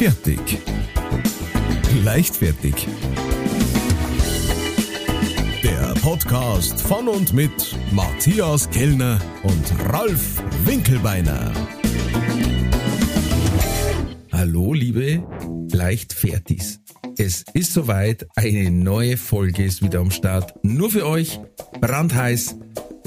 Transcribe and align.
Fertig. 0.00 0.58
Leichtfertig. 2.02 2.88
Der 5.62 5.94
Podcast 6.00 6.80
von 6.80 7.06
und 7.06 7.34
mit 7.34 7.76
Matthias 7.92 8.70
Kellner 8.70 9.20
und 9.42 9.92
Ralf 9.92 10.42
Winkelbeiner. 10.64 11.52
Hallo, 14.32 14.72
liebe 14.72 15.22
Leichtfertis. 15.70 16.80
Es 17.18 17.44
ist 17.52 17.74
soweit, 17.74 18.26
eine 18.36 18.70
neue 18.70 19.18
Folge 19.18 19.66
ist 19.66 19.82
wieder 19.82 20.00
am 20.00 20.10
Start. 20.10 20.54
Nur 20.62 20.90
für 20.90 21.06
euch, 21.06 21.40
brandheiß, 21.78 22.56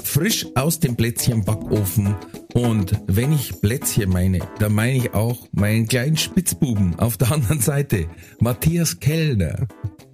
frisch 0.06 0.46
aus 0.54 0.78
dem 0.78 0.96
Plätzchenbackofen. 0.96 2.14
Und 2.54 3.00
wenn 3.06 3.32
ich 3.32 3.60
Plätzchen 3.60 4.10
meine, 4.10 4.40
dann 4.58 4.74
meine 4.74 4.96
ich 4.98 5.14
auch 5.14 5.48
meinen 5.52 5.88
kleinen 5.88 6.16
Spitzbuben 6.16 6.98
auf 6.98 7.16
der 7.16 7.32
anderen 7.32 7.60
Seite, 7.60 8.08
Matthias 8.38 9.00
Kellner. 9.00 9.66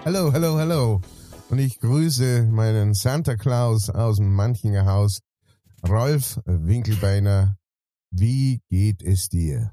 Hallo, 0.05 0.33
hallo, 0.33 0.57
hallo. 0.57 1.01
Und 1.51 1.59
ich 1.59 1.81
grüße 1.81 2.45
meinen 2.45 2.95
Santa 2.95 3.37
Claus 3.37 3.91
aus 3.91 4.17
dem 4.17 4.35
Manchinger 4.35 4.87
Haus, 4.87 5.21
Rolf 5.87 6.39
Winkelbeiner. 6.45 7.57
Wie 8.11 8.61
geht 8.71 9.03
es 9.03 9.29
dir? 9.29 9.73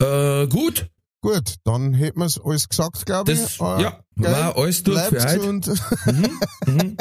Äh, 0.00 0.46
gut. 0.48 0.90
Gut, 1.22 1.56
dann 1.64 1.92
hätten 1.94 2.20
wir 2.20 2.26
es 2.26 2.38
alles 2.38 2.68
gesagt, 2.68 3.04
glaube 3.04 3.32
ich. 3.32 3.40
Das, 3.40 3.58
ja, 3.58 4.00
geil. 4.20 4.32
war 4.32 4.56
alles 4.56 4.82
durch 4.84 5.00
für 5.00 5.20
heute. 5.20 5.74
Mhm, 6.06 6.38
mhm. 6.66 6.96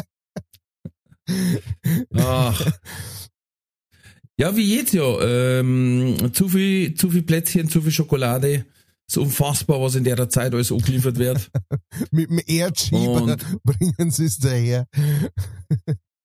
Ach. 2.16 2.72
Ja, 4.38 4.56
wie 4.56 4.76
jetzt 4.76 4.94
ja. 4.94 5.20
Ähm, 5.22 6.18
zu 6.34 6.50
viel, 6.50 6.94
zu 6.96 7.10
viel 7.10 7.24
Plätzchen, 7.24 7.70
zu 7.70 7.82
viel 7.82 7.92
Schokolade. 7.92 8.66
Ist 9.08 9.18
unfassbar, 9.18 9.80
was 9.82 9.96
in 9.96 10.04
der 10.04 10.30
Zeit 10.30 10.54
alles 10.54 10.72
angeliefert 10.72 11.18
wird. 11.18 11.52
Mit 12.12 12.30
dem 12.30 12.42
Erdschieber 12.46 13.22
Und- 13.24 13.46
bringen 13.64 14.12
sie 14.12 14.26
es 14.26 14.38
daher. 14.40 14.88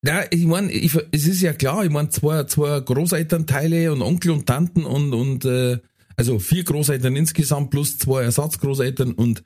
Ja, 0.02 0.25
ich 0.30 0.47
meine, 0.47 0.72
es 0.72 1.27
ist 1.27 1.42
ja 1.42 1.53
klar, 1.53 1.84
ich 1.84 1.91
meine, 1.91 2.08
zwei, 2.08 2.44
zwei 2.44 2.80
Großelternteile 2.80 3.92
und 3.92 4.00
Onkel 4.00 4.30
und 4.30 4.47
Tanten 4.47 4.86
und, 4.86 5.12
und 5.12 5.44
äh, 5.44 5.77
also 6.16 6.38
vier 6.38 6.64
Großeltern 6.64 7.16
insgesamt 7.16 7.69
plus 7.69 7.98
zwei 7.98 8.22
Ersatzgroßeltern 8.22 9.12
und 9.12 9.42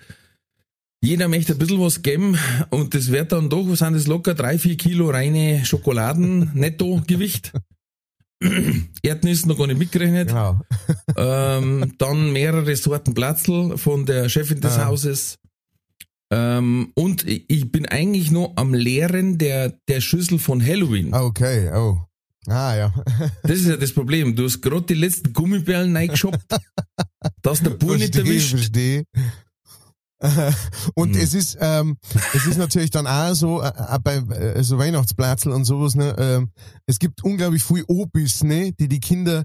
jeder 1.04 1.28
möchte 1.28 1.52
ein 1.52 1.58
bisschen 1.58 1.80
was 1.80 2.02
geben 2.02 2.36
und 2.70 2.94
das 2.94 3.10
wird 3.12 3.32
dann 3.32 3.48
doch, 3.50 3.68
was 3.68 3.80
sind 3.80 3.94
das 3.94 4.06
locker, 4.06 4.34
drei, 4.34 4.58
vier 4.58 4.76
Kilo 4.76 5.10
reine 5.10 5.64
Schokoladen 5.64 6.50
Nettogewicht. 6.54 7.52
Erdnüsse 9.02 9.48
noch 9.48 9.56
gar 9.58 9.66
nicht 9.66 9.78
mitgerechnet. 9.78 10.28
Genau. 10.28 10.60
Ähm, 11.16 11.92
dann 11.98 12.32
mehrere 12.32 12.74
Sorten 12.74 13.14
Platzl 13.14 13.78
von 13.78 14.04
der 14.04 14.28
Chefin 14.28 14.60
des 14.60 14.78
Ah. 14.78 14.86
Hauses. 14.86 15.38
Ähm, 16.32 16.90
und 16.96 17.24
ich 17.28 17.70
bin 17.70 17.86
eigentlich 17.86 18.32
nur 18.32 18.58
am 18.58 18.74
Leeren 18.74 19.38
der, 19.38 19.78
der 19.88 20.00
Schüssel 20.00 20.40
von 20.40 20.60
Halloween. 20.64 21.14
Okay, 21.14 21.70
oh. 21.72 21.98
Ah, 22.48 22.74
ja. 22.76 22.94
Das 23.44 23.58
ist 23.60 23.66
ja 23.68 23.76
das 23.76 23.92
Problem. 23.92 24.34
Du 24.34 24.44
hast 24.44 24.60
gerade 24.60 24.82
die 24.86 24.94
letzten 24.94 25.32
Gummibärlen 25.32 25.96
reingeschoppt, 25.96 26.44
dass 27.42 27.62
der 27.62 27.70
Bub 27.70 27.96
nicht 27.96 28.16
erwischt. 28.16 28.50
verstehe. 28.50 29.04
Und 30.94 31.14
Hm. 31.14 31.20
es 31.22 31.34
ist, 31.34 31.58
ähm, 31.60 31.96
es 32.34 32.46
ist 32.46 32.56
natürlich 32.58 32.90
dann 32.90 33.06
auch 33.06 33.34
so, 33.34 33.62
äh, 33.62 33.66
auch 33.76 33.98
bei 33.98 34.16
äh, 34.16 34.62
so 34.62 34.78
Weihnachtsplatzel 34.78 35.52
und 35.52 35.64
sowas, 35.64 35.94
ne, 35.94 36.14
ähm, 36.18 36.50
es 36.86 36.98
gibt 36.98 37.22
unglaublich 37.24 37.62
viel 37.62 37.84
Obis, 37.88 38.42
ne, 38.44 38.72
die 38.72 38.88
die 38.88 39.00
Kinder 39.00 39.44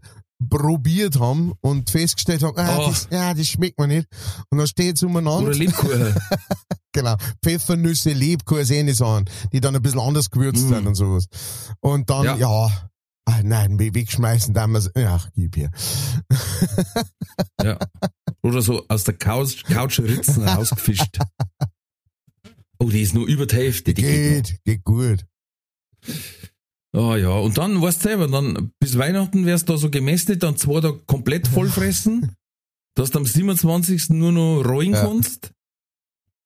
probiert 0.50 1.20
haben 1.20 1.52
und 1.60 1.90
festgestellt 1.90 2.44
haben, 2.44 2.58
ah, 2.58 2.78
Oh. 2.80 2.90
das, 2.90 3.08
ja, 3.12 3.34
das 3.34 3.46
schmeckt 3.48 3.78
mir 3.78 3.88
nicht. 3.88 4.08
Und 4.50 4.60
dann 4.60 4.68
steht 4.68 4.96
es 4.96 5.04
umeinander, 5.04 5.50
Oder 5.50 5.58
Lebkuchen. 5.58 6.16
genau, 6.94 7.16
Pfeffernüsse, 7.44 8.14
Lebkuchen, 8.14 8.72
ähnliche 8.72 8.98
Sachen, 9.00 9.26
die 9.52 9.60
dann 9.60 9.76
ein 9.76 9.82
bisschen 9.82 10.00
anders 10.00 10.30
gewürzt 10.30 10.64
Mm. 10.66 10.70
sind 10.70 10.88
und 10.88 10.96
sowas. 10.96 11.26
Und 11.82 12.10
dann, 12.10 12.24
Ja. 12.24 12.36
ja, 12.38 12.70
ah, 13.26 13.40
nein, 13.44 13.78
we- 13.80 13.94
wegschmeißen, 13.94 14.54
damals, 14.54 14.90
ach, 14.96 15.28
gib 15.36 15.56
hier. 15.56 15.72
ja. 17.62 17.78
Oder 18.42 18.62
so 18.62 18.86
aus 18.88 19.04
der 19.04 19.16
Couch, 19.16 19.64
Couchritzen 19.66 20.44
rausgefischt. 20.48 21.18
Oh, 22.80 22.90
die 22.90 23.02
ist 23.02 23.14
nur 23.14 23.28
über 23.28 23.46
die 23.46 23.56
Hälfte. 23.56 23.94
Die 23.94 24.02
geht 24.02 24.46
Geht, 24.46 24.64
geht 24.64 24.84
gut. 24.86 25.26
noch. 26.94 27.12
Oh 27.12 27.16
ja, 27.16 27.30
und 27.30 27.58
dann, 27.58 27.82
weißt 27.82 28.00
du 28.04 28.08
selber, 28.10 28.28
dann 28.28 28.72
bis 28.80 28.98
Weihnachten 28.98 29.46
wärst 29.46 29.68
du 29.70 29.74
da 29.74 29.78
so 29.78 29.90
gemästet, 29.92 30.42
dann 30.42 30.58
zwei 30.58 30.80
Tage 30.82 31.00
komplett 31.06 31.48
vollfressen, 31.48 32.32
dass 32.96 33.12
du 33.12 33.20
am 33.20 33.26
27. 33.26 34.10
nur 34.12 34.32
noch 34.32 34.64
rollen 34.64 34.94
Ja. 34.94 35.02
kannst. 35.06 35.52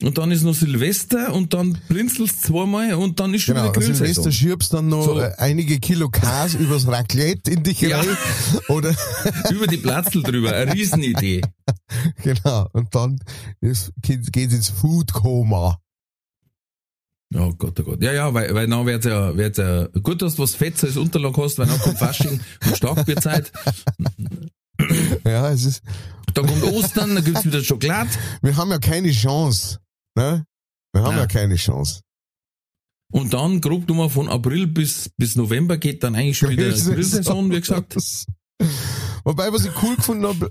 Und 0.01 0.17
dann 0.17 0.31
ist 0.31 0.43
noch 0.43 0.53
Silvester 0.55 1.33
und 1.33 1.53
dann 1.53 1.77
blinzelst 1.87 2.41
zweimal 2.41 2.95
und 2.95 3.21
dann 3.21 3.33
ist 3.33 3.43
schon 3.43 3.55
Genau, 3.55 3.69
wieder 3.69 3.79
Silvester 3.81 4.03
Grillsaison. 4.23 4.31
schiebst 4.33 4.73
dann 4.73 4.89
noch 4.89 5.05
So. 5.05 5.15
einige 5.37 5.79
Kilo 5.79 6.09
Käse 6.09 6.57
übers 6.57 6.87
Raclette 6.87 7.51
in 7.51 7.63
dich 7.63 7.79
Ja. 7.81 7.99
rein. 8.01 8.17
Oder, 8.67 8.93
Über 9.49 9.65
die 9.67 9.77
Platzl 9.77 10.21
drüber, 10.23 10.51
eine 10.53 10.73
Riesenidee. 10.73 11.41
genau, 12.23 12.69
und 12.73 12.93
dann 12.95 13.19
ist, 13.61 13.91
geht, 14.01 14.31
geht's 14.31 14.53
ins 14.53 14.69
Food-Koma. 14.69 15.79
Oh 17.35 17.51
Gott, 17.57 17.79
oh 17.79 17.83
Gott. 17.83 18.01
Ja, 18.01 18.13
ja, 18.13 18.33
weil, 18.33 18.53
weil 18.53 18.67
dann 18.67 18.85
wird's 18.85 19.05
ja, 19.05 19.35
wird's 19.35 19.57
ja, 19.57 19.87
gut, 19.87 20.21
dass 20.21 20.35
du 20.35 20.43
was 20.43 20.55
Fetts 20.55 20.83
als 20.83 20.97
Unterlag 20.97 21.35
hast, 21.37 21.57
weil 21.57 21.67
dann 21.67 21.79
kommt 21.79 21.97
Fasching 21.97 22.39
und 22.65 22.77
Starkbierzeit. 22.77 23.51
Ja, 25.25 25.49
es 25.49 25.65
ist, 25.65 25.83
Dann 26.33 26.45
kommt 26.45 26.63
Ostern, 26.63 27.15
dann 27.15 27.23
gibt's 27.23 27.45
wieder 27.45 27.63
Schokolade. 27.63 28.09
wir 28.41 28.55
haben 28.57 28.69
ja 28.71 28.79
keine 28.79 29.11
Chance, 29.11 29.79
ne? 30.15 30.45
Wir 30.93 31.03
haben 31.03 31.15
Nein. 31.15 31.19
ja 31.19 31.27
keine 31.27 31.55
Chance. 31.55 32.01
Und 33.11 33.33
dann, 33.33 33.61
grob 33.61 33.87
nochmal 33.87 34.09
von 34.09 34.27
April 34.27 34.67
bis, 34.67 35.09
bis 35.17 35.35
November 35.35 35.77
geht 35.77 36.03
dann 36.03 36.15
eigentlich 36.15 36.37
schon 36.37 36.49
wieder 36.49 36.63
Grillsaison. 36.63 36.93
Grillsaison, 36.95 37.51
wie 37.51 37.59
gesagt. 37.59 37.95
Wobei, 39.25 39.53
was 39.53 39.63
ich 39.63 39.71
cool 39.81 39.95
gefunden 39.95 40.25
habe, 40.27 40.49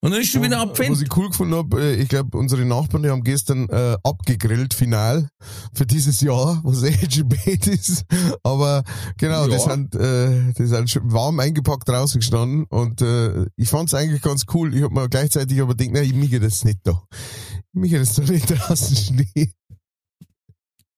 Und 0.00 0.10
dann 0.12 0.20
ist 0.20 0.28
schon 0.28 0.42
wieder 0.42 0.56
was 0.58 0.68
Abfend. 0.70 1.00
ich 1.00 1.16
cool 1.16 1.28
gefunden 1.30 1.54
habe, 1.54 1.80
äh, 1.80 1.94
ich 1.94 2.08
glaube, 2.08 2.36
unsere 2.36 2.66
Nachbarn, 2.66 3.02
die 3.02 3.08
haben 3.08 3.24
gestern 3.24 3.66
äh, 3.70 3.96
abgegrillt, 4.04 4.74
final, 4.74 5.28
für 5.72 5.86
dieses 5.86 6.20
Jahr, 6.20 6.60
was 6.62 6.82
eh 6.82 6.92
schon 7.10 7.30
spät 7.30 7.66
ist. 7.66 8.04
Aber 8.42 8.84
genau, 9.16 9.46
die 9.46 9.52
Ja. 9.52 9.58
sind, 9.58 9.94
äh, 9.94 10.52
die 10.52 10.66
sind 10.66 10.90
schon 10.90 11.10
warm 11.10 11.40
eingepackt 11.40 11.88
draußen 11.88 12.20
gestanden 12.20 12.64
und 12.68 13.00
äh, 13.00 13.46
ich 13.56 13.68
fand's 13.70 13.94
eigentlich 13.94 14.20
ganz 14.20 14.44
cool. 14.52 14.74
Ich 14.74 14.82
hab 14.82 14.92
mir 14.92 15.08
gleichzeitig 15.08 15.58
aber 15.62 15.74
gedacht, 15.74 15.94
nein, 15.94 16.04
ich 16.04 16.14
miege 16.14 16.40
das 16.40 16.62
nicht 16.64 16.80
da. 16.84 17.02
Ich 17.72 17.80
miege 17.80 17.98
das 17.98 18.14
da 18.14 18.22
nicht 18.22 18.50
draußen 18.50 18.96
Schnee. 18.96 19.52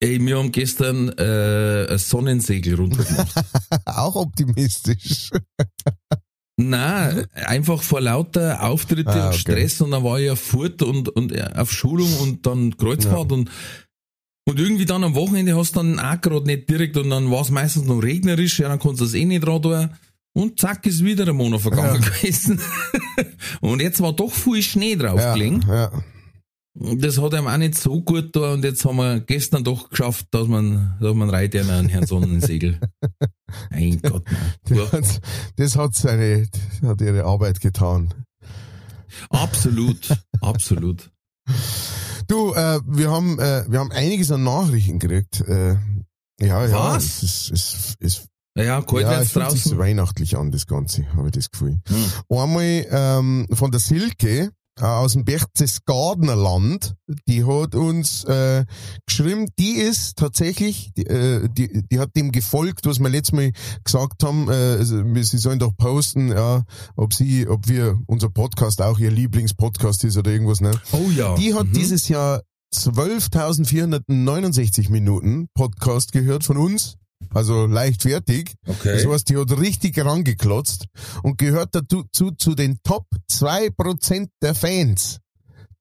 Ey, 0.00 0.18
wir 0.20 0.36
haben 0.38 0.50
gestern 0.50 1.10
äh, 1.10 1.86
ein 1.88 1.98
Sonnensegel 1.98 2.74
runtergemacht. 2.74 3.32
Auch 3.84 4.16
optimistisch. 4.16 5.30
Nein, 6.58 7.26
einfach 7.32 7.82
vor 7.82 8.00
lauter 8.00 8.62
Auftritte 8.62 9.10
Ah, 9.10 9.26
und 9.28 9.28
okay. 9.30 9.38
Stress 9.38 9.80
und 9.80 9.90
dann 9.92 10.04
war 10.04 10.20
ich 10.20 10.26
ja 10.26 10.36
fort 10.36 10.82
und, 10.82 11.08
und 11.08 11.56
auf 11.56 11.72
Schulung 11.72 12.12
und 12.20 12.46
dann 12.46 12.76
Kreuzfahrt 12.76 13.32
und 13.32 13.50
und 14.44 14.58
irgendwie 14.58 14.84
dann 14.86 15.04
am 15.04 15.14
Wochenende 15.14 15.56
hast 15.56 15.76
du 15.76 15.80
dann 15.80 16.00
auch 16.00 16.20
gerade 16.20 16.46
nicht 16.46 16.68
direkt 16.68 16.96
und 16.96 17.10
dann 17.10 17.30
war 17.30 17.42
es 17.42 17.50
meistens 17.50 17.84
noch 17.86 18.02
regnerisch, 18.02 18.58
ja, 18.58 18.68
dann 18.68 18.80
kannst 18.80 19.00
du 19.00 19.04
das 19.04 19.14
eh 19.14 19.24
nicht 19.24 19.44
tun. 19.44 19.88
Und 20.34 20.58
zack, 20.58 20.84
ist 20.86 21.04
wieder 21.04 21.28
ein 21.28 21.36
Monat 21.36 21.60
vergangen 21.60 22.00
gewesen. 22.22 22.60
und 23.60 23.80
jetzt 23.80 24.00
war 24.00 24.12
doch 24.14 24.32
viel 24.32 24.62
Schnee 24.62 24.96
drauf 24.96 25.20
Ja, 25.20 25.34
gelegen. 25.34 25.64
ja. 25.68 25.92
Das 26.74 27.18
hat 27.20 27.34
einem 27.34 27.48
auch 27.48 27.56
nicht 27.58 27.76
so 27.76 28.00
gut 28.00 28.34
da 28.34 28.54
und 28.54 28.64
jetzt 28.64 28.84
haben 28.86 28.96
wir 28.96 29.20
gestern 29.20 29.62
doch 29.62 29.90
geschafft, 29.90 30.28
dass 30.30 30.48
man, 30.48 30.96
dass 31.00 31.14
man 31.14 31.28
reitet 31.28 31.68
einen 31.68 31.88
Herrn 31.90 32.06
Sonnensegel. 32.06 32.80
mein 33.70 34.00
Gott, 34.00 34.24
nein. 34.70 34.78
Ja, 34.78 34.86
Das, 35.00 35.20
das 35.56 35.76
hat 35.76 35.94
seine, 35.94 36.46
das 36.80 36.88
hat 36.88 37.00
ihre 37.02 37.24
Arbeit 37.24 37.60
getan. 37.60 38.14
absolut, 39.30 40.16
absolut. 40.40 41.10
Du, 42.28 42.54
äh, 42.54 42.80
wir 42.86 43.10
haben, 43.10 43.38
äh, 43.38 43.64
wir 43.68 43.78
haben 43.80 43.92
einiges 43.92 44.30
an 44.32 44.42
Nachrichten 44.44 44.98
gekriegt. 44.98 45.40
Äh, 45.42 45.76
ja, 46.40 46.66
ja. 46.66 46.94
Was? 46.94 47.22
Es 47.22 47.50
ist, 47.50 47.50
es 47.50 47.96
ist, 47.98 48.28
Ja, 48.56 48.80
kalt 48.80 49.02
ja, 49.02 49.20
es 49.20 49.32
fühlt 49.32 49.50
sich 49.50 49.62
so 49.64 49.70
draußen. 49.70 49.78
weihnachtlich 49.78 50.36
an, 50.38 50.50
das 50.50 50.66
Ganze, 50.66 51.04
habe 51.14 51.28
ich 51.28 51.32
das 51.34 51.50
Gefühl. 51.50 51.80
Hm. 51.86 52.38
Einmal 52.38 52.86
ähm, 52.90 53.46
von 53.52 53.70
der 53.70 53.80
Silke 53.80 54.50
aus 54.80 55.12
dem 55.12 55.24
Berchtesgadener 55.24 56.34
Land, 56.34 56.94
die 57.28 57.44
hat 57.44 57.74
uns 57.74 58.24
äh, 58.24 58.64
geschrieben, 59.06 59.48
die 59.58 59.72
ist 59.74 60.16
tatsächlich, 60.16 60.92
die, 60.96 61.06
äh, 61.06 61.48
die, 61.50 61.82
die 61.90 61.98
hat 61.98 62.16
dem 62.16 62.32
gefolgt, 62.32 62.86
was 62.86 62.98
wir 62.98 63.10
letztes 63.10 63.32
Mal 63.32 63.52
gesagt 63.84 64.24
haben, 64.24 64.48
äh, 64.48 64.52
also, 64.52 65.02
sie 65.22 65.38
sollen 65.38 65.58
doch 65.58 65.76
posten, 65.76 66.30
ja, 66.30 66.64
ob 66.96 67.12
sie, 67.12 67.46
ob 67.46 67.68
wir, 67.68 67.98
unser 68.06 68.30
Podcast 68.30 68.80
auch 68.80 68.98
ihr 68.98 69.10
Lieblingspodcast 69.10 70.04
ist 70.04 70.16
oder 70.16 70.30
irgendwas, 70.30 70.60
ne? 70.60 70.70
Oh 70.92 71.10
ja. 71.14 71.34
Die 71.36 71.54
hat 71.54 71.66
Mhm. 71.66 71.72
dieses 71.72 72.08
Jahr 72.08 72.40
12.469 72.74 74.90
Minuten 74.90 75.48
Podcast 75.54 76.12
gehört 76.12 76.44
von 76.44 76.56
uns. 76.56 76.96
Also 77.30 77.66
leichtfertig. 77.66 78.54
Okay. 78.66 78.94
Das 78.94 79.06
heißt, 79.06 79.28
die 79.28 79.36
hat 79.36 79.58
richtig 79.58 79.98
rangeklotzt 80.04 80.86
und 81.22 81.38
gehört 81.38 81.74
dazu 81.74 82.04
zu 82.12 82.54
den 82.54 82.78
Top 82.82 83.06
2% 83.30 84.28
der 84.40 84.54
Fans. 84.54 85.18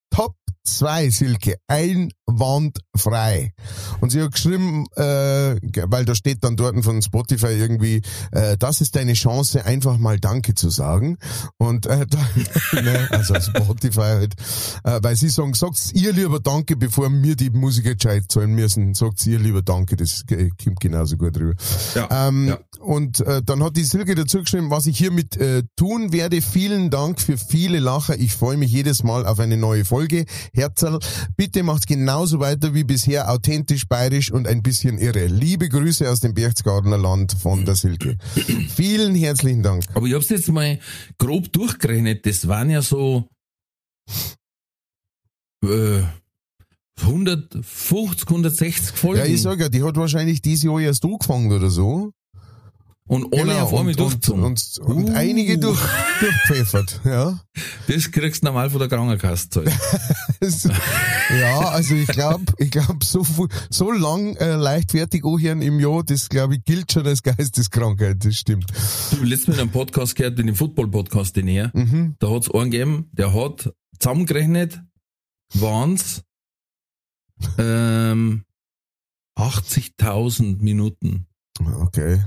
Top 0.10 0.36
2, 0.64 1.10
Silke, 1.10 1.56
einwandfrei. 1.68 3.54
Und 4.00 4.12
sie 4.12 4.22
hat 4.22 4.34
geschrieben, 4.34 4.86
äh, 4.96 5.56
weil 5.88 6.06
da 6.06 6.16
steht 6.16 6.44
dann 6.44 6.56
dort 6.56 6.82
von 6.84 7.02
Spotify 7.02 7.48
irgendwie, 7.48 8.02
äh, 8.32 8.58
das 8.58 8.82
ist 8.82 8.96
deine 8.96 9.14
Chance, 9.14 9.66
einfach 9.66 9.98
mal 9.98 10.20
Danke 10.20 10.54
zu 10.54 10.70
sagen. 10.70 11.18
Und 11.58 11.86
äh, 11.86 12.06
da, 12.74 12.82
ne, 12.82 13.08
also 13.12 13.36
Spotify 13.40 14.02
halt, 14.02 14.36
äh, 14.84 15.00
weil 15.02 15.16
sie 15.16 15.30
sagen, 15.30 15.54
sagt 15.54 15.92
ihr 15.94 16.14
lieber 16.14 16.40
Danke, 16.40 16.76
bevor 16.76 17.10
mir 17.10 17.36
die 17.36 17.50
Musiker 17.50 17.96
gescheit 17.96 18.26
zahlen 18.30 18.54
müssen, 18.54 18.94
sagt 18.94 19.26
ihr 19.26 19.40
lieber 19.40 19.62
Danke, 19.62 19.96
das 19.96 20.24
äh, 20.30 20.50
kommt 20.64 20.80
genauso 20.80 21.18
gut 21.18 21.38
rüber. 21.38 21.56
Ja, 21.96 22.28
Ähm, 22.28 22.50
ja. 22.50 22.60
Und 22.80 23.20
äh, 23.22 23.42
dann 23.44 23.64
hat 23.64 23.78
die 23.78 23.84
Silke 23.84 24.16
dazu 24.16 24.40
geschrieben, 24.40 24.72
was 24.72 24.88
ich 24.88 24.98
hiermit 24.98 25.38
äh, 25.38 25.64
tun 25.76 26.12
werde. 26.12 26.42
Vielen 26.42 26.90
Dank 26.90 27.20
für 27.20 27.38
viele 27.38 27.80
Lacher. 27.80 28.18
Ich 28.18 28.34
freue 28.34 28.58
mich 28.58 28.72
jedes 28.72 29.04
Mal 29.04 29.26
auf 29.26 29.40
eine 29.40 29.58
neue 29.58 29.86
Folge. 29.86 30.26
Herzl, 30.62 31.00
bitte 31.36 31.64
macht's 31.64 31.88
genauso 31.88 32.40
weiter 32.40 32.76
wie 32.76 32.84
bisher, 32.84 33.32
authentisch, 33.32 33.88
bayerisch 33.88 34.32
und 34.32 34.48
ein 34.48 34.62
bisschen 34.62 35.00
irre. 35.00 35.26
Liebe 35.26 35.68
Grüße 35.70 36.08
aus 36.08 36.20
dem 36.20 36.36
Berchtesgadener 36.36 37.00
Land 37.00 37.32
von 37.34 37.66
der 37.66 37.74
Silke. 37.74 38.16
Vielen 38.76 39.16
herzlichen 39.16 39.64
Dank. 39.64 39.86
Aber 39.96 40.06
ich 40.06 40.14
hab's 40.14 40.30
jetzt 40.30 40.50
mal 40.50 40.78
grob 41.18 41.52
durchgerechnet. 41.52 42.28
Das 42.28 42.48
waren 42.48 42.70
ja 42.70 42.84
so 42.84 43.28
äh, 45.66 46.04
150, 47.02 48.28
160 48.28 48.96
Folgen. 48.96 49.18
Ja, 49.18 49.26
ich 49.26 49.42
sag 49.42 49.60
ja, 49.60 49.68
die 49.68 49.82
hat 49.82 49.96
wahrscheinlich 49.96 50.44
dieses 50.44 50.66
Jahr 50.66 50.80
erst 50.80 51.04
angefangen 51.04 51.52
oder 51.52 51.72
so. 51.72 52.12
Und 53.12 53.34
alle 53.38 53.62
auf 53.62 53.70
einmal 53.74 53.88
und, 53.88 53.90
und, 53.90 54.00
durchgezogen. 54.00 54.44
und, 54.44 54.80
und 54.84 55.10
Uh. 55.10 55.14
einige 55.14 55.58
durch, 55.58 55.80
durchpfeffert, 56.22 57.02
ja. 57.04 57.40
das 57.88 58.10
kriegst 58.12 58.42
du 58.42 58.46
normal 58.46 58.70
von 58.70 58.80
der 58.80 58.88
Krankenkasse 58.88 59.64
ja, 61.40 61.60
also 61.70 61.94
ich 61.94 62.08
glaube, 62.08 62.46
ich 62.58 62.72
glaube, 62.72 63.04
so, 63.04 63.24
viel- 63.24 63.48
so 63.70 63.92
lang 63.92 64.36
äh, 64.38 64.56
leichtfertig 64.56 65.24
anhören 65.26 65.62
im 65.62 65.80
Jahr, 65.80 66.04
das 66.04 66.30
glaube 66.30 66.56
ich 66.56 66.64
gilt 66.64 66.92
schon 66.92 67.06
als 67.06 67.22
Geisteskrankheit, 67.22 68.24
das 68.24 68.36
stimmt. 68.38 68.66
Du, 69.12 69.24
letztes 69.24 69.48
Mal 69.50 69.54
in 69.56 69.60
einem 69.62 69.72
Podcast 69.72 70.16
gehört, 70.16 70.40
in 70.40 70.48
dem 70.48 70.56
Football-Podcast, 70.56 71.36
den 71.36 71.48
her, 71.48 71.72
Mhm. 71.74 72.16
da 72.20 72.30
hat's 72.30 72.50
einen 72.50 72.72
gegeben, 72.72 73.10
der 73.12 73.34
hat 73.34 73.74
zusammengerechnet, 74.00 74.82
waren's 75.54 76.24
ähm, 77.58 78.46
80.000 79.38 80.62
Minuten. 80.62 81.26
Okay. 81.60 82.22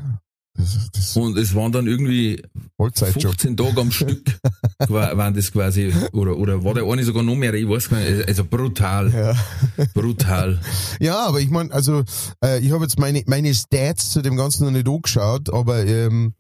Das, 0.57 0.89
das 0.93 1.17
Und 1.17 1.37
es 1.37 1.53
waren 1.57 1.73
dann 1.73 1.89
irgendwie 1.89 2.41
Vollzeitjob. 2.77 3.33
15 3.33 3.57
Tage 3.57 3.81
am 3.81 3.91
Stück, 3.91 4.39
wa- 4.89 5.17
waren 5.17 5.35
das 5.35 5.51
quasi, 5.51 5.93
oder, 6.13 6.37
oder 6.37 6.63
war 6.63 6.75
der 6.75 6.85
eine 6.85 7.03
sogar 7.03 7.25
noch 7.25 7.35
mehr, 7.35 7.53
ich 7.55 7.69
weiß 7.69 7.89
gar 7.89 7.99
nicht, 7.99 8.29
also 8.29 8.45
brutal, 8.45 9.11
Ja. 9.13 9.85
brutal. 9.95 10.61
ja, 11.01 11.27
aber 11.27 11.41
ich 11.41 11.51
meine, 11.51 11.73
also 11.73 12.05
äh, 12.45 12.61
ich 12.61 12.71
habe 12.71 12.85
jetzt 12.85 13.01
meine 13.01 13.23
meine 13.27 13.53
Stats 13.53 14.11
zu 14.11 14.23
dem 14.23 14.37
Ganzen 14.37 14.65
noch 14.67 14.71
nicht 14.71 14.89
angeschaut, 14.89 15.53
aber 15.53 15.85
ähm, 15.85 16.35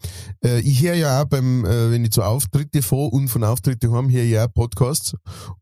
äh, 0.45 0.61
ich 0.61 0.81
höre 0.83 0.95
ja 0.95 1.21
auch 1.23 1.27
beim, 1.27 1.65
äh, 1.65 1.91
wenn 1.91 2.05
ich 2.05 2.13
zu 2.13 2.23
Auftritte 2.23 2.83
fahre 2.83 3.07
und 3.09 3.27
von 3.29 3.43
Auftritte 3.43 3.91
heim, 3.91 4.11
höre 4.11 4.23
ich 4.25 4.39
auch 4.39 4.53
Podcasts 4.53 5.15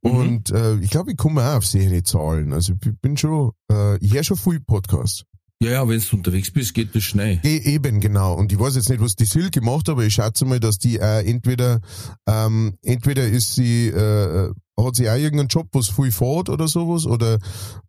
Mhm. 0.03 0.11
und 0.11 0.51
äh, 0.51 0.75
ich 0.77 0.91
glaube, 0.91 1.13
ich 1.13 1.17
komme 1.17 1.43
auch 1.43 1.57
auf 1.57 1.67
sichere 1.67 2.03
Zahlen. 2.03 2.53
Also 2.53 2.75
ich 2.75 3.01
bin 3.01 3.17
schon, 3.17 3.53
äh, 3.71 3.97
ich 4.05 4.13
höre 4.13 4.25
schon 4.25 4.37
viel 4.37 4.61
Podcasts. 4.61 5.25
Ja, 5.63 5.71
ja, 5.71 5.89
wenn 5.89 6.01
du 6.01 6.17
unterwegs 6.17 6.51
bist, 6.51 6.75
geht 6.75 6.93
das 6.93 7.05
schnell. 7.05 7.39
E 7.45 7.57
eben, 7.59 8.01
genau. 8.01 8.35
Und 8.35 8.51
ich 8.51 8.59
weiß 8.59 8.75
jetzt 8.75 8.89
nicht, 8.89 9.01
was 9.01 9.15
die 9.15 9.27
Silke 9.27 9.61
macht, 9.61 9.89
aber 9.89 10.03
ich 10.03 10.15
schätze 10.15 10.45
mal, 10.45 10.59
dass 10.59 10.79
die 10.79 10.99
äh, 10.99 11.25
entweder, 11.25 11.81
ähm, 12.29 12.75
entweder 12.83 13.29
ist 13.29 13.55
sie, 13.55 13.87
äh, 13.87 14.51
hat 14.77 14.97
sie 14.97 15.09
auch 15.09 15.15
irgendeinen 15.15 15.47
Job, 15.47 15.69
was 15.71 15.89
viel 15.89 16.11
fährt 16.11 16.49
oder 16.49 16.67
sowas, 16.67 17.07
oder, 17.07 17.39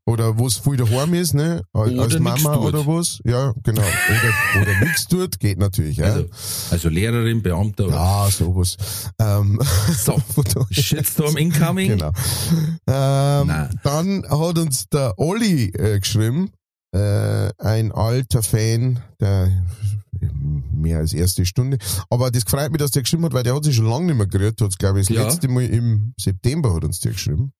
oder 0.05 0.37
was 0.37 0.57
viel 0.57 0.77
daheim 0.77 1.15
ist, 1.15 1.33
ne? 1.33 1.63
Als 1.73 1.93
Oder 1.93 2.19
nix 2.19 2.43
Mama 2.43 2.57
oder 2.57 2.85
was. 2.85 3.19
Ja, 3.25 3.53
genau. 3.63 3.81
Oder, 3.81 4.61
oder 4.61 4.79
nichts 4.85 5.07
tut, 5.07 5.39
geht 5.39 5.57
natürlich, 5.57 5.97
ja. 5.97 6.05
Also, 6.05 6.25
also 6.69 6.89
Lehrerin, 6.89 7.41
Beamter 7.41 7.87
oder 7.87 7.95
ja, 7.95 8.29
sowas. 8.29 8.77
Ähm, 9.19 9.59
so. 9.97 10.21
Shitstorm 10.69 11.37
incoming. 11.37 11.89
Genau. 11.97 12.11
Ähm, 12.85 13.47
Nein. 13.47 13.79
dann 13.81 14.23
hat 14.29 14.59
uns 14.59 14.89
der 14.89 15.17
Olli 15.17 15.69
äh, 15.69 15.99
geschrieben, 15.99 16.51
äh, 16.93 17.51
ein 17.57 17.91
alter 17.91 18.41
Fan, 18.43 18.99
der 19.19 19.51
mehr 20.71 20.99
als 20.99 21.13
erste 21.13 21.45
Stunde. 21.45 21.77
Aber 22.09 22.31
das 22.31 22.43
freut 22.43 22.71
mich, 22.71 22.79
dass 22.79 22.91
der 22.91 23.01
geschrieben 23.01 23.25
hat, 23.25 23.33
weil 23.33 23.43
der 23.43 23.55
hat 23.55 23.63
sich 23.63 23.75
schon 23.75 23.87
lange 23.87 24.05
nicht 24.07 24.17
mehr 24.17 24.27
gerührt, 24.27 24.61
hat 24.61 24.77
glaube 24.79 25.01
ich, 25.01 25.07
das 25.07 25.15
Ja. 25.17 25.23
letzte 25.23 25.47
Mal 25.47 25.65
im 25.65 26.13
September 26.19 26.73
hat 26.73 26.83
uns 26.83 26.99
der 26.99 27.11
geschrieben. 27.13 27.51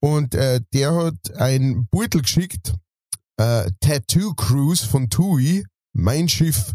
Und 0.00 0.34
äh, 0.34 0.60
der 0.74 0.94
hat 0.94 1.36
ein 1.36 1.86
Beutel 1.90 2.22
geschickt, 2.22 2.74
äh, 3.36 3.70
Tattoo 3.80 4.34
Cruise 4.34 4.86
von 4.86 5.08
TUI, 5.08 5.64
mein 6.00 6.28
Schiff, 6.28 6.74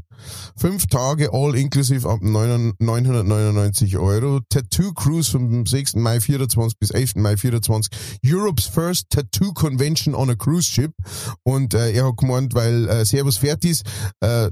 fünf 0.56 0.88
Tage 0.88 1.34
all 1.34 1.56
inclusive 1.56 2.08
ab 2.08 2.22
9 2.22 2.74
999 2.80 3.98
Euro, 3.98 4.40
Tattoo 4.50 4.94
Cruise 4.94 5.32
vom 5.32 5.66
6. 5.66 5.96
Mai 5.96 6.20
24 6.20 6.80
bis 6.80 6.92
11. 6.92 7.16
Mai 7.16 7.38
24, 7.38 7.92
Europe's 8.24 8.66
first 8.66 9.10
Tattoo 9.10 9.54
Convention 9.54 10.16
on 10.16 10.30
a 10.30 10.36
Cruise 10.36 10.70
Ship 10.70 10.92
und 11.44 11.74
äh, 11.74 11.92
er 11.92 12.08
hat 12.08 12.18
gemeint, 12.18 12.54
weil 12.54 12.88
äh, 12.88 13.06
Servus 13.06 13.38
Fertis, 13.38 13.82
äh, 14.22 14.50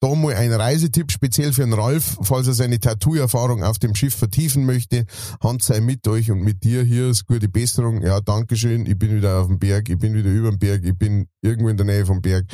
da 0.00 0.14
mal 0.14 0.34
ein 0.34 0.52
Reisetipp 0.52 1.10
speziell 1.10 1.52
für 1.52 1.62
den 1.62 1.72
Ralf, 1.72 2.18
falls 2.22 2.46
er 2.46 2.54
seine 2.54 2.78
Tattoo-Erfahrung 2.78 3.64
auf 3.64 3.80
dem 3.80 3.96
Schiff 3.96 4.14
vertiefen 4.14 4.64
möchte. 4.64 5.06
Hand 5.42 5.64
sei 5.64 5.80
mit 5.80 6.06
euch 6.06 6.30
und 6.30 6.40
mit 6.40 6.62
dir. 6.62 6.84
Hier 6.84 7.08
ist 7.08 7.26
gute 7.26 7.48
Besserung. 7.48 8.02
Ja, 8.02 8.20
Dankeschön. 8.20 8.86
Ich 8.86 8.96
bin 8.96 9.16
wieder 9.16 9.40
auf 9.40 9.48
dem 9.48 9.58
Berg. 9.58 9.88
Ich 9.88 9.98
bin 9.98 10.14
wieder 10.14 10.30
über 10.30 10.50
dem 10.50 10.58
Berg. 10.60 10.84
Ich 10.84 10.96
bin 10.96 11.26
irgendwo 11.42 11.68
in 11.68 11.76
der 11.76 11.86
Nähe 11.86 12.04
vom 12.04 12.20
Berg. 12.20 12.46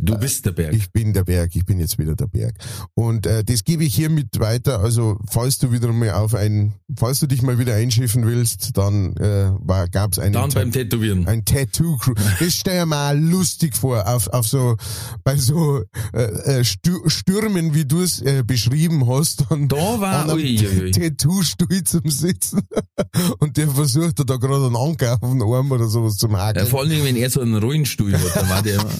Du 0.00 0.16
bist 0.16 0.46
der 0.46 0.52
Berg. 0.52 0.72
Ich 0.74 0.92
bin 0.92 1.12
der 1.12 1.24
Berg. 1.24 1.54
Ich 1.56 1.64
bin 1.64 1.80
jetzt 1.80 1.98
wieder 1.98 2.14
der 2.14 2.26
Berg. 2.26 2.54
Und 2.94 3.26
äh, 3.26 3.42
das 3.44 3.64
gebe 3.64 3.84
ich 3.84 3.94
hiermit 3.94 4.38
weiter. 4.38 4.80
Also, 4.80 5.18
falls 5.28 5.58
du 5.58 5.72
wieder 5.72 5.92
mal 5.92 6.12
auf 6.12 6.34
ein, 6.34 6.74
falls 6.96 7.20
du 7.20 7.26
dich 7.26 7.42
mal 7.42 7.58
wieder 7.58 7.74
einschiffen 7.74 8.24
willst, 8.26 8.76
dann 8.76 9.16
äh, 9.16 9.50
war, 9.60 9.88
gab's 9.88 10.18
einen 10.18 10.32
Dann 10.34 10.50
beim 10.50 10.70
Tätowieren. 10.72 11.26
ein 11.26 11.44
Tattoo 11.44 11.96
Crew. 11.96 12.14
Das 12.38 12.54
stell 12.54 12.80
ich 12.82 12.86
mir 12.88 12.96
auch 12.96 13.14
lustig 13.14 13.74
vor, 13.76 14.06
auf, 14.06 14.28
auf 14.28 14.46
so, 14.46 14.76
bei 15.24 15.36
so 15.36 15.82
äh, 16.12 16.22
äh, 16.22 16.60
Stü- 16.62 17.08
Stürmen, 17.10 17.74
wie 17.74 17.84
du 17.86 18.02
es 18.02 18.20
äh, 18.22 18.44
beschrieben 18.46 19.08
hast, 19.08 19.44
dann 19.50 19.68
Da 19.68 19.76
war, 20.00 20.32
ui. 20.34 20.92
Tattoo-Stuhl 20.92 21.82
zum 21.84 22.08
Sitzen 22.10 22.60
und 23.38 23.56
der 23.56 23.68
versucht 23.68 24.18
da 24.28 24.36
gerade 24.36 24.66
einen 24.66 24.76
Anker 24.76 25.18
auf 25.20 25.30
den 25.30 25.42
Arm 25.42 25.70
oder 25.72 25.88
sowas 25.88 26.16
zum 26.16 26.32
Ja, 26.32 26.38
Hakeln. 26.48 26.66
vor 26.66 26.80
allen 26.80 26.90
Dingen, 26.90 27.04
wenn 27.04 27.16
er 27.16 27.30
so 27.30 27.40
einen 27.40 27.56
Rollenstuhl 27.56 28.12
hat, 28.12 28.27
dann 28.34 28.48
war 28.48 28.62
der 28.62 28.74
immer, 28.76 28.90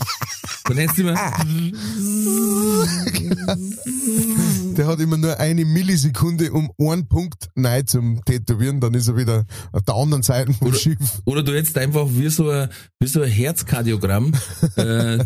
dann 0.65 0.77
hättest 0.77 0.99
du 0.99 1.03
immer, 1.03 1.15
Der 4.77 4.87
hat 4.87 5.01
immer 5.01 5.17
nur 5.17 5.39
eine 5.41 5.65
Millisekunde 5.65 6.53
um 6.53 6.71
einen 6.79 7.09
Punkt 7.09 7.49
nein 7.55 7.87
zum 7.87 8.25
Tätowieren, 8.25 8.81
dann 8.81 8.95
ist 8.95 9.09
er 9.09 9.17
wieder 9.17 9.45
auf 9.73 9.83
der 9.83 9.95
anderen 9.95 10.23
Seite 10.23 10.53
vom 10.53 10.69
Oder- 10.69 10.79
Schiff. 10.79 10.99
oder 11.25 11.43
du 11.43 11.55
hättest 11.55 11.77
einfach 11.79 12.07
wie 12.11 12.29
so 12.29 12.49
ein, 12.51 12.69
wie 13.01 13.07
so 13.09 13.23
ein 13.23 13.31
Herzkardiogramm, 13.31 14.33
äh, 14.77 15.19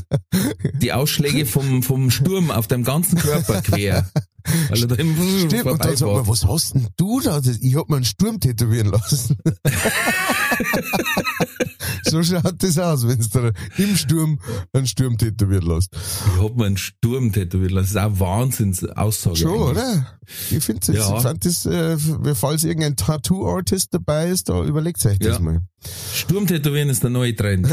die 0.81 0.93
Ausschläge 0.93 1.47
vom, 1.47 1.83
vom 1.83 2.11
Sturm 2.11 2.51
auf 2.51 2.67
deinem 2.67 2.85
ganzen 2.85 3.19
Körper 3.19 3.61
quer. 3.63 4.07
Weil 4.71 4.87
da 4.89 4.95
im 4.97 5.15
Stimmt, 5.47 5.67
und 5.67 5.85
dann 5.85 5.97
sagt 5.97 6.13
man, 6.13 6.27
was 6.27 6.45
hast 6.47 6.75
denn 6.75 6.89
du 6.97 7.21
da? 7.21 7.41
Ich 7.61 7.77
hab 7.77 7.89
mir 7.89 7.97
einen 7.97 8.05
Sturm 8.05 8.41
tätowieren 8.41 8.91
lassen. 8.91 9.37
so 12.05 12.23
schaut 12.23 12.63
das 12.63 12.79
aus, 12.79 13.07
wenn 13.07 13.19
du 13.19 13.53
im 13.83 13.97
Sturm 13.97 14.39
einen 14.73 14.87
Sturm 14.87 15.17
tätowieren 15.19 15.67
lässt. 15.67 15.91
Ich 16.37 16.43
hab 16.43 16.57
mir 16.57 16.67
einen 16.67 16.77
Sturm 16.77 17.33
tätowiert 17.33 17.71
lassen. 17.73 17.95
Das 17.95 18.05
ist 18.05 18.13
auch 18.15 18.21
Wahnsinns-Aussage. 18.21 19.37
Schon, 19.37 19.51
eigentlich. 19.51 19.71
oder? 19.71 20.19
Ich 20.51 20.65
finde 20.65 20.81
das, 20.87 20.97
Ja. 20.97 21.17
ich 21.17 21.23
fand 21.23 21.45
das, 21.45 21.67
äh, 21.67 21.97
falls 22.35 22.65
irgendein 22.65 22.97
Tattoo-Artist 22.97 23.89
dabei 23.93 24.29
ist, 24.29 24.49
da 24.49 24.63
überlegt 24.65 25.05
euch 25.07 25.19
das 25.19 25.35
Ja. 25.39 25.41
mal. 25.41 25.61
Sturmtätowieren 26.15 26.91
ist 26.91 27.03
der 27.03 27.11
neue 27.11 27.35
Trend. 27.35 27.67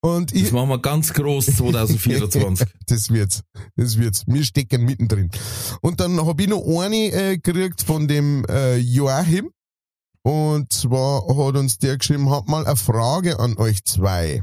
Und 0.00 0.34
ich, 0.34 0.44
Das 0.44 0.52
machen 0.52 0.70
wir 0.70 0.80
ganz 0.80 1.12
groß 1.12 1.46
2024. 1.46 2.66
das 2.86 3.10
wird's. 3.10 3.42
Das 3.76 3.96
wird's. 3.96 4.24
Wir 4.26 4.42
stecken 4.44 4.84
mittendrin. 4.84 5.30
Und 5.80 6.00
dann 6.00 6.24
hab 6.26 6.40
ich 6.40 6.48
noch 6.48 6.62
eine 6.80 6.96
äh, 7.12 7.38
gekriegt 7.38 7.82
von 7.82 8.08
dem 8.08 8.44
äh, 8.48 8.76
Joachim. 8.78 9.50
Und 10.28 10.70
zwar 10.74 11.22
hat 11.26 11.56
uns 11.56 11.78
der 11.78 11.96
geschrieben, 11.96 12.28
hat 12.28 12.48
mal 12.48 12.66
eine 12.66 12.76
Frage 12.76 13.38
an 13.40 13.56
euch 13.56 13.82
zwei. 13.84 14.42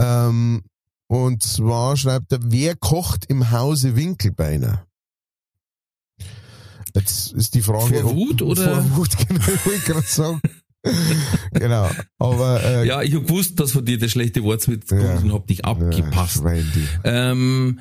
Ähm, 0.00 0.62
und 1.08 1.44
zwar 1.44 1.96
schreibt 1.96 2.32
er, 2.32 2.40
wer 2.42 2.74
kocht 2.74 3.26
im 3.26 3.52
Hause 3.52 3.94
Winkelbeiner? 3.94 4.84
Jetzt 6.92 7.34
ist 7.34 7.54
die 7.54 7.62
Frage. 7.62 8.00
Vor 8.00 8.16
Wut 8.16 8.42
oder? 8.42 8.82
Vor 8.82 8.96
Wut, 8.96 9.16
genau, 9.28 9.44
ich 9.76 9.84
gerade 9.84 10.02
sagen. 10.02 10.40
genau. 11.52 11.88
Aber 12.18 12.64
äh, 12.64 12.88
Ja, 12.88 13.02
ich 13.02 13.14
hab 13.14 13.28
gewusst, 13.28 13.60
dass 13.60 13.70
von 13.70 13.84
dir 13.84 13.96
der 13.98 14.08
schlechte 14.08 14.42
Wortwitz 14.42 14.88
kommt 14.88 15.02
Ja. 15.04 15.18
und 15.20 15.32
hab 15.32 15.46
dich 15.46 15.64
abgepasst. 15.64 16.42
Ja, 16.42 17.30
ähm, 17.30 17.80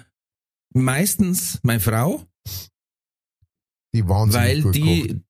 meistens 0.76 1.58
meine 1.64 1.80
Frau, 1.80 2.24
die 3.96 4.08
wahnsinnig 4.08 4.48
weil 4.48 4.62
gut 4.62 4.76
die, 4.76 5.08
kocht. 5.08 5.29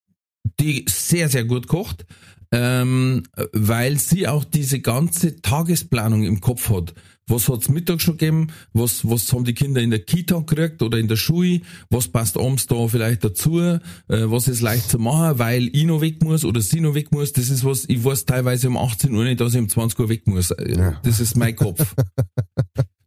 Die 0.60 0.86
sehr, 0.88 1.29
sehr 1.29 1.46
gut 1.46 1.68
kocht, 1.68 2.06
ähm, 2.51 3.24
weil 3.53 4.00
sie 4.00 4.27
auch 4.27 4.44
diese 4.44 4.79
ganze 4.79 5.41
Tagesplanung 5.41 6.24
im 6.24 6.41
Kopf 6.41 6.70
hat. 6.70 6.94
Was 7.29 7.48
hat's 7.48 7.70
Mittag 7.70 8.01
schon 8.01 8.18
gegeben? 8.18 8.48
Was, 8.74 9.08
was 9.08 9.32
haben 9.32 9.46
die 9.46 9.53
Kinder 9.53 9.82
in 9.82 9.91
der 9.91 10.00
Kita 10.00 10.39
gekriegt 10.39 10.82
oder 10.82 10.98
in 10.98 11.08
der 11.08 11.15
Schule? 11.15 11.62
Was 11.91 12.08
passt 12.08 12.38
abends 12.38 12.65
da 12.65 12.88
vielleicht 12.88 13.24
dazu? 13.24 13.60
Äh, 13.60 13.79
was 14.08 14.48
ist 14.48 14.62
leicht 14.62 14.89
zu 14.89 14.98
machen, 14.98 15.38
weil 15.38 15.70
ich 15.72 15.86
noch 15.86 16.01
weg 16.01 16.24
muss 16.24 16.44
oder 16.44 16.60
sie 16.60 16.82
noch 16.82 16.96
weg 16.96 17.12
muss? 17.12 17.32
Das 17.32 17.51
ist 17.51 17.63
was, 17.63 17.86
ich 17.88 18.03
weiß 18.03 18.25
teilweise 18.25 18.68
um 18.68 18.77
18 18.77 19.13
Uhr 19.13 19.25
nicht, 19.25 19.39
dass 19.39 19.53
ich 19.53 19.60
um 19.60 19.70
20 19.70 20.00
Uhr 20.00 20.10
weg 20.10 20.25
muss. 20.25 20.51
Ja. 20.68 21.00
Das 21.03 21.20
ist 21.20 21.38
mein 21.38 21.56
Kopf. 21.56 21.96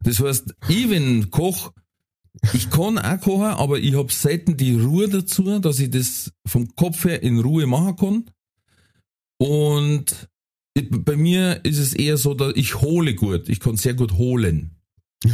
Das 0.05 0.19
heißt, 0.19 0.55
ich 0.69 0.91
wenn 0.91 1.31
koch, 1.31 1.73
ich 2.55 2.71
kann 2.71 2.99
auch 2.99 3.21
kochen, 3.21 3.45
aber 3.45 3.79
ich 3.79 3.95
habe 3.95 4.12
selten 4.12 4.57
die 4.57 4.75
Ruhe 4.75 5.09
dazu, 5.09 5.59
dass 5.59 5.79
ich 5.79 5.91
das 5.91 6.33
vom 6.47 6.75
Kopf 6.77 7.05
her 7.05 7.23
in 7.23 7.39
Ruhe 7.41 7.67
machen 7.67 7.97
kann. 7.97 8.25
Und 9.39 10.29
bei 10.91 11.17
mir 11.17 11.65
ist 11.65 11.79
es 11.79 11.93
eher 11.95 12.17
so, 12.17 12.35
dass 12.35 12.55
ich 12.57 12.81
hole 12.81 13.15
gut. 13.15 13.49
Ich 13.49 13.61
kann 13.61 13.77
sehr 13.77 13.95
gut 13.95 14.12
holen. 14.15 14.77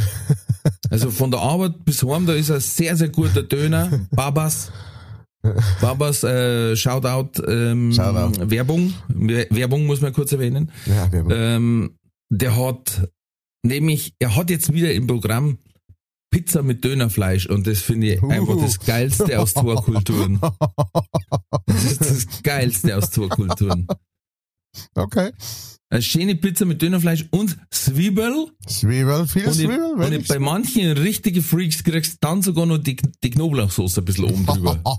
Also 0.91 1.11
von 1.11 1.29
der 1.31 1.39
Arbeit 1.39 1.85
bis 1.85 2.03
heim, 2.03 2.25
da 2.25 2.33
ist 2.33 2.49
ein 2.51 2.59
sehr, 2.59 2.97
sehr 2.97 3.09
guter 3.09 3.43
Döner. 3.43 4.07
Babas. 4.11 4.71
Babas, 5.79 6.23
äh, 6.23 6.75
Shoutout, 6.75 7.43
ähm, 7.47 7.93
Shoutout. 7.93 8.49
Werbung. 8.49 8.93
Wer- 9.07 9.47
Werbung 9.51 9.85
muss 9.85 10.01
man 10.01 10.11
kurz 10.13 10.31
erwähnen. 10.31 10.71
Ja, 10.87 11.09
haben, 11.11 11.29
Ähm, 11.31 11.97
der 12.29 12.57
hat 12.57 13.07
nämlich, 13.63 14.13
er 14.19 14.35
hat 14.35 14.49
jetzt 14.49 14.73
wieder 14.73 14.91
im 14.93 15.05
Programm 15.05 15.59
Pizza 16.31 16.61
mit 16.63 16.83
Dönerfleisch 16.83 17.47
und 17.47 17.65
das 17.67 17.79
finde 17.79 18.13
ich 18.13 18.21
Uh. 18.23 18.29
einfach 18.29 18.57
das 18.61 18.79
Geilste 18.79 19.39
aus 19.39 19.53
zwei 19.53 19.75
Kulturen. 19.75 20.39
Das 21.65 21.83
ist 21.83 22.01
das 22.01 22.43
Geilste 22.43 22.95
aus 22.97 23.11
zwei 23.11 23.27
Kulturen. 23.27 23.87
okay. 24.95 25.31
Eine 25.91 26.03
schöne 26.03 26.35
Pizza 26.35 26.65
mit 26.65 26.83
Dönerfleisch 26.83 27.25
und 27.31 27.57
Zwiebel. 27.71 28.45
Zwiebel, 28.67 29.25
viel 29.25 29.45
Und, 29.47 29.51
ich, 29.53 29.57
Zwiebel, 29.57 29.93
und 29.95 30.11
ich, 30.13 30.27
bei 30.27 30.37
manchen 30.37 30.91
richtige 30.91 31.41
Freaks 31.41 31.83
kriegst 31.83 32.13
du 32.13 32.17
dann 32.21 32.43
sogar 32.43 32.67
noch 32.67 32.77
die, 32.77 32.95
die 33.23 33.29
Knoblauchsoße 33.31 34.01
ein 34.01 34.05
bisschen 34.05 34.25
oben 34.25 34.45
drüber. 34.45 34.79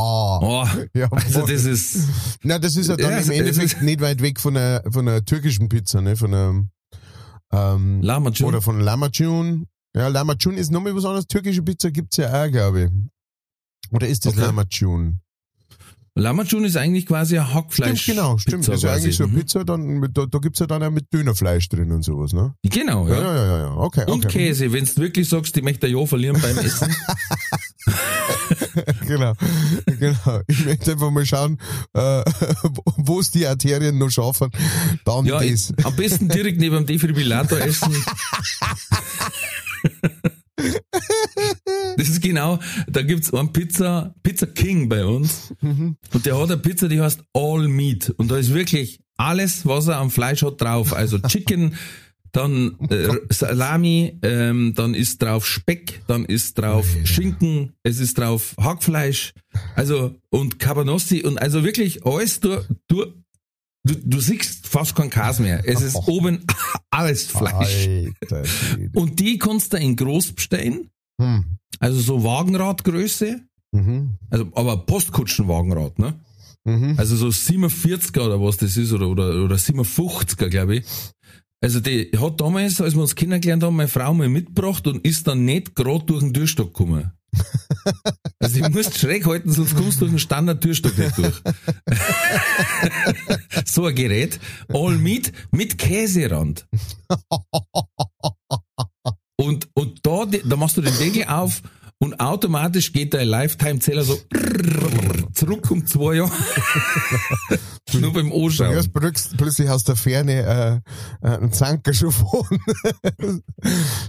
Oh, 0.00 0.64
ja, 0.94 1.08
also 1.10 1.44
das 1.44 1.64
ist, 1.64 2.08
Na, 2.44 2.60
das 2.60 2.76
ist 2.76 2.86
ja 2.88 2.96
dann 2.96 3.10
Ja, 3.10 3.18
im 3.18 3.30
Endeffekt 3.32 3.82
nicht 3.82 4.00
weit 4.00 4.22
weg 4.22 4.38
von 4.38 4.56
einer, 4.56 4.84
von 4.88 5.08
einer 5.08 5.24
türkischen 5.24 5.68
Pizza, 5.68 6.00
ne? 6.00 6.14
Von 6.14 6.32
einer, 6.32 6.64
ähm, 7.52 8.00
Lahmacun. 8.02 8.46
oder 8.46 8.62
von 8.62 8.78
Lamacun. 8.78 9.66
Ja, 9.96 10.08
Lamacun 10.08 10.56
ist 10.56 10.70
nochmal 10.70 10.94
was 10.94 11.04
anderes. 11.04 11.26
Türkische 11.26 11.62
Pizza 11.62 11.90
gibt's 11.90 12.18
ja 12.18 12.44
auch, 12.44 12.50
glaube 12.50 12.84
ich. 12.84 12.90
Oder 13.90 14.06
ist 14.06 14.26
das 14.26 14.34
Okay. 14.34 14.42
Lamacun? 14.42 15.20
Lamacun 16.14 16.64
ist 16.64 16.76
eigentlich 16.76 17.06
quasi 17.06 17.38
ein 17.38 17.54
Hackfleisch. 17.54 18.02
Stimmt, 18.02 18.18
genau, 18.18 18.38
stimmt. 18.38 18.62
Pizza 18.66 18.72
das 18.72 18.80
ist 18.80 18.84
ja 18.84 18.92
eigentlich 18.92 19.16
so 19.16 19.24
eine 19.24 19.32
Mhm. 19.32 19.38
Pizza, 19.38 19.64
dann, 19.64 19.86
mit, 20.00 20.18
da, 20.18 20.26
da 20.26 20.38
gibt's 20.40 20.58
ja 20.58 20.66
dann 20.66 20.82
auch 20.82 20.90
mit 20.90 21.06
Dönerfleisch 21.14 21.68
drin 21.68 21.92
und 21.92 22.02
sowas, 22.02 22.32
ne? 22.32 22.54
Genau, 22.64 23.06
Ja, 23.08 23.14
ja. 23.14 23.34
ja, 23.34 23.44
ja, 23.46 23.58
ja, 23.58 23.74
okay. 23.76 24.04
Und 24.10 24.26
okay. 24.26 24.48
Käse, 24.48 24.72
wenn 24.72 24.84
du 24.84 24.96
wirklich 24.96 25.28
sagst, 25.28 25.56
ich 25.56 25.62
möchte 25.62 25.86
Ja 25.86 26.04
verlieren 26.06 26.40
beim 26.42 26.58
Essen. 26.58 26.92
genau, 29.06 29.32
genau. 29.86 30.40
Ich 30.48 30.64
möchte 30.64 30.92
einfach 30.92 31.10
mal 31.12 31.24
schauen, 31.24 31.58
äh, 31.94 32.24
wo 32.96 33.20
es 33.20 33.30
die 33.30 33.46
Arterien 33.46 33.96
noch 33.98 34.10
schaffen. 34.10 34.50
Dann 35.04 35.24
Ja, 35.24 35.40
das. 35.40 35.72
am 35.84 35.94
besten 35.94 36.28
direkt 36.28 36.58
neben 36.58 36.74
dem 36.76 36.86
Defibrillator 36.86 37.60
essen. 37.60 37.94
Das 41.96 42.08
ist 42.08 42.22
genau, 42.22 42.58
da 42.88 43.02
gibt's 43.02 43.32
einen 43.32 43.52
Pizza, 43.52 44.14
Pizza 44.22 44.46
King 44.46 44.88
bei 44.88 45.04
uns. 45.04 45.52
Mhm. 45.60 45.96
Und 46.12 46.26
der 46.26 46.38
hat 46.38 46.50
eine 46.50 46.56
Pizza, 46.56 46.88
die 46.88 47.00
heißt 47.00 47.22
All 47.32 47.68
Meat. 47.68 48.10
Und 48.16 48.30
da 48.30 48.36
ist 48.36 48.54
wirklich 48.54 49.00
alles, 49.16 49.66
was 49.66 49.88
er 49.88 49.98
am 49.98 50.10
Fleisch 50.10 50.42
hat, 50.42 50.60
drauf. 50.60 50.92
Also 50.94 51.18
Chicken, 51.18 51.74
dann 52.32 52.76
äh, 52.90 53.08
Salami, 53.30 54.18
ähm, 54.22 54.74
dann 54.74 54.94
ist 54.94 55.22
drauf 55.22 55.46
Speck, 55.46 56.02
dann 56.06 56.24
ist 56.24 56.58
drauf 56.58 56.86
Schinken, 57.04 57.72
es 57.82 57.98
ist 57.98 58.18
drauf 58.18 58.54
Hackfleisch, 58.60 59.32
also 59.74 60.14
und 60.30 60.58
Cabanossi 60.58 61.22
und 61.24 61.40
also 61.40 61.64
wirklich 61.64 62.04
alles 62.04 62.40
du, 62.40 62.64
du, 62.86 63.06
du, 63.88 63.94
du 64.04 64.20
siehst 64.20 64.66
fast 64.66 64.94
kein 64.94 65.10
Käse 65.10 65.42
mehr. 65.42 65.62
Es 65.66 65.80
ist 65.82 65.94
oben 66.06 66.44
alles 66.90 67.24
Fleisch. 67.26 67.88
Alter. 68.20 68.42
Und 68.94 69.18
die 69.20 69.38
kannst 69.38 69.72
du 69.72 69.76
in 69.78 69.96
groß 69.96 70.32
bestellen, 70.32 70.90
Hm. 71.20 71.44
also 71.80 72.00
so 72.00 72.22
Wagenradgröße, 72.24 73.40
Mhm. 73.72 74.16
also 74.30 74.46
aber 74.54 74.86
Postkutschenwagenrad, 74.86 75.98
ne? 75.98 76.18
Mhm. 76.64 76.94
Also 76.96 77.16
so 77.16 77.26
47er 77.28 78.20
oder 78.24 78.40
was 78.40 78.56
das 78.56 78.76
ist, 78.78 78.92
oder, 78.92 79.08
oder, 79.08 79.44
oder 79.44 79.56
57er, 79.56 80.48
glaube 80.48 80.76
ich. 80.76 80.84
Also 81.60 81.80
die 81.80 82.10
hat 82.18 82.40
damals, 82.40 82.80
als 82.80 82.94
wir 82.94 83.02
uns 83.02 83.14
kennengelernt 83.14 83.62
haben, 83.64 83.76
meine 83.76 83.88
Frau 83.88 84.14
mal 84.14 84.28
mitgebracht 84.28 84.86
und 84.86 85.04
ist 85.04 85.26
dann 85.26 85.44
nicht 85.44 85.74
gerade 85.74 86.04
durch 86.06 86.20
den 86.22 86.32
Türstock 86.32 86.68
gekommen. 86.72 87.10
Also 88.40 88.62
die 88.62 88.70
musst 88.70 88.98
schräg 88.98 89.26
halten, 89.26 89.50
sonst 89.52 89.74
kommst 89.74 90.00
du 90.00 90.04
durch 90.04 90.12
den 90.12 90.18
Standard-Türstock 90.18 90.96
nicht 90.96 91.18
durch. 91.18 91.42
so 93.64 93.86
ein 93.86 93.94
Gerät. 93.94 94.38
All 94.72 94.96
Meat 94.96 95.32
mit 95.50 95.76
Käserand. 95.78 96.66
Und, 99.40 99.68
und 99.74 100.04
da, 100.04 100.24
da 100.26 100.56
machst 100.56 100.76
du 100.76 100.80
den 100.80 100.98
Deckel 100.98 101.24
auf 101.28 101.62
und 102.00 102.20
automatisch 102.20 102.92
geht 102.92 103.12
der 103.12 103.24
Lifetime-Zähler 103.24 104.04
so 104.04 104.18
zurück 105.34 105.70
um 105.70 105.86
zwei 105.86 106.14
Jahre. 106.16 106.32
Nur 108.00 108.12
beim 108.12 108.32
Anschauen. 108.32 108.74
hörst 108.74 108.92
plötzlich, 108.92 109.70
aus 109.70 109.82
der 109.82 109.96
Ferne 109.96 110.82
äh, 111.22 111.26
äh, 111.26 111.36
einen 111.36 111.52
Zanker 111.52 111.94
schon. 111.94 112.12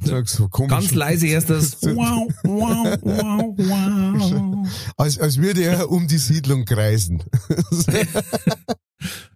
Sagst 0.03 0.35
so. 0.35 0.49
Ganz 0.49 0.91
leise 0.91 1.27
erst 1.27 1.49
das 1.49 1.77
wow, 1.81 2.27
wow, 2.43 2.97
wow, 3.01 3.53
wow. 3.57 4.67
Als, 4.97 5.17
als 5.17 5.37
würde 5.37 5.63
er 5.63 5.89
um 5.89 6.07
die 6.07 6.17
Siedlung 6.17 6.65
kreisen. 6.65 7.23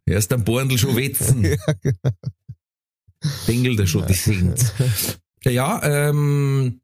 Erst 0.06 0.34
am 0.34 0.44
Borndl 0.44 0.78
schon 0.78 0.96
wetzen. 0.96 1.58
Dengelt 3.48 3.80
er 3.80 3.88
schon 3.88 4.06
die 4.06 4.14
Sehnt. 4.14 4.74
Ja, 5.46 5.82
ähm, 5.84 6.82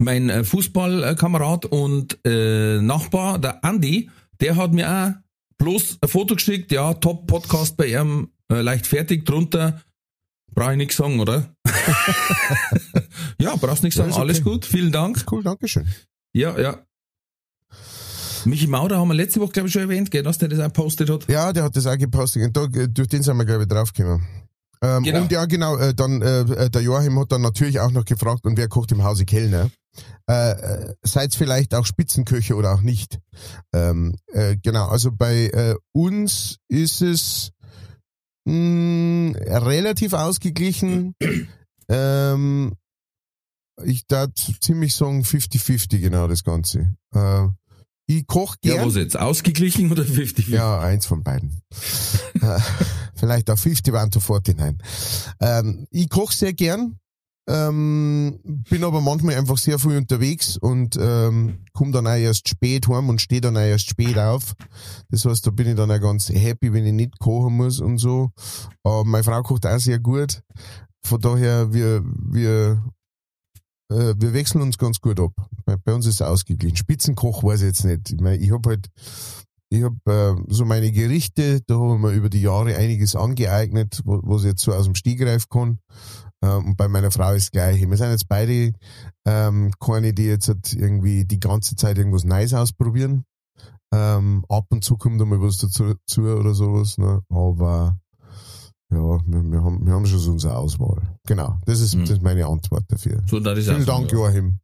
mein 0.00 0.30
äh, 0.30 0.44
Fußballkamerad 0.44 1.66
und 1.66 2.18
äh, 2.24 2.80
Nachbar, 2.80 3.38
der 3.38 3.62
Andi, 3.64 4.10
der 4.40 4.56
hat 4.56 4.72
mir 4.72 4.90
auch 4.90 5.12
bloß 5.58 5.98
ein 6.00 6.08
Foto 6.08 6.34
geschickt, 6.34 6.72
ja, 6.72 6.94
Top-Podcast 6.94 7.76
bei 7.76 7.88
ihm, 7.88 8.30
äh, 8.50 8.62
leicht 8.62 8.86
fertig, 8.86 9.26
drunter, 9.26 9.82
brauche 10.54 10.72
ich 10.72 10.78
nichts 10.78 10.96
sagen, 10.96 11.20
oder? 11.20 11.54
ja, 13.40 13.54
brauchst 13.56 13.82
nichts 13.82 13.98
sagen, 13.98 14.12
okay. 14.12 14.20
alles 14.20 14.42
gut, 14.42 14.64
vielen 14.64 14.90
Dank. 14.90 15.24
Cool, 15.30 15.42
Dankeschön. 15.42 15.86
Ja, 16.32 16.58
ja. 16.58 16.78
Michi 18.46 18.66
Maurer 18.68 18.96
haben 18.96 19.08
wir 19.08 19.14
letzte 19.14 19.38
Woche, 19.40 19.52
glaube 19.52 19.68
ich, 19.68 19.74
schon 19.74 19.82
erwähnt, 19.82 20.10
gell, 20.10 20.22
dass 20.22 20.38
der 20.38 20.48
das 20.48 20.60
auch 20.60 20.72
postet 20.72 21.10
hat. 21.10 21.28
Ja, 21.28 21.52
der 21.52 21.64
hat 21.64 21.76
das 21.76 21.86
auch 21.86 21.98
gepostet. 21.98 22.42
Und 22.42 22.56
Da, 22.56 22.66
durch 22.66 23.08
den 23.08 23.22
sind 23.22 23.36
wir, 23.36 23.44
glaube 23.44 23.64
ich, 23.64 23.68
draufgekommen. 23.68 24.26
Ähm, 24.82 25.02
Genau. 25.02 25.20
Und 25.20 25.30
ja, 25.30 25.44
genau, 25.44 25.76
äh, 25.76 25.92
dann 25.92 26.22
äh, 26.22 26.70
der 26.70 26.80
Joachim 26.80 27.18
hat 27.18 27.32
dann 27.32 27.42
natürlich 27.42 27.80
auch 27.80 27.90
noch 27.90 28.06
gefragt, 28.06 28.46
und 28.46 28.56
wer 28.56 28.66
kocht 28.68 28.92
im 28.92 29.04
Hause 29.04 29.26
Kellner? 29.26 29.70
Äh, 30.28 30.50
äh, 30.52 30.94
seid 31.02 31.34
vielleicht 31.34 31.74
auch 31.74 31.84
Spitzenköche 31.86 32.54
oder 32.54 32.74
auch 32.74 32.80
nicht? 32.82 33.18
Ähm, 33.72 34.16
äh, 34.28 34.56
genau, 34.62 34.86
also 34.88 35.10
bei 35.12 35.46
äh, 35.48 35.74
uns 35.92 36.58
ist 36.68 37.02
es 37.02 37.50
mh, 38.44 39.38
relativ 39.38 40.12
ausgeglichen. 40.12 41.14
ähm, 41.88 42.74
ich 43.84 44.06
darf 44.06 44.30
ziemlich 44.60 44.94
sagen 44.94 45.22
50-50 45.22 45.98
genau 46.00 46.28
das 46.28 46.44
Ganze. 46.44 46.94
Äh, 47.14 47.48
ich 48.06 48.26
koche 48.26 48.56
Ja, 48.64 48.74
gern. 48.74 48.86
was 48.88 48.96
jetzt? 48.96 49.18
Ausgeglichen 49.18 49.90
oder 49.90 50.04
50? 50.04 50.48
Ja, 50.48 50.80
eins 50.80 51.06
von 51.06 51.22
beiden. 51.22 51.60
Äh, 52.40 52.58
Vielleicht 53.16 53.50
auch 53.50 53.58
50 53.58 53.92
waren 53.92 54.10
sofort 54.10 54.46
hinein. 54.46 54.78
Ähm, 55.40 55.86
ich 55.90 56.08
koche 56.08 56.34
sehr 56.34 56.54
gern, 56.54 56.98
ähm, 57.48 58.38
bin 58.44 58.84
aber 58.84 59.00
manchmal 59.00 59.36
einfach 59.36 59.58
sehr 59.58 59.78
früh 59.78 59.96
unterwegs 59.96 60.56
und 60.56 60.96
ähm, 61.00 61.64
komme 61.72 61.92
dann 61.92 62.06
auch 62.06 62.14
erst 62.14 62.48
spät 62.48 62.86
heim 62.88 63.08
und 63.08 63.20
stehe 63.20 63.40
dann 63.40 63.56
auch 63.56 63.62
erst 63.62 63.88
spät 63.88 64.18
auf. 64.18 64.54
Das 65.10 65.24
heißt, 65.24 65.46
da 65.46 65.50
bin 65.50 65.68
ich 65.68 65.76
dann 65.76 65.90
auch 65.90 66.00
ganz 66.00 66.28
happy, 66.28 66.72
wenn 66.72 66.86
ich 66.86 66.92
nicht 66.92 67.18
kochen 67.18 67.56
muss 67.56 67.80
und 67.80 67.98
so. 67.98 68.30
Aber 68.84 69.04
meine 69.04 69.24
Frau 69.24 69.42
kocht 69.42 69.66
auch 69.66 69.78
sehr 69.78 69.98
gut. 69.98 70.42
Von 71.02 71.20
daher, 71.20 71.72
wir, 71.72 72.02
wir, 72.04 72.84
äh, 73.90 74.14
wir 74.16 74.32
wechseln 74.32 74.62
uns 74.62 74.78
ganz 74.78 75.00
gut 75.00 75.18
ab. 75.18 75.32
Bei, 75.64 75.76
bei 75.76 75.94
uns 75.94 76.06
ist 76.06 76.16
es 76.16 76.22
ausgeglichen. 76.22 76.76
Spitzenkoch 76.76 77.42
weiß 77.42 77.62
ich 77.62 77.68
jetzt 77.68 77.84
nicht. 77.84 78.12
Ich, 78.12 78.20
mein, 78.20 78.40
ich 78.40 78.52
habe 78.52 78.68
halt 78.68 78.90
ich 79.70 79.84
hab, 79.84 79.94
äh, 80.06 80.34
so 80.48 80.64
meine 80.64 80.90
Gerichte, 80.90 81.60
da 81.66 81.74
habe 81.78 81.94
ich 81.94 82.00
mir 82.00 82.12
über 82.12 82.28
die 82.28 82.42
Jahre 82.42 82.76
einiges 82.76 83.14
angeeignet, 83.14 84.02
was 84.04 84.42
ich 84.42 84.48
jetzt 84.48 84.62
so 84.62 84.72
aus 84.72 84.84
dem 84.84 84.96
Stiegreif 84.96 85.48
kann. 85.48 85.78
Ähm, 86.42 86.66
und 86.68 86.76
bei 86.76 86.88
meiner 86.88 87.10
Frau 87.10 87.32
ist 87.32 87.46
das 87.46 87.50
Gleiche. 87.50 87.88
Wir 87.88 87.96
sind 87.96 88.10
jetzt 88.10 88.28
beide 88.28 88.72
ähm, 89.26 89.72
keine, 89.78 90.12
die 90.14 90.24
jetzt 90.24 90.48
halt 90.48 90.72
irgendwie 90.72 91.24
die 91.24 91.40
ganze 91.40 91.76
Zeit 91.76 91.98
irgendwas 91.98 92.24
Neues 92.24 92.54
ausprobieren. 92.54 93.24
Ähm, 93.92 94.44
ab 94.48 94.66
und 94.70 94.84
zu 94.84 94.96
kommt 94.96 95.20
da 95.20 95.24
mal 95.24 95.40
was 95.42 95.56
dazu 95.58 95.94
zu 96.06 96.22
oder 96.22 96.54
sowas, 96.54 96.96
ne? 96.96 97.22
aber 97.28 97.98
ja, 98.92 98.98
wir, 98.98 99.50
wir, 99.50 99.62
haben, 99.64 99.84
wir 99.86 99.92
haben 99.92 100.06
schon 100.06 100.18
so 100.18 100.30
unsere 100.32 100.56
Auswahl. 100.56 101.16
Genau, 101.26 101.58
das 101.66 101.80
ist, 101.80 101.94
Mhm. 101.94 102.00
das 102.00 102.10
ist 102.10 102.22
meine 102.22 102.46
Antwort 102.46 102.84
dafür. 102.88 103.22
So, 103.26 103.40
Vielen 103.40 103.86
Dank, 103.86 104.10
ja. 104.12 104.18
Joachim. 104.18 104.60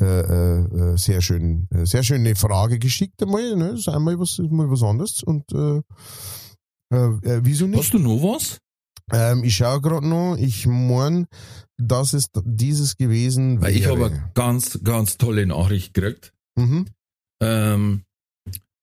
Äh, 0.00 0.04
äh, 0.04 0.92
äh, 0.92 0.96
sehr 0.96 1.20
schön, 1.20 1.68
äh, 1.70 1.86
sehr 1.86 2.02
schöne 2.02 2.34
Frage 2.34 2.78
geschickt 2.78 3.22
einmal, 3.22 3.54
ne? 3.54 3.70
Das 3.70 3.80
ist 3.80 3.88
einmal 3.88 4.18
was, 4.18 4.38
mal 4.50 4.68
was 4.70 4.82
anderes 4.82 5.22
und 5.22 5.44
äh, 5.52 5.80
äh, 6.92 7.06
äh, 7.22 7.40
wieso 7.44 7.66
nicht? 7.66 7.78
Hast 7.78 7.94
du 7.94 7.98
noch 7.98 8.20
was? 8.22 8.58
Ähm, 9.12 9.44
ich 9.44 9.56
schaue 9.56 9.80
gerade 9.80 10.06
noch, 10.06 10.36
ich 10.36 10.66
mein, 10.66 11.26
dass 11.76 12.12
es 12.12 12.26
dieses 12.44 12.96
gewesen 12.96 13.60
Weil 13.60 13.76
ich 13.76 13.82
wäre. 13.84 13.92
habe 13.92 14.06
eine 14.06 14.30
ganz, 14.34 14.80
ganz 14.82 15.18
tolle 15.18 15.46
Nachricht 15.46 15.94
gekriegt. 15.94 16.32
Mhm. 16.56 16.86
Ähm, 17.40 18.04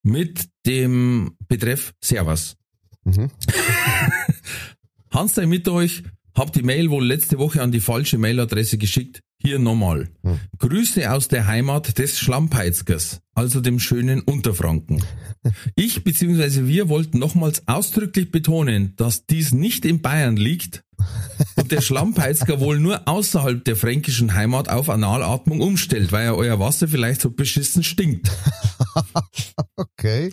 mit 0.04 0.48
dem 0.66 1.36
Betreff 1.48 1.94
Servus. 2.04 2.56
Mhm. 3.04 3.32
Hans 5.12 5.36
sei 5.36 5.46
mit 5.46 5.68
euch, 5.68 6.04
hab 6.36 6.54
die 6.54 6.64
Mail 6.64 6.90
wohl 6.90 7.06
letzte 7.06 7.38
Woche 7.38 7.62
an 7.62 7.72
die 7.72 7.82
falsche 7.82 8.18
Mailadresse 8.18 8.78
geschickt. 8.78 9.22
Hier 9.44 9.60
nochmal. 9.60 10.10
Hm. 10.24 10.40
Grüße 10.60 11.12
aus 11.12 11.28
der 11.28 11.48
Heimat 11.48 11.98
des 11.98 12.20
Schlammpeizkers, 12.20 13.22
also 13.34 13.60
dem 13.60 13.80
schönen 13.80 14.22
Unterfranken. 14.22 15.04
Ich 15.76 16.04
bzw. 16.04 16.68
wir 16.68 16.90
wollten 16.90 17.18
nochmals 17.18 17.68
ausdrücklich 17.68 18.32
betonen, 18.32 18.94
dass 18.98 19.26
dies 19.26 19.52
nicht 19.52 19.86
in 19.86 20.02
Bayern 20.02 20.38
liegt 20.38 20.84
und 21.56 21.72
der 21.72 21.82
Schlammpeizker 21.82 22.60
wohl 22.60 22.80
nur 22.80 23.08
außerhalb 23.08 23.64
der 23.66 23.76
fränkischen 23.76 24.36
Heimat 24.36 24.70
auf 24.70 24.90
Analatmung 24.90 25.62
umstellt, 25.62 26.12
weil 26.12 26.26
ja 26.26 26.34
euer 26.34 26.60
Wasser 26.60 26.88
vielleicht 26.88 27.22
so 27.22 27.32
beschissen 27.32 27.84
stinkt. 27.84 28.32
Okay. 29.78 30.32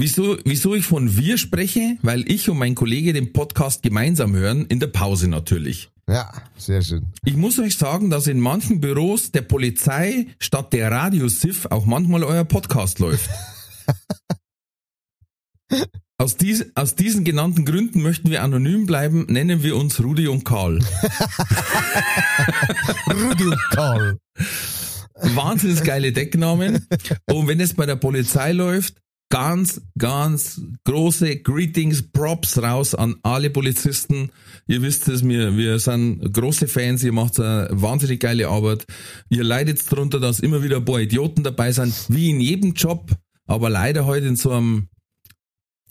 Wieso, 0.00 0.38
wieso 0.44 0.76
ich 0.76 0.86
von 0.86 1.16
wir 1.16 1.38
spreche? 1.38 1.96
Weil 2.02 2.22
ich 2.30 2.48
und 2.48 2.56
mein 2.56 2.76
Kollege 2.76 3.12
den 3.12 3.32
Podcast 3.32 3.82
gemeinsam 3.82 4.32
hören, 4.32 4.64
in 4.66 4.78
der 4.78 4.86
Pause 4.86 5.26
natürlich. 5.26 5.90
Ja, 6.08 6.32
sehr 6.56 6.82
schön. 6.82 7.06
Ich 7.24 7.34
muss 7.34 7.58
euch 7.58 7.76
sagen, 7.76 8.08
dass 8.08 8.28
in 8.28 8.38
manchen 8.38 8.80
Büros 8.80 9.32
der 9.32 9.42
Polizei 9.42 10.28
statt 10.38 10.72
der 10.72 10.92
Radiosif 10.92 11.66
auch 11.70 11.84
manchmal 11.84 12.22
euer 12.22 12.44
Podcast 12.44 13.00
läuft. 13.00 13.28
Aus, 16.20 16.36
dies, 16.36 16.66
aus 16.74 16.96
diesen 16.96 17.24
genannten 17.24 17.64
Gründen 17.64 18.02
möchten 18.02 18.30
wir 18.30 18.42
anonym 18.42 18.86
bleiben, 18.86 19.26
nennen 19.28 19.62
wir 19.62 19.76
uns 19.76 20.02
Rudi 20.02 20.26
und 20.26 20.44
Karl. 20.44 20.78
Rudi 23.06 23.46
und 23.46 23.60
Karl. 23.70 24.18
Wahnsinnig 25.14 25.84
geile 25.84 26.12
Decknamen. 26.12 26.88
Und 27.30 27.46
wenn 27.46 27.60
es 27.60 27.74
bei 27.74 27.86
der 27.86 27.94
Polizei 27.94 28.50
läuft, 28.50 28.96
ganz, 29.30 29.82
ganz 29.98 30.60
große 30.84 31.38
Greetings, 31.40 32.02
Props 32.10 32.62
raus 32.62 32.94
an 32.94 33.16
alle 33.22 33.50
Polizisten. 33.50 34.30
Ihr 34.66 34.82
wisst 34.82 35.08
es, 35.08 35.26
wir, 35.26 35.56
wir 35.56 35.78
sind 35.78 36.32
große 36.32 36.68
Fans, 36.68 37.04
ihr 37.04 37.12
macht 37.12 37.38
eine 37.38 37.68
wahnsinnig 37.70 38.20
geile 38.20 38.48
Arbeit. 38.48 38.86
Ihr 39.28 39.44
leidet 39.44 39.80
darunter, 39.90 40.20
dass 40.20 40.40
immer 40.40 40.62
wieder 40.62 40.78
ein 40.78 40.84
paar 40.84 41.00
Idioten 41.00 41.42
dabei 41.42 41.72
sind, 41.72 41.94
wie 42.08 42.30
in 42.30 42.40
jedem 42.40 42.72
Job, 42.74 43.10
aber 43.46 43.70
leider 43.70 44.06
heute 44.06 44.26
in 44.26 44.36
so 44.36 44.52
einem, 44.52 44.88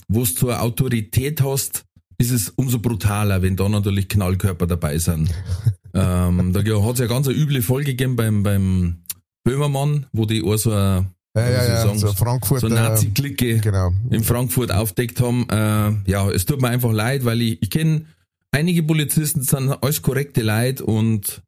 wo 0.08 0.24
es 0.24 0.36
zur 0.36 0.62
Autorität 0.62 1.42
hast, 1.42 1.86
ist 2.18 2.32
es 2.32 2.50
umso 2.50 2.80
brutaler, 2.80 3.42
wenn 3.42 3.56
da 3.56 3.70
natürlich 3.70 4.08
Knallkörper 4.10 4.66
dabei 4.66 4.98
sind. 4.98 5.30
ähm, 5.94 6.54
da 6.54 6.60
hat 6.62 6.94
es 6.94 7.00
ja 7.00 7.06
ganz 7.08 7.28
eine 7.28 7.38
üble 7.38 7.62
Folge 7.62 7.92
gegeben 7.92 8.16
beim, 8.16 8.42
beim 8.42 9.04
Böhmermann, 9.44 10.08
wo 10.12 10.26
die 10.26 10.44
auch 10.44 10.58
so 10.58 10.72
eine, 10.72 11.12
Ja, 11.36 11.50
ja, 11.50 11.68
ja, 11.68 11.82
sagen, 11.84 12.00
so 12.00 12.14
Frankfurt. 12.14 12.62
so 12.62 12.68
äh, 12.68 12.72
Nazi-Clique 12.72 13.60
genau. 13.60 13.92
in 14.10 14.24
Frankfurt 14.24 14.72
aufdeckt 14.72 15.22
haben. 15.22 15.48
Äh, 15.50 16.10
ja, 16.10 16.30
es 16.32 16.46
tut 16.46 16.62
mir 16.62 16.70
einfach 16.70 16.92
leid, 16.92 17.26
weil 17.26 17.42
ich, 17.42 17.62
ich 17.62 17.70
kenne 17.70 18.06
einige 18.52 18.84
Polizisten, 18.84 19.44
sind 19.44 19.70
alles 19.70 20.02
korrekte 20.02 20.42
Leute 20.42 20.84
und 20.84 21.44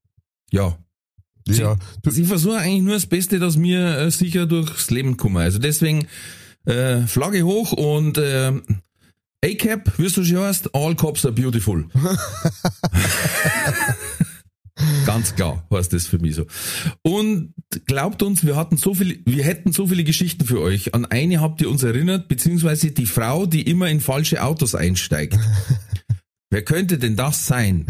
ja, 0.51 0.77
Ja, 1.47 1.75
du, 2.03 2.11
sie 2.11 2.25
versuchen 2.25 2.57
eigentlich 2.57 2.83
nur 2.83 2.93
das 2.93 3.07
Beste, 3.07 3.39
dass 3.39 3.59
wir 3.59 3.97
äh, 3.97 4.11
sicher 4.11 4.45
durchs 4.45 4.91
Leben 4.91 5.17
kommen. 5.17 5.37
Also 5.37 5.59
deswegen 5.59 6.07
äh, 6.65 7.01
Flagge 7.07 7.43
hoch 7.43 7.71
und 7.71 8.17
äh, 8.17 8.51
ACAP, 9.43 9.97
wie 9.97 10.07
du 10.07 10.23
schon 10.23 10.39
heißt, 10.39 10.75
all 10.75 10.95
cops 10.95 11.25
are 11.25 11.33
beautiful. 11.33 11.85
Ganz 15.05 15.35
klar 15.35 15.67
heißt 15.71 15.93
das 15.93 16.07
für 16.07 16.19
mich 16.19 16.35
so. 16.35 16.45
Und 17.01 17.53
glaubt 17.85 18.23
uns, 18.23 18.45
wir 18.45 18.55
hatten 18.55 18.77
so 18.77 18.93
viele, 18.93 19.17
wir 19.25 19.43
hätten 19.43 19.71
so 19.71 19.87
viele 19.87 20.03
Geschichten 20.03 20.45
für 20.45 20.61
euch. 20.61 20.93
An 20.93 21.05
eine 21.05 21.41
habt 21.41 21.61
ihr 21.61 21.69
uns 21.69 21.83
erinnert, 21.83 22.27
beziehungsweise 22.27 22.91
die 22.91 23.05
Frau, 23.05 23.45
die 23.45 23.63
immer 23.63 23.89
in 23.89 24.01
falsche 24.01 24.43
Autos 24.43 24.75
einsteigt. 24.75 25.37
Wer 26.49 26.63
könnte 26.63 26.97
denn 26.97 27.15
das 27.15 27.45
sein? 27.45 27.85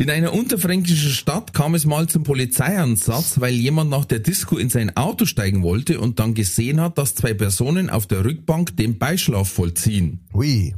In 0.00 0.10
einer 0.10 0.32
unterfränkischen 0.32 1.10
Stadt 1.10 1.52
kam 1.52 1.74
es 1.74 1.84
mal 1.84 2.08
zum 2.08 2.22
Polizeieinsatz, 2.22 3.40
weil 3.40 3.54
jemand 3.54 3.90
nach 3.90 4.04
der 4.04 4.20
Disco 4.20 4.56
in 4.56 4.70
sein 4.70 4.96
Auto 4.96 5.24
steigen 5.26 5.64
wollte 5.64 5.98
und 5.98 6.20
dann 6.20 6.34
gesehen 6.34 6.80
hat, 6.80 6.98
dass 6.98 7.16
zwei 7.16 7.34
Personen 7.34 7.90
auf 7.90 8.06
der 8.06 8.24
Rückbank 8.24 8.76
den 8.76 8.98
Beischlaf 8.98 9.48
vollziehen. 9.48 10.20
ui. 10.32 10.72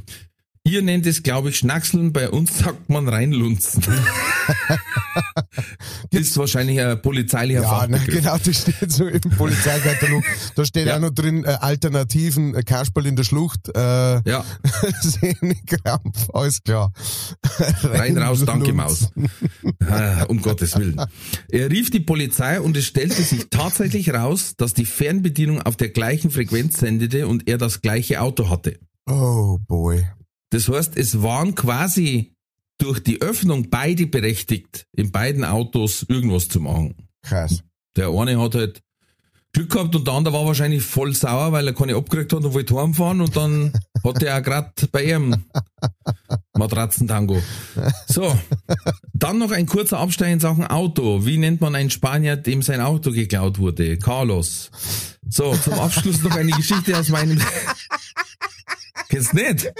Ihr 0.63 0.83
nennt 0.83 1.07
es, 1.07 1.23
glaube 1.23 1.49
ich, 1.49 1.57
Schnackseln, 1.57 2.13
bei 2.13 2.29
uns 2.29 2.59
sagt 2.59 2.87
man 2.87 3.07
reinlunzen. 3.09 3.81
ist 6.11 6.37
wahrscheinlich 6.37 6.79
ein 6.79 7.01
polizeilicher 7.01 7.63
Ja, 7.63 7.87
ne, 7.87 7.99
genau, 8.05 8.37
das 8.37 8.61
steht 8.61 8.91
so 8.91 9.07
im 9.07 9.19
Polizeikatalog. 9.21 10.23
Da 10.55 10.63
steht 10.63 10.85
Ja. 10.85 10.97
auch 10.97 11.01
noch 11.01 11.09
drin, 11.09 11.43
äh, 11.45 11.57
Alternativen, 11.59 12.53
äh, 12.53 12.61
Kasperl 12.61 13.07
in 13.07 13.15
der 13.15 13.23
Schlucht, 13.23 13.69
äh, 13.75 14.21
Ja, 14.29 14.45
Sehnekrampf, 15.01 16.29
alles 16.31 16.61
klar. 16.61 16.93
rein 17.81 18.19
raus, 18.19 18.43
danke 18.45 18.71
Maus. 18.73 19.09
Ah, 19.87 20.25
um 20.27 20.43
Gottes 20.43 20.77
Willen. 20.77 21.01
Er 21.49 21.71
rief 21.71 21.89
die 21.89 22.01
Polizei 22.01 22.61
und 22.61 22.77
es 22.77 22.85
stellte 22.85 23.23
sich 23.23 23.47
tatsächlich 23.49 24.13
raus, 24.13 24.53
dass 24.57 24.75
die 24.75 24.85
Fernbedienung 24.85 25.59
auf 25.63 25.75
der 25.75 25.89
gleichen 25.89 26.29
Frequenz 26.29 26.77
sendete 26.79 27.27
und 27.27 27.47
er 27.47 27.57
das 27.57 27.81
gleiche 27.81 28.21
Auto 28.21 28.47
hatte. 28.49 28.77
Oh 29.09 29.57
boy. 29.67 30.05
Das 30.51 30.69
heißt, 30.69 30.97
es 30.97 31.21
waren 31.21 31.55
quasi 31.55 32.35
durch 32.77 32.99
die 33.01 33.21
Öffnung 33.21 33.69
beide 33.69 34.07
berechtigt, 34.07 34.85
in 34.91 35.11
beiden 35.11 35.43
Autos 35.43 36.05
irgendwas 36.07 36.47
zu 36.47 36.59
machen. 36.59 36.95
Krass. 37.23 37.63
Der 37.95 38.09
eine 38.09 38.39
hat 38.39 38.55
halt 38.55 38.81
Glück 39.53 39.71
gehabt 39.71 39.95
und 39.95 40.07
der 40.07 40.13
andere 40.13 40.33
war 40.33 40.45
wahrscheinlich 40.45 40.81
voll 40.81 41.13
sauer, 41.13 41.51
weil 41.51 41.67
er 41.67 41.73
keine 41.73 41.95
abgekriegt 41.95 42.31
hat 42.31 42.43
und 42.43 42.53
wollte 42.53 42.75
heimfahren 42.75 43.21
und 43.21 43.35
dann 43.35 43.73
hat 44.03 44.23
er 44.23 44.37
auch 44.37 44.43
grad 44.43 44.89
bei 44.91 45.03
ihrem 45.03 45.43
Matratzentango. 46.57 47.41
So, 48.07 48.37
dann 49.13 49.39
noch 49.39 49.51
ein 49.51 49.65
kurzer 49.65 49.99
Abstecher 49.99 50.31
in 50.31 50.39
Sachen 50.39 50.65
Auto. 50.65 51.25
Wie 51.25 51.37
nennt 51.37 51.59
man 51.59 51.75
einen 51.75 51.89
Spanier, 51.89 52.37
dem 52.37 52.61
sein 52.61 52.79
Auto 52.81 53.11
geklaut 53.11 53.59
wurde? 53.59 53.97
Carlos. 53.97 54.71
So, 55.29 55.53
zum 55.55 55.73
Abschluss 55.73 56.23
noch 56.23 56.35
eine 56.35 56.51
Geschichte 56.51 56.97
aus 56.97 57.09
meinem... 57.09 57.39
Kennst 59.09 59.33
nicht? 59.33 59.71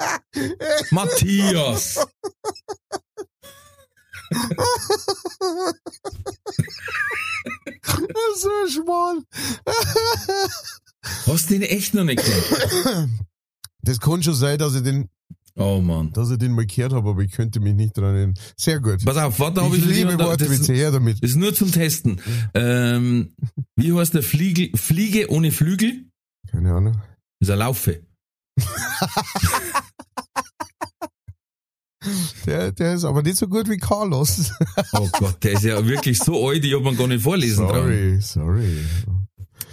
Matthias. 0.90 1.98
So 8.36 8.50
schmal. 8.68 9.22
Hast 11.26 11.50
du 11.50 11.54
den 11.58 11.62
echt 11.62 11.94
noch 11.94 12.04
nicht 12.04 12.22
kennt? 12.22 13.08
Das 13.82 14.00
kann 14.00 14.22
schon 14.22 14.34
sein, 14.34 14.58
dass 14.58 14.74
ich 14.74 14.82
den, 14.82 15.08
Oh 15.56 15.80
Mann. 15.80 16.12
dass 16.12 16.30
ich 16.30 16.38
den 16.38 16.52
mal 16.52 16.66
gehört 16.66 16.92
habe, 16.92 17.08
aber 17.10 17.22
ich 17.22 17.32
könnte 17.32 17.60
mich 17.60 17.74
nicht 17.74 17.96
dran 17.96 18.14
erinnern. 18.14 18.34
Sehr 18.56 18.80
gut. 18.80 19.04
Pass 19.04 19.16
auf, 19.16 19.38
warte, 19.40 19.62
hab 19.64 19.72
ich 19.72 19.78
ich 19.80 19.84
liebe 19.86 20.18
Wortwitze, 20.18 20.72
her 20.74 20.90
damit. 20.90 21.22
das 21.22 21.30
ist 21.30 21.36
nur 21.36 21.54
zum 21.54 21.72
Testen. 21.72 22.20
Ähm, 22.54 23.34
wie 23.76 23.92
heißt 23.92 24.14
der 24.14 24.22
Fliegel, 24.22 24.70
Fliege 24.76 25.30
ohne 25.30 25.50
Flügel? 25.50 26.04
Keine 26.50 26.74
Ahnung. 26.74 27.00
Ist 27.40 27.50
eine 27.50 27.60
Laufe. 27.60 28.02
Der, 32.46 32.72
der 32.72 32.94
ist 32.94 33.04
aber 33.04 33.22
nicht 33.22 33.36
so 33.36 33.48
gut 33.48 33.68
wie 33.68 33.76
Carlos. 33.76 34.52
Oh 34.92 35.08
Gott, 35.18 35.42
der 35.44 35.52
ist 35.52 35.64
ja 35.64 35.84
wirklich 35.86 36.18
so 36.18 36.48
alt, 36.48 36.64
ich 36.64 36.74
hab 36.74 36.82
man 36.82 36.96
gar 36.96 37.06
nicht 37.06 37.22
vorlesen 37.22 37.66
dran. 37.66 37.82
Sorry, 37.82 38.20
sorry. 38.20 38.78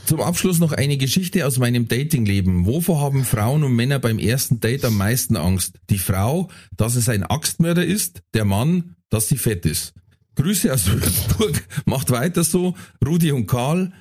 Zum 0.06 0.21
Abschluss 0.21 0.60
noch 0.60 0.71
eine 0.71 0.98
Geschichte 0.98 1.48
aus 1.48 1.58
meinem 1.58 1.88
Datingleben. 1.88 2.65
Wovor 2.65 3.00
haben 3.02 3.24
Frauen 3.24 3.63
und 3.63 3.76
Männer 3.76 4.00
beim 4.00 4.19
ersten 4.19 4.60
Date 4.60 4.86
am 4.86 4.98
meisten 4.98 5.36
Angst? 5.36 5.80
Die 5.89 5.98
Frau, 5.98 6.50
dass 6.76 6.95
es 6.95 7.10
ein 7.10 7.24
Axtmörder 7.24 7.86
ist, 7.86 8.21
der 8.34 8.45
Mann, 8.45 8.95
dass 9.10 9.30
sie 9.30 9.38
fett 9.38 9.65
ist. 9.65 9.93
Grüße 10.36 10.71
aus 10.74 10.86
Würzburg, 10.88 11.63
macht 11.86 12.12
weiter 12.12 12.43
so, 12.43 12.76
Rudi 13.06 13.32
und 13.32 13.48
Karl. 13.48 13.93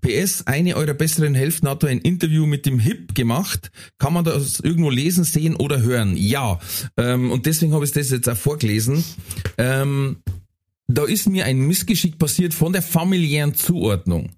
PS, 0.00 0.46
eine 0.46 0.76
eurer 0.76 0.94
besseren 0.94 1.34
Hälften 1.34 1.68
hat 1.68 1.82
da 1.82 1.86
ein 1.88 1.98
Interview 1.98 2.46
mit 2.46 2.66
dem 2.66 2.78
Hip 2.78 3.14
gemacht. 3.14 3.70
Kann 3.98 4.12
man 4.12 4.24
das 4.24 4.60
irgendwo 4.60 4.90
lesen, 4.90 5.24
sehen 5.24 5.56
oder 5.56 5.80
hören? 5.82 6.16
Ja. 6.16 6.58
Ähm, 6.96 7.30
und 7.30 7.46
deswegen 7.46 7.72
habe 7.72 7.84
ich 7.84 7.92
das 7.92 8.10
jetzt 8.10 8.28
auch 8.28 8.36
vorgelesen. 8.36 9.04
Ähm, 9.58 10.18
da 10.88 11.04
ist 11.04 11.28
mir 11.28 11.44
ein 11.46 11.58
Missgeschick 11.58 12.18
passiert 12.18 12.54
von 12.54 12.72
der 12.72 12.82
familiären 12.82 13.54
Zuordnung. 13.54 14.30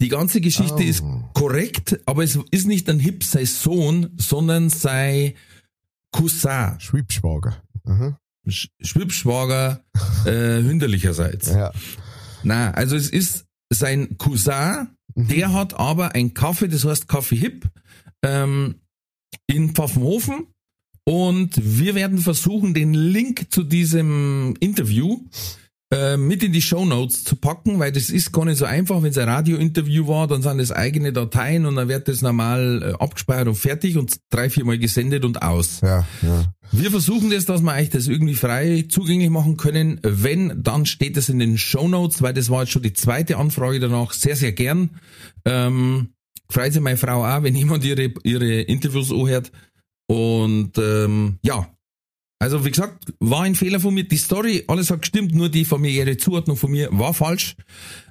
Die 0.00 0.08
ganze 0.08 0.40
Geschichte 0.40 0.76
Oh. 0.76 0.88
ist 0.88 1.04
korrekt, 1.34 2.00
aber 2.06 2.24
es 2.24 2.38
ist 2.50 2.66
nicht 2.66 2.88
ein 2.88 2.98
Hip 3.00 3.22
sein 3.22 3.44
Sohn, 3.44 4.08
sondern 4.16 4.70
sein 4.70 5.34
Cousin, 6.12 6.76
Schwibschwager. 6.78 7.62
Mhm. 7.84 8.16
Sch 8.48 8.68
Schwibschwager 8.80 9.84
äh, 10.24 10.30
hünderlicherseits. 10.62 11.48
Ja. 11.48 11.70
Na, 12.42 12.70
also 12.70 12.96
es 12.96 13.10
ist 13.10 13.44
sein 13.70 14.18
Cousin, 14.18 14.88
der 15.14 15.52
hat 15.52 15.74
aber 15.74 16.14
ein 16.14 16.34
Kaffee, 16.34 16.68
das 16.68 16.84
heißt 16.84 17.08
Kaffee 17.08 17.36
Hip, 17.36 17.68
ähm, 18.22 18.76
in 19.46 19.74
Pfaffenhofen. 19.74 20.46
Und 21.04 21.52
wir 21.56 21.94
werden 21.94 22.18
versuchen, 22.18 22.74
den 22.74 22.94
Link 22.94 23.46
zu 23.50 23.64
diesem 23.64 24.54
Interview 24.60 25.24
äh, 25.92 26.16
mit 26.16 26.42
in 26.42 26.52
die 26.52 26.62
Show 26.62 26.84
Notes 26.84 27.24
zu 27.24 27.36
packen, 27.36 27.78
weil 27.80 27.90
das 27.90 28.10
ist 28.10 28.32
gar 28.32 28.44
nicht 28.44 28.58
so 28.58 28.64
einfach. 28.64 29.02
Wenn 29.02 29.10
es 29.10 29.18
ein 29.18 29.28
Radiointerview 29.28 30.06
war, 30.06 30.28
dann 30.28 30.42
sind 30.42 30.58
das 30.58 30.70
eigene 30.70 31.12
Dateien 31.12 31.66
und 31.66 31.76
dann 31.76 31.88
wird 31.88 32.06
das 32.06 32.22
normal 32.22 32.82
äh, 32.82 33.02
abgespeichert 33.02 33.48
und 33.48 33.56
fertig 33.56 33.96
und 33.96 34.20
drei, 34.30 34.50
viermal 34.50 34.78
gesendet 34.78 35.24
und 35.24 35.42
aus. 35.42 35.80
Ja, 35.80 36.06
ja. 36.22 36.44
Wir 36.72 36.92
versuchen 36.92 37.30
das, 37.30 37.46
dass 37.46 37.62
wir 37.62 37.74
euch 37.74 37.90
das 37.90 38.06
irgendwie 38.06 38.36
frei 38.36 38.84
zugänglich 38.88 39.30
machen 39.30 39.56
können. 39.56 39.98
Wenn, 40.04 40.62
dann 40.62 40.86
steht 40.86 41.16
es 41.16 41.28
in 41.28 41.40
den 41.40 41.58
Show 41.58 41.88
Notes, 41.88 42.22
weil 42.22 42.34
das 42.34 42.50
war 42.50 42.60
jetzt 42.60 42.70
schon 42.70 42.82
die 42.82 42.92
zweite 42.92 43.38
Anfrage 43.38 43.80
danach. 43.80 44.12
Sehr, 44.12 44.36
sehr 44.36 44.52
gern. 44.52 44.90
Ähm, 45.44 46.10
freut 46.48 46.72
sich 46.72 46.82
meine 46.82 46.96
Frau 46.96 47.24
auch, 47.24 47.42
wenn 47.42 47.54
jemand 47.56 47.84
ihre, 47.84 48.12
ihre 48.22 48.60
Interviews 48.60 49.10
anhört. 49.10 49.50
Und 50.06 50.78
ähm, 50.78 51.38
ja, 51.42 51.66
also 52.40 52.64
wie 52.64 52.70
gesagt, 52.70 53.12
war 53.20 53.42
ein 53.42 53.54
Fehler 53.54 53.80
von 53.80 53.92
mir. 53.92 54.04
Die 54.04 54.16
Story, 54.16 54.64
alles 54.66 54.90
hat 54.90 55.02
gestimmt, 55.02 55.34
nur 55.34 55.50
die 55.50 55.66
familiäre 55.66 56.16
Zuordnung 56.16 56.56
von 56.56 56.70
mir 56.70 56.88
war 56.90 57.12
falsch. 57.12 57.54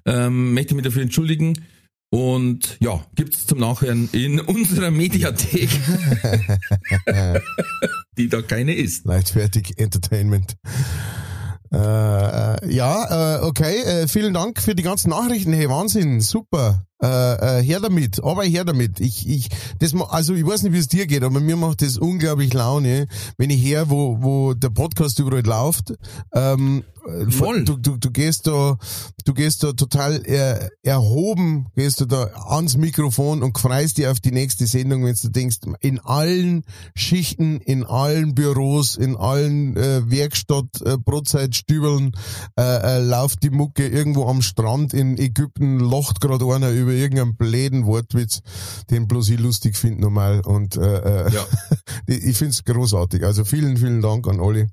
Ähm, 0.05 0.53
möchte 0.53 0.75
mich 0.75 0.85
dafür 0.85 1.01
entschuldigen. 1.01 1.65
Und 2.11 2.77
ja, 2.79 3.03
gibt's 3.15 3.47
zum 3.47 3.59
Nachhören 3.59 4.07
in 4.11 4.39
unserer 4.39 4.91
Mediathek, 4.91 5.69
die 8.17 8.29
da 8.29 8.41
keine 8.43 8.75
ist. 8.75 9.05
Leichtfertig 9.05 9.73
Entertainment. 9.77 10.55
Äh, 11.71 11.77
äh, 11.77 12.71
ja, 12.71 13.37
äh, 13.37 13.41
okay, 13.43 13.81
äh, 13.81 14.07
vielen 14.07 14.33
Dank 14.33 14.61
für 14.61 14.75
die 14.75 14.83
ganzen 14.83 15.09
Nachrichten. 15.09 15.53
Hey, 15.53 15.69
Wahnsinn, 15.69 16.21
super. 16.21 16.85
Äh, 17.01 17.59
äh, 17.59 17.63
her 17.63 17.79
damit, 17.79 18.21
aber 18.21 18.43
her 18.43 18.65
damit. 18.65 18.99
Ich, 18.99 19.27
ich, 19.27 19.47
das, 19.79 19.93
also 19.95 20.33
ich 20.33 20.45
weiß 20.45 20.63
nicht, 20.63 20.73
wie 20.73 20.79
es 20.79 20.89
dir 20.89 21.07
geht, 21.07 21.23
aber 21.23 21.39
mir 21.39 21.55
macht 21.55 21.81
das 21.81 21.97
unglaublich 21.97 22.53
Laune, 22.53 23.07
wenn 23.38 23.49
ich 23.49 23.63
her, 23.63 23.89
wo, 23.89 24.17
wo 24.19 24.53
der 24.53 24.69
Podcast 24.69 25.17
überall 25.19 25.45
läuft. 25.45 25.93
Ähm, 26.33 26.83
äh, 27.05 27.31
Voll. 27.31 27.63
Du, 27.63 27.77
du, 27.77 27.97
du 27.97 28.12
gehst 28.12 28.47
da, 28.47 28.77
du 29.25 29.33
gehst 29.33 29.63
da 29.63 29.73
total 29.73 30.21
er, 30.25 30.69
erhoben, 30.83 31.67
gehst 31.75 32.01
du 32.01 32.05
da 32.05 32.29
ans 32.47 32.77
Mikrofon 32.77 33.43
und 33.43 33.57
freust 33.57 33.97
dich 33.97 34.07
auf 34.07 34.19
die 34.19 34.31
nächste 34.31 34.67
Sendung, 34.67 35.05
wenn 35.05 35.15
du 35.15 35.29
denkst, 35.29 35.59
in 35.79 35.99
allen 35.99 36.63
Schichten, 36.95 37.59
in 37.62 37.85
allen 37.85 38.35
Büros, 38.35 38.95
in 38.95 39.15
allen 39.15 39.75
äh, 39.77 40.09
Werkstatt, 40.09 40.81
äh, 40.85 40.97
Brotzeitstübeln 40.97 42.12
äh, 42.57 42.62
äh, 42.62 42.99
läuft 42.99 43.43
die 43.43 43.49
Mucke 43.49 43.88
irgendwo 43.88 44.27
am 44.27 44.41
Strand 44.41 44.93
in 44.93 45.17
Ägypten, 45.17 45.79
lacht 45.79 46.21
gerade 46.21 46.45
einer 46.45 46.71
über 46.71 46.88
irgendeinen 46.93 47.36
bläden 47.36 47.86
Wortwitz, 47.86 48.41
den 48.89 49.08
bloß 49.08 49.30
ich 49.30 49.39
lustig 49.39 49.75
finde 49.78 50.02
normal 50.02 50.41
und 50.41 50.75
äh, 50.78 51.25
äh, 51.28 51.34
Ja. 51.34 51.45
ich 52.08 52.23
ich 52.23 52.38
find's 52.38 52.63
großartig. 52.63 53.23
Also 53.23 53.45
vielen, 53.45 53.78
vielen 53.78 54.02
Dank 54.02 54.28
an 54.28 54.39
alle, 54.39 54.67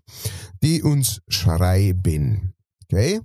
die 0.62 0.82
uns 0.82 1.20
schreiben. 1.28 2.54
Okay? 2.84 3.20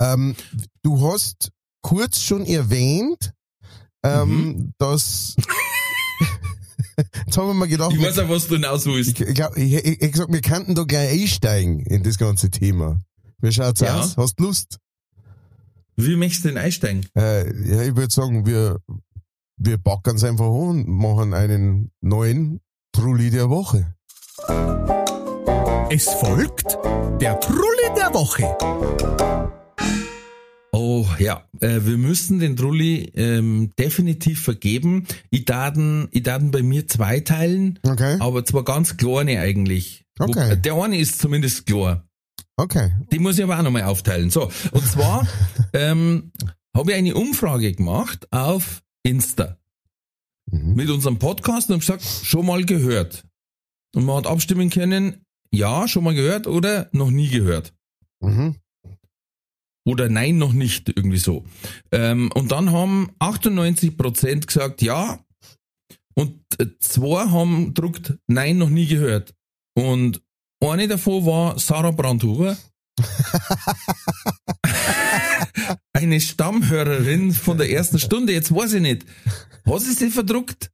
Ähm, 0.00 0.34
du 0.82 1.00
hast 1.12 1.50
kurz 1.82 2.20
schon 2.20 2.44
erwähnt, 2.46 3.32
ähm, 4.04 4.72
dass 4.78 5.34
jetzt 7.26 7.36
haben 7.36 7.46
wir 7.48 7.54
mal 7.54 7.68
gedacht, 7.68 7.92
Ich 7.92 8.00
weiß 8.02 8.18
auch, 8.20 8.28
was 8.28 8.46
du 8.48 8.54
hinaus 8.54 8.86
willst. 8.86 9.10
ich, 9.10 9.20
ich, 9.20 9.34
glaub, 9.34 9.56
ich, 9.56 9.72
ich, 9.74 10.02
ich 10.02 10.12
gesagt, 10.12 10.32
wir 10.32 10.40
könnten 10.40 10.74
da 10.74 10.84
gleich 10.84 11.22
einsteigen 11.22 11.80
in 11.80 12.02
das 12.02 12.18
ganze 12.18 12.50
Thema. 12.50 13.00
Wie 13.40 13.52
schaut's 13.52 13.80
Ja. 13.80 14.00
aus? 14.00 14.16
Hast 14.16 14.38
Lust? 14.40 14.78
Wie 16.00 16.14
möchtest 16.14 16.44
du 16.44 16.48
denn 16.50 16.58
einsteigen? 16.58 17.06
Äh, 17.16 17.48
ja, 17.68 17.82
ich 17.82 17.96
würde 17.96 18.12
sagen, 18.12 18.46
wir, 18.46 18.78
wir 19.56 19.78
packen 19.78 20.22
einfach 20.24 20.44
an 20.44 20.84
und 20.84 20.88
machen 20.88 21.34
einen 21.34 21.90
neuen 22.00 22.60
Trulli 22.92 23.30
der 23.30 23.50
Woche. 23.50 23.96
Es 25.90 26.08
folgt 26.08 26.78
der 27.20 27.40
Trulli 27.40 27.88
der 27.96 28.14
Woche. 28.14 28.56
Oh 30.70 31.04
ja, 31.18 31.42
äh, 31.58 31.80
wir 31.82 31.98
müssen 31.98 32.38
den 32.38 32.54
Trulli 32.54 33.10
ähm, 33.16 33.72
definitiv 33.76 34.42
vergeben. 34.42 35.04
Ich 35.30 35.46
daten, 35.46 36.06
ich 36.12 36.22
daten 36.22 36.52
bei 36.52 36.62
mir 36.62 36.86
zwei 36.86 37.18
teilen, 37.18 37.80
Okay? 37.82 38.18
aber 38.20 38.44
zwar 38.44 38.62
ganz 38.62 38.96
kleine 38.96 39.40
eigentlich. 39.40 40.04
Okay. 40.20 40.50
Wo, 40.52 40.54
der 40.54 40.74
eine 40.74 40.98
ist 40.98 41.18
zumindest 41.18 41.66
klar. 41.66 42.07
Okay. 42.58 42.92
Die 43.12 43.18
muss 43.18 43.38
ich 43.38 43.44
aber 43.44 43.58
auch 43.58 43.62
nochmal 43.62 43.84
aufteilen. 43.84 44.30
So, 44.30 44.50
und 44.72 44.84
zwar 44.86 45.26
ähm, 45.72 46.32
habe 46.76 46.90
ich 46.90 46.96
eine 46.98 47.14
Umfrage 47.14 47.72
gemacht 47.72 48.26
auf 48.30 48.82
Insta 49.02 49.56
Mhm. 50.50 50.74
mit 50.74 50.90
unserem 50.90 51.18
Podcast 51.18 51.68
und 51.68 51.74
habe 51.74 51.80
gesagt, 51.80 52.02
schon 52.02 52.46
mal 52.46 52.64
gehört. 52.64 53.24
Und 53.94 54.04
man 54.04 54.16
hat 54.16 54.26
abstimmen 54.26 54.70
können, 54.70 55.24
ja, 55.50 55.88
schon 55.88 56.04
mal 56.04 56.14
gehört 56.14 56.46
oder 56.46 56.88
noch 56.92 57.10
nie 57.10 57.28
gehört. 57.28 57.74
Mhm. 58.20 58.56
Oder 59.86 60.08
nein, 60.08 60.36
noch 60.38 60.52
nicht, 60.52 60.88
irgendwie 60.88 61.18
so. 61.18 61.44
Ähm, 61.92 62.30
und 62.34 62.52
dann 62.52 62.72
haben 62.72 63.10
98% 63.20 64.46
gesagt, 64.46 64.82
ja. 64.82 65.24
Und 66.14 66.42
äh, 66.58 66.66
zwei 66.80 67.28
haben 67.30 67.72
druckt, 67.74 68.18
nein, 68.26 68.58
noch 68.58 68.70
nie 68.70 68.86
gehört. 68.86 69.34
Und 69.74 70.22
eine 70.60 70.88
davon 70.88 71.24
war 71.24 71.58
Sarah 71.58 71.90
Brandhuber. 71.90 72.56
Eine 75.92 76.20
Stammhörerin 76.20 77.32
von 77.32 77.58
der 77.58 77.70
ersten 77.70 77.98
Stunde. 77.98 78.32
Jetzt 78.32 78.54
weiß 78.54 78.74
ich 78.74 78.82
nicht. 78.82 79.04
Hat 79.66 79.80
sie 79.80 79.92
sie 79.92 80.10
verdruckt? 80.10 80.70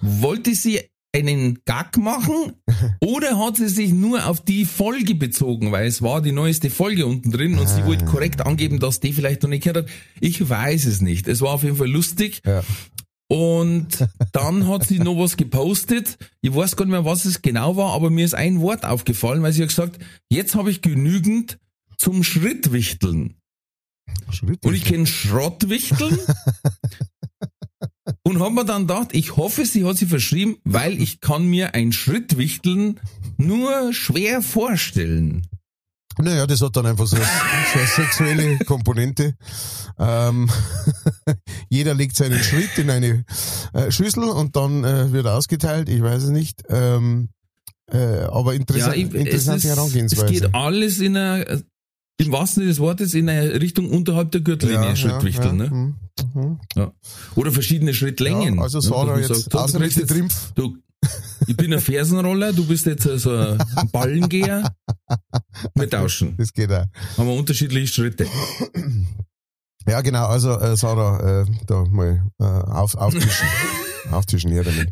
Wollte 0.00 0.54
sie 0.54 0.80
einen 1.14 1.58
Gag 1.64 1.98
machen? 1.98 2.54
Oder 3.00 3.38
hat 3.38 3.56
sie 3.56 3.68
sich 3.68 3.92
nur 3.92 4.26
auf 4.26 4.42
die 4.42 4.64
Folge 4.64 5.14
bezogen? 5.14 5.70
Weil 5.72 5.86
es 5.86 6.02
war 6.02 6.22
die 6.22 6.32
neueste 6.32 6.70
Folge 6.70 7.06
unten 7.06 7.30
drin 7.30 7.58
und 7.58 7.68
sie 7.68 7.84
wollte 7.84 8.04
korrekt 8.06 8.40
angeben, 8.40 8.80
dass 8.80 9.00
die 9.00 9.12
vielleicht 9.12 9.42
noch 9.42 9.50
nicht 9.50 9.64
gehört 9.64 9.84
hat. 9.86 9.92
Ich 10.20 10.48
weiß 10.48 10.86
es 10.86 11.00
nicht. 11.02 11.28
Es 11.28 11.40
war 11.42 11.50
auf 11.50 11.62
jeden 11.62 11.76
Fall 11.76 11.90
lustig. 11.90 12.40
Ja. 12.46 12.62
Und 13.28 14.06
dann 14.32 14.68
hat 14.68 14.86
sie 14.86 14.98
noch 14.98 15.16
was 15.16 15.36
gepostet. 15.36 16.18
Ich 16.42 16.54
weiß 16.54 16.76
gar 16.76 16.84
nicht 16.84 16.92
mehr, 16.92 17.04
was 17.04 17.24
es 17.24 17.40
genau 17.40 17.76
war, 17.76 17.94
aber 17.94 18.10
mir 18.10 18.24
ist 18.24 18.34
ein 18.34 18.60
Wort 18.60 18.84
aufgefallen, 18.84 19.42
weil 19.42 19.52
sie 19.52 19.62
hat 19.62 19.68
gesagt, 19.68 19.98
jetzt 20.28 20.54
habe 20.54 20.70
ich 20.70 20.82
genügend 20.82 21.58
zum 21.96 22.24
Schrittwichteln. 22.24 23.36
Schritt. 24.30 24.64
Und 24.64 24.74
ich 24.74 24.84
kenne 24.84 25.06
Schrottwichteln. 25.06 26.18
und 28.22 28.40
habe 28.40 28.54
mir 28.54 28.64
dann 28.64 28.86
gedacht, 28.86 29.08
ich 29.12 29.36
hoffe, 29.36 29.64
sie 29.64 29.84
hat 29.84 29.96
sie 29.96 30.06
verschrieben, 30.06 30.56
weil 30.64 31.00
ich 31.00 31.20
kann 31.20 31.46
mir 31.46 31.74
ein 31.74 31.92
Schrittwichteln 31.92 33.00
nur 33.36 33.92
schwer 33.92 34.42
vorstellen. 34.42 35.46
Naja, 36.18 36.46
das 36.46 36.60
hat 36.60 36.76
dann 36.76 36.86
einfach 36.86 37.06
so, 37.06 37.16
so 37.16 37.22
eine 37.22 37.86
sexuelle 37.86 38.58
Komponente. 38.66 39.34
Ähm, 39.98 40.50
jeder 41.68 41.94
legt 41.94 42.16
seinen 42.16 42.38
Schritt 42.42 42.76
in 42.78 42.90
eine 42.90 43.24
äh, 43.72 43.90
Schüssel 43.90 44.24
und 44.24 44.56
dann 44.56 44.84
äh, 44.84 45.12
wird 45.12 45.26
ausgeteilt. 45.26 45.88
Ich 45.88 46.02
weiß 46.02 46.24
es 46.24 46.30
nicht. 46.30 46.62
Ähm, 46.68 47.28
äh, 47.90 48.22
aber 48.24 48.54
interessant, 48.54 48.96
ich- 48.96 49.14
interessante 49.14 49.58
es, 49.58 49.64
ist, 49.64 49.70
es 49.70 49.76
Herangehensweise. 49.76 50.32
geht 50.32 50.54
alles 50.54 50.98
in 51.00 51.16
einer, 51.16 51.44
im 52.18 52.32
wahrsten 52.32 52.60
Sinne 52.62 52.68
des 52.68 52.78
Wortes, 52.78 53.14
in 53.14 53.28
eine 53.28 53.60
Richtung 53.60 53.90
unterhalb 53.90 54.30
der 54.32 54.40
Gürtellinie, 54.42 54.96
Schrittwichteln. 54.96 55.58
ja, 55.58 55.64
Ne? 55.64 55.70
mhm, 56.34 56.58
mhm. 56.76 56.90
Oder 57.34 57.52
verschiedene 57.52 57.94
Schrittlängen. 57.94 58.56
Ja, 58.56 58.62
also 58.62 58.78
ne? 58.78 58.82
Sarah 58.82 59.18
jetzt 59.18 59.50
sagt, 59.50 59.78
bist 59.78 59.96
jetzt, 59.98 60.08
Trimpf. 60.08 60.52
du, 60.54 60.76
ich 61.46 61.56
bin 61.56 61.72
ein 61.72 61.80
Fersenroller, 61.80 62.52
du 62.52 62.66
bist 62.66 62.86
jetzt 62.86 63.02
so 63.04 63.30
ein 63.36 63.58
Ballengeher. 63.92 64.74
Wir 65.74 65.90
tauschen. 65.90 66.36
Das 66.36 66.52
geht 66.52 66.70
auch. 66.72 66.84
Haben 67.18 67.28
wir 67.28 67.34
unterschiedliche 67.34 67.86
Schritte. 67.92 68.26
Ja, 69.86 70.00
genau, 70.00 70.26
also 70.26 70.58
äh, 70.58 70.76
Sarah, 70.76 71.42
äh, 71.42 71.46
da 71.66 71.84
mal 71.84 72.22
äh, 72.38 72.44
auf, 72.44 72.94
auftischen. 72.94 73.46
auftischen 74.12 74.52
hier 74.52 74.62
damit. 74.64 74.90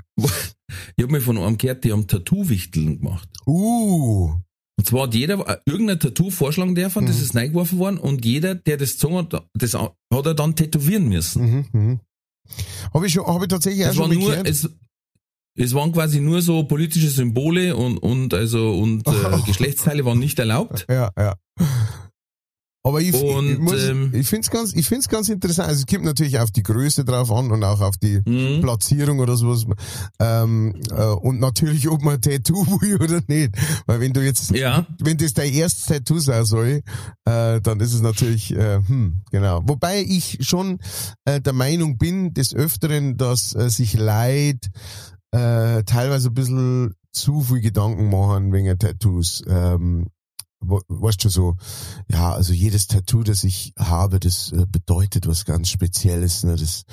Ich 0.96 1.02
habe 1.02 1.12
mir 1.12 1.20
von 1.20 1.38
einem 1.38 1.58
gehört, 1.58 1.84
die 1.84 1.92
haben 1.92 2.06
Tattoo-Wichteln 2.06 2.98
gemacht. 3.00 3.28
Uh, 3.46 4.34
Und 4.78 4.86
zwar 4.86 5.04
hat 5.04 5.14
jeder 5.14 5.46
äh, 5.48 5.58
irgendein 5.64 6.00
Tattoo 6.00 6.30
vorschlagen 6.30 6.74
dürfen, 6.74 7.06
das 7.06 7.20
ist 7.20 7.36
reingeworfen 7.36 7.78
worden 7.78 7.98
und 7.98 8.24
jeder, 8.24 8.54
der 8.56 8.76
das 8.78 8.92
gezogen 8.92 9.16
hat, 9.18 9.46
das 9.54 9.74
hat 9.74 9.92
er 10.10 10.34
dann 10.34 10.56
tätowieren 10.56 11.08
müssen. 11.08 11.42
Mhm, 11.42 11.66
mhm. 11.72 12.00
Habe 12.92 13.06
ich, 13.06 13.12
schon- 13.12 13.26
hab 13.26 13.42
ich 13.42 13.48
tatsächlich 13.48 13.86
auch 13.86 13.90
Es, 13.90 13.98
war 13.98 14.06
schon 14.08 14.18
nur, 14.18 14.46
es, 14.46 14.68
es 15.56 15.74
waren 15.74 15.92
quasi 15.92 16.20
nur 16.20 16.42
so 16.42 16.64
politische 16.64 17.08
Symbole 17.10 17.76
und, 17.76 17.98
und 17.98 18.34
also 18.34 18.72
und 18.78 19.06
äh, 19.06 19.12
Geschlechtsteile 19.46 20.04
waren 20.04 20.18
nicht 20.18 20.38
erlaubt. 20.38 20.86
Ja, 20.88 21.10
ja. 21.18 21.34
Aber 22.82 23.02
ich, 23.02 23.12
Und, 23.12 23.50
ich, 23.50 23.58
muss, 23.58 23.84
ähm, 23.84 24.10
ich 24.14 24.26
finde 24.26 24.40
es 24.46 24.50
ganz, 24.50 24.72
ich 24.74 24.86
find's 24.88 25.06
ganz 25.06 25.28
interessant. 25.28 25.68
Also 25.68 25.80
es 25.80 25.86
kommt 25.86 26.06
natürlich 26.06 26.38
auf 26.38 26.50
die 26.50 26.62
Größe 26.62 27.04
drauf 27.04 27.30
an 27.30 27.50
und 27.50 27.62
auch 27.62 27.82
auf 27.82 27.98
die 27.98 28.22
Mhm. 28.24 28.62
Platzierung 28.62 29.18
oder 29.18 29.36
sowas. 29.36 29.66
Ähm, 30.18 30.74
äh, 30.90 31.02
und 31.04 31.40
natürlich, 31.40 31.88
ob 31.90 32.00
man 32.00 32.14
ein 32.14 32.20
Tattoo 32.22 32.54
will 32.80 32.96
oder 32.96 33.20
nicht. 33.26 33.50
Weil 33.84 34.00
wenn 34.00 34.14
du 34.14 34.24
jetzt, 34.24 34.50
Ja, 34.52 34.86
wenn 34.98 35.18
das 35.18 35.34
dein 35.34 35.52
erstes 35.52 35.84
Tattoo 35.84 36.20
sein 36.20 36.46
soll, 36.46 36.80
äh, 37.26 37.60
dann 37.60 37.80
ist 37.80 37.92
es 37.92 38.00
natürlich, 38.00 38.56
äh, 38.56 38.76
hm, 38.86 39.24
genau. 39.30 39.60
Wobei 39.66 40.00
ich 40.00 40.38
schon 40.40 40.78
äh, 41.26 41.38
der 41.38 41.52
Meinung 41.52 41.98
bin, 41.98 42.32
des 42.32 42.54
Öfteren, 42.54 43.18
dass 43.18 43.54
äh, 43.54 43.68
sich 43.68 43.92
Leid 43.92 44.70
äh, 45.32 45.82
teilweise 45.84 46.28
ein 46.28 46.34
bisschen 46.34 46.94
zu 47.12 47.40
viel 47.40 47.60
Gedanken 47.60 48.10
machen 48.10 48.52
wegen 48.52 48.78
Tattoos. 48.78 49.42
Ähm, 49.48 50.08
weißt 50.60 51.24
du 51.24 51.28
so, 51.28 51.56
ja, 52.08 52.32
also 52.32 52.52
jedes 52.52 52.86
Tattoo, 52.86 53.22
das 53.22 53.44
ich 53.44 53.72
habe, 53.78 54.20
das 54.20 54.52
äh, 54.52 54.66
bedeutet 54.68 55.26
was 55.26 55.44
ganz 55.44 55.68
Spezielles. 55.68 56.44
Ne? 56.44 56.56
Das 56.56 56.84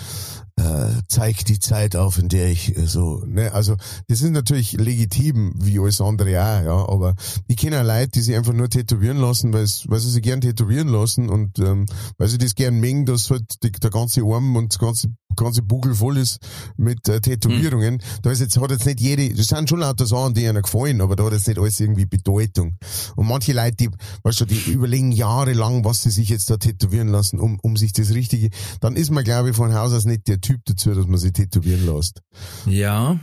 äh, 0.58 1.02
zeigt 1.08 1.50
die 1.50 1.60
Zeit 1.60 1.96
auf, 1.96 2.18
in 2.18 2.30
der 2.30 2.50
ich 2.50 2.76
äh, 2.78 2.88
so, 2.88 3.24
ne, 3.26 3.54
also 3.54 3.76
das 4.08 4.22
ist 4.22 4.32
natürlich 4.32 4.74
legitim, 4.74 5.54
wie 5.58 5.80
alles 5.80 6.02
andere 6.02 6.42
auch, 6.42 6.64
ja, 6.64 6.90
aber 6.90 7.16
ich 7.48 7.58
kenne 7.58 7.82
auch 7.82 7.86
Leute, 7.86 8.10
die 8.10 8.22
sich 8.22 8.36
einfach 8.36 8.54
nur 8.54 8.70
tätowieren 8.70 9.18
lassen, 9.18 9.54
weil 9.54 9.68
weil 9.86 10.00
sie 10.00 10.10
sich 10.10 10.24
gern 10.24 10.42
tätowieren 10.42 10.88
lassen 10.88 11.30
und 11.30 11.60
ähm, 11.60 11.86
weil 12.18 12.28
sie 12.28 12.38
das 12.38 12.56
gern 12.56 12.80
mengen, 12.80 13.06
dass 13.06 13.30
halt 13.30 13.64
die, 13.64 13.72
der 13.72 13.90
ganze 13.92 14.22
Arm 14.22 14.56
und 14.56 14.74
das 14.74 14.80
ganze 14.80 15.10
ganze 15.38 15.62
Bugel 15.62 15.96
voll 15.96 16.18
ist 16.18 16.40
mit 16.76 17.08
äh, 17.08 17.22
Tätowierungen. 17.22 18.02
Da 18.24 18.32
ist 18.32 18.42
jetzt, 18.42 18.60
hat 18.60 18.72
jetzt 18.72 18.86
nicht 18.86 19.00
jede, 19.00 19.34
das 19.34 19.48
sind 19.48 19.70
schon 19.70 19.80
lauter 19.80 20.06
Sachen, 20.06 20.34
die 20.34 20.48
einer 20.48 20.62
gefallen, 20.62 21.00
aber 21.00 21.16
da 21.16 21.26
hat 21.26 21.34
jetzt 21.34 21.48
nicht 21.48 21.60
alles 21.60 21.80
irgendwie 21.80 22.06
Bedeutung. 22.06 22.78
Und 23.16 23.28
manche 23.28 23.54
Leute, 23.58 23.76
die, 23.78 23.90
weißt 24.24 24.42
du, 24.42 24.46
die 24.46 24.72
überlegen 24.72 25.12
jahrelang, 25.12 25.84
was 25.84 26.04
sie 26.04 26.12
sich 26.12 26.30
jetzt 26.30 26.50
da 26.50 26.58
tätowieren 26.58 27.10
lassen, 27.10 27.40
um, 27.40 27.60
um 27.62 27.76
sich 27.78 27.92
das 27.94 28.14
Richtige, 28.14 28.50
dann 28.80 28.96
ist 28.96 29.12
man, 29.12 29.24
glaube 29.24 29.50
ich, 29.50 29.56
von 29.56 29.74
Haus 29.74 29.92
aus 29.94 30.06
nicht 30.06 30.28
der 30.28 30.40
Typ 30.42 30.62
dazu, 30.66 30.94
dass 30.94 31.08
man 31.08 31.18
sich 31.18 31.34
tätowieren 31.34 31.86
lässt. 31.86 32.22
ja. 32.66 33.20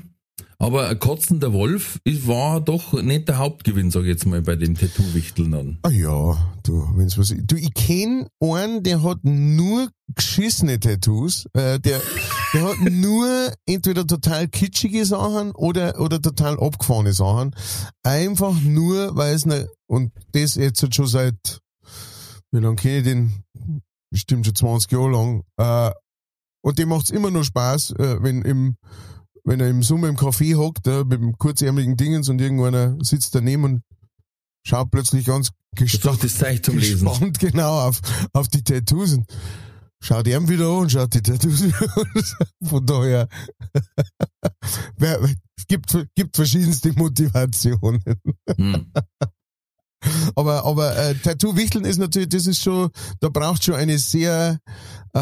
Aber 0.59 0.89
ein 0.89 0.99
kotzender 0.99 1.53
Wolf 1.53 1.99
ist- 2.05 2.27
war 2.27 2.61
doch 2.61 2.95
nicht 3.03 3.29
der 3.29 3.39
Hauptgewinn, 3.39 3.91
sage 3.91 4.07
ich 4.07 4.13
jetzt 4.13 4.27
mal, 4.27 4.41
bei 4.41 4.57
den 4.57 4.77
Tattoo-Wichteln 4.77 5.51
dann. 5.51 5.79
Ah 5.83 5.91
ja, 5.91 6.39
du, 6.63 6.89
wenn's 6.95 7.19
was, 7.19 7.35
du, 7.37 7.57
ich 7.57 7.75
kenn 7.75 8.27
einen, 8.41 8.83
der 8.83 9.03
hat 9.03 9.19
nur 9.25 9.89
geschissene 10.15 10.79
Tattoos, 10.81 11.47
äh, 11.55 11.81
der, 11.81 12.01
der 12.55 12.65
hat 12.65 12.81
nur 12.81 13.53
entweder 13.67 14.07
total 14.07 14.49
kitschige 14.49 15.05
Sachen 15.05 15.51
oder, 15.53 16.01
oder 16.01 16.23
total 16.23 16.59
abgefahrene 16.59 17.13
Sachen. 17.13 17.55
Einfach 18.03 18.59
nur, 18.61 19.17
weil 19.17 19.35
es 19.35 19.45
ne, 19.45 19.69
und 19.87 20.13
das 20.33 20.55
jetzt 20.55 20.83
halt 20.83 20.95
schon 20.95 21.07
seit, 21.07 21.61
wie 22.53 22.61
lange 22.61 22.77
kenne 22.77 22.99
ich 22.99 23.05
den? 23.05 23.45
Bestimmt 24.11 24.47
schon 24.47 24.55
20 24.55 24.93
Jahre 24.93 25.11
lang. 25.11 25.43
Äh, 25.57 25.91
und 26.63 26.79
dem 26.79 26.89
macht's 26.89 27.11
immer 27.11 27.31
noch 27.31 27.43
Spaß, 27.43 27.91
äh, 27.99 28.23
wenn 28.23 28.43
im, 28.43 28.77
wenn 29.45 29.61
er 29.61 29.69
im 29.69 29.83
Sommer 29.83 30.09
im 30.09 30.17
Café 30.17 30.57
hockt, 30.57 30.87
äh, 30.87 31.05
mit 31.05 31.21
dem 31.21 31.37
kurzärmeligen 31.37 31.97
Dingens 31.97 32.29
und 32.29 32.41
irgendeiner 32.41 32.97
sitzt 33.03 33.35
daneben 33.35 33.65
und 33.65 33.83
schaut 34.65 34.91
plötzlich 34.91 35.27
ganz 35.27 35.51
doch 36.01 36.19
gespannt, 36.79 37.39
genau 37.41 37.89
auf, 37.89 38.01
auf 38.33 38.47
die 38.47 38.63
Tattoos 38.63 39.19
schaut 40.05 40.29
ihm 40.29 40.49
wieder 40.49 40.67
an 40.67 40.83
und 40.83 40.93
schaut 40.93 41.15
die 41.15 41.23
Tattoos 41.23 41.65
wieder 41.65 41.97
an. 41.97 42.25
Von 42.69 42.87
daher, 42.87 43.29
es 45.57 45.67
gibt, 45.67 45.97
gibt 46.15 46.37
verschiedenste 46.37 46.93
Motivationen. 46.93 48.03
Hm. 48.57 48.93
Aber, 50.35 50.67
aber 50.67 50.95
äh, 50.99 51.15
Tattoo-Wichteln 51.15 51.87
ist 51.87 51.97
natürlich, 51.97 52.29
das 52.29 52.47
ist 52.47 52.63
schon, 52.63 52.91
da 53.21 53.31
braucht 53.31 53.65
schon 53.65 53.77
eine 53.77 53.97
sehr, 53.97 54.61
äh, 55.15 55.19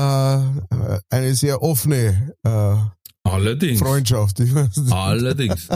eine 1.09 1.35
sehr 1.37 1.63
offene 1.63 2.35
äh, 2.43 2.77
Allerdings. 3.25 3.79
Freundschaft. 3.79 4.43
Allerdings. 4.91 5.69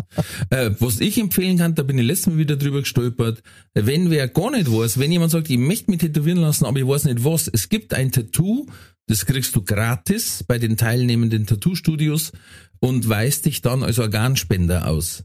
äh, 0.50 0.70
was 0.80 0.98
ich 1.00 1.18
empfehlen 1.18 1.58
kann, 1.58 1.76
da 1.76 1.84
bin 1.84 1.98
ich 1.98 2.04
letztes 2.04 2.32
Mal 2.32 2.38
wieder 2.38 2.56
drüber 2.56 2.80
gestolpert, 2.80 3.42
wenn 3.74 4.10
wer 4.10 4.26
gar 4.26 4.50
nicht 4.50 4.70
weiß, 4.70 4.98
wenn 4.98 5.12
jemand 5.12 5.30
sagt, 5.30 5.48
ich 5.50 5.58
möchte 5.58 5.90
mich 5.90 6.00
tätowieren 6.00 6.38
lassen, 6.40 6.64
aber 6.64 6.80
ich 6.80 6.86
weiß 6.86 7.04
nicht 7.04 7.24
was, 7.24 7.46
es 7.46 7.68
gibt 7.68 7.94
ein 7.94 8.10
Tattoo, 8.10 8.66
das 9.06 9.24
kriegst 9.26 9.54
du 9.56 9.62
gratis 9.62 10.44
bei 10.46 10.58
den 10.58 10.76
teilnehmenden 10.76 11.46
Tattoo-Studios 11.46 12.32
und 12.80 13.08
weist 13.08 13.46
dich 13.46 13.62
dann 13.62 13.82
als 13.82 13.98
Organspender 13.98 14.86
aus. 14.88 15.24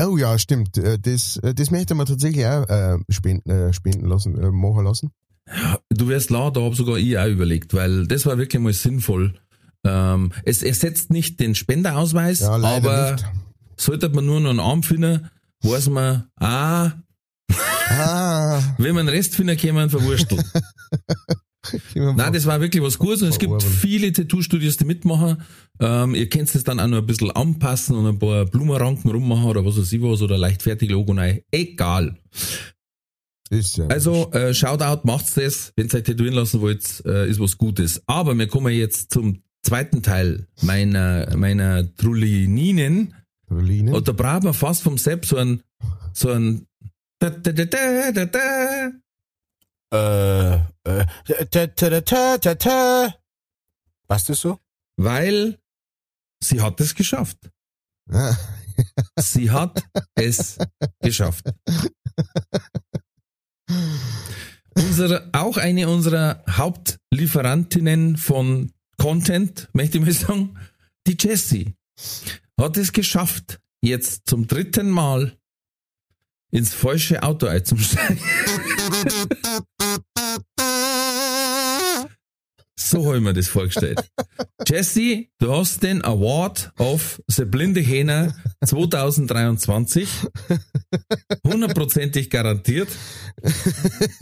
Oh 0.00 0.16
ja, 0.16 0.38
stimmt. 0.38 0.78
Äh, 0.78 0.98
Das, 0.98 1.36
äh, 1.38 1.54
das 1.54 1.70
möchte 1.70 1.94
man 1.94 2.06
tatsächlich 2.06 2.46
auch 2.46 2.68
äh, 2.68 2.98
spenden, 3.10 3.50
äh, 3.50 3.72
spenden 3.72 4.06
lassen, 4.06 4.36
äh, 4.38 4.50
machen 4.50 4.84
lassen. 4.84 5.10
Du 5.90 6.08
wärst 6.08 6.30
la, 6.30 6.50
da 6.50 6.62
hab 6.62 6.74
sogar 6.74 6.96
ich 6.98 7.16
auch 7.18 7.26
überlegt, 7.26 7.72
weil 7.74 8.06
das 8.06 8.26
war 8.26 8.38
wirklich 8.38 8.60
mal 8.62 8.72
sinnvoll. 8.72 9.34
Ähm, 9.84 10.32
es 10.44 10.62
ersetzt 10.62 11.10
nicht 11.10 11.38
den 11.38 11.54
Spenderausweis, 11.54 12.40
Ja, 12.40 12.50
aber 12.56 13.12
nicht. 13.12 13.24
sollte 13.76 14.08
man 14.08 14.26
nur 14.26 14.40
noch 14.40 14.50
einen 14.50 14.58
Arm 14.60 14.82
finden, 14.82 15.30
weiß 15.62 15.88
man, 15.90 16.24
ah, 16.40 16.92
Ah, 17.88 18.60
wenn 18.78 18.94
man 18.96 19.06
den 19.06 19.14
Rest 19.14 19.36
finden, 19.36 19.56
kann 19.56 19.74
man 19.76 19.90
verwursteln. 19.90 20.42
Nein, 21.94 22.32
das 22.32 22.46
war 22.46 22.60
wirklich 22.60 22.82
was 22.82 22.98
Gutes 22.98 23.22
und 23.22 23.28
es 23.28 23.38
gibt 23.38 23.62
viele 23.62 24.12
Tattoo-Studios, 24.12 24.76
die 24.76 24.84
mitmachen. 24.84 25.42
Ähm, 25.80 26.14
ihr 26.14 26.28
könnt 26.28 26.54
es 26.54 26.64
dann 26.64 26.80
auch 26.80 26.86
noch 26.86 26.98
ein 26.98 27.06
bisschen 27.06 27.30
anpassen 27.30 27.96
und 27.96 28.06
ein 28.06 28.18
paar 28.18 28.46
Blumenranken 28.46 29.10
rummachen 29.10 29.44
oder 29.44 29.64
was 29.64 29.78
weiß 29.78 29.92
ich 29.92 30.02
was 30.02 30.22
oder 30.22 30.38
leichtfertig 30.38 30.90
Logo 30.90 31.12
rein. 31.12 31.40
Egal. 31.50 32.16
ist 33.50 33.76
ja 33.76 33.86
Also, 33.86 34.30
äh, 34.32 34.54
Shoutout, 34.54 35.02
macht's 35.04 35.34
das. 35.34 35.72
Wenn 35.76 35.86
ihr 35.86 35.94
euch 35.94 36.02
tätowieren 36.02 36.34
lassen 36.34 36.60
wollt, 36.60 37.02
äh, 37.04 37.28
ist 37.28 37.40
was 37.40 37.58
Gutes. 37.58 38.02
Aber 38.06 38.36
wir 38.36 38.46
kommen 38.46 38.72
jetzt 38.72 39.12
zum 39.12 39.42
zweiten 39.62 40.02
Teil 40.02 40.46
meiner, 40.62 41.36
meiner 41.36 41.94
Trullininen. 41.96 43.14
Berlin. 43.48 43.88
Und 43.90 44.08
da 44.08 44.12
braucht 44.12 44.44
man 44.44 44.54
fast 44.54 44.82
vom 44.82 44.98
Sepp 44.98 45.26
so 45.26 45.36
ein, 45.36 45.60
so 46.12 46.30
ein, 46.30 46.66
da, 47.18 47.30
da, 47.30 47.52
da, 47.52 47.64
da, 47.64 48.12
da, 48.12 48.26
da. 48.26 48.92
Äh, 49.92 50.54
äh. 50.54 51.06
Passt 54.08 54.28
das 54.28 54.40
so? 54.40 54.58
weil 54.96 55.58
sie 56.42 56.60
hat 56.60 56.80
es 56.80 56.94
geschafft. 56.94 57.38
Ah, 58.10 58.36
Sie 59.18 59.50
hat 59.50 59.82
es 60.14 60.58
geschafft. 61.00 61.46
Unsere, 64.74 65.30
auch 65.32 65.56
eine 65.56 65.88
unserer 65.88 66.44
Hauptlieferantinnen 66.48 68.16
von 68.16 68.72
Content, 68.98 69.68
möchte 69.72 69.98
ich 69.98 70.04
mal 70.04 70.12
sagen, 70.12 70.58
die 71.06 71.16
Jessie, 71.18 71.74
hat 72.60 72.76
es 72.76 72.92
geschafft, 72.92 73.60
jetzt 73.80 74.28
zum 74.28 74.46
dritten 74.46 74.90
Mal 74.90 75.36
ins 76.50 76.74
falsche 76.74 77.22
Auto 77.22 77.46
einzusteigen. 77.46 78.20
So 82.86 83.04
habe 83.04 83.16
ich 83.16 83.22
mir 83.22 83.32
das 83.34 83.48
vorgestellt. 83.48 84.00
Jesse, 84.66 85.26
du 85.40 85.52
hast 85.52 85.82
den 85.82 86.04
Award 86.04 86.70
of 86.78 87.20
The 87.26 87.44
Blinde 87.44 87.80
Hähner 87.80 88.32
2023 88.64 90.08
hundertprozentig 91.44 92.30
garantiert. 92.30 92.88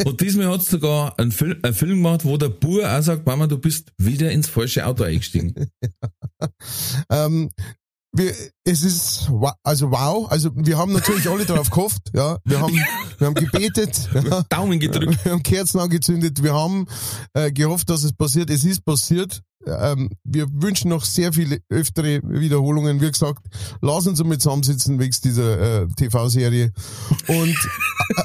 Und 0.07 0.23
diesmal 0.23 0.49
hat 0.49 0.63
sogar 0.63 1.19
einen 1.19 1.31
Film, 1.31 1.59
einen 1.63 1.75
Film 1.75 2.03
gemacht, 2.03 2.25
wo 2.25 2.39
der 2.39 2.49
Bur 2.49 2.91
auch 2.91 3.03
sagt, 3.03 3.27
Mama, 3.27 3.49
du 3.49 3.59
bist 3.59 3.93
wieder 3.99 4.31
ins 4.31 4.49
falsche 4.49 4.87
Auto 4.87 5.05
eingestiegen. 5.05 5.71
ähm, 7.11 7.51
wir, 8.15 8.33
es 8.65 8.83
ist, 8.83 9.31
also 9.63 9.91
wow, 9.91 10.31
also 10.31 10.51
wir 10.55 10.79
haben 10.79 10.93
natürlich 10.93 11.29
alle 11.29 11.45
darauf 11.45 11.69
gehofft, 11.69 12.11
ja, 12.15 12.39
wir 12.45 12.61
haben, 12.61 12.81
wir 13.19 13.27
haben 13.27 13.35
gebetet, 13.35 14.09
ja, 14.31 14.43
Daumen 14.49 14.79
gedrückt. 14.79 15.25
wir 15.25 15.33
haben 15.33 15.43
Kerzen 15.43 15.81
angezündet, 15.81 16.43
wir 16.43 16.55
haben 16.55 16.87
äh, 17.33 17.51
gehofft, 17.51 17.91
dass 17.91 18.05
es 18.05 18.13
passiert, 18.13 18.51
es 18.51 18.65
ist 18.65 18.85
passiert, 18.85 19.43
ähm, 19.67 20.11
wir 20.23 20.47
wünschen 20.53 20.91
noch 20.91 21.05
sehr 21.05 21.33
viele 21.33 21.59
öftere 21.69 22.21
Wiederholungen, 22.23 23.01
wie 23.01 23.11
gesagt, 23.11 23.47
lass 23.81 24.07
uns 24.07 24.21
einmal 24.21 24.39
zusammensitzen 24.39 25.01
wegen 25.01 25.15
dieser 25.25 25.83
äh, 25.83 25.89
TV-Serie 25.89 26.73
und 27.27 27.57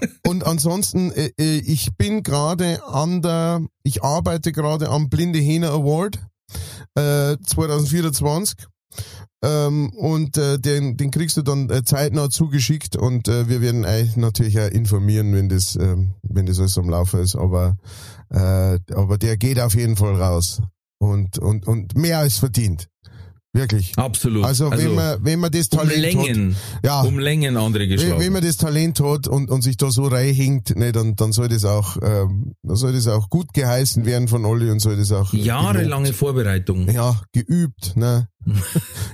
äh, 0.02 0.08
und 0.28 0.45
ansonsten, 0.45 1.12
äh, 1.12 1.32
äh, 1.39 1.58
ich 1.58 1.95
bin 1.97 2.21
gerade 2.21 2.84
an 2.86 3.21
der, 3.23 3.62
ich 3.84 4.04
arbeite 4.04 4.52
gerade 4.52 4.89
am 4.89 5.10
Blinde 5.10 5.39
Hähner 5.39 5.71
Award 5.71 6.19
äh, 6.95 7.38
2024 7.43 8.67
Ähm, 9.41 9.91
und 9.91 10.38
äh, 10.38 10.60
den, 10.60 10.97
den 10.97 11.12
kriegst 11.12 11.38
du 11.38 11.41
dann 11.41 11.69
äh, 11.69 11.84
zeitnah 11.84 12.30
zugeschickt 12.30 12.97
und 12.97 13.30
äh, 13.30 13.47
wir 13.47 13.62
werden 13.62 13.86
euch 13.86 14.17
natürlich 14.17 14.60
auch 14.60 14.67
informieren, 14.67 15.34
wenn 15.34 15.47
das, 15.47 15.78
ähm, 15.78 16.15
wenn 16.23 16.45
das 16.45 16.60
alles 16.60 16.78
am 16.78 16.89
Laufen 16.89 17.21
ist. 17.21 17.36
Aber, 17.36 17.78
äh, 18.30 18.80
aber 18.93 19.17
der 19.17 19.38
geht 19.38 19.60
auf 19.60 19.75
jeden 19.75 19.95
Fall 19.95 20.15
raus. 20.15 20.62
Und, 21.02 21.39
und, 21.39 21.65
und 21.67 21.95
mehr 21.97 22.19
als 22.19 22.38
verdient. 22.38 22.89
Wirklich. 23.52 23.98
Absolut. 23.98 24.46
Also, 24.46 24.70
wenn 24.70 24.94
man, 24.94 25.26
wenn 25.26 25.40
man 25.40 25.52
das 25.52 25.70
um 25.70 25.80
Talent 25.80 26.02
Längen, 26.02 26.56
hat, 26.56 26.86
ja, 26.86 27.02
um 27.02 27.18
Längen 27.18 27.58
andere 27.58 27.84
wenn, 27.84 27.90
geschlagen. 27.90 28.20
wenn 28.20 28.32
man 28.32 28.44
das 28.44 28.58
Talent 28.58 29.00
hat 29.00 29.28
und, 29.28 29.50
und 29.50 29.64
sich 29.64 29.76
da 29.76 29.90
so 29.90 30.06
reinhinkt, 30.06 30.76
ne, 30.78 30.92
dann, 30.92 31.16
dann 31.16 31.32
soll 31.32 31.48
das 31.48 31.66
auch, 31.66 31.98
ähm, 32.04 32.54
dann 32.62 32.76
soll 32.76 32.94
das 32.94 33.08
auch 33.08 33.30
gut 33.30 33.52
geheißen 33.54 34.06
werden 34.06 34.28
von 34.28 34.46
alle 34.46 34.72
und 34.72 34.80
soll 34.80 34.98
das 34.98 35.12
auch 35.12 35.34
Jahrelange 35.34 36.04
gelobt. 36.04 36.20
Vorbereitung. 36.20 36.90
ja, 36.92 37.20
geübt, 37.34 37.96
ne. 37.96 38.28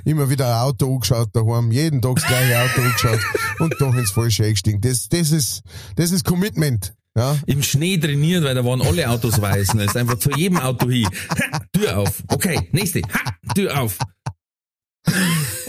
Immer 0.06 0.30
wieder 0.30 0.48
ein 0.48 0.68
Auto 0.68 0.94
angeschaut 0.94 1.30
daheim, 1.32 1.72
jeden 1.72 2.02
Tag 2.02 2.16
das 2.16 2.28
gleiche 2.28 2.60
Auto 2.60 2.82
angeschaut 2.82 3.20
und 3.60 3.76
doch 3.80 3.96
ins 3.96 4.12
Falsche 4.12 4.44
eingestiegen. 4.44 4.82
Das, 4.82 5.08
das 5.08 5.32
ist, 5.32 5.62
das 5.96 6.12
ist 6.12 6.26
Commitment, 6.26 6.94
ja. 7.18 7.38
Im 7.46 7.64
Schnee 7.64 7.98
trainiert, 7.98 8.44
weil 8.44 8.56
da 8.56 8.66
waren 8.66 8.82
alle 8.82 9.10
Autos 9.10 9.40
weiß. 9.42 9.76
Er 9.76 9.86
ist 9.86 9.96
einfach 9.96 10.20
zu 10.20 10.30
jedem 10.32 10.58
Auto 10.58 10.90
hin. 10.90 11.08
Ha, 11.30 11.62
Tür 11.72 12.00
auf. 12.00 12.22
Okay, 12.28 12.68
nächste. 12.74 13.02
Ha, 13.04 13.54
Tür 13.56 13.80
auf. 13.80 13.98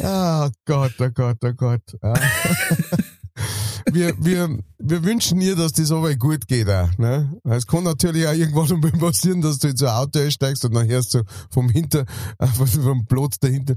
Ah, 0.03 0.51
Gott, 0.65 0.95
oh 0.99 1.11
Gott, 1.13 1.39
oh 1.45 1.53
Gott. 1.53 1.83
Ja. 2.03 2.15
wir, 3.93 4.15
wir, 4.19 4.59
wir 4.79 5.05
wünschen 5.05 5.41
ihr, 5.41 5.57
dass 5.57 5.73
das 5.73 5.91
aber 5.91 6.15
gut 6.17 6.47
geht 6.49 6.69
auch, 6.69 6.97
ne? 6.99 7.33
Es 7.45 7.67
kann 7.67 7.85
natürlich 7.85 8.27
auch 8.27 8.33
irgendwann 8.33 8.81
mal 8.81 8.91
passieren, 8.99 9.41
dass 9.41 9.59
du 9.59 9.69
in 9.69 9.77
so 9.77 9.87
ein 9.87 9.95
Auto 9.95 10.19
einsteigst 10.19 10.65
und 10.65 10.75
dann 10.75 10.89
hörst 10.89 11.15
du 11.15 11.23
vom 11.51 11.69
Hinter, 11.69 12.05
äh, 12.39 12.47
vom 12.47 13.07
Platz 13.07 13.39
dahinter. 13.39 13.75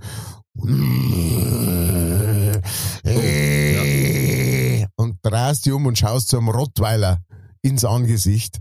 Und 4.95 5.19
drehst 5.21 5.65
dich 5.65 5.73
um 5.73 5.85
und 5.85 5.97
schaust 5.97 6.29
zu 6.29 6.37
einem 6.37 6.49
Rottweiler 6.49 7.19
ins 7.61 7.85
Angesicht. 7.85 8.59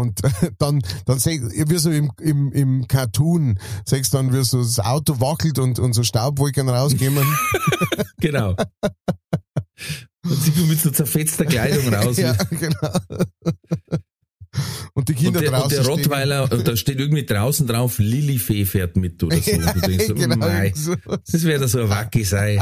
Und 0.00 0.20
dann, 0.58 0.82
dann 1.04 1.18
seh, 1.18 1.40
wie 1.40 1.78
so 1.78 1.90
im, 1.90 2.12
im, 2.20 2.52
im 2.52 2.88
Cartoon, 2.88 3.58
sagst 3.84 4.14
dann, 4.14 4.32
wie 4.32 4.44
so 4.44 4.58
das 4.58 4.78
Auto 4.80 5.20
wackelt 5.20 5.58
und, 5.58 5.78
und 5.78 5.92
so 5.92 6.02
Staubwolken 6.02 6.68
rauskommen. 6.68 7.26
Genau. 8.18 8.56
Und 10.24 10.42
sie 10.42 10.50
kommt 10.50 10.68
mit 10.68 10.80
so 10.80 10.90
zerfetzter 10.90 11.44
Kleidung 11.44 11.92
raus. 11.92 12.16
ja, 12.16 12.32
genau. 12.32 12.92
Und 14.94 15.08
die 15.08 15.12
Und 15.12 15.18
Kinder 15.18 15.40
der, 15.40 15.52
und 15.52 15.58
draußen. 15.58 15.76
der 15.76 15.84
stehen. 15.84 15.94
Rottweiler, 15.94 16.50
und 16.50 16.66
da 16.66 16.76
steht 16.76 16.98
irgendwie 16.98 17.26
draußen 17.26 17.66
drauf, 17.66 17.98
Lilifee 17.98 18.64
fährt 18.64 18.96
mit 18.96 19.22
oder 19.22 19.36
so. 19.36 19.52
Und 19.52 19.74
du 19.74 19.80
denkst, 19.82 20.06
so, 20.06 20.14
genau, 20.14 20.36
mei, 20.36 20.72
so. 20.74 20.96
das 21.30 21.44
wäre 21.44 21.60
da 21.60 21.68
so 21.68 21.80
ein 21.82 21.90
Wacki 21.90 22.24
sei. 22.24 22.58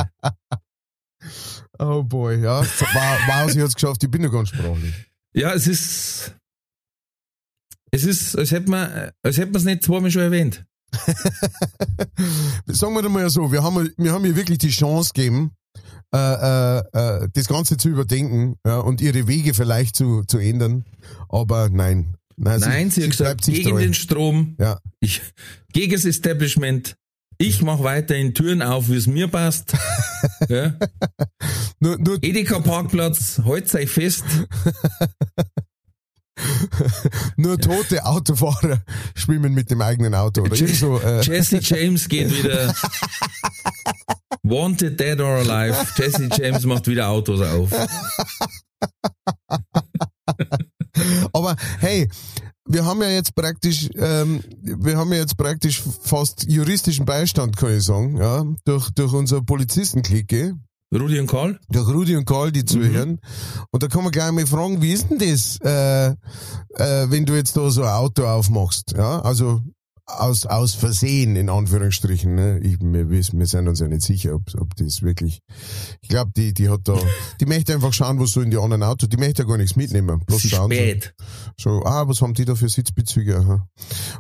Oh 1.79 2.03
boy, 2.03 2.43
ja. 2.43 2.63
Wow, 2.63 3.19
wow 3.29 3.51
sie 3.51 3.63
hat's 3.63 3.75
geschafft, 3.75 4.03
ich 4.03 4.11
bin 4.11 4.23
noch 4.23 4.33
ganz 4.33 4.49
sprachlich. 4.49 4.95
Ja, 5.33 5.53
es 5.55 5.67
ist, 5.67 6.35
es 7.95 8.05
ist, 8.05 8.37
als 8.37 8.51
hätte 8.51 8.69
man, 8.71 9.13
als 9.23 9.37
hätte 9.37 9.53
man 9.53 9.57
es 9.57 9.65
nicht 9.65 9.85
zweimal 9.85 10.11
schon 10.11 10.23
erwähnt. 10.23 10.65
Sagen 12.67 12.95
wir 12.95 13.03
doch 13.03 13.11
mal 13.11 13.29
so, 13.31 13.53
wir 13.53 13.63
haben, 13.63 13.91
wir 13.97 14.13
haben 14.13 14.25
ihr 14.25 14.35
wirklich 14.37 14.59
die 14.59 14.71
Chance 14.71 15.13
gegeben, 15.15 15.53
äh, 16.13 16.19
äh, 16.19 16.79
äh, 16.93 17.29
das 17.33 17.47
Ganze 17.47 17.77
zu 17.77 17.89
überdenken 17.89 18.57
ja, 18.67 18.79
und 18.79 19.01
ihre 19.01 19.29
Wege 19.29 19.55
vielleicht 19.55 19.97
zu, 19.97 20.25
zu 20.25 20.39
ändern. 20.39 20.85
Aber 21.29 21.69
nein. 21.71 22.17
Nein, 22.37 22.61
Nein, 22.61 22.91
sie, 22.91 23.03
hat 23.05 23.11
gesagt, 23.11 23.29
bleibt 23.29 23.45
sich 23.45 23.55
gegen 23.55 23.71
treu. 23.71 23.81
den 23.81 23.95
Strom, 23.95 24.57
Ja. 24.59 24.81
ich, 24.99 25.23
gegen 25.73 25.93
das 25.93 26.05
Establishment, 26.05 26.97
ich 27.39 27.63
mache 27.63 27.85
weiterhin 27.85 28.35
Türen 28.35 28.61
auf, 28.61 28.89
wie 28.89 28.97
es 28.97 29.07
mir 29.07 29.29
passt. 29.29 29.73
ja. 30.49 30.77
Nur, 31.79 31.97
nur, 31.99 32.19
Edeka 32.23 32.59
Parkplatz, 32.59 33.41
haltet 33.45 33.75
euch 33.77 33.91
fest. 33.91 34.25
nur 37.37 37.59
tote 37.59 38.05
Autofahrer 38.05 38.83
schwimmen 39.15 39.55
mit 39.55 39.71
dem 39.71 39.81
eigenen 39.81 40.15
Auto. 40.15 40.43
Oder 40.43 40.57
irgend 40.57 40.77
so, 40.77 41.01
äh, 41.01 41.23
Jesse 41.23 41.59
James 41.63 42.09
geht 42.09 42.31
wieder. 42.37 42.75
Wanted 44.43 44.99
Dead 44.99 45.21
or 45.21 45.39
Alive. 45.39 45.77
Jesse 45.97 46.29
James 46.37 46.65
macht 46.65 46.87
wieder 46.87 47.09
Autos 47.09 47.41
auf. 47.41 47.71
Aber 51.33 51.57
hey, 51.79 52.09
wir 52.67 52.85
haben 52.85 53.03
ja 53.03 53.11
jetzt 53.11 53.35
praktisch, 53.35 53.89
ähm, 53.97 54.43
wir 54.63 54.97
haben 54.97 55.13
ja 55.13 55.19
jetzt 55.19 55.37
praktisch 55.37 55.83
fast 56.03 56.51
juristischen 56.51 57.05
Beistand, 57.05 57.57
kann 57.57 57.77
ich 57.77 57.85
sagen, 57.85 58.17
ja, 58.17 58.45
durch, 58.65 58.91
durch 58.91 59.13
unsere 59.13 59.43
Polizistenklicke, 59.43 60.57
Rudi 60.95 61.19
und 61.21 61.27
Karl? 61.27 61.59
durch 61.69 61.89
Rudi 61.89 62.17
und 62.17 62.25
Karl, 62.25 62.49
Mhm. 62.49 62.53
die 62.53 62.65
zuhören. 62.65 63.21
Und 63.71 63.83
da 63.83 63.89
kann 63.89 64.03
man 64.03 64.13
gleich 64.13 64.31
mal 64.33 64.47
fragen, 64.47 64.81
wie 64.83 64.93
ist 64.93 65.09
denn 65.11 65.19
das, 65.19 65.59
äh, 65.63 66.09
äh, 66.11 67.11
wenn 67.11 67.25
du 67.27 67.35
jetzt 67.35 67.57
da 67.57 67.69
so 67.71 67.83
ein 67.83 67.89
Auto 67.89 68.25
aufmachst, 68.27 68.95
ja, 68.97 69.21
also 69.21 69.61
aus, 70.07 70.45
aus 70.47 70.75
Versehen, 70.75 71.35
in 71.37 71.49
Anführungsstrichen, 71.49 72.35
ne? 72.35 72.59
Ich, 72.61 72.79
wir, 72.81 73.09
wissen- 73.09 73.39
wir 73.39 73.47
sind 73.47 73.69
uns 73.69 73.81
ja 73.81 73.89
nicht 73.89 74.03
sicher, 74.03 74.35
ob, 74.35 74.43
ob 74.59 74.77
das 74.77 75.03
wirklich, 75.03 75.41
ich 76.03 76.09
glaube, 76.09 76.31
die, 76.37 76.53
die 76.53 76.69
hat 76.69 76.81
da, 76.85 76.99
die 77.41 77.47
möchte 77.47 77.73
einfach 77.75 77.93
schauen, 77.93 78.21
was 78.21 78.33
so 78.33 78.41
in 78.43 78.51
die 78.51 78.59
anderen 78.59 78.83
Autos, 78.83 79.09
die 79.09 79.17
möchte 79.17 79.43
ja 79.43 79.49
gar 79.49 79.57
nichts 79.57 79.77
mitnehmen, 79.77 80.21
bloß 80.27 80.43
schauen. 80.43 80.71
so. 80.71 80.77
spät. 80.77 81.15
So, 81.59 81.83
ah, 81.85 82.07
was 82.07 82.21
haben 82.21 82.35
die 82.35 82.45
da 82.45 82.55
für 82.55 82.69
Sitzbezüge? 82.69 83.37
Aha. 83.39 83.67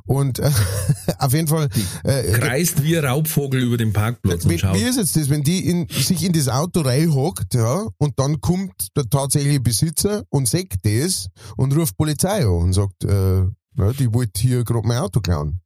Und 0.06 0.38
äh, 0.38 0.50
auf 1.18 1.32
jeden 1.34 1.48
Fall, 1.48 1.68
äh, 2.04 2.32
Kreist 2.32 2.82
wie 2.82 2.96
ein 2.96 3.04
Raubvogel 3.04 3.62
über 3.62 3.76
den 3.76 3.92
Parkplatz 3.92 4.48
wie, 4.48 4.54
und 4.54 4.58
schaut. 4.60 4.76
wie 4.76 4.82
ist 4.82 4.96
jetzt 4.96 5.16
das, 5.16 5.28
wenn 5.28 5.42
die 5.42 5.68
in, 5.68 5.86
sich 5.90 6.24
in 6.24 6.32
das 6.32 6.48
Auto 6.48 6.80
reinhockt, 6.80 7.54
ja, 7.54 7.86
und 7.98 8.18
dann 8.18 8.40
kommt 8.40 8.88
der 8.96 9.08
tatsächliche 9.10 9.60
Besitzer 9.60 10.24
und 10.30 10.48
sagt 10.48 10.76
das 10.84 11.28
und 11.56 11.76
ruft 11.76 11.96
Polizei 11.96 12.40
an 12.42 12.48
und 12.48 12.72
sagt, 12.72 13.04
äh, 13.04 13.42
ja, 13.76 13.92
die 13.92 14.12
wollte 14.12 14.40
hier 14.40 14.64
gerade 14.64 14.86
mein 14.86 14.98
Auto 14.98 15.20
klauen. 15.20 15.60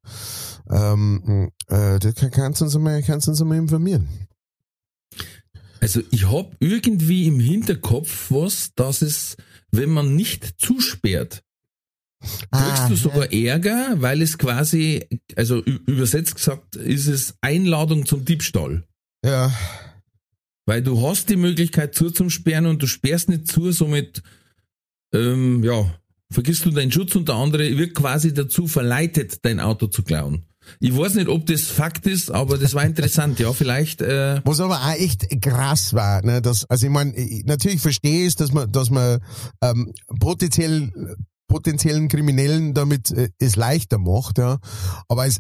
Ähm, 0.71 1.51
äh, 1.69 1.99
das 1.99 2.15
kann, 2.15 2.31
kannst 2.31 2.61
du 2.61 2.65
uns 2.67 2.77
einmal, 2.77 3.03
kannst 3.03 3.29
uns 3.29 3.41
einmal 3.41 3.59
informieren. 3.59 4.09
Also 5.81 6.03
ich 6.11 6.31
hab 6.31 6.57
irgendwie 6.59 7.27
im 7.27 7.39
Hinterkopf 7.41 8.31
was, 8.31 8.75
dass 8.75 9.03
es, 9.03 9.37
wenn 9.71 9.91
man 9.91 10.17
nicht 10.17 10.55
zusperrt, 10.59 11.43
kriegst 12.51 12.91
du 12.91 12.97
sogar 12.97 13.33
Ärger, 13.33 13.95
weil 14.01 14.23
es 14.23 14.39
quasi, 14.39 15.07
also 15.37 15.61
übersetzt 15.63 16.35
gesagt, 16.35 16.75
ist 16.75 17.07
es 17.07 17.37
Einladung 17.41 18.07
zum 18.07 18.25
Diebstahl. 18.25 18.85
Ja, 19.25 19.53
Weil 20.67 20.83
du 20.83 21.01
hast 21.07 21.29
die 21.29 21.37
Möglichkeit 21.37 21.95
zuzusperren 21.95 22.67
und 22.67 22.83
du 22.83 22.87
sperrst 22.87 23.29
nicht 23.29 23.49
zu, 23.49 23.73
somit 23.73 24.23
ähm, 25.13 25.65
ja, 25.65 25.98
vergisst 26.33 26.65
du 26.65 26.71
deinen 26.71 26.93
Schutz 26.93 27.15
und 27.15 27.29
der 27.29 27.37
andere 27.37 27.77
wird 27.77 27.95
quasi 27.95 28.35
dazu 28.35 28.67
verleitet, 28.67 29.45
dein 29.45 29.61
Auto 29.61 29.87
zu 29.87 30.03
klauen. 30.03 30.45
Ich 30.81 30.97
weiß 30.97 31.15
nicht, 31.15 31.29
ob 31.29 31.47
das 31.47 31.63
Fakt 31.63 32.07
ist, 32.07 32.31
aber 32.31 32.59
das 32.59 32.75
war 32.75 32.85
interessant. 32.85 33.39
Ja, 33.39 33.53
vielleicht 33.53 34.03
äh, 34.03 34.41
Was 34.45 34.61
aber 34.61 34.77
auch 34.77 34.93
echt 34.93 35.41
krass 35.41 35.95
war, 35.95 36.23
ne, 36.23 36.43
dass, 36.43 36.67
also 36.67 36.87
ich 36.87 36.93
meine, 36.93 37.15
natürlich 37.45 37.81
verstehe 37.81 38.27
ich, 38.27 38.37
dass 38.37 38.53
man, 38.53 38.71
dass 38.71 38.91
man 38.91 39.21
ähm, 39.63 39.95
potenziell 40.21 40.93
potenziellen 41.49 42.09
Kriminellen 42.09 42.75
damit 42.75 43.11
äh, 43.11 43.31
es 43.39 43.57
leichter 43.57 43.99
macht, 43.99 44.39
ja. 44.39 44.59
Aber 45.09 45.23
als 45.23 45.39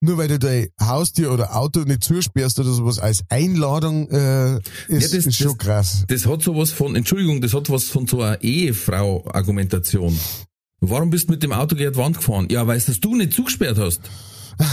nur 0.00 0.18
weil 0.18 0.28
du 0.28 0.38
dein 0.38 0.68
Haustier 0.80 1.32
oder 1.32 1.56
Auto 1.56 1.80
nicht 1.80 2.04
zusperrst 2.04 2.58
oder 2.60 2.70
sowas 2.72 2.98
als 2.98 3.22
Einladung 3.28 4.08
äh, 4.10 4.56
ist, 4.88 5.14
das- 5.14 5.26
ist 5.26 5.36
schon 5.36 5.48
das- 5.48 5.58
krass. 5.58 6.04
das 6.08 6.26
hat 6.26 6.42
sowas 6.42 6.70
von, 6.70 6.94
Entschuldigung, 6.96 7.40
das 7.40 7.54
hat 7.54 7.70
was 7.70 7.84
von 7.84 8.06
so 8.06 8.22
einer 8.22 8.40
Ehefrau-Argumentation. 8.42 10.18
Warum 10.80 11.10
bist 11.10 11.28
du 11.28 11.32
mit 11.32 11.42
dem 11.42 11.52
Auto 11.52 11.74
gegen 11.74 11.92
die 11.92 11.98
Wand 11.98 12.18
gefahren? 12.18 12.46
Ja, 12.50 12.66
weil 12.66 12.80
das 12.80 13.00
du 13.00 13.16
nicht 13.16 13.32
zugesperrt 13.32 13.78
hast. 13.78 14.00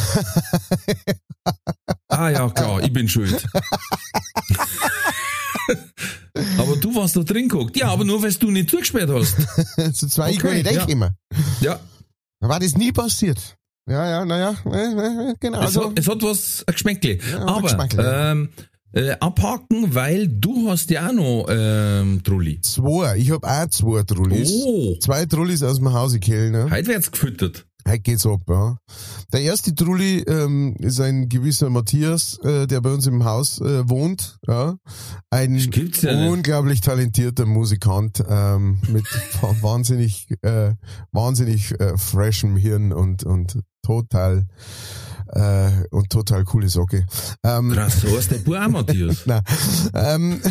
ah 2.09 2.29
ja, 2.29 2.49
klar, 2.49 2.83
ich 2.83 2.91
bin 2.93 3.07
schuld. 3.09 3.43
aber 6.57 6.75
du 6.77 6.95
warst 6.95 7.15
da 7.15 7.21
drin 7.23 7.49
geguckt. 7.49 7.77
Ja, 7.77 7.87
aber 7.89 8.03
nur 8.05 8.21
weil 8.21 8.33
du 8.33 8.51
nicht 8.51 8.69
zugesperrt 8.69 9.09
hast. 9.09 9.35
so 9.97 10.07
zwei 10.07 10.31
ich 10.31 10.43
Okay, 10.43 10.61
gar 10.63 10.63
nicht 10.71 10.71
ja. 10.75 10.83
reinkommen. 10.83 11.15
Ja, 11.61 11.79
War 12.39 12.59
das 12.59 12.75
nie 12.75 12.91
passiert. 12.91 13.55
Ja, 13.87 14.09
ja, 14.09 14.25
naja, 14.25 14.55
genau. 15.39 15.59
es, 15.59 15.65
Also, 15.65 15.89
hat, 15.89 15.99
es 15.99 16.07
hat 16.07 16.23
was, 16.23 16.63
Geschmäckle. 16.65 17.19
Ja, 17.31 17.45
aber 17.45 17.61
Geschmäckle, 17.61 18.03
ja. 18.03 18.31
ähm, 18.31 18.49
äh, 18.93 19.11
abhaken, 19.19 19.93
weil 19.93 20.27
du 20.27 20.69
hast 20.69 20.89
ja 20.89 21.07
auch 21.09 21.13
noch 21.13 21.45
ähm, 21.49 22.21
Trulli. 22.23 22.61
zwei. 22.61 23.17
Ich 23.17 23.29
hab 23.31 23.43
auch 23.45 23.67
zwei 23.69 24.03
Trullis. 24.03 24.49
Oh, 24.65 24.95
Zwei 24.99 25.25
Trullis 25.25 25.61
aus 25.63 25.77
dem 25.77 25.93
Hause 25.93 26.19
Kell, 26.19 26.49
ne? 26.51 26.67
heute 26.71 26.87
wird's 26.87 27.11
gefüttert. 27.11 27.65
Heute 27.87 27.99
geht's 27.99 28.25
ab, 28.25 28.41
ja. 28.49 28.77
Der 29.31 29.41
erste 29.41 29.75
Trulli 29.75 30.21
ähm, 30.21 30.75
ist 30.79 30.99
ein 30.99 31.29
gewisser 31.29 31.69
Matthias, 31.69 32.39
äh, 32.43 32.65
der 32.65 32.81
bei 32.81 32.91
uns 32.91 33.05
im 33.05 33.23
Haus 33.25 33.61
äh, 33.61 33.87
wohnt. 33.87 34.39
Ja. 34.47 34.77
Ein 35.29 35.55
ja 36.01 36.27
unglaublich 36.27 36.81
talentierter 36.81 37.45
Musikant 37.45 38.23
ähm, 38.27 38.79
mit 38.91 39.05
wa- 39.39 39.55
wahnsinnig, 39.61 40.29
äh, 40.41 40.73
wahnsinnig 41.11 41.79
äh, 41.79 41.95
freshem 41.95 42.57
Hirn 42.57 42.91
und, 42.91 43.23
und 43.23 43.59
total 43.85 44.45
äh, 45.27 45.71
und 45.91 46.09
total 46.09 46.43
coole 46.43 46.69
Socke. 46.69 47.05
Ähm, 47.43 47.71
Krass, 47.71 48.01
so 48.01 48.15
heißt 48.15 48.31
der 48.31 48.37
Bub 48.39 48.55
auch, 48.55 48.67
Matthias. 48.69 49.17
Nein. 49.25 49.43
Ähm, 49.93 50.41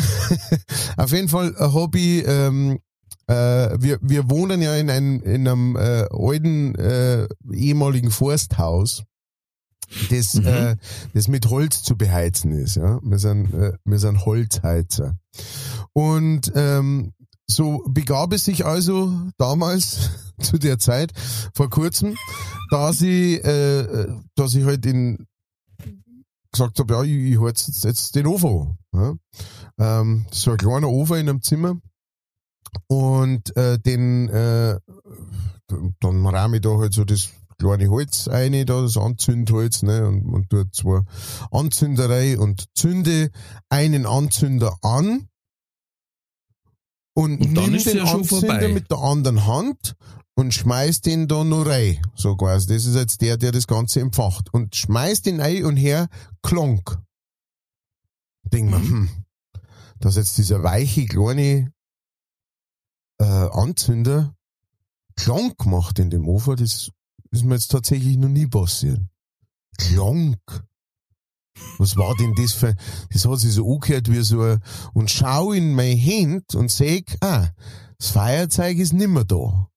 auf 0.97 1.11
jeden 1.11 1.29
Fall 1.29 1.55
ein 1.57 1.73
Hobby. 1.73 2.19
Ähm, 2.19 2.79
äh, 3.27 3.33
wir, 3.79 3.97
wir 4.01 4.29
wohnen 4.29 4.61
ja 4.61 4.75
in 4.75 4.89
einem, 4.89 5.21
in 5.23 5.47
einem 5.47 5.75
äh, 5.75 6.05
alten 6.11 6.75
äh, 6.75 7.27
ehemaligen 7.51 8.11
Forsthaus, 8.11 9.03
das, 10.09 10.35
Mhm. 10.35 10.45
äh, 10.45 10.75
das 11.13 11.27
mit 11.27 11.49
Holz 11.49 11.81
zu 11.83 11.97
beheizen 11.97 12.51
ist. 12.51 12.75
Ja? 12.75 12.99
Wir, 13.03 13.17
sind, 13.19 13.53
äh, 13.53 13.73
wir 13.83 13.99
sind 13.99 14.25
Holzheizer. 14.25 15.17
Und 15.93 16.51
ähm, 16.55 17.13
so 17.47 17.83
begab 17.87 18.33
es 18.33 18.45
sich 18.45 18.65
also 18.65 19.13
damals 19.37 20.09
zu 20.41 20.57
der 20.57 20.79
Zeit, 20.79 21.11
vor 21.53 21.69
kurzem, 21.69 22.15
da 22.69 22.93
sie, 22.93 23.35
äh, 23.35 24.07
dass 24.35 24.55
ich 24.55 24.65
halt 24.65 24.85
in 24.85 25.25
gesagt 26.51 26.79
habe, 26.79 26.93
ja, 26.93 27.03
ich, 27.03 27.33
ich 27.33 27.39
halt 27.39 27.67
jetzt, 27.67 27.83
jetzt 27.83 28.15
den 28.15 28.27
Ofen 28.27 28.77
an. 28.93 29.19
Ja? 29.77 29.99
Ähm, 29.99 30.25
so 30.31 30.51
ein 30.51 30.57
kleiner 30.57 30.87
Ofen 30.87 31.17
in 31.17 31.29
einem 31.29 31.41
Zimmer. 31.41 31.75
Und 32.87 33.55
äh, 33.57 33.77
den 33.77 34.29
äh, 34.29 34.79
dann 35.99 36.25
rahm 36.25 36.53
ich 36.53 36.61
da 36.61 36.77
halt 36.77 36.93
so 36.93 37.03
das 37.03 37.29
kleine 37.57 37.87
Holz 37.89 38.27
rein, 38.27 38.65
da 38.65 38.81
das 38.81 38.97
Anzündholz, 38.97 39.83
ne, 39.83 40.05
und, 40.07 40.25
und 40.25 40.49
tue 40.49 40.69
zwei 40.71 41.01
Anzünderei 41.51 42.37
und 42.37 42.65
zünde 42.75 43.31
einen 43.69 44.05
Anzünder 44.05 44.77
an 44.81 45.29
und, 47.17 47.39
Und 47.39 47.53
nimm 47.53 47.81
den 47.81 48.01
Anzünder 48.01 48.25
vorbei. 48.25 48.67
mit 48.67 48.91
der 48.91 48.97
anderen 48.97 49.47
Hand 49.47 49.95
und 50.35 50.53
schmeiß 50.53 51.01
den 51.01 51.27
da 51.27 51.43
noch 51.43 51.65
rein. 51.65 52.01
So 52.15 52.35
quasi. 52.35 52.67
Das 52.67 52.85
ist 52.85 52.95
jetzt 52.95 53.21
der, 53.21 53.37
der 53.37 53.51
das 53.51 53.67
Ganze 53.67 54.01
empfacht. 54.01 54.53
Und 54.53 54.75
schmeiß 54.75 55.21
den 55.21 55.39
rein 55.39 55.65
und 55.65 55.77
her, 55.77 56.07
klonk. 56.43 56.99
Denk 58.43 58.69
mir, 58.69 58.79
Mhm. 58.79 58.89
hm, 58.89 59.09
dass 59.99 60.17
jetzt 60.17 60.37
dieser 60.37 60.61
weiche, 60.61 61.05
kleine 61.05 61.71
äh, 63.19 63.23
Anzünder 63.23 64.35
Klonk 65.15 65.65
macht 65.65 65.99
in 65.99 66.09
dem 66.09 66.27
Ofen, 66.27 66.57
das 66.57 66.91
ist 67.31 67.45
mir 67.45 67.55
jetzt 67.55 67.71
tatsächlich 67.71 68.17
noch 68.17 68.27
nie 68.29 68.47
passiert. 68.47 68.99
Klonk. 69.77 70.37
Was 71.77 71.95
war 71.95 72.13
denn 72.15 72.35
das 72.35 72.51
für, 72.51 72.75
das 73.11 73.25
hat 73.25 73.39
sich 73.39 73.53
so 73.53 73.73
angehört 73.73 74.11
wie 74.11 74.21
so 74.21 74.41
ein, 74.41 74.61
und 74.93 75.09
schau 75.09 75.53
in 75.53 75.73
mein 75.73 75.97
Hand 75.97 76.53
und 76.55 76.69
sag, 76.69 77.03
ah, 77.21 77.47
das 77.97 78.09
Feuerzeug 78.09 78.77
ist 78.77 78.91
nimmer 78.91 79.23
da. 79.23 79.69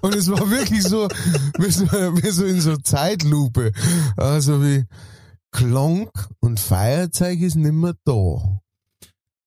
Und 0.00 0.14
es 0.14 0.30
war 0.30 0.50
wirklich 0.50 0.82
so, 0.82 1.08
wie 1.58 2.30
so, 2.30 2.44
in 2.44 2.60
so 2.60 2.76
Zeitlupe. 2.76 3.72
Also 4.16 4.62
wie, 4.62 4.84
Klonk 5.52 6.10
und 6.40 6.58
Feuerzeug 6.60 7.40
ist 7.40 7.54
nimmer 7.56 7.94
da. 8.04 8.60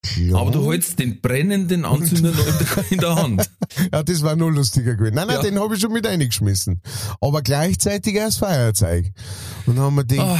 Klonk. 0.03 0.35
Aber 0.41 0.51
du 0.51 0.71
hältst 0.71 0.99
den 0.99 1.19
brennenden 1.21 1.83
Anzünder 1.85 2.31
noch 2.31 2.91
in 2.91 2.97
der, 2.99 3.15
Hand. 3.15 3.49
Ja, 3.91 4.01
das 4.01 4.21
war 4.23 4.35
nur 4.35 4.51
lustiger 4.51 4.95
gewesen. 4.95 5.15
Nein, 5.15 5.27
nein, 5.27 5.35
Ja. 5.37 5.41
den 5.43 5.59
habe 5.59 5.75
ich 5.75 5.81
schon 5.81 5.91
mit 5.91 6.05
reingeschmissen. 6.07 6.81
Aber 7.21 7.41
gleichzeitig 7.41 8.15
das 8.15 8.37
Feuerzeug. 8.37 9.11
Und 9.65 9.75
dann 9.75 9.83
haben 9.85 9.95
wir 9.95 10.05
gedacht, 10.05 10.39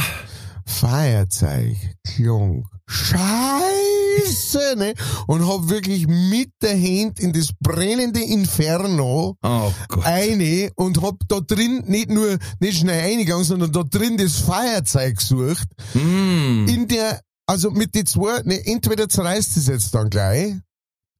Feuerzeug, 0.64 1.76
Klonk, 2.06 2.66
Scheiße, 2.88 4.76
ne? 4.76 4.94
Und 5.26 5.46
hab 5.46 5.68
wirklich 5.68 6.06
mit 6.06 6.50
der 6.62 6.74
Hand 6.74 7.20
in 7.20 7.32
das 7.32 7.50
brennende 7.60 8.20
Inferno 8.20 9.36
oh 9.42 9.72
Gott. 9.88 10.04
eine 10.06 10.70
und 10.74 11.02
hab 11.02 11.16
da 11.28 11.40
drin 11.40 11.84
nicht 11.86 12.10
nur 12.10 12.38
nicht 12.60 12.78
schnell 12.78 13.12
eingegangen, 13.12 13.44
sondern 13.44 13.72
da 13.72 13.82
drin 13.82 14.16
das 14.16 14.38
Feuerzeug 14.38 15.18
gesucht. 15.18 15.68
Mm. 15.92 16.66
In 16.66 16.88
der, 16.88 17.20
also 17.46 17.70
mit 17.70 17.94
die 17.94 18.04
zwei, 18.04 18.40
ne, 18.44 18.64
entweder 18.66 19.08
zerreißt 19.08 19.58
es 19.58 19.66
jetzt 19.66 19.94
dann 19.94 20.08
gleich, 20.08 20.54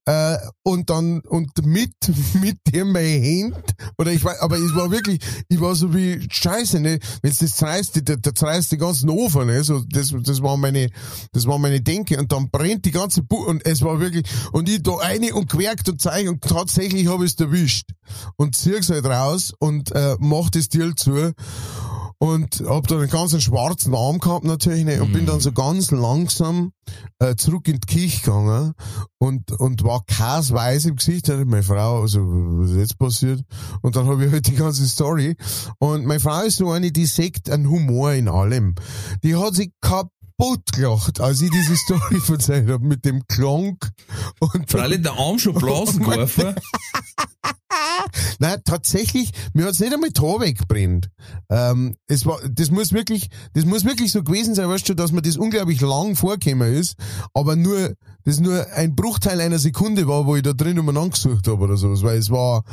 äh, 0.09 0.39
und 0.63 0.89
dann, 0.89 1.21
und 1.21 1.51
mit, 1.67 1.93
mit 2.41 2.57
dem 2.73 2.93
mein 2.93 3.23
Hand, 3.23 3.75
oder 3.99 4.11
ich 4.11 4.25
weiß, 4.25 4.41
aber 4.41 4.57
es 4.57 4.75
war 4.75 4.91
wirklich, 4.91 5.21
ich 5.51 5.61
war 5.61 5.75
so 5.75 5.93
wie, 5.95 6.27
scheiße, 6.31 6.81
ne, 6.81 6.99
wenn 7.21 7.35
das 7.39 7.57
zerreißt, 7.57 8.09
der, 8.09 8.17
der 8.17 8.35
zerreißt 8.35 8.73
den 8.73 8.79
ganzen 8.79 9.11
Ofen, 9.11 9.49
ne, 9.49 9.63
so, 9.63 9.81
das, 9.87 10.15
das 10.23 10.43
war 10.43 10.57
meine, 10.57 10.89
das 11.33 11.47
war 11.47 11.59
meine 11.59 11.83
Denke, 11.83 12.19
und 12.19 12.33
dann 12.33 12.49
brennt 12.51 12.87
die 12.87 12.91
ganze, 12.91 13.23
Bu 13.23 13.37
und 13.45 13.67
es 13.67 13.83
war 13.83 14.01
wirklich, 14.01 14.27
und 14.53 14.71
ich 14.71 14.83
da 14.83 14.97
eine 14.97 15.35
und 15.35 15.51
querkt 15.51 15.91
und 15.91 16.01
zeig, 16.01 16.27
und 16.27 16.41
tatsächlich 16.43 17.07
habe 17.07 17.27
ich 17.27 17.35
es 17.35 17.41
erwischt. 17.41 17.91
Und 18.37 18.57
zieh's 18.57 18.89
halt 18.89 19.05
raus 19.05 19.53
und, 19.59 19.93
äh, 19.93 20.17
mach 20.21 20.49
das 20.49 20.71
Deal 20.71 20.95
zu, 20.95 21.35
und 22.19 22.65
hab 22.67 22.87
dann 22.89 22.99
einen 22.99 23.11
ganz 23.11 23.41
schwarzen 23.41 23.95
Arm 23.95 24.19
gehabt 24.19 24.45
natürlich 24.45 24.85
ne, 24.85 25.01
und 25.01 25.13
bin 25.13 25.27
dann 25.27 25.41
so 25.41 25.53
ganz 25.53 25.93
langsam 25.93 26.73
äh, 27.21 27.37
zurück 27.37 27.69
in 27.69 27.81
die 27.81 27.87
Kirche 27.87 28.23
gegangen 28.23 28.75
und 29.19 29.53
und 29.53 29.85
war 29.85 30.05
kasweiß 30.05 30.87
im 30.87 30.97
Gesicht. 30.97 31.29
Da 31.29 31.39
hat 31.39 31.47
meine 31.47 31.63
Frau, 31.63 32.03
also 32.03 32.21
was 32.21 32.71
ist 32.71 32.77
jetzt 32.77 32.99
passiert? 32.99 33.43
Und 33.83 33.95
dann 33.95 34.07
habe 34.09 34.27
ich 34.27 34.33
halt 34.33 34.49
die 34.49 34.57
ganze 34.57 34.87
Story. 34.89 35.37
Und 35.79 36.07
meine 36.07 36.21
Frau 36.21 36.41
ist 36.43 36.57
so 36.57 36.71
eine, 36.71 36.91
die 36.91 37.07
sagt 37.07 37.51
einen 37.51 37.69
Humor 37.71 38.13
in 38.13 38.29
allem. 38.29 38.75
Die 39.23 39.37
hat 39.37 39.55
sich 39.55 39.71
kaputt 39.81 40.73
gelacht, 40.73 41.21
als 41.21 41.41
ich 41.41 41.51
diese 41.51 41.77
Story 41.85 42.21
erzählt 42.29 42.69
habe 42.69 42.85
mit 42.85 43.05
dem 43.05 43.27
Klonk 43.29 43.91
und 44.41 44.69
Freilich 44.69 45.03
der 45.03 45.13
Arm 45.13 45.39
schon 45.39 45.55
blasen 45.59 46.03
geworfen. 46.03 46.57
Nein, 48.39 48.61
tatsächlich, 48.65 49.33
mir 49.53 49.67
hat's 49.67 49.81
nicht 49.81 49.93
einmal 49.93 50.11
Tor 50.11 50.41
weggebrennt. 50.41 51.11
Ähm, 51.51 51.97
es 52.07 52.25
war, 52.25 52.39
das 52.49 52.71
muss 52.71 52.93
wirklich, 52.93 53.29
das 53.53 53.65
muss 53.65 53.85
wirklich 53.85 54.13
so 54.13 54.23
gewesen 54.23 54.55
sein, 54.55 54.69
weißt 54.69 54.89
du, 54.89 54.95
dass 54.95 55.13
mir 55.13 55.23
das 55.23 55.37
unglaublich 55.37 55.81
lang 55.81 56.17
vorgekommen 56.17 56.73
ist, 56.75 56.97
aber 57.35 57.57
nur, 57.57 57.95
das 58.25 58.41
nur 58.41 58.67
ein 58.73 58.95
Bruchteil 58.95 59.41
einer 59.41 59.59
Sekunde 59.59 60.07
war, 60.09 60.27
wo 60.27 60.37
ich 60.37 60.43
da 60.43 60.53
drin 60.53 60.79
umeinander 60.79 61.11
gesucht 61.11 61.49
habe 61.49 61.63
oder 61.65 61.77
sowas, 61.77 62.03
weil 62.03 62.19
es 62.19 62.31
war, 62.31 62.65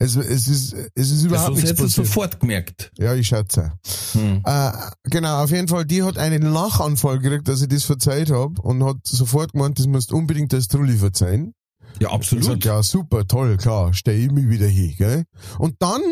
es, 0.00 0.14
es 0.16 0.46
ist, 0.46 0.74
es 0.94 1.10
ist 1.10 1.24
überhaupt 1.24 1.54
Sonst 1.54 1.62
nichts 1.62 1.80
passiert. 1.80 2.06
sofort 2.06 2.40
gemerkt. 2.40 2.92
Ja, 2.98 3.14
ich 3.14 3.26
schätze. 3.26 3.72
Hm. 4.12 4.42
Äh, 4.44 4.70
genau, 5.04 5.42
auf 5.42 5.50
jeden 5.50 5.66
Fall, 5.68 5.84
die 5.84 6.02
hat 6.04 6.18
einen 6.18 6.42
Lachanfall 6.42 7.18
gekriegt, 7.18 7.48
dass 7.48 7.62
ich 7.62 7.68
das 7.68 7.84
verzeiht 7.84 8.30
hab 8.30 8.60
und 8.60 8.84
hat 8.84 8.98
sofort 9.04 9.52
gemeint, 9.52 9.78
das 9.78 9.86
musst 9.86 10.12
unbedingt 10.12 10.54
als 10.54 10.68
Trulli 10.68 10.96
verzeihen. 10.96 11.52
Ja, 12.00 12.10
absolut. 12.10 12.44
sag, 12.44 12.64
ja, 12.64 12.82
super, 12.82 13.26
toll, 13.26 13.56
klar, 13.56 13.92
stell 13.92 14.18
ich 14.18 14.30
mich 14.30 14.48
wieder 14.48 14.66
hin, 14.66 14.94
gell? 14.96 15.24
Und 15.58 15.76
dann 15.80 16.02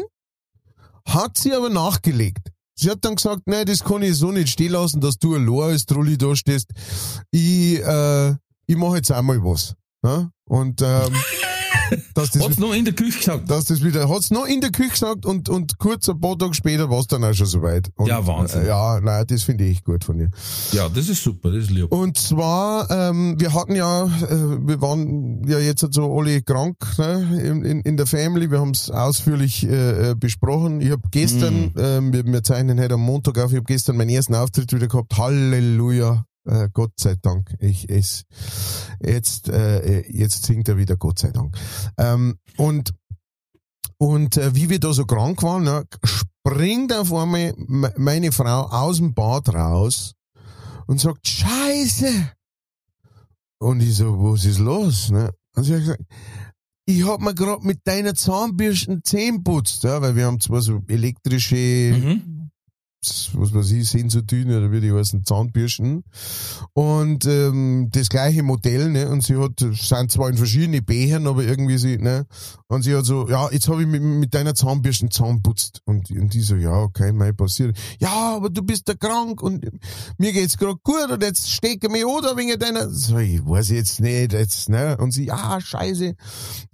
hat 1.07 1.39
sie 1.39 1.55
aber 1.55 1.71
nachgelegt. 1.71 2.51
Sie 2.79 2.91
hat 2.91 3.05
dann 3.05 3.15
gesagt, 3.15 3.43
nee, 3.47 3.65
das 3.65 3.83
kann 3.83 4.03
ich 4.03 4.17
so 4.17 4.33
nicht 4.33 4.51
stehen 4.51 4.73
lassen, 4.73 5.01
dass 5.01 5.19
du 5.19 5.35
allein 5.35 5.71
als 5.71 5.87
Trulli 5.87 6.19
da 6.19 6.37
stehst. 6.37 6.71
Ich, 7.31 7.81
äh, 7.81 8.31
ich 8.67 8.77
mache 8.77 8.97
jetzt 8.97 9.11
einmal 9.11 9.43
was. 9.43 9.75
Ja? 10.05 10.31
Und 10.45 10.83
ähm, 10.83 11.15
dass 12.15 12.31
das 12.31 12.43
Hat's 12.43 12.59
noch 12.59 12.73
in 12.73 12.85
der 12.85 12.95
Küche 12.95 13.19
gesagt. 13.19 13.51
dass 13.51 13.67
das 13.67 13.83
wieder, 13.83 14.09
hat's 14.09 14.31
noch 14.31 14.47
in 14.47 14.61
der 14.61 14.71
Küche 14.71 14.91
gesagt 14.91 15.27
und, 15.27 15.49
und 15.49 15.79
kurz 15.79 16.09
ein 16.09 16.21
paar 16.21 16.39
Tage 16.39 16.55
später 16.55 16.91
war's 16.91 17.07
dann 17.07 17.25
auch 17.25 17.35
schon 17.35 17.47
soweit. 17.47 17.91
Und, 17.97 18.09
Ja, 18.09 18.27
Wahnsinn. 18.27 18.63
Äh, 18.63 18.69
ja, 18.69 19.01
nein, 19.01 19.25
das 19.27 19.43
finde 19.43 19.65
ich 19.65 19.85
gut 19.85 20.05
von 20.05 20.19
ihr. 20.19 20.31
Ja, 20.73 20.89
das 20.89 21.09
ist 21.09 21.23
super, 21.23 21.51
das 21.51 21.65
ist 21.65 21.71
lieb. 21.71 21.93
Und 21.93 22.19
zwar, 22.19 22.91
ähm, 22.91 23.39
wir 23.39 23.53
hatten 23.55 23.75
ja, 23.75 24.05
äh, 24.05 24.67
wir 24.67 24.81
waren 24.81 25.47
ja 25.47 25.59
jetzt 25.59 25.87
so 25.91 26.17
alle 26.17 26.43
krank 26.43 26.77
ne, 26.99 27.41
in, 27.43 27.65
in, 27.65 27.81
in 27.81 27.97
der 27.97 28.07
Family, 28.07 28.51
wir 28.51 28.61
haben 28.61 28.71
es 28.71 28.91
ausführlich 28.91 29.67
äh, 29.67 30.11
äh, 30.11 30.15
besprochen. 30.15 30.81
Ich 30.81 30.91
habe 30.91 31.03
gestern, 31.11 31.73
ähm, 31.77 32.13
wir, 32.13 32.25
wir 32.25 32.43
zeichnen 32.43 32.81
heute 32.81 32.95
am 32.95 33.03
Montag 33.03 33.39
auf, 33.39 33.51
ich 33.51 33.57
habe 33.57 33.67
gestern 33.67 33.97
meinen 33.97 34.11
ersten 34.11 34.35
Auftritt 34.35 34.73
wieder 34.73 34.89
gehabt. 34.89 35.17
Halleluja. 35.17 36.25
Äh, 36.47 36.69
Gott 36.73 36.93
sei 36.99 37.17
Dank. 37.21 37.55
Ich 37.61 37.89
es 37.91 38.25
jetzt 39.05 39.49
äh, 39.49 40.09
jetzt 40.11 40.45
singt 40.47 40.69
er 40.69 40.77
wieder 40.77 40.97
Gott 40.97 41.19
sei 41.19 41.31
Dank. 41.31 41.57
Ähm, 41.99 42.39
und 42.57 42.93
und 43.99 44.37
äh, 44.37 44.55
wie 44.55 44.69
wir 44.71 44.79
da 44.79 44.93
so 44.93 45.05
krank 45.07 45.43
waren, 45.43 45.65
ne, 45.65 45.85
springt 46.05 46.93
auf 46.93 47.13
einmal 47.13 47.55
me- 47.57 47.95
meine 47.97 48.31
Frau 48.33 48.63
aus 48.67 48.99
dem 48.99 49.15
Bad 49.15 49.49
raus 49.55 50.13
und 50.87 51.01
sagt, 51.01 51.27
Scheiße! 51.27 52.31
Und 53.59 53.81
ich 53.83 53.97
so, 53.97 54.23
was 54.23 54.45
ist 54.45 54.59
los? 54.59 55.11
Ne? 55.11 55.31
Und 55.57 55.65
sie 55.65 55.73
hat 55.75 55.81
gesagt, 55.81 56.03
ich 56.85 57.05
hab 57.07 57.21
mir 57.21 57.35
grad 57.35 57.65
mit 57.65 57.81
deiner 57.85 58.15
Zahnbürste 58.15 59.01
Zähne 59.03 59.41
putzt, 59.41 59.83
ja, 59.83 60.01
weil 60.03 60.15
wir 60.15 60.27
haben 60.27 60.39
zwar 60.41 60.61
so 60.61 60.83
elektrische 60.87 61.57
Mhm. 61.57 62.36
Was 63.35 63.55
weiß 63.55 63.71
ich, 63.73 63.89
Sensodyne 63.89 64.59
oder 64.59 64.73
wie 64.73 64.81
die 64.81 64.93
heißen, 64.93 65.25
Zahnbürsten. 65.25 66.05
Und 66.73 67.27
ähm, 67.27 67.89
das 67.93 68.09
gleiche 68.09 68.43
Modell, 68.43 68.91
ne? 68.91 69.09
Und 69.09 69.23
sie 69.23 69.37
hat, 69.37 69.59
sind 69.59 70.11
zwar 70.11 70.29
in 70.29 70.37
verschiedene 70.37 70.83
Bechern, 70.83 71.27
aber 71.27 71.45
irgendwie 71.45 71.79
sie, 71.79 71.99
ne? 71.99 72.27
Und 72.69 72.83
sie 72.83 72.95
hat 72.97 73.05
so, 73.05 73.29
ja, 73.29 73.49
jetzt 73.51 73.69
habe 73.69 73.83
ich 73.83 73.89
mit, 73.89 74.03
mit 74.03 74.35
deiner 74.35 74.55
Zahnbürsten 74.55 75.11
Zahn 75.11 75.43
putzt. 75.43 75.83
Und, 75.85 76.11
und 76.11 76.35
die 76.35 76.41
so, 76.41 76.57
ja, 76.57 76.73
okay, 76.73 77.13
mal 77.13 77.33
passiert. 77.33 77.77
Ja, 78.01 78.37
aber 78.37 78.51
du 78.51 78.63
bist 78.63 78.89
da 78.89 78.95
krank 78.95 79.43
und 79.43 79.65
mir 80.19 80.33
geht's 80.33 80.57
gerade 80.57 80.77
gut 80.83 81.11
und 81.11 81.23
jetzt 81.23 81.51
stecke 81.51 81.89
mich 81.89 82.05
oder 82.05 82.37
wegen 82.37 82.59
deiner. 82.59 82.89
So, 82.91 83.19
ich 83.19 83.45
weiß 83.45 83.71
jetzt 83.71 84.01
nicht, 84.01 84.33
jetzt, 84.33 84.69
ne? 84.69 84.97
Und 84.99 85.13
sie, 85.13 85.27
ja, 85.27 85.61
scheiße. 85.61 86.15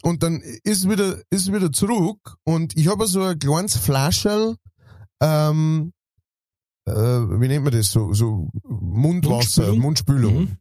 Und 0.03 0.23
dann 0.23 0.43
ist 0.65 0.89
wieder, 0.89 1.21
ist 1.31 1.53
wieder 1.53 1.73
zurück 1.73 2.37
und 2.45 2.77
ich 2.77 2.89
habe 2.89 3.07
so 3.07 3.23
ein 3.23 3.39
kleines 3.39 3.77
Flascherl, 3.77 4.57
ähm, 5.23 5.93
äh, 6.87 6.93
wie 6.93 7.49
nennt 7.49 7.65
man 7.65 7.73
das, 7.73 7.91
so, 7.91 8.13
so 8.13 8.49
Mundwasser, 8.65 9.75
Mundspülung? 9.75 10.35
Mundspülung. 10.35 10.41
Mhm. 10.43 10.57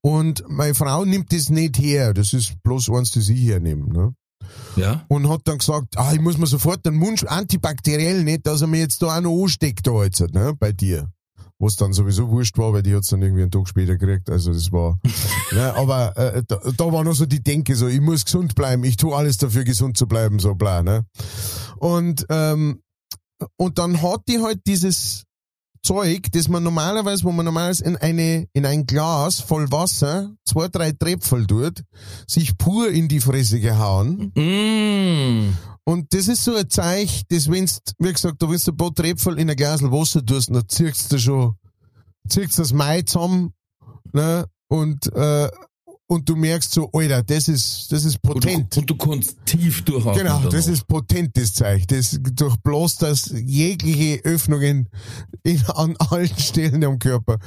Und 0.00 0.44
meine 0.48 0.74
Frau 0.74 1.04
nimmt 1.04 1.32
das 1.32 1.50
nicht 1.50 1.78
her, 1.78 2.14
das 2.14 2.32
ist 2.32 2.62
bloß 2.62 2.90
eins, 2.90 3.12
das 3.12 3.28
ich 3.28 3.48
hernehme, 3.48 3.92
ne? 3.92 4.14
Ja. 4.76 5.04
Und 5.08 5.28
hat 5.28 5.42
dann 5.44 5.58
gesagt, 5.58 5.96
ah, 5.96 6.12
ich 6.12 6.20
muss 6.20 6.38
mir 6.38 6.46
sofort 6.46 6.84
den 6.84 6.94
Mund, 6.94 7.28
antibakteriell 7.28 8.24
nicht, 8.24 8.46
dass 8.46 8.62
er 8.62 8.66
mir 8.66 8.80
jetzt 8.80 9.02
da 9.02 9.18
auch 9.18 9.20
noch 9.20 9.42
ansteckt 9.42 9.86
da 9.86 10.02
jetzt, 10.02 10.20
ne, 10.32 10.54
bei 10.58 10.72
dir. 10.72 11.12
Was 11.58 11.76
dann 11.76 11.92
sowieso 11.92 12.30
wurscht 12.30 12.56
war, 12.56 12.72
weil 12.72 12.82
die 12.82 12.94
hat's 12.94 13.08
dann 13.08 13.20
irgendwie 13.20 13.42
einen 13.42 13.50
Tag 13.50 13.68
später 13.68 13.98
gekriegt, 13.98 14.30
also 14.30 14.52
das 14.52 14.72
war, 14.72 14.98
ne, 15.52 15.74
aber 15.74 16.16
äh, 16.16 16.42
da, 16.46 16.58
da 16.76 16.92
war 16.92 17.04
noch 17.04 17.14
so 17.14 17.26
die 17.26 17.42
Denke 17.42 17.76
so, 17.76 17.86
ich 17.86 18.00
muss 18.00 18.24
gesund 18.24 18.54
bleiben, 18.54 18.82
ich 18.84 18.96
tue 18.96 19.14
alles 19.14 19.36
dafür, 19.36 19.64
gesund 19.64 19.96
zu 19.96 20.06
bleiben, 20.06 20.38
so 20.38 20.54
bla, 20.54 20.82
ne. 20.82 21.04
Und, 21.76 22.26
ähm, 22.30 22.80
und 23.56 23.78
dann 23.78 24.02
hat 24.02 24.22
die 24.28 24.40
halt 24.40 24.60
dieses 24.66 25.24
Zeug, 25.82 26.30
das 26.32 26.48
man 26.48 26.62
normalerweise, 26.62 27.24
wo 27.24 27.32
man 27.32 27.46
normalerweise 27.46 27.84
in 27.84 27.96
eine, 27.96 28.46
in 28.52 28.66
ein 28.66 28.86
Glas 28.86 29.40
voll 29.40 29.70
Wasser, 29.72 30.34
zwei, 30.44 30.68
drei 30.68 30.92
Tröpfel 30.92 31.46
tut, 31.46 31.82
sich 32.26 32.56
pur 32.58 32.90
in 32.90 33.08
die 33.08 33.20
Fresse 33.20 33.60
gehauen. 33.60 34.32
Mm. 34.34 35.56
Und 35.84 36.12
das 36.12 36.28
ist 36.28 36.44
so 36.44 36.54
ein 36.54 36.68
Zeichen, 36.68 37.24
dass 37.30 37.50
wenn's, 37.50 37.80
wie 37.98 38.12
gesagt, 38.12 38.42
du 38.42 38.50
willst 38.50 38.68
ein 38.68 38.76
paar 38.76 38.94
Tröpfel 38.94 39.38
in 39.38 39.48
ein 39.48 39.56
Glas 39.56 39.82
Wasser 39.82 40.24
tust, 40.24 40.50
dann 40.50 40.68
ziehst 40.68 41.10
du 41.12 41.18
schon, 41.18 41.54
ziehst 42.28 42.58
das 42.58 42.72
Mai 42.72 43.02
zusammen, 43.02 43.54
ne, 44.12 44.46
und, 44.68 45.12
äh, 45.14 45.48
und 46.10 46.28
du 46.28 46.34
merkst 46.34 46.72
so, 46.72 46.90
Alter, 46.92 47.22
das 47.22 47.46
ist, 47.46 47.92
das 47.92 48.04
ist 48.04 48.18
Und 48.24 48.44
du, 48.44 48.48
potent. 48.48 48.76
und 48.78 48.90
du 48.90 48.96
kannst 48.96 49.36
tief 49.46 49.84
durchatmen. 49.84 50.24
Genau, 50.24 50.40
das 50.50 50.66
ist 50.66 50.88
potent, 50.88 51.36
das 51.36 51.54
Zeichen. 51.54 51.86
Das 51.86 52.18
durchbläst 52.20 53.02
das 53.02 53.32
jegliche 53.32 54.20
Öffnungen 54.24 54.88
in, 55.44 55.62
an 55.68 55.94
allen 55.98 56.36
Stellen 56.36 56.82
am 56.82 56.98
Körper. 56.98 57.38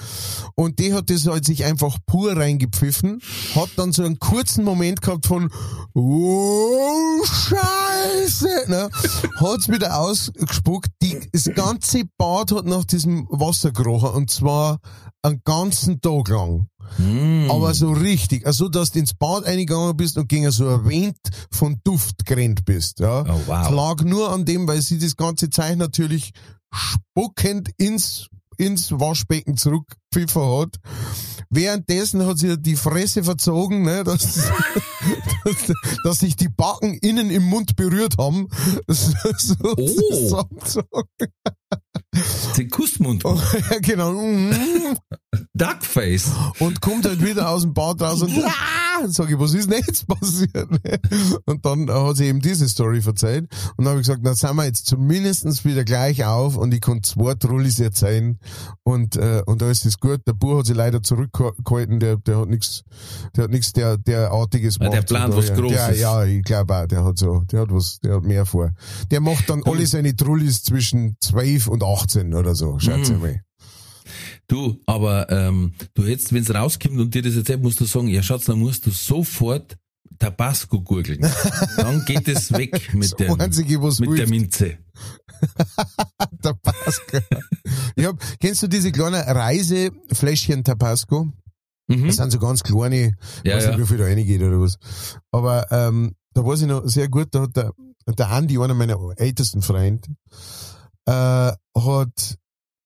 Und 0.56 0.80
die 0.80 0.94
hat 0.94 1.10
das 1.10 1.28
halt 1.28 1.44
sich 1.44 1.66
einfach 1.66 1.98
pur 2.06 2.38
reingepfiffen, 2.38 3.20
hat 3.54 3.72
dann 3.76 3.92
so 3.92 4.04
einen 4.04 4.20
kurzen 4.20 4.64
Moment 4.64 5.02
gehabt 5.02 5.26
von, 5.26 5.52
oh, 5.94 7.22
Scheiße, 7.26 8.48
ne? 8.68 8.90
hat's 9.42 9.68
wieder 9.68 10.00
ausgespuckt. 10.00 10.90
Die, 11.02 11.20
das 11.34 11.50
ganze 11.54 12.04
Bad 12.18 12.54
hat 12.54 12.66
nach 12.66 12.86
diesem 12.86 13.28
Wasser 13.30 13.74
gerochen 13.74 14.12
und 14.12 14.32
zwar 14.32 14.80
einen 15.22 15.42
ganzen 15.44 16.00
Tag 16.00 16.30
lang. 16.30 16.68
Mm. 16.98 17.50
Aber 17.50 17.74
so 17.74 17.92
richtig, 17.92 18.46
also 18.46 18.70
dass 18.70 18.92
du 18.92 19.00
ins 19.00 19.14
Bad 19.14 19.46
eingegangen 19.46 19.96
bist 19.98 20.18
und 20.18 20.28
gegen 20.30 20.50
so 20.52 20.86
Wind 20.86 21.18
von 21.52 21.80
Duft 21.84 22.26
gerannt 22.26 22.66
bist. 22.66 23.00
Ja. 23.00 23.22
Oh, 23.22 23.42
wow. 23.46 23.68
Das 23.68 23.72
lag 23.72 24.02
nur 24.04 24.32
an 24.32 24.46
dem, 24.46 24.68
weil 24.68 24.82
sie 24.82 25.00
das 25.00 25.16
ganze 25.16 25.50
Zeichen 25.50 25.80
natürlich 25.80 26.32
spuckend 26.74 27.70
ins, 27.78 28.28
ins 28.58 28.92
Waschbecken 28.92 29.58
zurückpfiffen 29.58 30.42
hat. 30.42 30.78
Währenddessen 31.50 32.26
hat 32.26 32.40
sie 32.40 32.58
die 32.60 32.76
Fresse 32.76 33.24
verzogen, 33.24 33.84
ne, 33.84 34.04
dass, 34.06 34.50
dass, 35.44 35.74
dass 36.04 36.20
sich 36.20 36.36
die 36.36 36.50
Backen 36.50 36.96
innen 36.96 37.30
im 37.30 37.44
Mund 37.44 37.76
berührt 37.76 38.18
haben. 38.18 38.48
So, 38.88 40.46
so, 40.64 40.84
Den 42.58 42.70
Kussmund. 42.70 43.24
so. 43.24 43.40
Ja, 43.72 43.80
genau. 43.80 44.14
Mhm. 45.54 45.60
Duckface. 45.60 46.32
und 46.60 46.82
kommt 46.82 47.06
halt 47.06 47.24
wieder 47.24 47.50
aus 47.50 47.62
dem 47.62 47.74
Bad 47.74 48.02
raus 48.02 48.22
und 48.22 48.32
ah, 48.46 49.08
sag 49.08 49.30
ich, 49.30 49.38
was 49.40 49.54
ist 49.54 49.70
denn 49.70 49.82
jetzt 49.86 50.08
passiert? 50.08 50.68
Und 51.46 51.66
dann 51.66 51.90
hat 51.92 52.18
sie 52.18 52.26
eben 52.26 52.40
diese 52.40 52.68
Story 52.70 53.02
erzählt 53.06 53.48
und 53.76 53.86
dann 53.86 53.90
habe 53.94 54.02
ich 54.02 54.08
gesagt, 54.08 54.22
na 54.24 54.34
sind 54.34 54.56
wir 54.56 54.66
jetzt 54.66 54.86
zumindestens 54.86 55.66
wieder 55.66 55.84
gleich 55.84 56.24
auf 56.26 56.56
und 56.58 56.74
ich 56.74 56.82
kann 56.82 57.04
zwei 57.04 57.34
Trullis 57.36 57.80
erzählen 57.80 58.40
und 58.84 59.16
äh, 59.16 59.42
und 59.46 59.62
da 59.62 59.70
ist 59.70 59.86
es 59.86 60.00
gut. 60.00 60.22
Der 60.28 60.34
Bur 60.34 60.60
hat 60.60 60.68
sich 60.68 60.76
leider 60.76 61.02
zurückgehalten, 61.04 62.00
der 62.00 62.18
der 62.18 62.40
hat 62.40 62.50
nichts 62.50 62.84
der 63.36 63.46
hat 63.46 63.52
nichts 63.52 63.74
der 63.74 63.98
derartiges 63.98 64.78
Ja, 64.78 64.90
der 64.90 65.04
gemacht. 65.04 65.08
plant 65.08 65.36
was 65.36 65.54
Großes. 65.54 65.78
Der, 65.78 65.96
ja, 65.96 66.24
ich 66.24 66.44
glaube 66.44 66.76
auch, 66.76 66.88
der 66.88 67.04
hat 67.04 67.18
so, 67.18 67.42
der 67.52 67.62
hat 67.62 67.70
was, 67.72 68.00
der 68.00 68.16
hat 68.16 68.24
mehr 68.24 68.46
vor. 68.46 68.72
Der 69.12 69.20
macht 69.22 69.50
dann 69.50 69.64
alle 69.66 69.86
seine 69.86 70.16
Trullis 70.16 70.64
zwischen 70.64 71.18
12 71.22 71.68
und 71.68 71.84
18 71.84 72.34
oder 72.34 72.56
so, 72.56 72.80
schätze 72.80 73.14
ich 73.14 73.20
mal. 73.20 73.42
Du, 74.48 74.80
aber 74.86 75.30
ähm, 75.30 75.74
du 75.94 76.04
jetzt, 76.04 76.34
wenn's 76.34 76.54
rauskommt 76.54 77.00
und 77.00 77.14
dir 77.14 77.22
das 77.22 77.36
erzählt, 77.36 77.64
musst 77.64 77.80
du 77.80 77.86
sagen, 77.86 78.08
ja 78.08 78.22
Schatz, 78.22 78.46
dann 78.46 78.60
musst 78.60 78.86
du 78.86 78.92
sofort 78.92 79.78
Tabasco 80.20 80.82
gurgeln. 80.82 81.22
Dann 81.78 82.04
geht 82.06 82.28
es 82.28 82.52
weg 82.52 82.94
mit, 82.94 83.20
dem, 83.20 83.40
Einzige, 83.40 83.80
mit 83.80 84.20
der. 84.20 84.28
Minze. 84.30 84.78
Tabasco. 86.42 87.20
Ich 87.96 88.06
hab, 88.06 88.18
kennst 88.40 88.64
du 88.64 88.68
diese 88.68 88.92
kleinen 88.92 89.22
Reisefläschchen 89.22 90.64
Tabasco? 90.64 91.32
Mhm. 91.88 92.08
Das 92.08 92.18
sind 92.18 92.32
so 92.32 92.40
ganz 92.40 92.64
kleine, 92.64 93.18
Ja, 93.44 93.56
weiß 93.56 93.68
nicht, 93.68 93.78
ja. 93.78 93.84
wie 93.84 93.88
viel 93.88 93.98
da 93.98 94.06
reingeht 94.06 94.42
oder 94.42 94.60
was. 94.60 94.78
Aber 95.32 95.70
ähm, 95.72 96.16
da 96.34 96.46
weiß 96.46 96.62
ich 96.62 96.68
noch 96.68 96.86
sehr 96.88 97.10
gut, 97.10 97.28
da 97.32 97.42
hat 97.42 97.56
der, 97.56 97.72
der 98.08 98.30
Andi, 98.30 98.58
einer 98.58 98.74
meiner 98.74 98.98
ältesten 99.18 99.62
Freunde, 99.62 100.08
äh, 101.06 101.52
hat 101.76 102.38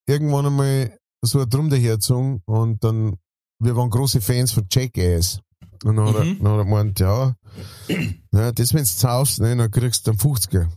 irgendwann 0.07 0.47
einmal 0.47 0.97
so 1.21 1.39
ein 1.41 1.49
Drum 1.49 1.69
dahergezogen 1.69 2.41
und 2.45 2.83
dann, 2.83 3.17
wir 3.59 3.75
waren 3.75 3.89
große 3.89 4.21
Fans 4.21 4.51
von 4.51 4.67
Jackass. 4.71 5.39
Und 5.83 5.95
dann, 5.97 6.07
hat, 6.07 6.15
er, 6.15 6.25
Mhm. 6.25 6.43
dann 6.43 6.51
hat 6.53 6.59
er 6.59 6.63
gemeint, 6.65 6.99
ja, 6.99 7.35
ja 8.33 8.51
das 8.51 8.73
wenn's 8.73 8.97
zaufst, 8.97 9.39
ne, 9.39 9.55
dann 9.55 9.71
kriegst 9.71 10.07
du 10.07 10.11
einen 10.11 10.19
50er. 10.19 10.67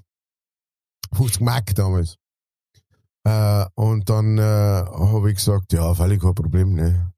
50 1.13 1.41
Mark 1.41 1.75
damals. 1.75 2.17
Äh, 3.25 3.67
und 3.75 4.09
dann 4.09 4.39
äh, 4.39 4.43
habe 4.43 5.31
ich 5.31 5.37
gesagt, 5.37 5.73
ja, 5.73 5.95
völlig 5.95 6.23
kein 6.23 6.35
Problem, 6.35 6.75
ne. 6.75 7.13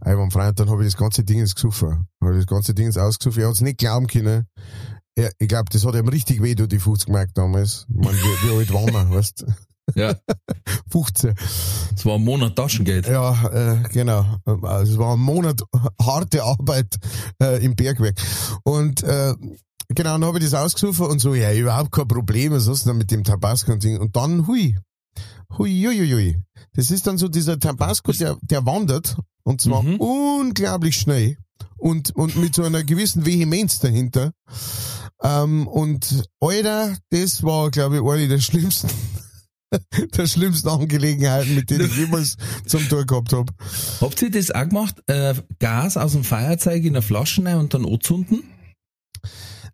Einwandfrei. 0.00 0.48
Und 0.50 0.60
dann 0.60 0.70
habe 0.70 0.84
ich 0.84 0.92
das 0.92 0.98
ganze 1.00 1.24
Ding 1.24 1.40
ins 1.40 1.54
gesoffen. 1.54 2.06
Habe 2.20 2.34
ich 2.34 2.44
das 2.44 2.46
ganze 2.46 2.74
Ding 2.74 2.86
ins 2.86 2.98
ausgesoffen. 2.98 3.42
Er 3.42 3.48
hat 3.48 3.54
es 3.54 3.60
nicht 3.62 3.78
glauben 3.78 4.06
können. 4.06 4.46
Er, 5.16 5.32
ich 5.38 5.48
glaube, 5.48 5.70
das 5.72 5.84
hat 5.84 5.94
ihm 5.94 6.08
richtig 6.08 6.42
weh, 6.42 6.54
du, 6.54 6.66
die 6.68 6.78
50 6.78 7.08
Mark 7.08 7.34
damals. 7.34 7.86
Ich 7.88 7.96
mein, 7.96 8.14
wie, 8.14 8.48
wie 8.48 8.56
alt 8.58 8.72
waren 8.72 8.92
wir, 8.92 9.10
weißt 9.16 9.44
Ja, 9.94 10.14
15. 10.90 11.34
es 11.96 12.04
war 12.04 12.14
ein 12.16 12.24
Monat 12.24 12.56
Taschengeld. 12.56 13.06
Ja, 13.06 13.48
äh, 13.48 13.82
genau. 13.92 14.24
Also 14.62 14.92
es 14.92 14.98
war 14.98 15.14
ein 15.14 15.20
Monat 15.20 15.62
harte 16.00 16.42
Arbeit 16.44 16.96
äh, 17.42 17.64
im 17.64 17.74
Bergwerk. 17.76 18.20
Und 18.64 19.02
äh, 19.02 19.34
genau, 19.88 20.10
dann 20.12 20.24
habe 20.24 20.38
ich 20.38 20.44
das 20.44 20.54
ausgesucht 20.54 21.00
und 21.10 21.18
so, 21.20 21.34
ja, 21.34 21.52
überhaupt 21.52 21.92
kein 21.92 22.08
Problem, 22.08 22.52
was 22.52 22.66
ist 22.66 22.86
denn 22.86 22.98
mit 22.98 23.10
dem 23.10 23.24
Tabasco 23.24 23.72
und 23.72 23.82
Ding. 23.82 23.98
Und 23.98 24.14
dann, 24.16 24.46
hui, 24.46 24.76
hui, 25.56 25.84
hui, 25.86 25.98
hui, 25.98 26.10
hui. 26.12 26.36
Das 26.74 26.90
ist 26.90 27.06
dann 27.06 27.18
so 27.18 27.28
dieser 27.28 27.58
Tabasco, 27.58 28.12
der, 28.12 28.36
der 28.42 28.64
wandert 28.66 29.16
und 29.42 29.60
zwar 29.60 29.82
Mhm. 29.82 29.96
unglaublich 29.96 30.96
schnell 30.96 31.38
und, 31.78 32.14
und 32.14 32.36
mit 32.36 32.54
so 32.54 32.62
einer 32.64 32.84
gewissen 32.84 33.24
Vehemenz 33.24 33.80
dahinter. 33.80 34.32
Ähm, 35.22 35.66
und 35.66 36.24
Alter, 36.40 36.96
das 37.10 37.42
war, 37.42 37.70
glaube 37.70 37.96
ich, 37.96 38.02
eine 38.02 38.28
der 38.28 38.38
schlimmsten, 38.40 38.88
der 40.16 40.26
schlimmsten 40.26 40.68
Angelegenheiten, 40.68 41.54
mit 41.54 41.70
denen 41.70 41.86
ich 41.86 41.96
jemals 41.98 42.36
zum 42.66 42.88
Tor 42.88 43.04
gehabt 43.04 43.32
habe. 43.32 43.52
Habt 44.00 44.22
ihr 44.22 44.30
das 44.30 44.50
auch 44.50 44.68
gemacht? 44.68 44.96
Äh, 45.06 45.34
Gas 45.58 45.96
aus 45.96 46.12
dem 46.12 46.24
Feuerzeug 46.24 46.82
in 46.84 46.90
eine 46.96 47.02
Flasche 47.02 47.44
rein 47.44 47.58
und 47.58 47.74
dann 47.74 47.84
anzünden? 47.86 48.42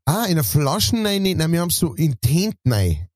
Ah, 0.05 0.25
in 0.25 0.33
einer 0.33 0.45
Flasche 0.45 0.97
nein, 0.97 1.23
nicht, 1.23 1.39
nein, 1.39 1.51
wir 1.53 1.61
haben 1.61 1.71
so 1.71 1.95
in 1.95 2.17
Tent 2.21 2.57
nein. 2.65 3.09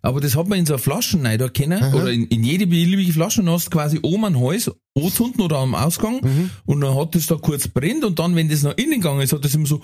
Aber 0.00 0.22
das 0.22 0.34
hat 0.36 0.48
man 0.48 0.58
in 0.58 0.64
so 0.64 0.74
einer 0.74 0.82
Flasche 0.82 1.22
rein 1.22 1.38
da 1.38 1.48
kennen, 1.48 1.82
Aha. 1.82 1.94
oder 1.94 2.10
in, 2.10 2.26
in 2.28 2.42
jede 2.42 2.66
beliebige 2.66 3.12
Flasche, 3.12 3.42
und 3.42 3.50
hast 3.50 3.70
quasi 3.70 3.98
oben 4.02 4.24
ein 4.24 4.40
Hals, 4.40 4.70
anzünden 4.96 5.42
oder 5.42 5.58
am 5.58 5.74
Ausgang, 5.74 6.20
Mhm. 6.22 6.50
und 6.64 6.80
dann 6.80 6.94
hat 6.96 7.14
das 7.14 7.26
da 7.26 7.34
kurz 7.34 7.68
brennt, 7.68 8.02
und 8.04 8.18
dann, 8.18 8.34
wenn 8.34 8.48
das 8.48 8.62
nach 8.62 8.76
innen 8.78 9.00
gegangen 9.00 9.20
ist, 9.20 9.34
hat 9.34 9.44
das 9.44 9.54
immer 9.54 9.66
so 9.66 9.82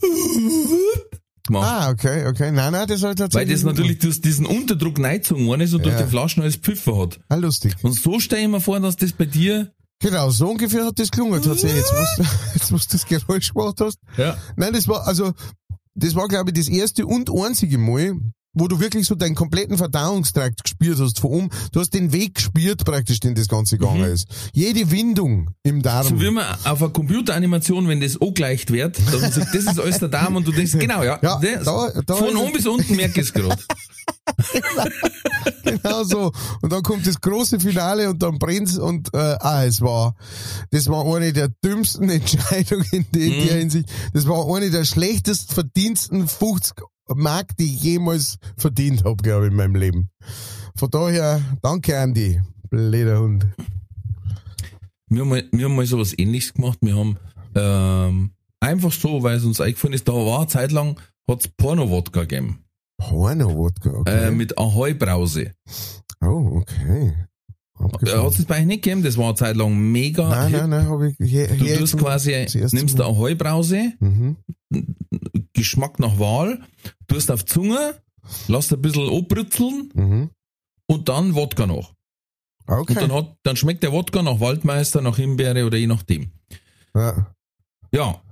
gemacht. 1.50 1.68
Ah, 1.68 1.90
okay, 1.90 2.26
okay. 2.26 2.50
Nein, 2.52 2.72
nein, 2.72 2.86
das 2.88 3.02
hat 3.02 3.08
Weil 3.10 3.14
tatsächlich. 3.16 3.54
das 3.54 3.64
natürlich 3.64 3.98
durch 3.98 4.20
diesen 4.20 4.46
Unterdruck 4.46 4.98
reingezogen 4.98 5.46
worden 5.46 5.60
ist 5.62 5.74
und 5.74 5.84
durch 5.84 5.94
Ja. 5.94 6.02
die 6.02 6.08
Flaschen 6.10 6.42
alles 6.42 6.56
Pfiffer 6.56 6.96
hat. 6.98 7.20
Ah, 7.28 7.34
lustig. 7.36 7.74
Und 7.82 7.92
so 7.92 8.18
stelle 8.20 8.42
ich 8.42 8.48
mir 8.48 8.60
vor, 8.60 8.80
dass 8.80 8.96
das 8.96 9.12
bei 9.12 9.26
dir, 9.26 9.72
Genau, 10.02 10.30
so 10.30 10.48
ungefähr 10.48 10.86
hat 10.86 10.98
das 10.98 11.10
gelungen 11.10 11.42
tatsächlich. 11.42 11.76
Jetzt, 11.76 11.92
wo 11.92 12.22
du- 12.22 12.28
jetzt, 12.54 12.72
wo 12.72 12.76
du 12.78 12.84
das 12.90 13.06
Geräusch 13.06 13.52
gemacht 13.52 13.80
hast. 13.82 13.98
ja, 14.16 14.34
Nein, 14.56 14.72
das 14.72 14.88
war, 14.88 15.06
also, 15.06 15.32
das 15.94 16.14
war, 16.14 16.26
glaube 16.26 16.50
ich, 16.50 16.56
das 16.56 16.68
erste 16.68 17.04
und 17.04 17.30
einzige 17.30 17.76
Mal, 17.76 18.14
wo 18.52 18.66
du 18.68 18.80
wirklich 18.80 19.06
so 19.06 19.14
deinen 19.14 19.34
kompletten 19.34 19.76
Verdauungstrakt 19.78 20.64
gespürt 20.64 20.98
hast 20.98 21.20
von 21.20 21.30
oben. 21.30 21.50
Du 21.72 21.80
hast 21.80 21.90
den 21.94 22.12
Weg 22.12 22.34
gespürt 22.34 22.84
praktisch, 22.84 23.20
den 23.20 23.34
das 23.34 23.46
Ganze 23.48 23.78
gegangen 23.78 24.04
ist. 24.04 24.26
Jede 24.52 24.90
Windung 24.90 25.50
im 25.62 25.82
Darm. 25.82 26.06
So 26.08 26.20
wie 26.20 26.30
man 26.30 26.44
auf 26.64 26.82
einer 26.82 26.90
Computeranimation, 26.92 27.86
wenn 27.88 28.00
das 28.00 28.20
angleicht 28.20 28.72
wird, 28.72 28.98
man 29.20 29.30
sagt, 29.32 29.54
das 29.54 29.64
ist 29.64 29.78
alles 29.80 29.98
der 30.00 30.08
Darm 30.08 30.36
und 30.36 30.46
du 30.48 30.52
denkst, 30.52 30.72
genau, 30.78 31.02
ja, 31.04 31.18
Ja, 31.22 31.38
das, 31.40 31.64
da- 31.64 32.02
da 32.04 32.14
von 32.16 32.36
oben 32.36 32.52
bis 32.52 32.66
unten 32.66 32.96
merke 32.96 33.20
ich 33.20 33.26
es 33.28 33.32
gerade. 33.32 33.62
genau 35.64 36.04
so. 36.04 36.32
Und 36.62 36.72
dann 36.72 36.82
kommt 36.82 37.06
das 37.06 37.20
große 37.20 37.60
Finale 37.60 38.10
und 38.10 38.22
dann 38.22 38.38
brennt's 38.38 38.78
und 38.78 39.12
äh, 39.14 39.36
ah, 39.40 39.64
es 39.64 39.80
war, 39.80 40.14
das 40.70 40.88
war 40.88 41.04
eine 41.14 41.32
der 41.32 41.48
dümmsten 41.64 42.08
Entscheidungen 42.10 42.86
in, 42.92 43.06
der- 43.12 43.44
der 43.46 43.56
Hinsicht. 43.58 43.88
Das 44.12 44.26
war 44.26 44.46
eine 44.54 44.70
der 44.70 44.84
schlechtest 44.84 45.52
verdiensten 45.52 46.26
50 46.28 46.74
Mark, 47.16 47.56
die 47.56 47.64
ich 47.64 47.82
jemals 47.82 48.38
verdient 48.56 49.04
habe, 49.04 49.22
glaube 49.22 49.46
ich, 49.46 49.50
in 49.50 49.56
meinem 49.56 49.74
Leben. 49.74 50.10
Von 50.76 50.90
daher, 50.90 51.40
danke 51.62 51.98
Andi, 51.98 52.40
blöder 52.68 53.20
Hund. 53.20 53.46
Wir 55.08 55.22
haben 55.22 55.28
mal, 55.28 55.44
wir 55.50 55.64
haben 55.64 55.76
mal 55.76 55.86
sowas 55.86 56.16
ähnliches 56.16 56.54
gemacht. 56.54 56.78
Wir 56.80 56.96
haben 56.96 57.16
ähm, 57.54 58.30
einfach 58.60 58.92
so, 58.92 59.22
weil 59.22 59.36
es 59.36 59.44
uns 59.44 59.60
eingefallen 59.60 59.94
ist, 59.94 60.08
da 60.08 60.12
war 60.12 60.38
eine 60.38 60.46
Zeit 60.48 60.72
lang, 60.72 61.00
hat's 61.28 61.48
Porno-Wodka 61.48 62.20
gegeben. 62.20 62.64
Porno-Wodka, 62.98 63.90
okay. 63.90 64.28
Äh, 64.28 64.30
mit 64.30 64.56
Ahoi-Brause. 64.56 65.52
oh, 66.22 66.60
okay. 66.60 67.14
Äh. 68.02 68.16
Hat 68.18 68.38
es 68.38 68.44
bei 68.44 68.60
euch 68.60 68.66
nicht 68.66 68.82
gegeben? 68.82 69.02
Das 69.02 69.16
war 69.16 69.26
eine 69.26 69.34
Zeit 69.34 69.56
lang 69.56 69.76
mega. 69.76 70.28
Nein, 70.28 70.48
hip. 70.50 70.60
nein, 70.60 70.70
nein, 70.70 70.88
habe 70.88 71.10
ich 71.10 71.16
hier, 71.30 71.48
Du 71.48 71.78
tust 71.78 71.96
quasi, 71.98 72.46
nimmst 72.72 72.98
Mal. 72.98 73.04
eine 73.06 73.14
Ahoi-Brause, 73.14 73.92
Mhm. 74.00 74.36
Geschmack 75.52 75.98
nach 75.98 76.18
Wahl, 76.18 76.60
tust 77.08 77.30
auf 77.30 77.44
die 77.44 77.52
Zunge, 77.52 77.94
lässt 78.48 78.72
ein 78.72 78.80
bisschen 78.80 79.08
anbrutzeln 79.08 79.88
Mhm. 79.94 80.30
und 80.86 81.08
dann 81.08 81.34
Wodka 81.34 81.66
noch. 81.66 81.94
Okay. 82.66 82.92
Und 82.92 83.00
dann, 83.02 83.12
hat, 83.12 83.36
dann 83.42 83.56
schmeckt 83.56 83.82
der 83.82 83.92
Wodka 83.92 84.22
nach 84.22 84.38
Waldmeister, 84.40 85.00
nach 85.00 85.16
Himbeere 85.16 85.66
oder 85.66 85.76
je 85.78 85.86
nachdem. 85.86 86.30
ja. 86.94 87.34
Ja, 87.92 88.22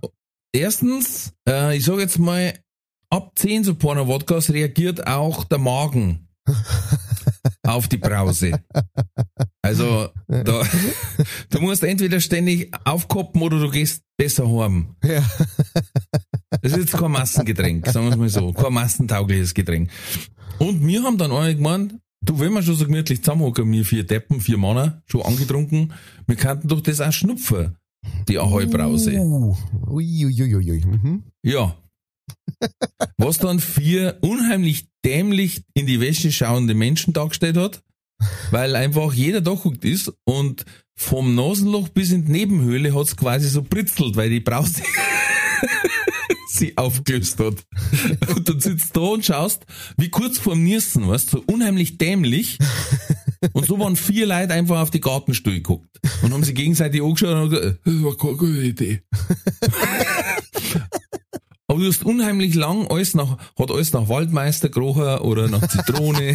erstens, 0.52 1.32
äh, 1.48 1.76
ich 1.76 1.84
sage 1.84 2.02
jetzt 2.02 2.20
mal, 2.20 2.54
ab 3.10 3.32
10 3.34 3.64
so 3.64 3.74
Porno-Wodkas 3.74 4.50
reagiert 4.50 5.04
auch 5.08 5.42
der 5.42 5.58
Magen 5.58 6.28
auf 7.68 7.88
die 7.88 7.98
Brause. 7.98 8.60
Also, 9.62 10.08
da, 10.26 10.62
du 11.50 11.60
musst 11.60 11.84
entweder 11.84 12.20
ständig 12.20 12.72
aufkoppen 12.84 13.42
oder 13.42 13.60
du 13.60 13.70
gehst 13.70 14.02
besser 14.16 14.48
heim. 14.48 14.96
Ja. 15.04 15.22
Das 16.62 16.72
ist 16.72 16.78
jetzt 16.78 16.92
kein 16.92 17.10
Massengetränk, 17.10 17.86
sagen 17.86 18.06
wir 18.06 18.12
es 18.12 18.16
mal 18.16 18.28
so. 18.28 18.52
Kein 18.52 18.72
massentaugliches 18.72 19.54
Getränk. 19.54 19.90
Und 20.58 20.84
wir 20.86 21.02
haben 21.02 21.18
dann 21.18 21.30
alle 21.30 21.54
gemeint, 21.54 21.94
du, 22.22 22.40
wenn 22.40 22.52
wir 22.52 22.62
schon 22.62 22.74
so 22.74 22.86
gemütlich 22.86 23.22
zusammenhocken, 23.22 23.70
wir 23.70 23.84
vier 23.84 24.04
Deppen, 24.04 24.40
vier 24.40 24.58
Männer, 24.58 25.02
schon 25.06 25.22
angetrunken, 25.22 25.92
wir 26.26 26.36
könnten 26.36 26.68
doch 26.68 26.80
das 26.80 27.00
auch 27.00 27.12
schnupfen, 27.12 27.76
die 28.28 28.38
Ahoi-Brause. 28.38 29.12
Uh, 29.18 29.56
ui, 29.88 30.26
ui, 30.26 30.42
ui, 30.42 30.70
ui. 30.70 30.84
Mhm. 30.84 31.22
Ja. 31.42 31.76
Was 33.16 33.38
dann 33.38 33.60
vier 33.60 34.18
unheimlich 34.20 34.86
dämlich 35.04 35.62
in 35.74 35.86
die 35.86 36.00
Wäsche 36.00 36.32
schauende 36.32 36.74
Menschen 36.74 37.12
dargestellt 37.12 37.56
hat, 37.56 37.82
weil 38.50 38.74
einfach 38.76 39.12
jeder 39.12 39.40
da 39.40 39.52
guckt 39.52 39.84
ist 39.84 40.12
und 40.24 40.64
vom 40.96 41.34
Nasenloch 41.34 41.88
bis 41.90 42.10
in 42.10 42.26
die 42.26 42.32
Nebenhöhle 42.32 42.94
hat's 42.94 43.16
quasi 43.16 43.48
so 43.48 43.62
britzelt, 43.62 44.16
weil 44.16 44.30
die 44.30 44.40
Brause 44.40 44.82
sie 46.48 46.76
aufgelöst 46.76 47.38
hat. 47.38 47.64
Und 48.34 48.48
dann 48.48 48.60
sitzt 48.60 48.96
da 48.96 49.00
und 49.00 49.24
schaust, 49.24 49.64
wie 49.96 50.08
kurz 50.08 50.38
vorm 50.38 50.64
Niersen, 50.64 51.06
weißt 51.06 51.30
so 51.30 51.42
unheimlich 51.46 51.98
dämlich. 51.98 52.58
Und 53.52 53.66
so 53.66 53.78
waren 53.78 53.94
vier 53.94 54.26
Leute 54.26 54.54
einfach 54.54 54.80
auf 54.80 54.90
die 54.90 55.00
Gartenstuhl 55.00 55.54
geguckt 55.54 56.00
und 56.22 56.32
haben 56.32 56.42
sich 56.42 56.56
gegenseitig 56.56 57.00
angeschaut 57.00 57.34
und 57.36 57.50
gesagt, 57.50 57.78
das 57.84 58.02
war 58.02 58.16
keine 58.16 58.36
gute 58.36 58.62
Idee. 58.62 59.02
Du 61.78 61.86
hast 61.86 62.04
unheimlich 62.04 62.56
lang 62.56 62.88
alles 62.88 63.14
nach, 63.14 63.38
hat 63.56 63.70
alles 63.70 63.92
nach 63.92 64.08
Waldmeister 64.08 64.68
gerochen 64.68 65.18
oder 65.20 65.46
nach 65.46 65.64
Zitrone. 65.68 66.34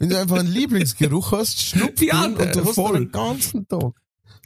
Wenn 0.00 0.08
du 0.08 0.18
einfach 0.18 0.38
einen 0.40 0.48
Lieblingsgeruch 0.48 1.30
hast, 1.30 1.62
schnupf 1.62 2.02
Ja, 2.02 2.24
und 2.24 2.38
du 2.38 2.64
hast 2.64 2.74
voll. 2.74 2.94
den 2.98 3.12
ganzen 3.12 3.68
Tag. 3.68 3.92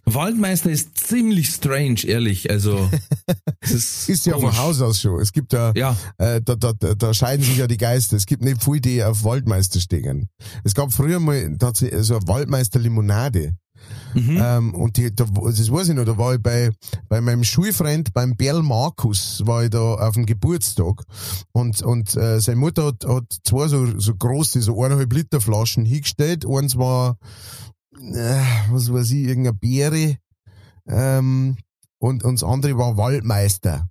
Waldmeister 0.04 0.70
ist 0.70 0.98
ziemlich 0.98 1.48
strange, 1.48 2.04
ehrlich. 2.04 2.50
Also, 2.50 2.90
ist, 3.62 4.08
Ist 4.10 4.26
ja 4.26 4.34
komisch. 4.34 4.54
von 4.54 4.64
Haus 4.64 4.82
aus 4.82 5.00
schon. 5.00 5.18
Es 5.18 5.32
gibt 5.32 5.54
da, 5.54 5.72
Ja, 5.74 5.96
äh, 6.18 6.42
da, 6.42 6.56
da, 6.56 6.74
da, 6.74 7.14
scheiden 7.14 7.42
sich 7.42 7.56
ja 7.56 7.66
die 7.66 7.78
Geister. 7.78 8.16
Es 8.18 8.26
gibt 8.26 8.44
nicht 8.44 8.62
viel, 8.62 8.80
die 8.80 9.02
auf 9.02 9.24
Waldmeister 9.24 9.80
stehen. 9.80 10.28
Es 10.62 10.74
gab 10.74 10.92
früher 10.92 11.20
mal 11.20 11.56
tatsächlich 11.58 12.04
so 12.04 12.16
eine 12.18 12.28
Waldmeister-Limonade. 12.28 13.56
Mhm. 14.14 14.38
Ähm, 14.40 14.74
und 14.74 14.96
die, 14.96 15.14
da, 15.14 15.24
das 15.24 15.70
weiß 15.70 15.88
ich 15.88 15.94
noch, 15.94 16.04
da 16.04 16.16
war 16.18 16.34
ich 16.34 16.42
bei, 16.42 16.70
bei 17.08 17.20
meinem 17.20 17.44
Schulfreund, 17.44 18.12
beim 18.12 18.36
Berl 18.36 18.62
Markus, 18.62 19.42
war 19.44 19.64
ich 19.64 19.70
da 19.70 19.94
auf 19.94 20.14
dem 20.14 20.26
Geburtstag. 20.26 21.02
Und, 21.52 21.82
und 21.82 22.16
äh, 22.16 22.40
seine 22.40 22.56
Mutter 22.56 22.86
hat, 22.86 23.04
hat 23.06 23.24
zwei 23.44 23.68
so, 23.68 23.98
so 23.98 24.14
große, 24.14 24.62
so 24.62 24.82
eineinhalb 24.82 25.12
Liter 25.12 25.40
Flaschen 25.40 25.84
hingestellt. 25.84 26.46
Eins 26.46 26.76
war, 26.76 27.18
äh, 28.00 28.42
was 28.70 28.92
weiß 28.92 29.10
ich, 29.10 29.26
irgendeine 29.26 29.54
Beere. 29.54 30.16
Ähm, 30.86 31.56
und, 31.98 32.24
und 32.24 32.40
das 32.40 32.48
andere 32.48 32.78
war 32.78 32.96
Waldmeister. 32.96 33.88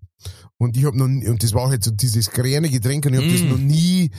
Und 0.58 0.78
ich 0.78 0.86
hab 0.86 0.96
noch 0.96 1.08
nie, 1.10 1.28
und 1.28 1.44
das 1.44 1.54
war 1.54 1.70
halt 1.70 1.84
so 1.84 1.92
dieses 1.92 2.32
grüne 2.32 2.70
Getränk 2.70 3.06
und 3.06 3.14
ich 3.14 3.20
hab 3.22 3.30
das 3.30 3.42
Mm. 3.42 3.50
noch 3.50 3.58
nie, 3.58 4.10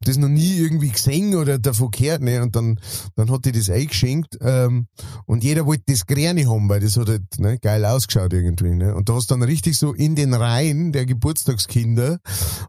das 0.00 0.18
noch 0.18 0.28
nie 0.28 0.56
irgendwie 0.56 0.90
gesehen 0.90 1.34
oder 1.34 1.58
davon 1.58 1.90
gehört, 1.90 2.22
ne? 2.22 2.40
Und 2.42 2.54
dann, 2.54 2.78
dann 3.16 3.28
hat 3.30 3.44
die 3.44 3.50
das 3.50 3.68
eingeschenkt, 3.70 4.38
ähm, 4.40 4.86
und 5.26 5.42
jeder 5.42 5.66
wollte 5.66 5.82
das 5.88 6.06
Grüne 6.06 6.48
haben, 6.48 6.68
weil 6.68 6.78
das 6.78 6.96
hat 6.96 7.08
halt, 7.08 7.24
ne, 7.38 7.58
geil 7.58 7.84
ausgeschaut 7.84 8.32
irgendwie, 8.32 8.74
ne? 8.76 8.94
Und 8.94 9.08
da 9.08 9.14
hast 9.14 9.32
dann 9.32 9.42
richtig 9.42 9.76
so 9.78 9.92
in 9.92 10.14
den 10.14 10.32
Reihen 10.32 10.92
der 10.92 11.06
Geburtstagskinder, 11.06 12.20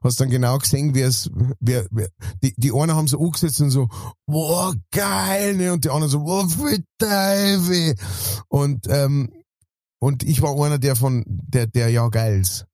hast 0.04 0.20
dann 0.20 0.32
genau 0.32 0.58
gesehen, 0.58 0.96
wer 0.96 1.08
es, 1.08 1.30
wer, 1.60 1.86
wer, 1.92 2.10
die, 2.42 2.56
die 2.58 2.72
einen 2.74 2.96
haben 2.96 3.08
so 3.08 3.20
angesetzt 3.20 3.62
und 3.62 3.70
so, 3.70 3.88
boah, 4.26 4.74
geil, 4.92 5.56
ne? 5.58 5.74
Und 5.74 5.86
die 5.86 5.90
anderen 5.90 6.10
so, 6.10 6.24
boah, 6.24 6.50
für 6.50 6.80
Teufel. 6.98 7.94
Und, 8.50 8.88
ähm, 8.90 9.30
und 10.00 10.24
ich 10.24 10.42
war 10.42 10.60
einer 10.60 10.80
der 10.80 10.96
von, 10.96 11.24
der, 11.28 11.68
der 11.68 11.90
ja 11.90 12.08
geils. 12.10 12.66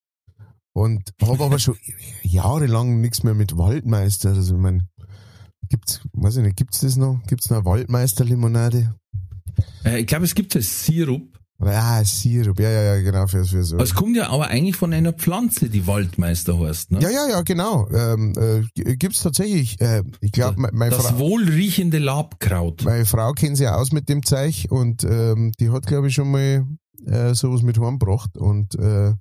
Und 0.77 1.11
habe 1.23 1.43
aber 1.43 1.57
schon 1.57 1.75
jahrelang 2.21 3.01
nichts 3.01 3.23
mehr 3.23 3.33
mit 3.33 3.57
Waldmeister. 3.57 4.29
Also 4.29 4.53
ich 4.53 4.61
mein, 4.61 4.87
gibt's, 5.69 6.01
weiß 6.13 6.37
ich 6.37 6.43
nicht, 6.43 6.55
gibt's 6.55 6.81
das 6.81 6.97
noch? 6.97 7.19
Gibt's 7.25 7.49
noch 7.49 7.57
eine 7.57 7.65
Waldmeister-Limonade? 7.65 8.93
äh, 9.85 10.01
ich 10.01 10.05
glaube, 10.05 10.25
es 10.25 10.35
gibt 10.35 10.55
als 10.55 10.85
Sirup. 10.85 11.23
Ja, 11.59 12.03
Sirup, 12.03 12.59
ja, 12.59 12.69
ja, 12.69 12.95
ja, 12.95 13.01
genau, 13.01 13.25
für, 13.25 13.43
für 13.43 13.63
so. 13.63 13.79
Es 13.79 13.95
kommt 13.95 14.15
ja 14.15 14.29
aber 14.29 14.49
eigentlich 14.49 14.75
von 14.75 14.93
einer 14.93 15.13
Pflanze, 15.13 15.67
die 15.67 15.87
Waldmeister 15.87 16.59
heißt. 16.59 16.91
Ne? 16.91 16.99
ja, 17.01 17.09
ja, 17.09 17.27
ja, 17.27 17.41
genau. 17.41 17.89
Ähm, 17.89 18.33
äh, 18.37 18.95
gibt's 18.97 19.23
tatsächlich. 19.23 19.81
Äh, 19.81 20.03
ich 20.21 20.31
glaube, 20.31 20.69
meine 20.71 20.95
das 20.95 21.07
Frau, 21.07 21.17
wohlriechende 21.17 21.97
Labkraut. 21.97 22.83
meine 22.83 23.05
Frau 23.05 23.31
kennt 23.31 23.57
sich 23.57 23.63
ja 23.63 23.77
aus 23.77 23.91
mit 23.91 24.09
dem 24.09 24.23
Zeug 24.23 24.67
und 24.69 25.03
ähm, 25.05 25.53
die 25.59 25.71
hat, 25.71 25.87
glaube 25.87 26.09
ich, 26.09 26.13
schon 26.13 26.29
mal 26.29 26.67
äh, 27.07 27.33
sowas 27.33 27.63
mit 27.63 27.79
heimgebracht 27.79 28.37
und 28.37 28.75
äh, 28.75 29.13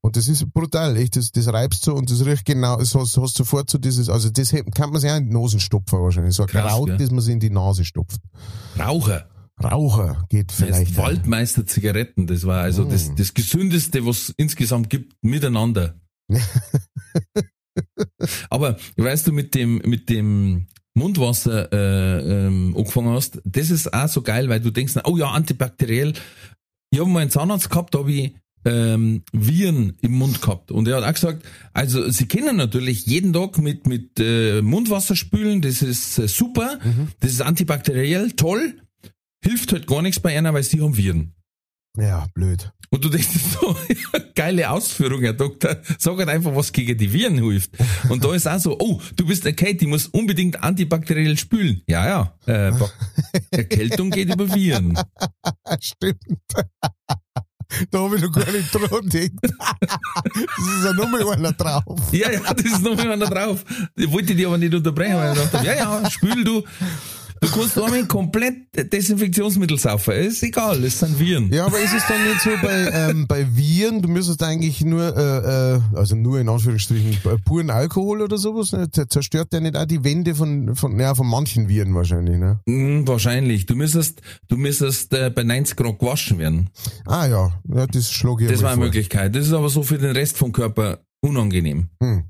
und 0.00 0.16
das 0.16 0.28
ist 0.28 0.52
brutal, 0.52 0.96
echt, 0.96 1.16
das, 1.16 1.32
das 1.32 1.48
reibst 1.52 1.84
so 1.84 1.94
und 1.94 2.10
das 2.10 2.24
riecht 2.24 2.44
genau, 2.44 2.76
das 2.78 2.94
hast, 2.94 3.16
hast 3.16 3.36
sofort 3.36 3.68
so 3.68 3.78
dieses, 3.78 4.08
also 4.08 4.30
das 4.30 4.50
kann 4.74 4.90
man 4.90 5.00
sich 5.00 5.10
auch 5.10 5.16
in 5.16 5.28
die 5.28 5.34
Nase 5.34 5.58
stopfen 5.60 6.00
wahrscheinlich, 6.00 6.34
so 6.34 6.44
ein 6.44 6.48
Krass, 6.48 6.72
Kraut, 6.72 6.86
gell? 6.86 6.96
das 6.98 7.10
man 7.10 7.20
sich 7.20 7.32
in 7.34 7.40
die 7.40 7.50
Nase 7.50 7.84
stopft. 7.84 8.20
Raucher. 8.78 9.28
Raucher 9.62 10.24
geht 10.28 10.52
vielleicht. 10.52 10.90
Jetzt 10.90 10.98
Waldmeister 10.98 11.66
Zigaretten, 11.66 12.28
das 12.28 12.46
war 12.46 12.62
also 12.62 12.84
das, 12.84 13.08
Mm. 13.08 13.16
das 13.16 13.34
gesündeste, 13.34 14.06
was 14.06 14.32
insgesamt 14.36 14.88
gibt, 14.88 15.14
miteinander. 15.22 15.96
Aber 18.50 18.76
weißt 18.96 19.26
du, 19.26 19.32
mit 19.32 19.54
dem, 19.54 19.78
mit 19.78 20.08
dem 20.10 20.68
Mundwasser 20.94 21.72
äh, 21.72 22.46
ähm, 22.46 22.74
angefangen 22.76 23.14
hast, 23.14 23.40
das 23.44 23.70
ist 23.70 23.92
auch 23.92 24.08
so 24.08 24.22
geil, 24.22 24.48
weil 24.48 24.60
du 24.60 24.70
denkst, 24.70 24.94
oh 25.04 25.16
ja, 25.16 25.30
antibakteriell. 25.30 26.12
Ich 26.90 27.00
habe 27.00 27.10
mal 27.10 27.20
einen 27.20 27.30
Zahnarzt 27.30 27.70
gehabt, 27.70 27.94
da 27.94 27.98
habe 28.00 28.12
ich 28.12 28.34
ähm, 28.64 29.22
Viren 29.32 29.96
im 30.00 30.12
Mund 30.12 30.42
gehabt. 30.42 30.70
Und 30.70 30.88
er 30.88 30.96
hat 30.96 31.04
auch 31.04 31.14
gesagt, 31.14 31.44
also 31.72 32.10
sie 32.10 32.26
können 32.26 32.56
natürlich 32.56 33.06
jeden 33.06 33.32
Tag 33.32 33.58
mit, 33.58 33.86
mit 33.86 34.18
äh, 34.18 34.62
Mundwasser 34.62 35.16
spülen, 35.16 35.62
das 35.62 35.82
ist 35.82 36.18
äh, 36.18 36.28
super, 36.28 36.78
das 37.20 37.32
ist 37.32 37.42
antibakteriell, 37.42 38.32
toll, 38.32 38.80
hilft 39.42 39.72
halt 39.72 39.86
gar 39.86 40.02
nichts 40.02 40.20
bei 40.20 40.36
einer, 40.36 40.52
weil 40.54 40.62
sie 40.62 40.80
haben 40.80 40.96
Viren. 40.96 41.34
Ja, 41.96 42.26
blöd. 42.34 42.72
Und 42.90 43.04
du 43.04 43.08
denkst 43.08 43.28
so, 43.60 43.76
geile 44.34 44.70
Ausführung, 44.70 45.20
Herr 45.20 45.32
Doktor. 45.34 45.78
Sag 45.98 46.16
halt 46.18 46.28
einfach, 46.28 46.54
was 46.54 46.72
gegen 46.72 46.96
die 46.96 47.12
Viren 47.12 47.38
hilft. 47.38 47.72
Und 48.08 48.24
da 48.24 48.34
ist 48.34 48.46
auch 48.46 48.58
so, 48.58 48.78
oh, 48.78 49.00
du 49.16 49.26
bist 49.26 49.44
erkältet, 49.44 49.82
die 49.82 49.86
muss 49.86 50.06
unbedingt 50.06 50.62
antibakteriell 50.62 51.36
spülen. 51.36 51.82
Ja, 51.86 52.06
ja. 52.46 52.68
Äh, 52.70 52.72
Erkältung 53.50 54.10
geht 54.10 54.32
über 54.32 54.54
Viren. 54.54 54.98
Stimmt. 55.80 56.22
Da 57.90 57.98
habe 57.98 58.18
gar 58.30 58.50
nicht 58.50 58.74
dran 58.74 59.08
gedacht. 59.08 59.32
Das 59.80 60.66
ist 60.76 60.84
ja 60.84 60.92
noch 60.94 61.08
mal 61.08 61.28
einer 61.32 61.52
drauf. 61.52 61.84
Ja, 62.12 62.30
ja, 62.30 62.40
das 62.54 62.64
ist 62.64 62.82
noch 62.82 62.96
mal 62.96 63.12
einer 63.12 63.26
drauf. 63.26 63.64
Ich 63.96 64.10
wollte 64.10 64.34
dich 64.34 64.46
aber 64.46 64.58
nicht 64.58 64.74
unterbrechen, 64.74 65.16
weil 65.16 65.36
ich 65.36 65.50
dachte, 65.50 65.66
ja, 65.66 65.74
ja, 65.74 66.10
spül 66.10 66.44
du. 66.44 66.64
Du 67.40 67.48
kannst 67.50 67.78
einmal 67.78 68.04
komplett 68.06 68.54
Desinfektionsmittel 68.92 69.78
saufen. 69.78 70.14
Ist 70.14 70.42
egal, 70.42 70.82
es 70.84 70.98
sind 70.98 71.18
Viren. 71.18 71.52
Ja, 71.52 71.66
aber 71.66 71.78
ist 71.78 71.94
es 71.94 72.06
dann 72.08 72.22
nicht 72.24 72.40
so 72.40 72.50
bei, 72.62 72.90
ähm, 72.92 73.26
bei 73.28 73.46
Viren, 73.56 74.02
du 74.02 74.08
müsstest 74.08 74.42
eigentlich 74.42 74.84
nur, 74.84 75.16
äh, 75.16 75.76
äh, 75.76 75.80
also 75.94 76.16
nur 76.16 76.40
in 76.40 76.48
Anführungsstrichen, 76.48 77.12
äh, 77.12 77.36
puren 77.44 77.70
Alkohol 77.70 78.22
oder 78.22 78.38
sowas, 78.38 78.72
ne? 78.72 78.88
Zerstört 78.90 79.52
der 79.52 79.60
nicht 79.60 79.76
auch 79.76 79.84
die 79.86 80.02
Wände 80.04 80.34
von, 80.34 80.74
von, 80.74 80.98
ja, 80.98 81.14
von 81.14 81.26
manchen 81.28 81.68
Viren 81.68 81.94
wahrscheinlich, 81.94 82.38
ne? 82.38 82.60
Hm, 82.68 83.06
wahrscheinlich. 83.06 83.66
Du 83.66 83.76
müsstest, 83.76 84.20
du 84.48 84.56
müsstest 84.56 85.12
äh, 85.14 85.30
bei 85.30 85.42
90 85.44 85.76
Grad 85.76 85.98
gewaschen 85.98 86.38
werden. 86.38 86.70
Ah 87.06 87.26
ja, 87.26 87.52
ja 87.72 87.86
das 87.86 88.10
schlage 88.10 88.44
ich 88.46 88.50
Das 88.50 88.62
war 88.62 88.70
eine 88.70 88.76
vor. 88.78 88.84
Möglichkeit. 88.86 89.34
Das 89.36 89.46
ist 89.46 89.52
aber 89.52 89.68
so 89.68 89.82
für 89.82 89.98
den 89.98 90.10
Rest 90.12 90.36
vom 90.36 90.52
Körper 90.52 90.98
unangenehm. 91.20 91.88
Hm. 92.02 92.24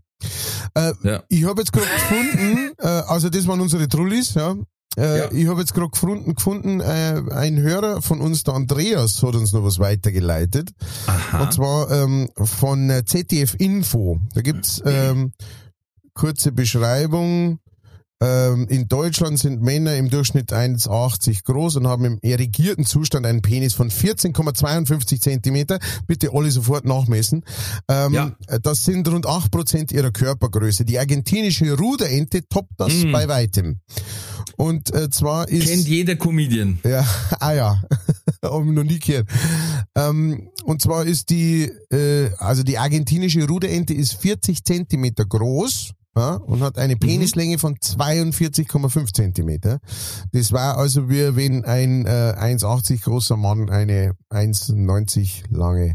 Äh, 0.74 0.92
Ja. 1.02 1.22
Ich 1.28 1.44
habe 1.44 1.60
jetzt 1.62 1.72
gerade 1.72 1.86
gefunden, 1.86 2.72
äh, 2.78 2.86
also 2.86 3.28
das 3.30 3.46
waren 3.46 3.60
unsere 3.60 3.88
Trullis, 3.88 4.34
ja. 4.34 4.54
Äh, 4.98 5.18
Ja. 5.18 5.32
Ich 5.32 5.46
habe 5.48 5.60
jetzt 5.60 5.74
gerade 5.74 5.90
gefunden, 5.90 6.34
gefunden 6.34 6.80
äh, 6.80 7.22
ein 7.30 7.58
Hörer 7.58 8.02
von 8.02 8.20
uns, 8.20 8.42
der 8.42 8.54
Andreas, 8.54 9.22
hat 9.22 9.34
uns 9.34 9.52
noch 9.52 9.64
was 9.64 9.78
weitergeleitet. 9.78 10.70
Aha. 11.06 11.42
Und 11.42 11.52
zwar 11.52 11.90
ähm, 11.90 12.28
von 12.36 12.90
äh, 12.90 13.04
ZDF 13.04 13.54
Info. 13.58 14.20
Da 14.34 14.42
gibt's 14.42 14.82
ähm, 14.84 15.32
kurze 16.14 16.52
Beschreibung. 16.52 17.60
Ähm, 18.20 18.66
in 18.68 18.88
Deutschland 18.88 19.38
sind 19.38 19.62
Männer 19.62 19.94
im 19.96 20.10
Durchschnitt 20.10 20.52
1,80 20.52 21.44
groß 21.44 21.76
und 21.76 21.86
haben 21.86 22.04
im 22.04 22.18
erigierten 22.22 22.84
Zustand 22.84 23.26
einen 23.26 23.42
Penis 23.42 23.74
von 23.74 23.90
14,52 23.90 25.20
Zentimeter. 25.20 25.78
Bitte 26.06 26.30
alle 26.32 26.50
sofort 26.50 26.84
nachmessen. 26.84 27.44
Ähm, 27.88 28.12
Ja. 28.14 28.32
Das 28.62 28.84
sind 28.84 29.06
rund 29.08 29.26
8% 29.26 29.92
ihrer 29.92 30.10
Körpergröße. 30.10 30.84
Die 30.84 30.98
argentinische 30.98 31.76
Ruderente 31.76 32.46
toppt 32.48 32.72
das 32.78 32.92
Mm. 33.04 33.12
bei 33.12 33.28
weitem. 33.28 33.80
Und 34.56 34.92
äh, 34.92 35.08
zwar 35.10 35.48
ist... 35.48 35.68
Kennt 35.68 35.86
jeder 35.86 36.16
Comedian. 36.16 36.80
Ja, 36.84 37.06
ah 37.40 37.52
ja, 37.52 37.82
hab 38.42 38.64
ich 38.64 38.72
noch 38.72 38.82
nie 38.82 38.98
gehört. 38.98 39.28
Ähm, 39.94 40.50
und 40.64 40.82
zwar 40.82 41.04
ist 41.04 41.30
die, 41.30 41.70
äh, 41.92 42.30
also 42.38 42.64
die 42.64 42.78
argentinische 42.78 43.46
Ruderente 43.46 43.94
ist 43.94 44.14
40 44.14 44.64
Zentimeter 44.64 45.24
groß. 45.24 45.92
Ja, 46.18 46.34
und 46.34 46.62
hat 46.62 46.78
eine 46.78 46.96
Penislänge 46.96 47.58
von 47.58 47.76
42,5 47.76 49.14
Zentimeter. 49.14 49.78
Das 50.32 50.50
war 50.50 50.76
also 50.76 51.08
wie 51.08 51.36
wenn 51.36 51.64
ein 51.64 52.06
äh, 52.06 52.34
1,80 52.36 53.04
großer 53.04 53.36
Mann 53.36 53.70
eine 53.70 54.14
1,90 54.32 55.44
lange 55.50 55.94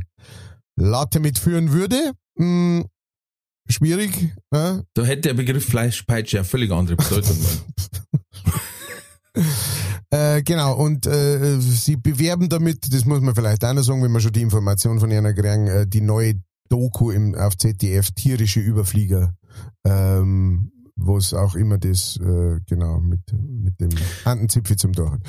Latte 0.78 1.20
mitführen 1.20 1.74
würde. 1.74 2.14
Hm, 2.38 2.86
schwierig. 3.68 4.34
Ja, 4.54 4.82
Da 4.94 5.04
hätte 5.04 5.24
der 5.24 5.34
Begriff 5.34 5.66
Fleischpeitsche 5.66 6.38
eine 6.38 6.46
völlig 6.46 6.72
andere 6.72 6.96
Bedeutung. 6.96 7.38
Äh, 10.14 10.44
genau, 10.44 10.76
und 10.76 11.08
äh, 11.08 11.60
sie 11.60 11.96
bewerben 11.96 12.48
damit, 12.48 12.94
das 12.94 13.04
muss 13.04 13.20
man 13.22 13.34
vielleicht 13.34 13.66
auch 13.66 13.74
noch 13.74 13.82
sagen, 13.82 14.04
wenn 14.04 14.12
wir 14.12 14.20
schon 14.20 14.32
die 14.32 14.44
Information 14.44 15.00
von 15.00 15.10
Jana 15.10 15.34
kriegen, 15.34 15.66
äh, 15.66 15.88
die 15.88 16.02
neue 16.02 16.36
Doku 16.74 17.12
im, 17.12 17.36
auf 17.36 17.56
ZDF, 17.56 18.10
tierische 18.16 18.60
Überflieger, 18.60 19.36
ähm, 19.86 20.72
wo 20.96 21.18
es 21.18 21.32
auch 21.36 21.54
immer 21.54 21.78
das, 21.78 22.18
äh, 22.18 22.62
genau, 22.68 23.00
mit, 23.00 23.20
mit 23.32 23.80
dem 23.80 23.92
Handenzipfel 24.26 24.76
zum 24.76 24.92
Tor 24.94 25.12
hat. 25.12 25.22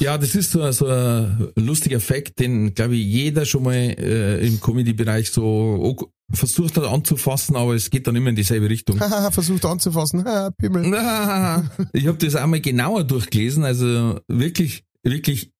Ja, 0.00 0.18
das 0.18 0.34
ist 0.34 0.50
so, 0.50 0.68
so 0.72 0.88
ein 0.88 1.52
lustiger 1.54 2.00
Fakt, 2.00 2.40
den, 2.40 2.74
glaube 2.74 2.96
ich, 2.96 3.06
jeder 3.06 3.46
schon 3.46 3.62
mal 3.62 3.74
äh, 3.74 4.44
im 4.44 4.60
Comedy-Bereich 4.60 5.30
so 5.30 5.96
versucht 6.32 6.76
hat 6.76 6.84
anzufassen, 6.84 7.54
aber 7.54 7.76
es 7.76 7.90
geht 7.90 8.08
dann 8.08 8.16
immer 8.16 8.30
in 8.30 8.36
dieselbe 8.36 8.68
Richtung. 8.68 8.98
Versucht 9.30 9.64
anzufassen, 9.66 10.24
Pimmel. 10.58 10.84
ich 11.92 12.08
habe 12.08 12.18
das 12.18 12.34
einmal 12.34 12.60
genauer 12.60 13.04
durchgelesen, 13.04 13.62
also 13.62 14.18
wirklich, 14.26 14.82
wirklich 15.04 15.52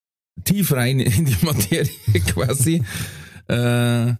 tief 0.42 0.72
rein 0.72 0.98
in 0.98 1.26
die 1.26 1.36
Materie 1.42 1.92
quasi. 2.26 2.82
Äh, 3.46 4.14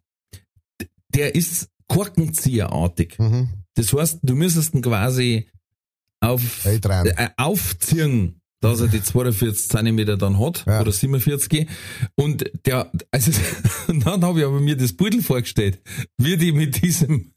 der 1.15 1.35
ist 1.35 1.69
korkenzieherartig. 1.89 3.19
Mhm. 3.19 3.49
Das 3.75 3.93
heißt, 3.93 4.19
du 4.23 4.35
müsstest 4.35 4.75
ihn 4.75 4.83
quasi 4.83 5.49
auf, 6.21 6.43
äh, 6.67 7.29
aufziehen, 7.37 8.41
dass 8.61 8.81
er 8.81 8.89
die 8.89 9.03
42 9.03 9.69
Zentimeter 9.69 10.17
dann 10.17 10.39
hat, 10.41 10.65
Ja. 10.67 10.81
oder 10.81 10.91
47. 10.93 11.69
Und 12.17 12.51
der, 12.67 12.91
also, 13.11 13.31
und 13.89 14.05
dann 14.05 14.25
habe 14.25 14.41
ich 14.41 14.47
aber 14.47 14.61
mir 14.61 14.77
das 14.77 14.93
Beutel 14.95 15.23
vorgestellt, 15.23 15.81
wie 16.17 16.37
die 16.37 16.53
mit 16.53 16.83
diesem 16.83 17.33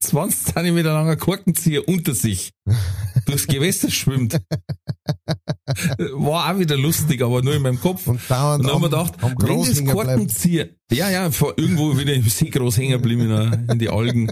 20 0.00 0.54
Zentimeter 0.54 0.92
langer 0.92 1.16
Korkenzieher 1.16 1.88
unter 1.88 2.14
sich 2.14 2.52
durchs 3.26 3.46
Gewässer 3.46 3.90
schwimmt. 3.90 4.40
War 5.98 6.54
auch 6.54 6.58
wieder 6.58 6.76
lustig, 6.76 7.22
aber 7.22 7.42
nur 7.42 7.54
in 7.54 7.62
meinem 7.62 7.80
Kopf. 7.80 8.06
Und 8.06 8.20
dauernd 8.28 8.60
Und 8.60 8.66
dann 8.66 8.74
haben 8.74 8.82
wir 8.82 8.88
gedacht, 8.90 9.14
wenn 9.22 9.84
das. 9.86 9.94
Korkenzieher, 9.94 10.68
ja, 10.90 11.10
ja, 11.10 11.30
irgendwo 11.56 11.96
wieder 11.98 12.14
im 12.14 12.28
See 12.28 12.50
groß 12.50 12.76
hängen 12.78 12.92
geblieben 12.92 13.30
in, 13.68 13.78
die 13.78 13.88
Algen. 13.88 14.30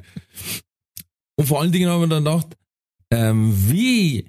Und 1.37 1.47
vor 1.47 1.61
allen 1.61 1.73
Dingen 1.73 1.89
haben 1.91 2.03
wir 2.03 2.09
dann 2.09 2.25
gedacht, 2.25 2.57
ähm, 3.13 3.55
wie 3.71 4.27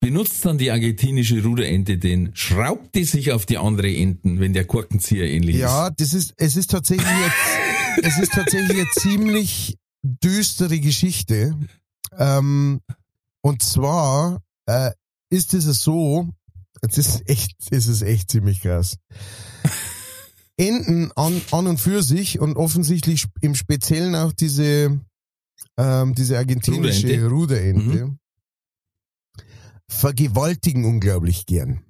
benutzt 0.00 0.44
dann 0.44 0.58
die 0.58 0.70
argentinische 0.70 1.42
Ruderente 1.42 1.98
den? 1.98 2.30
Schraubt 2.34 2.94
die 2.94 3.04
sich 3.04 3.32
auf 3.32 3.46
die 3.46 3.58
andere 3.58 3.94
Enden, 3.94 4.40
wenn 4.40 4.52
der 4.52 4.64
Korkenzieher 4.64 5.26
ähnlich 5.30 5.56
Ja, 5.56 5.88
ist? 5.88 6.00
das 6.00 6.14
ist, 6.14 6.34
es 6.36 6.56
ist 6.56 6.70
tatsächlich 6.70 7.06
jetzt, 7.06 8.06
es 8.06 8.18
ist 8.18 8.32
tatsächlich 8.32 8.78
eine 8.78 8.88
ziemlich 8.96 9.76
düstere 10.04 10.78
Geschichte. 10.80 11.56
Ähm, 12.16 12.80
und 13.42 13.62
zwar 13.62 14.42
äh, 14.66 14.92
ist 15.30 15.54
es 15.54 15.64
so, 15.82 16.28
es 16.82 16.98
ist 16.98 17.28
echt, 17.28 17.56
es 17.70 17.86
ist 17.88 18.02
echt 18.02 18.30
ziemlich 18.30 18.60
krass. 18.60 18.98
Enten 20.56 21.10
an, 21.16 21.40
an 21.50 21.66
und 21.66 21.80
für 21.80 22.02
sich 22.02 22.38
und 22.38 22.56
offensichtlich 22.56 23.26
im 23.40 23.54
Speziellen 23.54 24.14
auch 24.14 24.32
diese, 24.32 25.00
ähm, 25.76 26.14
diese 26.14 26.38
argentinische 26.38 27.26
Ruderente. 27.26 27.82
Ruderente, 27.82 28.18
vergewaltigen 29.88 30.84
unglaublich 30.84 31.46
gern. 31.46 31.80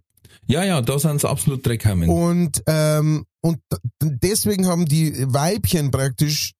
Ja, 0.46 0.62
ja, 0.64 0.80
da 0.80 0.98
sind 0.98 1.20
sie 1.20 1.28
absolut 1.28 1.66
Dreckhammen. 1.66 2.08
Und, 2.08 2.62
ähm, 2.66 3.24
und 3.40 3.60
deswegen 4.02 4.66
haben 4.66 4.86
die 4.86 5.12
Weibchen 5.32 5.90
praktisch 5.90 6.52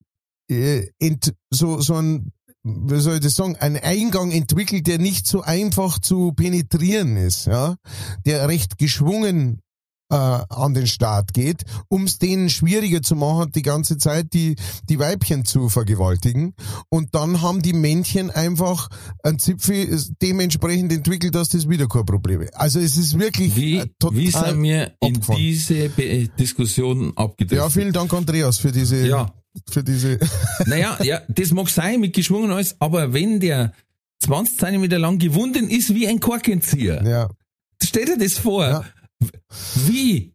äh, 0.51 0.89
ent, 0.99 1.33
so, 1.51 1.81
so 1.81 1.95
ein, 1.95 2.33
wie 2.63 3.01
soll 3.01 3.15
ich 3.15 3.21
das 3.21 3.35
sagen, 3.35 3.57
einen 3.57 3.77
Eingang 3.77 4.31
entwickelt, 4.31 4.87
der 4.87 4.99
nicht 4.99 5.27
so 5.27 5.43
einfach 5.43 5.99
zu 5.99 6.33
penetrieren 6.33 7.17
ist, 7.17 7.47
ja, 7.47 7.77
der 8.25 8.49
recht 8.49 8.79
geschwungen 8.79 9.61
äh, 10.11 10.17
an 10.17 10.75
den 10.75 10.87
Start 10.87 11.33
geht, 11.33 11.63
um 11.89 12.05
es 12.05 12.19
denen 12.19 12.51
schwieriger 12.51 13.01
zu 13.03 13.17
machen, 13.17 13.53
die 13.53 13.63
ganze 13.63 13.97
Zeit 13.97 14.33
die, 14.35 14.55
die 14.89 14.99
Weibchen 14.99 15.45
zu 15.47 15.69
vergewaltigen. 15.71 16.55
Und 16.91 17.15
dann 17.15 17.41
haben 17.41 17.63
die 17.63 17.73
Männchen 17.73 18.31
einfach 18.31 18.89
ein 19.23 19.39
Zipfel 19.39 19.99
dementsprechend 20.23 20.93
entwickelt, 20.93 21.35
dass 21.35 21.49
das 21.49 21.69
wieder 21.69 21.87
kein 21.89 22.05
Problem 22.05 22.43
ist. 22.43 22.55
Also 22.55 22.81
es 22.81 22.97
ist 22.99 23.19
wirklich 23.19 23.57
Wie, 23.57 23.79
äh, 23.79 23.87
total 23.99 24.19
wie 24.19 24.31
sind 24.31 24.63
wir 24.63 24.93
in 25.01 25.15
abgefahren. 25.15 25.39
diese 25.41 25.89
Be 25.89 26.29
Diskussion 26.39 27.13
abgedriftet? 27.17 27.59
Ja, 27.59 27.71
vielen 27.71 27.93
Dank, 27.93 28.13
Andreas, 28.13 28.59
für 28.59 28.73
diese, 28.73 29.07
Ja, 29.07 29.33
für 29.71 29.83
diese, 29.83 30.19
naja, 30.67 30.99
ja, 31.03 31.23
das 31.29 31.51
mag 31.53 31.69
sein 31.69 32.01
mit 32.01 32.15
geschwungen 32.15 32.51
alles, 32.51 32.77
aber 32.81 33.13
wenn 33.13 33.41
der 33.41 33.73
20 34.21 34.59
Zentimeter 34.59 34.99
lang 34.99 35.19
gewunden 35.19 35.69
ist 35.69 35.95
wie 35.95 36.07
ein 36.09 36.21
Korkenzieher, 36.21 37.03
ja. 37.05 37.31
stell 37.83 38.07
dir 38.07 38.19
das 38.19 38.35
vor. 38.35 38.65
Ja. 38.65 38.85
Wie? 39.87 40.33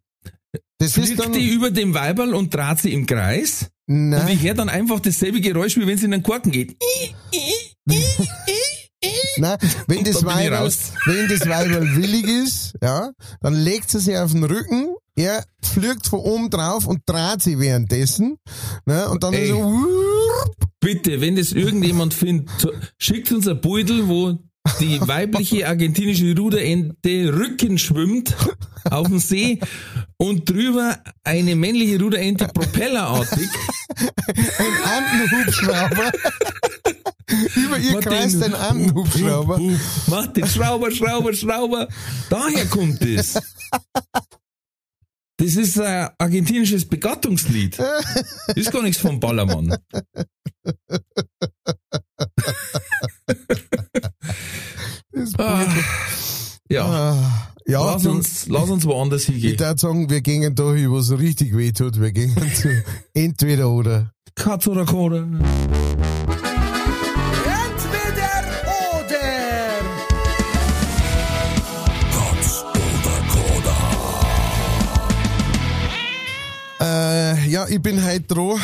Das 0.78 0.96
ist 0.96 1.06
Fliegt 1.06 1.20
dann, 1.20 1.32
die 1.32 1.48
über 1.50 1.70
dem 1.70 1.94
Weiberl 1.94 2.34
und 2.34 2.54
dreht 2.54 2.78
sie 2.78 2.92
im 2.92 3.06
Kreis? 3.06 3.70
Und 3.86 4.10
nein, 4.10 4.28
ich 4.28 4.42
höre 4.42 4.54
dann 4.54 4.68
einfach 4.68 5.00
dasselbe 5.00 5.40
Geräusch, 5.40 5.76
wie 5.76 5.86
wenn 5.86 5.98
sie 5.98 6.06
in 6.06 6.12
den 6.12 6.22
Korken 6.22 6.52
geht. 6.52 6.76
nein, 9.38 9.58
wenn 9.86 10.04
das 10.04 10.24
Weiberl, 10.24 10.70
wenn 11.06 11.28
das 11.28 11.48
Weiberl 11.48 11.96
willig 11.96 12.24
ist, 12.26 12.74
ja, 12.82 13.10
dann 13.40 13.54
legt 13.54 13.90
sie 13.90 14.00
sich 14.00 14.16
auf 14.16 14.32
den 14.32 14.44
Rücken, 14.44 14.94
er 15.16 15.44
fliegt 15.62 16.06
von 16.06 16.20
oben 16.20 16.50
drauf 16.50 16.86
und 16.86 17.02
dreht 17.06 17.42
sie 17.42 17.58
währenddessen, 17.58 18.36
ne, 18.86 19.08
und 19.08 19.22
dann 19.22 19.34
Ey. 19.34 19.48
so, 19.48 19.58
wupp, 19.62 20.56
Bitte, 20.80 21.20
wenn 21.20 21.36
das 21.36 21.52
irgendjemand 21.52 22.14
findet, 22.14 22.48
so- 22.58 22.72
schickt 22.96 23.30
uns 23.32 23.46
ein 23.46 23.60
Beutel, 23.60 24.08
wo 24.08 24.38
die 24.78 25.00
weibliche 25.06 25.66
argentinische 25.68 26.34
Ruderente 26.36 27.32
Rücken 27.34 27.78
schwimmt 27.78 28.34
auf 28.90 29.08
dem 29.08 29.18
See 29.18 29.58
und 30.16 30.48
drüber 30.48 30.98
eine 31.24 31.56
männliche 31.56 31.98
Ruderente 32.00 32.46
propellerartig. 32.46 33.48
ein 33.98 34.74
Andenhubschrauber, 34.84 36.12
über 37.56 37.78
ihr 37.78 37.92
Macht 37.92 38.04
kreist 38.04 38.34
den- 38.36 38.42
ein 38.42 38.54
Andenhubschrauber, 38.54 39.58
Hup, 39.58 39.70
hup, 39.72 40.08
Macht 40.08 40.36
den 40.36 40.46
Schrauber, 40.46 40.90
Schrauber, 40.90 41.32
Schrauber. 41.34 41.88
Daher 42.28 42.66
kommt 42.66 43.00
es. 43.02 43.34
Das 45.36 45.56
ist 45.56 45.80
ein 45.80 46.10
argentinisches 46.18 46.84
Begattungslied. 46.86 47.78
ist 48.54 48.70
gar 48.72 48.82
nichts 48.82 49.00
vom 49.00 49.18
Ballermann. 49.20 49.74
Ah, 55.38 55.66
ja, 56.68 56.84
Ah, 56.84 57.52
ja, 57.66 57.84
lass 57.92 58.02
du- 58.02 58.10
uns, 58.10 58.46
lass 58.48 58.70
uns 58.70 58.84
woanders 58.84 59.22
ich 59.22 59.28
hingehen. 59.42 59.58
würde 59.58 59.78
sagen, 59.78 60.08
wir 60.10 60.20
gehen 60.20 60.54
da 60.54 60.72
hin, 60.72 60.90
wo 60.90 60.98
es 60.98 61.10
richtig 61.10 61.56
weh 61.56 61.72
tut. 61.72 62.00
Wir 62.00 62.12
gehen 62.12 62.34
zu 62.54 62.68
entweder 63.14 63.70
oder. 63.70 64.12
Katz 64.34 64.66
oder 64.66 64.84
Koda. 64.86 65.26
Ja, 77.50 77.66
ich 77.68 77.82
bin 77.82 78.04
heute 78.04 78.22
dran. 78.22 78.60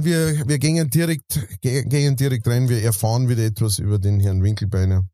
Wir, 0.00 0.46
wir 0.46 0.58
gehen 0.58 0.90
direkt, 0.90 1.40
ge- 1.62 1.84
gehen 1.84 2.14
direkt 2.16 2.46
rein. 2.46 2.68
Wir 2.68 2.82
erfahren 2.82 3.28
wieder 3.28 3.42
etwas 3.44 3.78
über 3.78 3.98
den 3.98 4.20
Herrn 4.20 4.42
Winkelbeiner, 4.42 5.04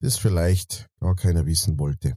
das 0.00 0.16
vielleicht 0.16 0.86
gar 1.00 1.16
keiner 1.16 1.44
wissen 1.44 1.78
wollte. 1.78 2.14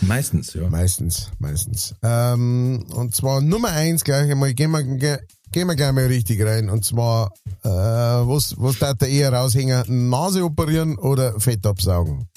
Meistens, 0.00 0.54
ja. 0.54 0.68
Meistens, 0.68 1.30
meistens. 1.38 1.94
Ähm, 2.02 2.84
und 2.94 3.14
zwar 3.14 3.40
Nummer 3.40 3.70
eins 3.70 4.04
gleich 4.04 4.30
einmal, 4.30 4.54
gehen 4.54 4.70
wir, 4.72 4.82
ge- 4.82 5.18
gehen 5.52 5.66
wir 5.68 5.76
gleich 5.76 5.92
mal 5.92 6.06
richtig 6.06 6.40
rein. 6.44 6.68
Und 6.68 6.84
zwar, 6.84 7.32
äh, 7.64 7.68
was, 7.68 8.54
was 8.58 8.78
darf 8.78 8.98
der 8.98 9.08
eher 9.08 9.32
raushängen? 9.32 10.08
Nase 10.10 10.44
operieren 10.44 10.98
oder 10.98 11.38
Fett 11.40 11.64
absaugen? 11.66 12.28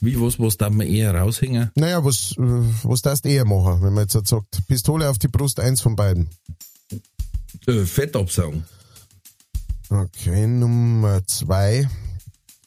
Wie, 0.00 0.20
was, 0.20 0.38
was 0.38 0.56
darf 0.56 0.72
man 0.72 0.86
eher 0.86 1.14
raushängen? 1.14 1.70
Naja, 1.74 2.04
was, 2.04 2.34
was 2.36 3.02
darfst 3.02 3.24
du 3.24 3.30
eher 3.30 3.46
machen, 3.46 3.82
wenn 3.82 3.94
man 3.94 4.04
jetzt 4.04 4.14
halt 4.14 4.28
sagt, 4.28 4.66
Pistole 4.68 5.08
auf 5.08 5.18
die 5.18 5.28
Brust, 5.28 5.58
eins 5.58 5.80
von 5.80 5.96
beiden. 5.96 6.28
Äh, 7.66 7.84
Fett 7.84 8.14
absaugen. 8.14 8.64
Okay, 9.88 10.46
Nummer 10.46 11.24
zwei. 11.26 11.88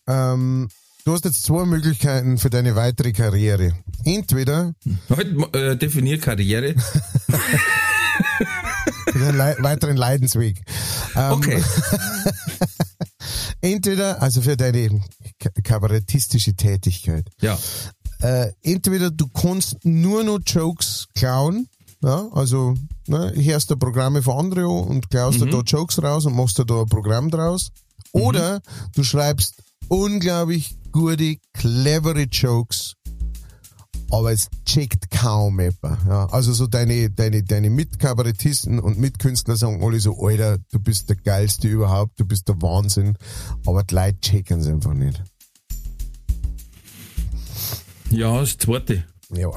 Ähm, 0.07 0.69
du 1.05 1.13
hast 1.13 1.25
jetzt 1.25 1.43
zwei 1.43 1.65
Möglichkeiten 1.65 2.37
für 2.37 2.49
deine 2.49 2.75
weitere 2.75 3.11
Karriere. 3.11 3.73
Entweder 4.05 4.73
Heute 5.09 5.49
äh, 5.53 5.75
definier 5.77 6.19
Karriere. 6.19 6.75
Lei- 9.13 9.55
weiteren 9.59 9.97
Leidensweg. 9.97 10.61
Ähm, 11.15 11.31
Okay. 11.33 11.63
Entweder, 13.61 14.21
also 14.21 14.41
für 14.41 14.55
deine 14.57 15.01
ka- 15.39 15.49
kabarettistische 15.63 16.53
Tätigkeit. 16.55 17.27
ja. 17.41 17.57
Äh, 18.21 18.51
entweder 18.63 19.11
du 19.11 19.27
kannst 19.29 19.77
nur 19.85 20.25
noch 20.25 20.39
Jokes 20.45 21.07
klauen, 21.15 21.69
ja, 22.03 22.27
also 22.33 22.73
ne, 23.07 23.31
hörst 23.33 23.71
du 23.71 23.77
Programme 23.77 24.21
von 24.21 24.37
anderen 24.37 24.65
an 24.65 24.87
und 24.89 25.09
klaust 25.09 25.39
Mhm. 25.39 25.51
da 25.51 25.59
Jokes 25.61 26.03
raus 26.03 26.25
und 26.25 26.35
machst 26.35 26.59
da 26.59 26.63
ein 26.63 26.85
Programm 26.89 27.31
draus. 27.31 27.69
Oder 28.11 28.59
du 28.93 29.05
schreibst 29.05 29.63
unglaublich 29.87 30.75
gute, 30.91 31.37
clevere 31.53 32.23
Jokes, 32.23 32.95
aber 34.11 34.31
es 34.31 34.49
checkt 34.65 35.11
kaum 35.11 35.59
jemand. 35.59 36.07
Ja. 36.07 36.25
Also 36.27 36.53
so 36.53 36.67
deine, 36.67 37.09
deine, 37.09 37.43
deine 37.43 37.69
Mitkabarettisten 37.69 38.79
und 38.79 38.97
Mitkünstler 38.97 39.55
sagen 39.55 39.83
alle 39.83 39.99
so, 39.99 40.17
Alter, 40.25 40.57
du 40.71 40.79
bist 40.79 41.09
der 41.09 41.15
Geilste 41.17 41.67
überhaupt, 41.67 42.19
du 42.19 42.25
bist 42.25 42.47
der 42.47 42.61
Wahnsinn, 42.61 43.15
aber 43.65 43.83
die 43.83 43.95
Leute 43.95 44.19
checken 44.21 44.59
es 44.59 44.67
einfach 44.67 44.93
nicht. 44.93 45.21
Ja, 48.11 48.39
das 48.39 48.57
zweite. 48.57 49.05
Ja. 49.31 49.51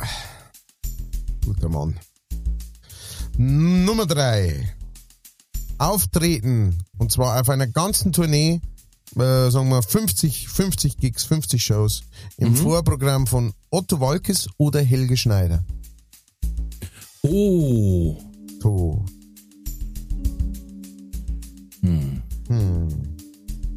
Guter 1.44 1.68
Mann. 1.68 1.98
Nummer 3.36 4.07
drei. 4.07 4.74
Auftreten. 5.78 6.78
Und 6.98 7.11
zwar 7.11 7.40
auf 7.40 7.48
einer 7.48 7.66
ganzen 7.66 8.12
Tournee, 8.12 8.61
äh, 9.16 9.50
sagen 9.50 9.68
wir 9.68 9.82
50, 9.82 10.48
50 10.48 10.96
Gigs, 10.96 11.24
50 11.24 11.62
Shows 11.62 12.02
im 12.36 12.54
Vorprogramm 12.54 13.26
von 13.26 13.52
Otto 13.70 14.00
Walkes 14.00 14.48
oder 14.58 14.80
Helge 14.80 15.16
Schneider. 15.16 15.64
Oh. 17.22 18.16
So. 18.60 19.04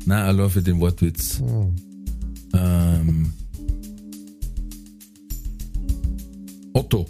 Nein, 0.05 0.23
allein 0.23 0.49
für 0.51 0.61
den 0.61 0.79
Wortwitz. 0.79 1.39
Hm. 1.39 1.75
Ähm. 2.53 3.33
Otto. 6.73 7.07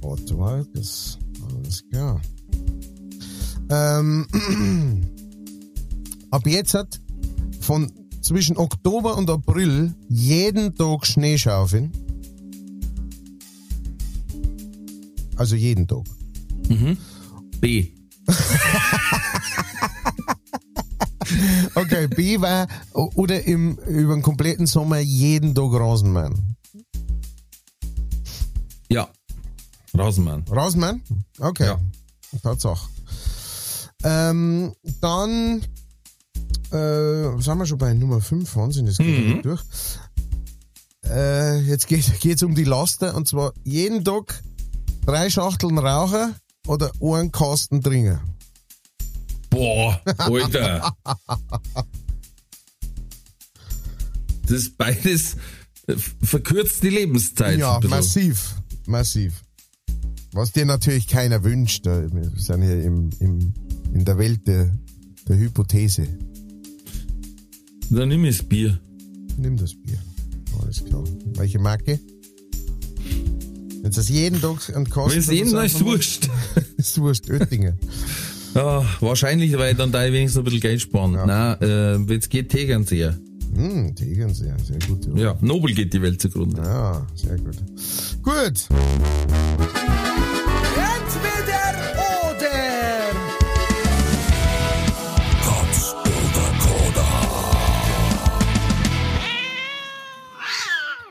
Otto 0.00 0.38
Walkes. 0.38 1.18
Alles 1.42 1.84
klar. 1.90 2.20
Ähm, 3.70 4.26
ab 6.30 6.46
jetzt 6.46 6.74
hat 6.74 7.00
von 7.68 7.92
zwischen 8.22 8.56
Oktober 8.56 9.18
und 9.18 9.28
April 9.28 9.94
jeden 10.08 10.74
Tag 10.74 11.06
Schnee 11.06 11.36
schaufeln. 11.36 11.92
Also 15.36 15.54
jeden 15.54 15.86
Tag. 15.86 16.06
B. 17.60 17.92
Okay, 21.74 22.08
B 22.08 22.40
war 22.40 22.66
oder 22.94 23.44
im, 23.44 23.76
über 23.86 24.14
den 24.14 24.22
kompletten 24.22 24.66
Sommer 24.66 24.98
jeden 24.98 25.54
Tag 25.54 25.70
Rasenmann. 25.72 26.56
Ja. 28.88 29.10
Rasenmann. 29.92 30.44
Rasenmann? 30.48 31.02
Okay. 31.38 31.66
Ja. 31.66 31.78
Tatsache. 32.42 32.88
Ähm, 34.04 34.72
dann 35.02 35.62
äh, 36.72 37.40
sind 37.40 37.58
wir 37.58 37.66
schon 37.66 37.78
bei 37.78 37.92
Nummer 37.94 38.20
5, 38.20 38.56
Wahnsinn, 38.56 38.86
das 38.86 38.98
geht 38.98 39.36
Mhm. 39.36 39.42
durch. 39.42 39.62
Äh, 41.04 41.60
jetzt 41.62 41.86
geht 41.86 42.06
es 42.36 42.42
um 42.42 42.54
die 42.54 42.64
Laster 42.64 43.14
und 43.14 43.26
zwar 43.28 43.52
jeden 43.64 44.04
Tag 44.04 44.42
drei 45.06 45.30
Schachteln 45.30 45.78
rauchen 45.78 46.34
oder 46.66 46.90
einen 47.00 47.32
Kasten 47.32 47.80
trinken. 47.82 48.20
Boah, 49.50 50.00
Alter. 50.18 50.92
Das 54.42 54.56
ist 54.62 54.78
beides 54.78 55.36
verkürzt 56.22 56.82
die 56.82 56.88
Lebenszeit. 56.90 57.58
Ja, 57.58 57.80
massiv, 57.88 58.54
massiv. 58.86 59.42
Was 60.32 60.52
dir 60.52 60.66
natürlich 60.66 61.06
keiner 61.06 61.42
wünscht. 61.44 61.86
Wir 61.86 62.30
sind 62.36 62.62
hier 62.62 62.82
im, 62.82 63.10
im, 63.20 63.52
in 63.92 64.04
der 64.04 64.18
Welt 64.18 64.46
der, 64.46 64.70
der 65.26 65.36
Hypothese. 65.36 66.06
Dann 67.90 68.08
nimm 68.08 68.24
ich 68.24 68.38
das 68.38 68.46
Bier. 68.46 68.78
Nimm 69.36 69.56
das 69.56 69.74
Bier. 69.74 69.98
Alles 70.62 70.84
klar. 70.84 71.04
Welche 71.36 71.58
Marke? 71.58 71.98
Wenn 73.82 73.90
es 73.90 74.08
jeden 74.08 74.40
Tag 74.40 74.74
an 74.74 74.88
Kosten... 74.88 75.12
Wenn 75.12 75.18
es 75.20 75.30
jeden 75.30 75.52
Tag 75.52 75.66
ist 75.66 75.84
wurscht. 75.84 76.28
Ist 76.76 76.98
wurscht, 77.00 77.30
Oettinger. 77.30 77.74
Ja, 78.54 78.84
wahrscheinlich, 79.00 79.56
weil 79.56 79.74
dann 79.74 79.92
da 79.92 80.04
wenigstens 80.04 80.38
ein 80.38 80.44
bisschen 80.44 80.60
Geld 80.60 80.80
sparen. 80.80 81.12
Nein, 81.12 81.60
äh, 81.60 82.08
wenn 82.08 82.18
es 82.18 82.28
geht, 82.28 82.50
Tegernseher. 82.50 83.16
Hm, 83.54 83.94
Tegernseer, 83.94 84.56
sehr 84.64 84.78
gut. 84.86 85.06
Ja. 85.16 85.22
Ja, 85.22 85.38
Nobel 85.40 85.74
geht 85.74 85.92
die 85.92 86.02
Welt 86.02 86.20
zugrunde. 86.20 86.60
ja, 86.62 87.06
sehr 87.14 87.38
gut. 87.38 87.56
Gut. 88.22 88.68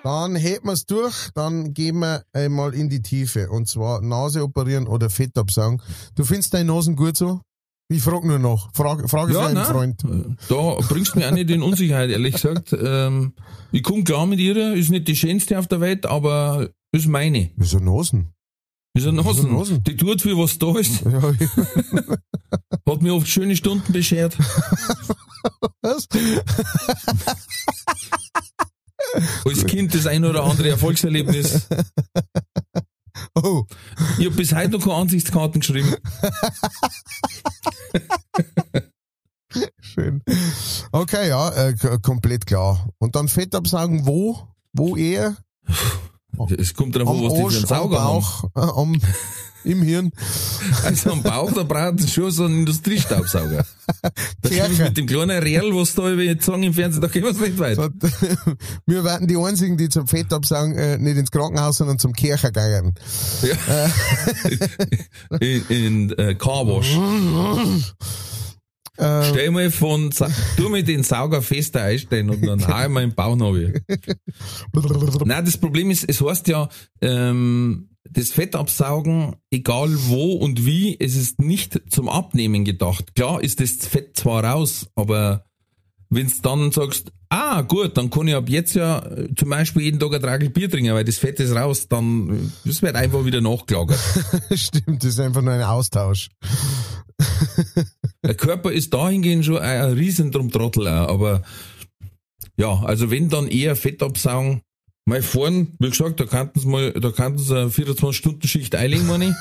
Dann 0.08 0.38
hätten 0.38 0.68
wir 0.68 0.72
es 0.72 0.86
durch, 0.86 1.32
dann 1.36 1.74
gehen 1.74 2.00
wir 2.00 2.24
einmal 2.32 2.74
in 2.74 2.88
die 2.88 3.02
Tiefe. 3.02 3.50
Und 3.50 3.68
zwar 3.68 4.02
Nase 4.02 4.42
operieren 4.42 4.88
oder 4.88 5.10
Fett 5.10 5.38
absaugen. 5.38 5.82
Du 6.16 6.24
findest 6.24 6.54
deine 6.54 6.72
Nasen 6.72 6.96
gut 6.96 7.18
so? 7.18 7.42
Ich 7.90 8.04
frage 8.04 8.26
nur 8.26 8.40
noch. 8.40 8.74
Frage, 8.74 9.10
Frage 9.10 9.34
für 9.34 9.42
einen 9.42 9.56
nein, 9.56 9.66
Freund. 9.66 10.02
Da 10.48 10.78
bringst 10.88 11.14
du 11.14 11.20
mich 11.20 11.28
auch 11.28 11.32
nicht 11.32 11.50
in 11.50 11.62
Unsicherheit, 11.62 12.10
ehrlich 12.10 12.36
gesagt. 12.36 12.72
Ähm, 12.72 13.34
ich 13.74 13.84
komme 13.84 14.06
klar 14.06 14.26
mit 14.26 14.40
ihr, 14.40 14.76
ist 14.76 14.92
nicht 14.92 15.10
die 15.10 15.16
schönste 15.18 15.60
auf 15.60 15.68
der 15.68 15.82
Welt, 15.82 16.06
aber 16.06 16.70
ist 16.94 17.10
meine. 17.10 17.52
Wieso 17.58 17.80
Nasen? 17.80 18.30
Eine 18.96 19.12
Nasen. 19.12 19.52
Nasen. 19.52 19.84
Die 19.84 19.98
tut 19.98 20.22
für 20.22 20.38
was 20.38 20.58
da 20.58 20.80
ist. 20.80 21.02
Ja, 21.02 21.22
Hat 22.94 23.02
mir 23.02 23.14
oft 23.14 23.28
schöne 23.28 23.58
Stunden 23.58 23.92
beschert. 23.92 24.38
was? 25.82 26.08
Als 29.46 29.66
Kind 29.66 29.94
das 29.94 30.06
ein 30.08 30.26
oder 30.26 30.44
andere 30.44 30.70
Erfolgserlebnis. 30.70 31.68
Oh, 33.34 33.66
Ich 34.20 34.28
habe 34.28 34.36
bis 34.36 34.54
heute 34.54 34.70
noch 34.70 34.80
keine 34.80 34.94
Ansichtskarten 34.96 35.60
geschrieben. 35.62 35.96
schön. 39.80 40.22
Okay, 40.92 41.30
ja, 41.30 41.50
äh, 41.50 41.76
komplett 42.02 42.46
klar. 42.46 42.90
Und 43.00 43.16
dann 43.16 43.28
Fett 43.28 43.56
absaugen, 43.56 44.06
wo? 44.06 44.48
Wo 44.74 44.96
eher? 44.96 45.36
Es 46.58 46.74
kommt 46.76 46.96
drauf 46.96 47.08
an, 47.08 47.16
am 47.18 47.24
was 47.24 47.34
die 47.34 47.40
für 47.40 47.48
einen 47.48 47.58
am 47.58 47.66
Sauger 47.66 48.02
haben. 48.04 48.22
Bauch, 48.22 48.44
äh, 48.56 48.80
am, 48.80 49.02
im 49.68 49.82
Hirn. 49.82 50.12
Also 50.84 51.12
am 51.12 51.24
Bauch, 51.24 51.52
da 51.52 51.64
braucht 51.64 52.00
es 52.00 52.14
schon 52.14 52.32
so 52.32 52.46
einen 52.46 52.60
Industriestaubsauger. 52.60 53.66
Da 54.42 54.50
können 54.50 54.78
mit 54.78 54.98
dem 54.98 55.06
kleinen 55.06 55.42
Real, 55.42 55.74
was 55.74 55.96
da 55.96 56.12
über 56.12 56.22
jetzt 56.22 56.46
sagen 56.46 56.62
im 56.64 56.74
Fernsehen, 56.74 57.02
da 57.02 57.08
gehen 57.08 57.24
wir 57.24 57.32
nicht 57.32 57.58
weit. 57.58 57.78
So, 57.78 57.88
wir 58.86 59.04
werden 59.04 59.28
die 59.28 59.38
einzigen, 59.38 59.78
die 59.78 59.88
zum 59.88 60.08
Fettabsaugen 60.08 60.78
äh, 60.78 60.98
nicht 60.98 61.18
ins 61.18 61.32
Krankenhaus, 61.32 61.78
sondern 61.78 61.98
zum 61.98 62.12
Kirche 62.14 62.52
gehen. 62.52 62.94
in 65.40 65.64
in 65.70 66.12
äh, 66.18 66.36
Carwash. 66.36 66.98
Äh, 68.98 69.24
Stell 69.26 69.52
mal 69.52 69.70
von, 69.72 70.10
tu 70.58 70.70
mir 70.70 70.84
den 70.84 71.04
Sauger 71.04 71.42
fester 71.42 71.84
einstellen 71.84 72.30
und 72.32 72.46
dann 72.46 72.68
hau 72.68 72.84
ich 72.84 72.90
mal 72.90 73.04
im 73.04 73.14
Bauch 73.14 73.36
noch 73.36 73.54
wieder. 73.54 73.80
Nein, 75.24 75.46
das 75.46 75.58
Problem 75.58 75.92
ist, 75.92 76.04
es 76.10 76.20
heißt 76.20 76.48
ja, 76.48 76.68
ähm, 77.02 77.90
das 78.12 78.30
Fettabsaugen, 78.30 79.36
egal 79.52 79.90
wo 80.08 80.34
und 80.34 80.66
wie, 80.66 80.98
es 81.00 81.16
ist 81.16 81.40
nicht 81.40 81.82
zum 81.90 82.10
Abnehmen 82.10 82.66
gedacht. 82.66 83.16
Klar 83.16 83.42
ist 83.44 83.60
das 83.60 83.88
Fett 83.88 84.18
zwar 84.18 84.44
raus, 84.44 84.88
aber 84.96 85.46
wenn's 86.10 86.42
dann 86.42 86.72
sagst, 86.72 87.12
ah 87.30 87.62
gut, 87.62 87.98
dann 87.98 88.10
kann 88.10 88.28
ich 88.28 88.36
ab 88.36 88.50
jetzt 88.50 88.76
ja 88.76 89.00
äh, 89.00 89.34
zum 89.36 89.50
Beispiel 89.50 89.84
jeden 89.84 90.00
Tag 90.00 90.14
ein 90.14 90.22
Tragel 90.22 90.50
Bier 90.50 90.70
trinken, 90.70 90.94
weil 90.94 91.04
das 91.04 91.18
Fett 91.18 91.40
ist 91.40 91.56
raus, 91.56 91.88
dann 91.88 92.30
äh, 92.30 92.50
das 92.66 92.82
wird 92.82 92.96
einfach 92.96 93.26
wieder 93.26 93.42
nachgelagert. 93.42 94.00
Stimmt, 94.54 95.04
das 95.04 95.12
ist 95.14 95.20
einfach 95.20 95.42
nur 95.42 95.54
ein 95.54 95.64
Austausch. 95.64 96.30
Der 98.24 98.36
Körper 98.36 98.72
ist 98.72 98.94
dahingehend 98.94 99.46
schon 99.46 99.60
ein, 99.60 99.94
riesen 99.94 100.32
drum 100.32 100.52
Trottel 100.52 100.88
auch, 100.88 101.10
aber 101.10 101.44
ja, 102.58 102.82
also 102.84 103.12
wenn 103.12 103.30
dann 103.30 103.48
eher 103.48 103.76
Fett 103.76 104.02
absaugen, 104.02 104.62
mal 105.08 105.22
vorn, 105.22 105.70
wie 105.80 105.90
gesagt, 105.90 106.20
da 106.20 106.26
kannten 106.26 106.60
sie 106.60 106.68
mal, 106.68 106.92
da 106.92 107.12
kannten 107.12 107.40
sie 107.40 107.58
eine 107.58 107.70
24-Stunden-Schicht 107.70 108.76
einlegen, 108.76 109.08
meine 109.08 109.30
ich. 109.30 109.36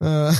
Äh, 0.00 0.32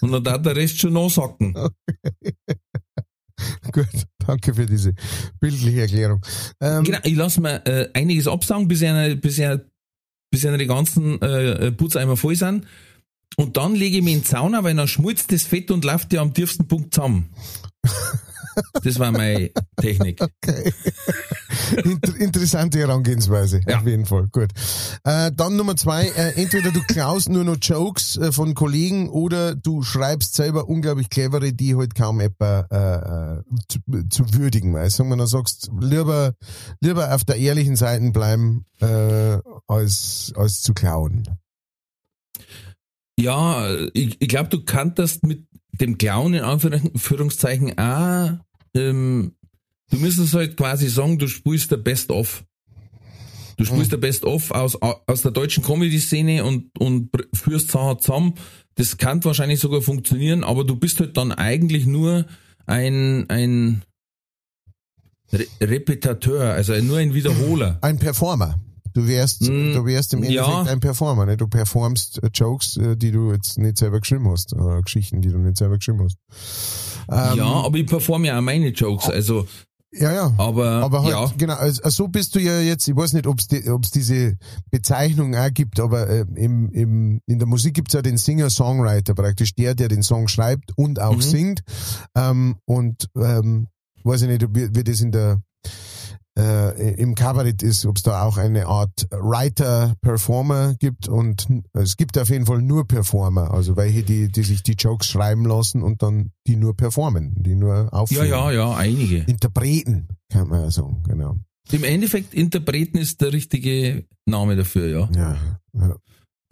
Und 0.00 0.12
dann 0.12 0.24
darf 0.24 0.42
der 0.42 0.56
Rest 0.56 0.80
schon 0.80 0.94
nachsacken. 0.94 1.52
gut, 3.72 3.88
danke 4.26 4.54
für 4.54 4.66
diese 4.66 4.94
bildliche 5.38 5.82
Erklärung. 5.82 6.24
Ähm, 6.60 6.84
Genau, 6.84 6.98
ich 7.02 7.14
lasse 7.14 7.40
mir 7.40 7.64
äh, 7.66 7.88
einiges 7.92 8.26
absaugen, 8.26 8.68
bis 8.68 8.82
einer, 8.82 9.14
bis 9.16 9.38
einer, 9.38 9.60
bis 10.30 10.46
einer 10.46 10.58
die 10.58 10.66
ganzen 10.66 11.20
äh, 11.20 11.70
Putzeimer 11.72 12.16
voll 12.16 12.36
sind. 12.36 12.66
Und 13.36 13.56
dann 13.58 13.74
lege 13.74 13.98
ich 13.98 14.02
mich 14.02 14.14
in 14.14 14.22
die 14.22 14.26
Sauna, 14.28 14.64
weil 14.64 14.74
dann 14.74 14.88
schmilzt 14.88 15.30
das 15.30 15.42
Fett 15.42 15.70
und 15.70 15.84
läuft 15.84 16.12
ja 16.14 16.22
am 16.22 16.32
tiefsten 16.32 16.66
Punkt 16.66 16.94
zusammen. 16.94 17.28
Das 18.82 18.98
war 18.98 19.12
meine 19.12 19.50
Technik. 19.80 20.20
Okay. 20.20 20.72
Inter 21.84 22.16
interessante 22.16 22.78
Herangehensweise, 22.78 23.60
Ja. 23.66 23.78
auf 23.78 23.86
jeden 23.86 24.06
Fall. 24.06 24.28
Gut. 24.30 24.50
Äh, 25.04 25.32
dann 25.34 25.56
Nummer 25.56 25.76
zwei, 25.76 26.06
äh, 26.08 26.40
entweder 26.40 26.70
du 26.70 26.80
klaust 26.82 27.28
nur 27.28 27.44
noch 27.44 27.56
Jokes 27.60 28.16
äh, 28.16 28.32
von 28.32 28.54
Kollegen 28.54 29.08
oder 29.08 29.54
du 29.54 29.82
schreibst 29.82 30.34
selber 30.34 30.68
unglaublich 30.68 31.10
clevere, 31.10 31.52
die 31.52 31.74
halt 31.76 31.94
kaum 31.94 32.20
etwa 32.20 32.66
äh, 32.70 33.38
äh, 33.40 33.42
zu, 33.68 33.80
zu 34.08 34.34
würdigen 34.34 34.74
weiß. 34.74 34.96
Sagen 34.96 35.08
wir, 35.10 35.16
dann 35.16 35.26
sagst 35.26 35.70
lieber, 35.80 36.34
lieber 36.80 37.14
auf 37.14 37.24
der 37.24 37.36
ehrlichen 37.36 37.76
Seite 37.76 38.10
bleiben, 38.10 38.64
äh, 38.80 39.38
als, 39.66 40.32
als 40.36 40.62
zu 40.62 40.74
klauen. 40.74 41.24
Ja, 43.18 43.66
ich, 43.94 44.20
ich 44.20 44.28
glaube, 44.28 44.50
du 44.50 44.62
kanntest 44.64 45.24
mit 45.24 45.46
dem 45.80 45.98
Clown 45.98 46.34
in 46.34 46.42
Anführungszeichen 46.42 47.78
auch, 47.78 48.38
ähm, 48.74 49.32
du 49.90 49.96
müsstest 49.98 50.34
halt 50.34 50.56
quasi 50.56 50.88
sagen, 50.88 51.18
du 51.18 51.28
spielst 51.28 51.70
der 51.70 51.78
Best-of. 51.78 52.44
Du 53.56 53.64
spielst 53.64 53.90
der 53.90 53.96
Best-of 53.96 54.50
aus, 54.50 54.76
aus 54.82 55.22
der 55.22 55.30
deutschen 55.30 55.64
Comedy-Szene 55.64 56.44
und, 56.44 56.78
und 56.78 57.10
führst 57.32 57.70
Sachen 57.70 57.98
zusammen. 58.00 58.34
Das 58.74 58.98
kann 58.98 59.24
wahrscheinlich 59.24 59.60
sogar 59.60 59.80
funktionieren, 59.80 60.44
aber 60.44 60.64
du 60.64 60.76
bist 60.76 61.00
halt 61.00 61.16
dann 61.16 61.32
eigentlich 61.32 61.86
nur 61.86 62.26
ein, 62.66 63.30
ein 63.30 63.82
Re 65.32 65.46
Repetateur, 65.60 66.52
also 66.52 66.74
nur 66.82 66.98
ein 66.98 67.14
Wiederholer. 67.14 67.78
Ein 67.80 67.98
Performer. 67.98 68.60
Du 68.96 69.06
wärst, 69.06 69.42
Mm, 69.42 69.74
du 69.74 69.84
wärst 69.84 70.14
im 70.14 70.22
Endeffekt 70.22 70.48
ja. 70.48 70.62
ein 70.62 70.80
Performer. 70.80 71.26
Ne? 71.26 71.36
Du 71.36 71.46
performst 71.48 72.22
äh, 72.22 72.30
Jokes, 72.32 72.78
äh, 72.78 72.96
die 72.96 73.10
du 73.10 73.30
jetzt 73.30 73.58
nicht 73.58 73.76
selber 73.76 74.00
geschrieben 74.00 74.26
hast, 74.30 74.54
oder 74.54 74.80
Geschichten, 74.80 75.20
die 75.20 75.28
du 75.28 75.36
nicht 75.38 75.58
selber 75.58 75.76
geschrieben 75.76 76.02
hast. 76.02 76.16
Ähm, 77.10 77.38
ja, 77.38 77.44
aber 77.44 77.76
ich 77.76 77.86
performe 77.86 78.28
ja 78.28 78.38
auch 78.38 78.42
meine 78.42 78.68
Jokes, 78.68 79.10
also, 79.10 79.46
ja, 79.92 80.12
ja. 80.12 80.34
aber, 80.38 80.82
Aber 80.82 81.02
halt, 81.02 81.12
ja. 81.12 81.32
genau, 81.36 81.54
also 81.54 81.80
so 81.90 82.08
bist 82.08 82.34
du 82.34 82.38
ja 82.40 82.58
jetzt, 82.60 82.88
ich 82.88 82.96
weiß 82.96 83.12
nicht, 83.12 83.26
ob 83.26 83.38
es 83.38 83.48
die, 83.48 83.68
ob's 83.70 83.90
diese 83.90 84.36
Bezeichnung 84.70 85.34
auch 85.36 85.52
gibt, 85.52 85.78
aber 85.78 86.08
äh, 86.08 86.24
im, 86.34 86.70
im, 86.70 87.20
in 87.26 87.38
der 87.38 87.46
Musik 87.46 87.74
gibt's 87.74 87.92
ja 87.94 88.00
den 88.02 88.16
Singer-Songwriter, 88.18 89.14
praktisch 89.14 89.54
der, 89.54 89.74
der 89.74 89.88
den 89.88 90.02
Song 90.02 90.26
schreibt 90.28 90.72
und 90.76 91.00
auch 91.00 91.16
Mhm. 91.16 91.20
singt. 91.22 91.60
Ähm, 92.14 92.56
und 92.64 93.08
ähm, 93.14 93.68
weiß 94.04 94.22
ich 94.22 94.28
nicht, 94.28 94.42
ob 94.44 94.54
wie, 94.54 94.74
wie 94.74 94.84
das 94.84 95.00
in 95.02 95.12
der 95.12 95.42
äh, 96.38 96.94
im 97.00 97.14
Kabarett 97.14 97.62
ist, 97.62 97.86
ob 97.86 97.96
es 97.96 98.02
da 98.02 98.22
auch 98.22 98.36
eine 98.36 98.66
Art 98.66 99.06
Writer-Performer 99.10 100.74
gibt 100.78 101.08
und 101.08 101.46
es 101.72 101.96
gibt 101.96 102.18
auf 102.18 102.28
jeden 102.28 102.46
Fall 102.46 102.62
nur 102.62 102.86
Performer, 102.86 103.52
also 103.52 103.76
welche, 103.76 104.02
die, 104.02 104.28
die 104.28 104.42
sich 104.42 104.62
die 104.62 104.72
Jokes 104.74 105.06
schreiben 105.08 105.44
lassen 105.44 105.82
und 105.82 106.02
dann 106.02 106.32
die 106.46 106.56
nur 106.56 106.76
performen, 106.76 107.34
die 107.42 107.54
nur 107.54 107.74
Ja, 107.74 107.88
aufführen. 107.88 108.28
ja, 108.28 108.50
ja, 108.52 108.74
einige. 108.74 109.18
Interpreten, 109.20 110.08
kann 110.30 110.48
man 110.48 110.60
ja 110.62 110.70
sagen, 110.70 111.02
genau. 111.06 111.36
Im 111.72 111.82
Endeffekt, 111.84 112.32
Interpreten 112.34 112.98
ist 112.98 113.20
der 113.20 113.32
richtige 113.32 114.04
Name 114.26 114.56
dafür, 114.56 114.86
ja. 114.88 115.08
Ja, 115.16 115.36
ja. 115.72 115.96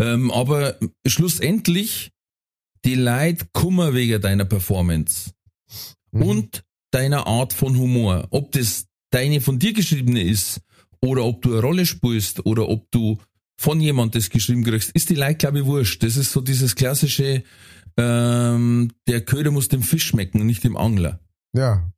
Ähm, 0.01 0.31
aber 0.33 0.77
schlussendlich, 1.07 2.11
die 2.85 2.97
Leute 2.97 3.47
kummer 3.53 3.95
wegen 3.95 4.21
deiner 4.21 4.45
Performance 4.45 5.31
Mhm. 6.13 6.23
und 6.23 6.65
deiner 6.93 7.27
Art 7.27 7.53
von 7.53 7.77
Humor. 7.77 8.27
Ob 8.31 8.53
das 8.53 8.87
deine 9.15 9.41
von 9.41 9.59
dir 9.59 9.73
geschriebene 9.73 10.23
ist 10.23 10.61
oder 11.01 11.25
ob 11.25 11.43
du 11.43 11.53
eine 11.53 11.61
Rolle 11.61 11.87
spielst 11.87 12.45
oder 12.47 12.69
ob 12.69 12.91
du 12.91 13.19
von 13.57 13.81
jemand 13.81 14.15
das 14.15 14.31
geschrieben 14.31 14.65
kriegst, 14.65 14.91
ist 14.91 15.11
die 15.11 15.15
Leute, 15.15 15.37
glaube 15.37 15.61
ich, 15.61 15.65
wurscht. 15.67 16.03
Das 16.03 16.17
ist 16.17 16.33
so 16.33 16.41
dieses 16.41 16.75
klassische, 16.75 17.45
ähm, 17.97 18.91
der 19.07 19.21
Köder 19.21 19.53
muss 19.53 19.69
dem 19.69 19.83
Fisch 19.83 20.07
schmecken 20.07 20.41
und 20.41 20.47
nicht 20.47 20.65
dem 20.65 20.77
Angler. 20.77 21.21
ja. 21.55 21.91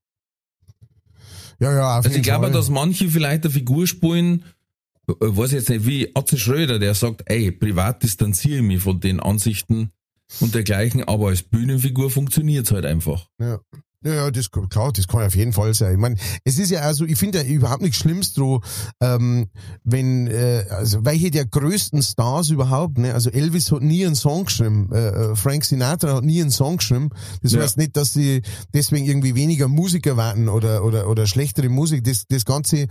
Ja, 1.58 1.72
ja, 1.72 1.90
auf 1.92 1.96
Also 2.04 2.10
jeden 2.10 2.20
ich 2.20 2.26
glaube, 2.26 2.50
dass 2.50 2.68
manche 2.68 3.08
vielleicht 3.08 3.44
eine 3.44 3.50
Figur 3.50 3.86
spielen, 3.86 4.44
äh, 5.08 5.14
weiß 5.18 5.52
jetzt 5.52 5.70
nicht, 5.70 5.86
wie 5.86 6.14
Atze 6.14 6.36
Schröder, 6.36 6.78
der 6.78 6.94
sagt, 6.94 7.22
ey, 7.30 7.50
privat 7.50 8.02
distanziere 8.02 8.56
ich 8.56 8.62
mich 8.62 8.82
von 8.82 9.00
den 9.00 9.20
Ansichten 9.20 9.90
und 10.40 10.54
dergleichen, 10.54 11.02
aber 11.04 11.28
als 11.28 11.42
Bühnenfigur 11.42 12.10
funktioniert's 12.10 12.72
halt 12.72 12.84
einfach. 12.84 13.30
Ja. 13.40 13.60
Ja, 14.06 14.30
das 14.30 14.50
klar, 14.50 14.92
das 14.92 15.08
kann 15.08 15.22
auf 15.26 15.34
jeden 15.34 15.52
Fall 15.52 15.74
sein. 15.74 15.94
Ich 15.94 15.98
meine, 15.98 16.14
es 16.44 16.58
ist 16.58 16.70
ja 16.70 16.80
also, 16.80 17.04
ich 17.04 17.18
finde 17.18 17.38
ja 17.42 17.44
überhaupt 17.44 17.82
nichts 17.82 17.98
Schlimmes 17.98 18.32
dran, 18.34 18.60
ähm, 19.02 19.48
wenn, 19.82 20.28
äh, 20.28 20.64
also 20.70 21.04
welche 21.04 21.30
der 21.30 21.46
größten 21.46 22.02
Stars 22.02 22.50
überhaupt, 22.50 22.98
ne? 22.98 23.14
Also 23.14 23.30
Elvis 23.30 23.72
hat 23.72 23.82
nie 23.82 24.06
einen 24.06 24.14
Song 24.14 24.44
geschrieben, 24.44 24.90
äh, 24.92 25.08
äh, 25.08 25.36
Frank 25.36 25.64
Sinatra 25.64 26.14
hat 26.14 26.24
nie 26.24 26.40
einen 26.40 26.50
Song 26.50 26.76
geschrieben. 26.76 27.10
Das 27.42 27.52
Ja. 27.52 27.60
heißt 27.62 27.78
nicht, 27.78 27.96
dass 27.96 28.12
sie 28.12 28.42
deswegen 28.72 29.06
irgendwie 29.06 29.34
weniger 29.34 29.66
Musiker 29.68 30.16
warten 30.16 30.48
oder 30.48 30.84
oder 30.84 31.08
oder 31.08 31.26
schlechtere 31.26 31.68
Musik. 31.68 32.04
Das 32.04 32.24
das 32.28 32.44
ganze 32.44 32.86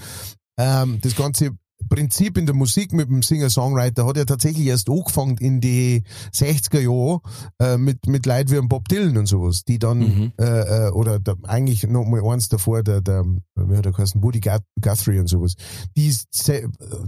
ähm, 0.58 1.00
das 1.02 1.16
ganze 1.16 1.52
Prinzip 1.90 2.38
in 2.38 2.46
der 2.46 2.56
Musik 2.56 2.94
mit 2.94 3.10
dem 3.10 3.22
Singer-Songwriter 3.22 4.06
hat 4.08 4.18
ja 4.18 4.26
tatsächlich 4.26 4.66
erst 4.68 4.90
angefangen 4.90 5.38
in 5.38 5.62
die 5.62 6.04
60er 6.34 6.80
Jahre 6.80 7.22
äh, 7.60 7.78
mit, 7.78 8.08
mit 8.08 8.26
Leuten 8.26 8.52
wie 8.52 8.68
Bob 8.68 8.88
Dylan 8.90 9.18
und 9.18 9.28
sowas, 9.28 9.64
die 9.66 9.78
dann, 9.80 10.00
Mhm. 10.00 10.32
äh, 10.40 10.88
äh, 10.88 10.90
oder 10.92 11.20
der, 11.20 11.36
eigentlich 11.44 11.84
noch 11.88 12.06
mal 12.06 12.24
eins 12.26 12.50
davor, 12.50 12.82
der, 12.84 13.02
der 13.02 13.24
wie 13.56 13.78
hat 13.78 13.86
er 13.86 13.92
geheißen, 13.92 14.22
Woody 14.24 14.40
Guth- 14.40 14.64
Guthrie 14.82 15.20
und 15.20 15.28
sowas. 15.28 15.54
Die, 15.96 16.14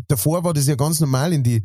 davor 0.08 0.44
war 0.44 0.54
das 0.54 0.68
ja 0.68 0.76
ganz 0.76 1.00
normal 1.00 1.34
in 1.34 1.44
die 1.44 1.64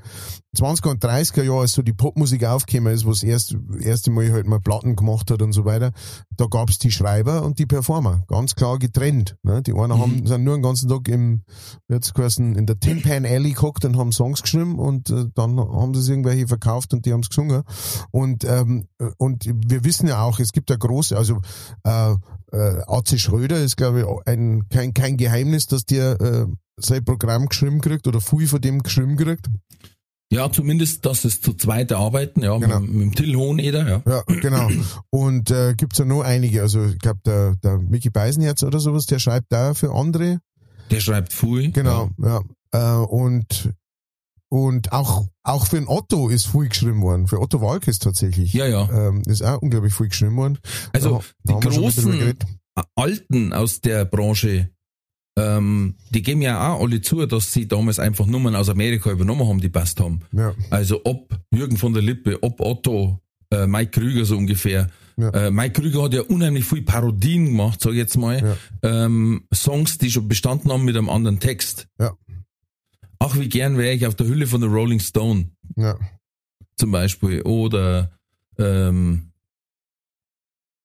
20er 0.57 0.91
und 0.91 1.05
30er 1.05 1.43
Jahre, 1.43 1.61
als 1.61 1.73
so 1.73 1.83
die 1.83 1.93
Popmusik 1.93 2.45
aufgekommen 2.45 2.93
ist, 2.95 3.05
wo 3.07 3.11
es 3.11 3.23
erst, 3.23 3.57
erste 3.81 4.11
Mal 4.11 4.33
halt 4.33 4.47
mal 4.47 4.61
Platten 4.61 4.97
gemacht 4.97 5.31
hat 5.31 5.43
und 5.43 5.53
so 5.53 5.65
weiter, 5.65 5.93
da 6.37 6.47
gab's 6.47 6.79
die 6.79 6.91
Schreiber 6.91 7.43
und 7.43 7.59
die 7.59 7.67
Performer, 7.67 8.25
ganz 8.29 8.55
klar 8.55 8.79
getrennt. 8.79 9.37
Ne? 9.43 9.63
Die 9.63 9.73
einen 9.73 9.99
haben, 9.99 10.27
sind 10.27 10.45
nur 10.45 10.57
den 10.57 10.63
ganzen 10.63 10.89
Tag 10.89 11.09
im, 11.09 11.43
wie 11.89 11.95
hat's 11.95 12.13
geheißen, 12.15 12.55
in 12.57 12.67
der 12.67 12.79
Tin 12.95 13.03
Pan 13.03 13.25
Alley 13.27 13.51
geguckt 13.53 13.85
und 13.85 13.97
haben 13.97 14.13
Songs 14.13 14.43
geschrieben 14.43 14.79
und 14.79 15.11
äh, 15.11 15.25
dann 15.35 15.59
haben 15.59 15.95
sie 15.95 16.01
es 16.01 16.09
irgendwelche 16.09 16.47
verkauft 16.47 16.93
und 16.93 17.07
die 17.07 17.13
haben's 17.13 17.29
gesungen. 17.29 17.63
Und, 18.11 18.45
ähm, 18.45 18.87
und 19.19 19.45
wir 19.47 19.85
wissen 19.85 20.09
ja 20.09 20.23
auch, 20.23 20.39
es 20.41 20.53
gibt 20.53 20.71
ja 20.71 20.77
große, 20.77 21.17
also 21.17 21.41
äh, 21.85 22.13
äh, 22.53 22.83
AC 22.87 23.19
Schröder 23.19 23.59
ist, 23.63 23.77
glaube 23.77 24.01
ich, 24.01 24.27
ein, 24.27 24.69
kein, 24.69 24.95
kein 24.95 25.17
Geheimnis, 25.17 25.67
dass 25.67 25.85
der 25.85 26.21
äh, 26.21 26.47
sein 26.79 27.05
Programm 27.05 27.47
geschrieben 27.49 27.81
kriegt 27.81 28.07
oder 28.07 28.21
viel 28.21 28.47
von 28.47 28.61
dem 28.61 28.83
geschrieben 28.83 29.17
kriegt. 29.17 29.47
Ja, 30.33 30.51
zumindest, 30.51 31.05
dass 31.05 31.27
es 31.27 31.43
zu 31.43 31.53
zweit 31.53 31.93
arbeiten, 31.93 32.43
ja, 32.43 32.57
Genau. 32.57 32.81
mit, 32.81 32.91
mit 32.91 33.03
dem 33.03 33.15
Till 33.15 33.37
Hoheneder, 33.37 33.87
ja. 33.87 34.03
Ja, 34.07 34.23
genau. 34.41 34.71
Und 35.11 35.51
äh, 35.51 35.75
gibt's 35.77 35.99
ja 35.99 36.07
noch 36.07 36.23
einige. 36.23 36.63
Also 36.63 36.87
ich 36.87 36.99
glaube, 36.99 37.21
der, 37.27 37.55
der 37.57 37.77
Mickey 37.79 38.09
Beisenherz 38.09 38.63
oder 38.63 38.81
sowas, 38.81 39.05
der 39.05 39.19
schreibt 39.19 39.53
da 39.53 39.75
für 39.75 39.93
andere. 39.93 40.39
Der 40.91 41.01
schreibt 41.01 41.35
viel. 41.35 41.71
Genau, 41.73 42.09
ja. 42.17 42.41
Äh, 42.73 42.95
und 42.95 43.73
und 44.49 44.93
auch 44.93 45.27
auch 45.45 45.67
für 45.67 45.77
den 45.77 45.89
Otto 45.89 46.29
ist 46.29 46.47
viel 46.47 46.69
geschrieben 46.69 47.01
worden. 47.03 47.27
Für 47.27 47.41
Otto 47.41 47.61
Walkes 47.61 47.99
tatsächlich. 47.99 48.53
Ja, 48.53 48.67
ja. 48.67 48.89
Ähm, 48.91 49.23
ist 49.27 49.43
auch 49.43 49.61
unglaublich 49.63 49.95
viel 49.95 50.09
geschrieben 50.09 50.37
worden. 50.37 50.59
Also 50.93 51.23
Da- 51.45 51.59
die 51.61 51.69
großen. 51.69 52.39
Alten 52.95 53.53
aus 53.53 53.81
der 53.81 54.05
Branche, 54.07 54.71
ähm, 55.39 55.97
die 56.11 56.23
geben 56.23 56.43
ja 56.43 56.73
auch 56.73 56.81
alle 56.83 57.01
zu, 57.01 57.27
dass 57.27 57.53
sie 57.53 57.67
damals 57.69 57.99
einfach 57.99 58.27
Nummern 58.27 58.55
aus 58.57 58.69
Amerika 58.69 59.11
übernommen 59.11 59.47
haben, 59.49 59.61
die 59.61 59.69
passt 59.69 60.01
haben. 60.01 60.21
Ja. 60.33 60.55
Also 60.71 61.01
ob 61.05 61.39
Jürgen 61.55 61.77
von 61.77 61.93
der 61.93 62.03
Lippe, 62.03 62.43
ob 62.43 62.61
Otto, 62.61 63.19
äh, 63.51 63.67
Mike 63.67 63.91
Krüger 64.01 64.25
so 64.25 64.37
ungefähr. 64.37 64.89
Ja. 65.19 65.29
Äh, 65.31 65.51
Mike 65.51 65.81
Krüger 65.83 66.05
hat 66.05 66.15
ja 66.15 66.23
unheimlich 66.23 66.65
viel 66.65 66.81
Parodien 66.83 67.45
gemacht, 67.47 67.81
sag 67.83 67.91
ich 67.93 67.99
jetzt 67.99 68.17
mal. 68.17 68.57
Ähm, 68.83 69.45
Songs, 69.55 69.99
die 69.99 70.11
schon 70.11 70.27
bestanden 70.29 70.73
haben 70.73 70.85
mit 70.85 70.97
einem 70.97 71.11
anderen 71.11 71.39
Text. 71.41 71.89
Ja. 72.01 72.13
Ach, 73.25 73.37
wie 73.39 73.49
gern 73.49 73.79
wäre 73.79 73.95
ich 73.95 74.07
auf 74.07 74.15
der 74.17 74.27
Hülle 74.27 74.47
von 74.47 74.61
der 74.61 74.71
Rolling 74.71 75.01
Stone 75.01 75.51
Ja. 75.77 75.97
zum 76.77 76.91
Beispiel. 76.91 77.43
Oder 77.43 78.11
ähm, 78.59 79.33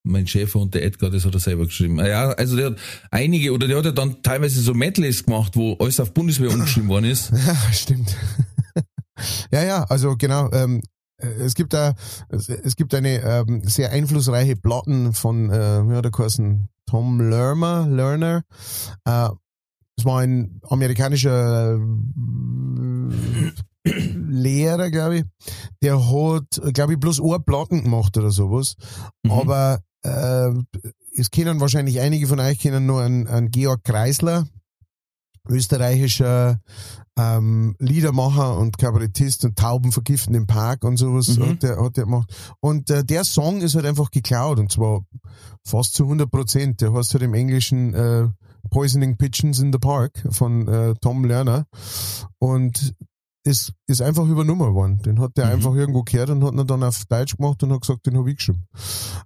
mein 0.04 0.28
Schäfer 0.28 0.60
und 0.60 0.74
der 0.74 0.86
Edgar, 0.86 1.10
das 1.10 1.26
hat 1.26 1.34
er 1.34 1.40
selber 1.40 1.66
geschrieben. 1.66 2.00
Ah 2.00 2.08
Ja, 2.08 2.30
also 2.32 2.56
der 2.56 2.68
hat 2.68 2.78
einige, 3.12 3.52
oder 3.54 3.68
der 3.68 3.78
hat 3.78 3.86
ja 3.86 3.92
dann 3.92 4.22
teilweise 4.22 4.62
so 4.62 4.74
Medleys 4.74 5.26
gemacht, 5.26 5.56
wo 5.56 5.74
alles 5.80 6.00
auf 6.00 6.14
Bundeswehr 6.14 6.50
umgeschrieben 6.52 6.90
worden 6.90 7.06
ist. 7.06 7.32
Ja, 7.46 7.56
stimmt. 7.74 8.16
ja, 9.52 9.64
ja, 9.64 9.84
also 9.86 10.16
genau. 10.16 10.50
Ähm, 10.52 10.82
äh, 11.18 11.28
es 11.28 11.56
gibt 11.56 11.74
da, 11.74 11.96
es, 12.30 12.48
es 12.50 12.76
gibt 12.76 12.94
eine 12.94 13.20
ähm, 13.22 13.62
sehr 13.64 13.92
einflussreiche 13.92 14.56
Platten 14.56 15.14
von, 15.14 15.50
äh, 15.50 15.84
wie 15.90 15.96
hat 15.96 16.06
er 16.06 16.12
geheißen? 16.12 16.70
Tom 16.86 17.20
Lerner, 17.30 17.88
Lerner. 17.88 18.44
Äh, 19.06 19.30
es 19.98 20.06
war 20.06 20.20
ein 20.20 20.62
amerikanischer 20.70 21.76
äh, 21.76 23.52
Lehrer, 23.90 24.92
glaube 24.92 25.18
ich. 25.18 25.24
Der 25.82 25.98
hat, 26.00 26.62
glaube 26.74 26.94
ich, 26.94 27.00
bloß 27.00 27.22
eine 27.22 27.40
Platten 27.40 27.84
gemacht 27.84 28.16
oder 28.18 28.32
sowas. 28.32 28.76
Mhm. 29.24 29.32
Aber 29.32 29.80
äh, 30.04 30.52
es 31.16 31.32
kennen 31.32 31.60
wahrscheinlich 31.60 32.00
einige 32.00 32.28
von 32.28 32.40
euch 32.40 32.60
kennen 32.60 32.86
nur 32.86 33.02
einen, 33.02 33.28
einen 33.28 33.50
Georg 33.50 33.84
Kreisler, 33.84 34.48
österreichischer 35.50 36.60
ähm, 37.18 37.76
Liedermacher 37.80 38.58
und 38.60 38.78
Kabarettist 38.78 39.46
und 39.46 39.58
Tauben 39.58 39.92
vergiften 39.92 40.36
im 40.36 40.46
Park 40.46 40.84
und 40.84 40.98
sowas 40.98 41.36
Mhm. 41.38 41.50
hat, 41.50 41.64
der, 41.64 41.82
hat 41.82 41.98
der 41.98 42.04
gemacht. 42.04 42.32
Und 42.60 42.90
äh, 42.92 43.04
der 43.04 43.24
Song 43.24 43.62
ist 43.62 43.74
halt 43.74 43.86
einfach 43.86 44.12
geklaut 44.12 44.60
und 44.60 44.72
zwar 44.72 45.02
fast 45.66 45.96
zu 45.96 46.04
100 46.04 46.30
Prozent. 46.30 46.82
Der 46.82 46.94
heißt 46.94 47.14
halt 47.14 47.24
im 47.24 47.34
Englischen 47.34 47.94
äh, 47.96 48.28
Poisoning 48.68 49.18
Pigeons 49.18 49.60
in 49.60 49.72
the 49.72 49.80
Park 49.80 50.24
von 50.30 50.68
äh, 50.68 50.94
Tom 51.02 51.26
Lerner 51.26 51.66
und 52.40 52.94
ist, 53.44 53.72
ist 53.88 54.02
einfach 54.02 54.28
übernommen 54.28 54.74
worden. 54.74 55.02
Den 55.04 55.22
hat 55.22 55.38
der 55.38 55.46
Mhm. 55.46 55.52
einfach 55.54 55.74
irgendwo 55.74 56.04
gehört 56.04 56.30
und 56.32 56.44
hat 56.44 56.54
ihn 56.54 56.68
dann 56.68 56.84
auf 56.84 57.06
Deutsch 57.06 57.38
gemacht 57.38 57.64
und 57.64 57.72
hat 57.72 57.80
gesagt, 57.80 58.06
den 58.06 58.18
habe 58.18 58.30
ich 58.30 58.36
geschrieben. 58.38 58.68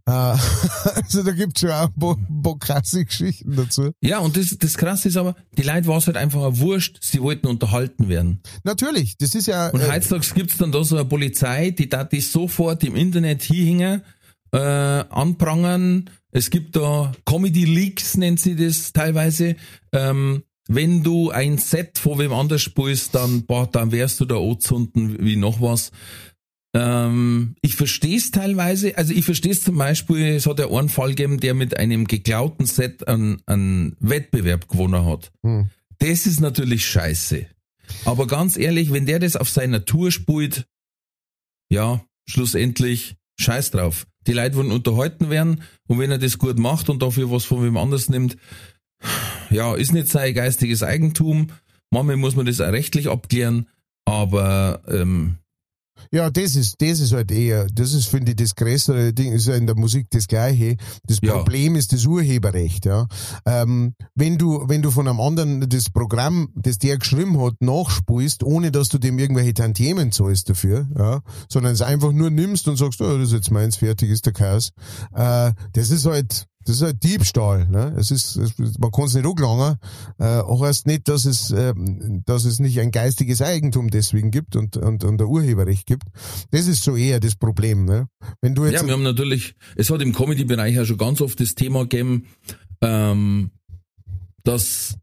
Äh, 0.06 0.12
also 1.04 1.24
da 1.24 1.32
gibt's 1.32 1.62
schon 1.62 1.72
auch 1.72 1.88
ein 1.88 1.94
paar, 2.00 2.16
ein 2.18 2.42
paar 2.44 2.60
krasse 2.60 3.04
Geschichten 3.04 3.56
dazu. 3.56 3.89
Ja, 4.00 4.20
und 4.20 4.38
das, 4.38 4.56
das 4.60 4.78
Krasse 4.78 5.08
ist 5.08 5.18
aber, 5.18 5.36
die 5.58 5.64
Leute 5.64 5.88
war 5.88 5.98
es 5.98 6.06
halt 6.06 6.18
einfach 6.18 6.44
ein 6.46 6.60
Wurscht, 6.60 7.00
sie 7.02 7.20
wollten 7.20 7.48
unterhalten 7.48 8.10
werden. 8.10 8.42
Natürlich, 8.64 9.18
das 9.18 9.34
ist 9.34 9.48
ja... 9.48 9.70
Und 9.70 9.82
äh, 9.82 9.89
heutzutage 9.92 10.36
gibt's 10.36 10.58
dann 10.58 10.72
da 10.72 10.84
so 10.84 10.96
eine 10.98 11.06
Polizei, 11.06 11.72
die 11.72 11.89
da 11.89 12.04
die 12.04 12.22
sofort 12.22 12.84
im 12.84 12.96
Internet 12.96 13.42
hinhängen, 13.42 14.04
äh, 14.52 14.58
anprangern. 14.60 16.10
Es 16.32 16.49
gibt 16.49 16.75
da 16.75 17.11
Comedy 17.25 17.65
Leaks, 17.65 18.17
nennt 18.17 18.39
sie 18.39 18.55
das 18.55 18.93
teilweise. 18.93 19.55
Ähm, 19.91 20.43
wenn 20.67 21.03
du 21.03 21.32
ein 21.32 21.57
Set 21.57 21.97
von 21.97 22.19
wem 22.19 22.32
anders 22.32 22.61
spielst, 22.61 23.15
dann, 23.15 23.45
boah, 23.45 23.67
dann 23.69 23.91
wärst 23.91 24.19
du 24.19 24.25
da 24.25 24.38
anzünden 24.38 25.17
wie 25.19 25.36
noch 25.36 25.61
was. 25.61 25.91
Ähm, 26.73 27.55
ich 27.61 27.75
verstehe 27.75 28.17
es 28.17 28.32
teilweise, 28.32 28.97
also 28.97 29.13
ich 29.13 29.25
verstehe 29.25 29.51
es 29.51 29.61
zum 29.61 29.77
Beispiel, 29.77 30.36
es 30.36 30.45
hat 30.45 30.59
ja 30.59 30.69
einen 30.69 30.88
Fall 30.88 31.09
gegeben, 31.09 31.39
der 31.39 31.53
mit 31.53 31.75
einem 31.75 32.07
geklauten 32.07 32.65
Set 32.65 33.07
einen, 33.07 33.41
einen 33.45 33.97
Wettbewerb 33.99 34.69
gewonnen 34.69 35.05
hat. 35.05 35.32
Hm. 35.43 35.69
Das 35.99 36.25
ist 36.25 36.39
natürlich 36.39 36.86
scheiße. 36.86 37.45
Aber 38.05 38.25
ganz 38.25 38.55
ehrlich, 38.55 38.93
wenn 38.93 39.05
der 39.05 39.19
das 39.19 39.36
auf 39.36 39.49
seiner 39.49 39.84
Tour 39.84 40.11
spielt, 40.11 40.65
ja, 41.69 42.05
schlussendlich 42.25 43.17
scheiß 43.39 43.71
drauf. 43.71 44.07
Die 44.28 44.34
Leute 44.34 44.55
wollen 44.55 44.72
unterhalten 44.72 45.30
werden 45.30 45.63
und 45.88 45.99
wenn 45.99 46.11
er 46.11 46.17
das 46.17 46.38
gut 46.38 46.59
macht 46.59 46.89
und 46.89 47.01
dafür 47.01 47.32
was 47.32 47.45
von 47.45 47.63
wem 47.63 47.78
anders 47.78 48.09
nimmt, 48.09 48.38
ja, 49.49 49.76
ist 49.76 49.93
nicht 49.93 50.09
sein 50.09 50.34
geistiges 50.34 50.84
Eigentum. 50.84 51.47
Manchmal 51.89 52.17
muss 52.17 52.36
man 52.36 52.45
das 52.45 52.61
auch 52.61 52.72
rechtlich 52.72 53.09
abklären, 53.09 53.67
aber 54.05 54.82
ähm, 54.88 55.38
Ja, 56.12 56.30
das 56.30 56.56
ist, 56.56 56.82
das 56.82 56.99
ist 56.99 57.14
halt 57.14 57.32
eher, 57.32 57.68
das 57.74 57.93
ist, 57.93 58.08
finde 58.08 58.32
ich, 58.32 58.38
das 58.38 58.56
größere 58.56 59.14
Ding, 59.14 59.34
ist 59.34 59.47
ja 59.47 59.56
in 59.56 59.68
der 59.68 59.76
Musik 59.76 60.08
das 60.10 60.28
Gleiche. 60.28 60.78
Das 61.06 61.20
Ja. 61.22 61.34
Problem 61.34 61.76
ist 61.76 61.93
das 61.93 62.06
Urheberrecht, 62.06 62.86
ja. 62.86 63.08
Ähm, 63.45 63.93
wenn 64.16 64.38
du, 64.38 64.64
wenn 64.68 64.82
du 64.82 64.91
von 64.91 65.08
einem 65.08 65.20
anderen 65.20 65.70
das 65.70 65.89
Programm, 65.89 66.49
das 66.56 66.78
der 66.78 66.97
geschrieben 66.97 67.39
hat, 67.41 67.54
nachspulst, 67.60 68.43
ohne 68.43 68.72
dass 68.72 68.89
du 68.89 68.97
dem 68.97 69.20
irgendwelche 69.20 69.54
Tantiemen 69.54 70.12
zahlst 70.12 70.49
dafür, 70.49 70.88
ja, 70.97 71.22
sondern 71.49 71.74
es 71.74 71.82
einfach 71.82 72.12
nur 72.12 72.30
nimmst 72.30 72.68
und 72.68 72.78
sagst, 72.78 73.02
oh, 73.02 73.18
das 73.18 73.28
ist 73.28 73.34
jetzt 73.34 73.52
meins, 73.52 73.78
fertig 73.78 74.10
ist 74.10 74.26
der 74.26 74.34
Chaos, 74.34 74.72
äh, 75.14 75.52
das 75.74 75.91
ist 75.91 76.06
halt, 76.06 76.47
das 76.66 76.78
ist 76.78 76.82
halt 76.82 77.03
Diebstahl, 77.03 77.68
ne? 77.68 77.95
Es 77.97 78.12
ist, 78.12 78.38
man 78.80 78.91
kann 78.91 79.05
es 79.05 79.16
nicht 79.16 79.26
angelangen, 79.26 79.78
äh, 80.20 80.41
heißt 80.41 80.88
nicht, 80.88 81.07
dass 81.07 81.26
es, 81.26 81.51
ähm, 81.51 82.24
dass 82.26 82.45
es 82.45 82.59
nicht 82.59 82.80
ein 82.80 82.91
geistiges 82.91 83.41
Eigentum 83.41 83.89
deswegen 83.89 84.32
gibt 84.32 84.55
und, 84.55 84.78
und, 84.78 85.03
und 85.03 85.22
ein 85.22 85.28
Urheberrecht 85.28 85.86
gibt. 85.86 86.03
Das 86.51 86.68
ist 86.68 86.84
so 86.84 86.95
eher 86.95 87.20
das 87.20 87.36
Problem, 87.36 87.86
ne? 87.86 88.07
Wenn 88.41 88.55
du 88.55 88.66
jetzt, 88.66 88.82
ja, 88.82 88.86
wir 88.86 88.93
haben 88.93 89.03
natürlich, 89.03 89.55
es 89.76 89.89
hat 89.89 90.01
im 90.01 90.14
Comedy-Bereich 90.14 90.76
ja 90.76 90.86
schon 90.86 90.97
ganz 90.97 91.22
oft 91.22 91.39
das 91.39 91.55
Thema 91.55 91.82
gegeben, 91.82 92.28
ähm, 92.82 93.51
dass 94.43 94.97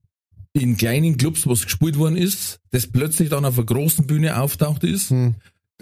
in 0.52 0.76
kleinen 0.76 1.16
Clubs 1.16 1.46
was 1.46 1.64
gespielt 1.64 1.98
worden 1.98 2.16
ist, 2.16 2.61
das 2.70 2.86
plötzlich 2.86 3.28
dann 3.28 3.44
auf 3.44 3.59
einer 3.59 3.66
großen 3.66 4.06
Bühne 4.06 4.40
auftaucht 4.40 4.84
ist. 4.84 5.11
Hm. 5.11 5.34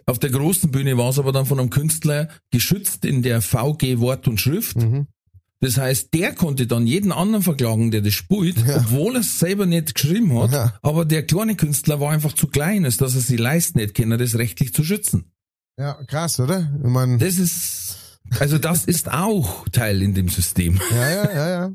Auf 0.05 0.18
der 0.18 0.31
großen 0.31 0.70
Bühne 0.70 0.97
war 0.99 1.11
es 1.11 1.18
aber 1.18 1.33
dann 1.33 1.47
von 1.47 1.59
einem 1.59 1.70
Künstler 1.70 2.29
geschützt 2.51 3.05
in 3.05 3.22
der 3.22 3.41
VG 3.41 3.99
Wort 3.99 4.29
und 4.29 4.41
Schrift. 4.41 4.77
Mhm. 4.77 5.07
Das 5.61 5.79
heißt, 5.79 6.13
der 6.13 6.35
konnte 6.35 6.67
dann 6.67 6.87
jeden 6.87 7.13
anderen 7.13 7.43
verklagen, 7.43 7.91
der 7.91 8.03
das 8.03 8.13
spielt, 8.13 8.59
obwohl 8.77 9.15
er 9.15 9.21
es 9.21 9.39
selber 9.39 9.65
nicht 9.65 9.95
geschrieben 9.95 10.39
hat. 10.39 10.53
Ja. 10.53 10.75
Aber 10.83 11.05
der 11.05 11.23
kleine 11.25 11.57
Künstler 11.57 11.99
war 11.99 12.11
einfach 12.13 12.35
zu 12.35 12.47
klein, 12.47 12.85
als 12.85 12.99
dass 12.99 13.15
er 13.15 13.23
sich 13.23 13.39
leisten 13.39 13.79
hätte 13.79 13.95
können, 13.95 14.19
das 14.19 14.37
rechtlich 14.37 14.75
zu 14.75 14.85
schützen. 14.85 15.33
ja, 15.79 15.95
krass, 16.05 16.39
oder? 16.41 16.71
Ich 16.83 16.91
mein, 16.91 17.19
Das 17.19 17.39
ist, 17.39 18.19
also 18.39 18.59
das 18.59 18.85
ist 18.85 19.11
auch 19.11 19.67
Teil 19.71 20.03
in 20.03 20.15
dem 20.15 20.29
System. 20.29 20.79
ja, 20.91 21.11
ja, 21.11 21.33
ja, 21.33 21.49
ja. 21.49 21.73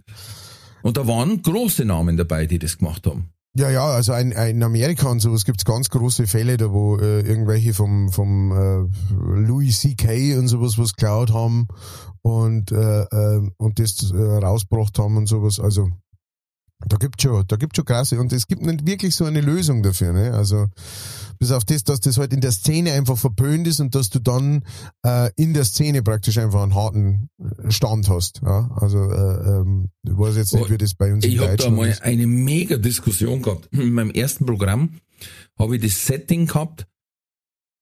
Und 0.83 0.97
da 0.97 1.07
waren 1.07 1.41
große 1.41 1.85
Namen 1.85 2.17
dabei, 2.17 2.45
die 2.45 2.59
das 2.59 2.77
gemacht 2.77 3.05
haben. 3.07 3.29
Ja, 3.53 3.69
ja, 3.69 3.85
also 3.85 4.13
ein, 4.13 4.33
ein, 4.33 4.55
in 4.55 4.63
Amerika 4.63 5.09
und 5.09 5.19
sowas 5.19 5.43
gibt's 5.43 5.65
ganz 5.65 5.89
große 5.89 6.25
Fälle, 6.25 6.55
da 6.55 6.71
wo 6.71 6.97
äh, 6.97 7.19
irgendwelche 7.19 7.73
vom, 7.73 8.09
vom 8.09 8.51
äh, 8.51 8.87
Louis 9.13 9.77
C.K. 9.81 10.37
und 10.37 10.47
sowas 10.47 10.77
was 10.77 10.93
geklaut 10.93 11.33
haben 11.33 11.67
und, 12.21 12.71
äh, 12.71 13.01
äh, 13.01 13.51
und 13.57 13.79
das 13.79 14.09
äh, 14.11 14.17
rausgebracht 14.17 14.97
haben 14.99 15.17
und 15.17 15.27
sowas. 15.27 15.59
Also 15.59 15.89
da 16.87 16.97
gibt's 16.97 17.23
schon, 17.23 17.43
da 17.47 17.57
gibt's 17.57 17.75
schon 17.75 17.85
krasse 17.85 18.19
und 18.19 18.33
es 18.33 18.47
gibt 18.47 18.63
nicht 18.63 18.85
wirklich 18.85 19.15
so 19.15 19.25
eine 19.25 19.41
Lösung 19.41 19.83
dafür. 19.83 20.13
Ne? 20.13 20.33
Also 20.33 20.67
bis 21.37 21.51
auf 21.51 21.65
das, 21.65 21.83
dass 21.83 21.99
das 21.99 22.17
halt 22.17 22.33
in 22.33 22.41
der 22.41 22.51
Szene 22.51 22.93
einfach 22.93 23.17
verpönt 23.17 23.67
ist 23.67 23.79
und 23.79 23.95
dass 23.95 24.09
du 24.09 24.19
dann 24.19 24.63
äh, 25.05 25.29
in 25.35 25.53
der 25.53 25.65
Szene 25.65 26.01
praktisch 26.03 26.37
einfach 26.37 26.63
einen 26.63 26.75
harten 26.75 27.29
Stand 27.69 28.09
hast. 28.09 28.41
Ja? 28.43 28.69
Also 28.75 28.97
äh, 29.11 29.49
ähm, 29.49 29.89
weiß 30.21 30.35
jetzt 30.37 30.53
nicht, 30.53 30.69
wie 30.69 30.77
das 30.77 30.93
bei 30.93 31.13
uns 31.13 31.25
in 31.25 31.31
Ich 31.31 31.37
habe 31.39 31.47
da 31.49 31.55
Deutschland 31.57 31.77
mal 31.77 31.89
ist. 31.89 32.01
eine 32.01 32.27
mega 32.27 32.77
Diskussion 32.77 33.41
gehabt. 33.41 33.67
In 33.71 33.91
meinem 33.91 34.11
ersten 34.11 34.45
Programm 34.45 34.99
habe 35.59 35.75
ich 35.75 35.81
das 35.81 36.05
Setting 36.05 36.47
gehabt 36.47 36.87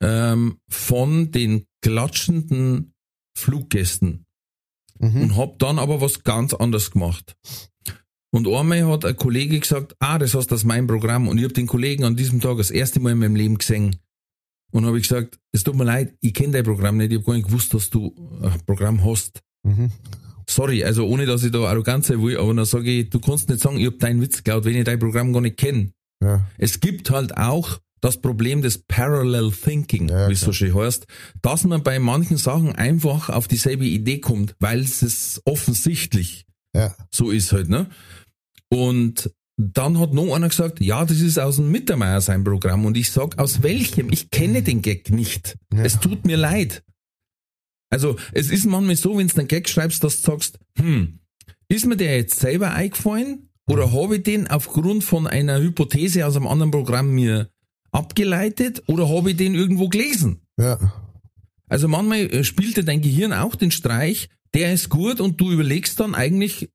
ähm, 0.02 0.58
von 0.70 1.32
den 1.32 1.66
klatschenden 1.82 2.94
Fluggästen 3.38 4.26
Mhm. 5.02 5.22
und 5.22 5.38
hab 5.38 5.58
dann 5.60 5.80
aber 5.80 6.02
was 6.02 6.24
ganz 6.26 6.54
anderes 6.54 6.92
gemacht. 6.92 7.38
Und 8.32 8.48
einmal 8.50 8.86
hat 8.86 9.06
ein 9.06 9.16
Kollege 9.16 9.58
gesagt, 9.60 9.96
ah, 10.00 10.18
das 10.20 10.34
hast 10.34 10.48
das 10.52 10.66
mein 10.66 10.88
Programm. 10.88 11.30
Und 11.30 11.38
ich 11.38 11.46
hab 11.46 11.54
den 11.54 11.68
Kollegen 11.68 12.04
an 12.04 12.18
diesem 12.18 12.42
Tag 12.42 12.58
das 12.58 12.70
erste 12.70 13.00
Mal 13.00 13.14
in 13.14 13.20
meinem 13.20 13.36
Leben 13.38 13.58
gesehen. 13.58 13.96
Und 14.72 14.86
habe 14.86 14.98
ich 15.00 15.08
gesagt, 15.08 15.40
es 15.54 15.64
tut 15.64 15.76
mir 15.76 15.86
leid, 15.86 16.16
ich 16.20 16.34
kenne 16.34 16.52
dein 16.52 16.66
Programm 16.66 16.98
nicht, 16.98 17.14
ich 17.14 17.20
hab 17.20 17.26
gar 17.28 17.34
nicht 17.34 17.48
gewusst, 17.48 17.74
dass 17.74 17.90
du 17.90 18.14
ein 18.44 18.60
Programm 18.66 19.04
hast. 19.06 19.40
Mhm. 19.64 19.90
Sorry, 20.50 20.84
also 20.84 21.06
ohne 21.08 21.26
dass 21.26 21.44
ich 21.44 21.52
da 21.52 21.60
arrogant 21.60 22.06
sein 22.06 22.22
will, 22.24 22.38
aber 22.38 22.54
dann 22.54 22.66
sage 22.66 22.90
ich, 22.92 23.10
du 23.10 23.20
kannst 23.20 23.50
nicht 23.50 23.62
sagen, 23.62 23.78
ich 23.80 23.86
hab 23.86 24.00
deinen 24.00 24.22
Witz 24.22 24.38
geklaut, 24.38 24.66
wenn 24.66 24.76
ich 24.76 24.84
dein 24.84 24.98
Programm 25.00 25.32
gar 25.32 25.42
nicht 25.42 25.58
kenne. 25.58 25.92
Ja. 26.24 26.46
Es 26.58 26.80
gibt 26.80 27.12
halt 27.12 27.38
auch 27.38 27.80
das 28.02 28.18
Problem 28.18 28.62
des 28.62 28.80
Parallel 28.80 29.52
Thinking, 29.52 30.10
Ja, 30.10 30.28
wie 30.30 30.34
es 30.34 30.40
so 30.42 30.52
schön 30.54 30.74
heißt, 30.74 31.06
dass 31.42 31.66
man 31.66 31.84
bei 31.84 32.00
manchen 32.00 32.38
Sachen 32.38 32.74
einfach 32.76 33.30
auf 33.30 33.48
dieselbe 33.48 33.86
Idee 33.86 34.20
kommt, 34.20 34.56
weil 34.60 34.80
es 34.80 35.42
offensichtlich 35.46 36.46
Ja. 36.76 36.96
so 37.12 37.30
ist 37.30 37.52
halt, 37.52 37.70
ne? 37.70 37.88
Und 38.70 39.32
dann 39.58 40.00
hat 40.00 40.14
noch 40.14 40.34
einer 40.34 40.48
gesagt, 40.50 40.80
ja, 40.80 41.04
das 41.06 41.20
ist 41.20 41.38
aus 41.38 41.58
dem 41.58 41.70
Mittermeier 41.72 42.22
sein 42.22 42.44
Programm. 42.46 42.86
Und 42.86 42.96
ich 42.96 43.12
sag, 43.12 43.38
aus 43.38 43.62
welchem? 43.62 44.10
Ich 44.12 44.32
kenne 44.32 44.62
den 44.64 44.82
Gag 44.82 45.10
nicht. 45.10 45.58
Ja. 45.74 45.84
Es 45.84 46.00
tut 46.00 46.26
mir 46.26 46.38
leid. 46.38 46.82
Also, 47.90 48.18
es 48.32 48.52
ist 48.52 48.66
manchmal 48.66 48.96
so, 48.96 49.18
wenn 49.18 49.28
du 49.28 49.38
einen 49.38 49.48
Gag 49.48 49.68
schreibst, 49.68 50.04
dass 50.04 50.22
du 50.22 50.32
sagst, 50.32 50.60
hm, 50.78 51.20
ist 51.68 51.86
mir 51.86 51.98
der 51.98 52.18
jetzt 52.18 52.40
selber 52.40 52.72
eingefallen? 52.72 53.50
Oder 53.68 53.92
habe 53.94 54.18
ich 54.18 54.24
den 54.24 54.48
aufgrund 54.48 55.04
von 55.04 55.28
einer 55.28 55.60
Hypothese 55.60 56.26
aus 56.26 56.36
einem 56.36 56.48
anderen 56.48 56.72
Programm 56.72 57.12
mir 57.12 57.50
abgeleitet? 57.92 58.84
Oder 58.88 59.08
habe 59.10 59.32
ich 59.32 59.38
den 59.38 59.54
irgendwo 59.54 59.90
gelesen? 59.90 60.42
Ja. 60.58 60.80
Also 61.68 61.88
manchmal 61.88 62.22
äh, 62.22 62.44
spielt 62.44 62.78
dir 62.78 62.84
dein 62.84 63.02
Gehirn 63.02 63.32
auch 63.32 63.56
den 63.56 63.72
Streich, 63.72 64.30
der 64.56 64.74
ist 64.74 64.90
gut 64.90 65.22
und 65.22 65.40
du 65.40 65.52
überlegst 65.52 66.00
dann 66.00 66.16
eigentlich 66.16 66.72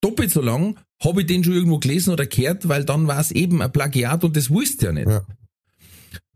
doppelt 0.00 0.30
so 0.30 0.40
lang, 0.40 0.78
habe 1.02 1.20
ich 1.20 1.26
den 1.26 1.44
schon 1.44 1.52
irgendwo 1.52 1.78
gelesen 1.78 2.12
oder 2.12 2.26
gehört, 2.26 2.68
weil 2.68 2.84
dann 2.84 3.06
war 3.06 3.20
es 3.20 3.30
eben 3.30 3.60
ein 3.60 3.72
Plagiat 3.72 4.24
und 4.24 4.34
das 4.36 4.48
wusste 4.48 4.86
ja 4.86 4.92
nicht. 4.92 5.08
Ja. 5.08 5.26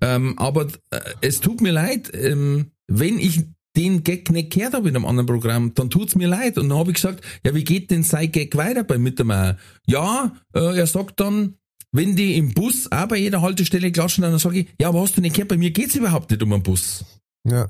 Ähm, 0.02 0.38
aber 0.38 0.68
äh, 0.90 1.00
es 1.22 1.40
tut 1.40 1.62
mir 1.62 1.72
leid, 1.72 2.10
ähm, 2.14 2.72
wenn 2.86 3.18
ich 3.18 3.44
den 3.76 4.04
Gag 4.04 4.30
nicht 4.30 4.52
gehört 4.52 4.74
habe 4.74 4.88
in 4.88 4.96
einem 4.96 5.04
anderen 5.04 5.26
Programm, 5.26 5.74
dann 5.74 5.90
tut's 5.90 6.14
mir 6.14 6.28
leid. 6.28 6.58
Und 6.58 6.68
dann 6.68 6.78
habe 6.78 6.90
ich 6.90 6.96
gesagt, 6.96 7.24
ja, 7.44 7.54
wie 7.54 7.64
geht 7.64 7.90
denn 7.90 8.02
sein 8.02 8.30
Gag 8.30 8.56
weiter 8.56 8.84
bei 8.84 8.98
Mittermeier? 8.98 9.56
Ja, 9.86 10.32
äh, 10.54 10.78
er 10.78 10.86
sagt 10.86 11.20
dann, 11.20 11.54
wenn 11.92 12.16
die 12.16 12.36
im 12.36 12.54
Bus 12.54 12.90
auch 12.90 13.06
bei 13.06 13.18
jeder 13.18 13.42
Haltestelle 13.42 13.92
klatschen, 13.92 14.22
dann 14.22 14.38
sage 14.38 14.60
ich, 14.60 14.66
ja, 14.80 14.88
aber 14.88 15.02
hast 15.02 15.16
du 15.16 15.20
nicht 15.20 15.34
gehört, 15.34 15.48
bei 15.48 15.56
mir 15.56 15.70
geht's 15.70 15.94
überhaupt 15.94 16.30
nicht 16.30 16.42
um 16.42 16.52
einen 16.52 16.62
Bus. 16.62 17.04
Ja. 17.48 17.68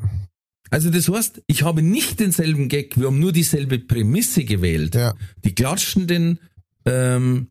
Also 0.71 0.91
das 0.91 1.09
heißt, 1.09 1.43
ich 1.47 1.63
habe 1.63 1.83
nicht 1.83 2.21
denselben 2.21 2.69
Gag, 2.69 2.99
wir 2.99 3.07
haben 3.07 3.21
nur 3.21 3.33
dieselbe 3.33 3.79
Prämisse 3.79 4.45
gewählt. 4.45 4.95
Ja. 4.95 5.15
Die 5.45 5.55
klatschenden 5.55 6.41
ähm, 6.87 7.49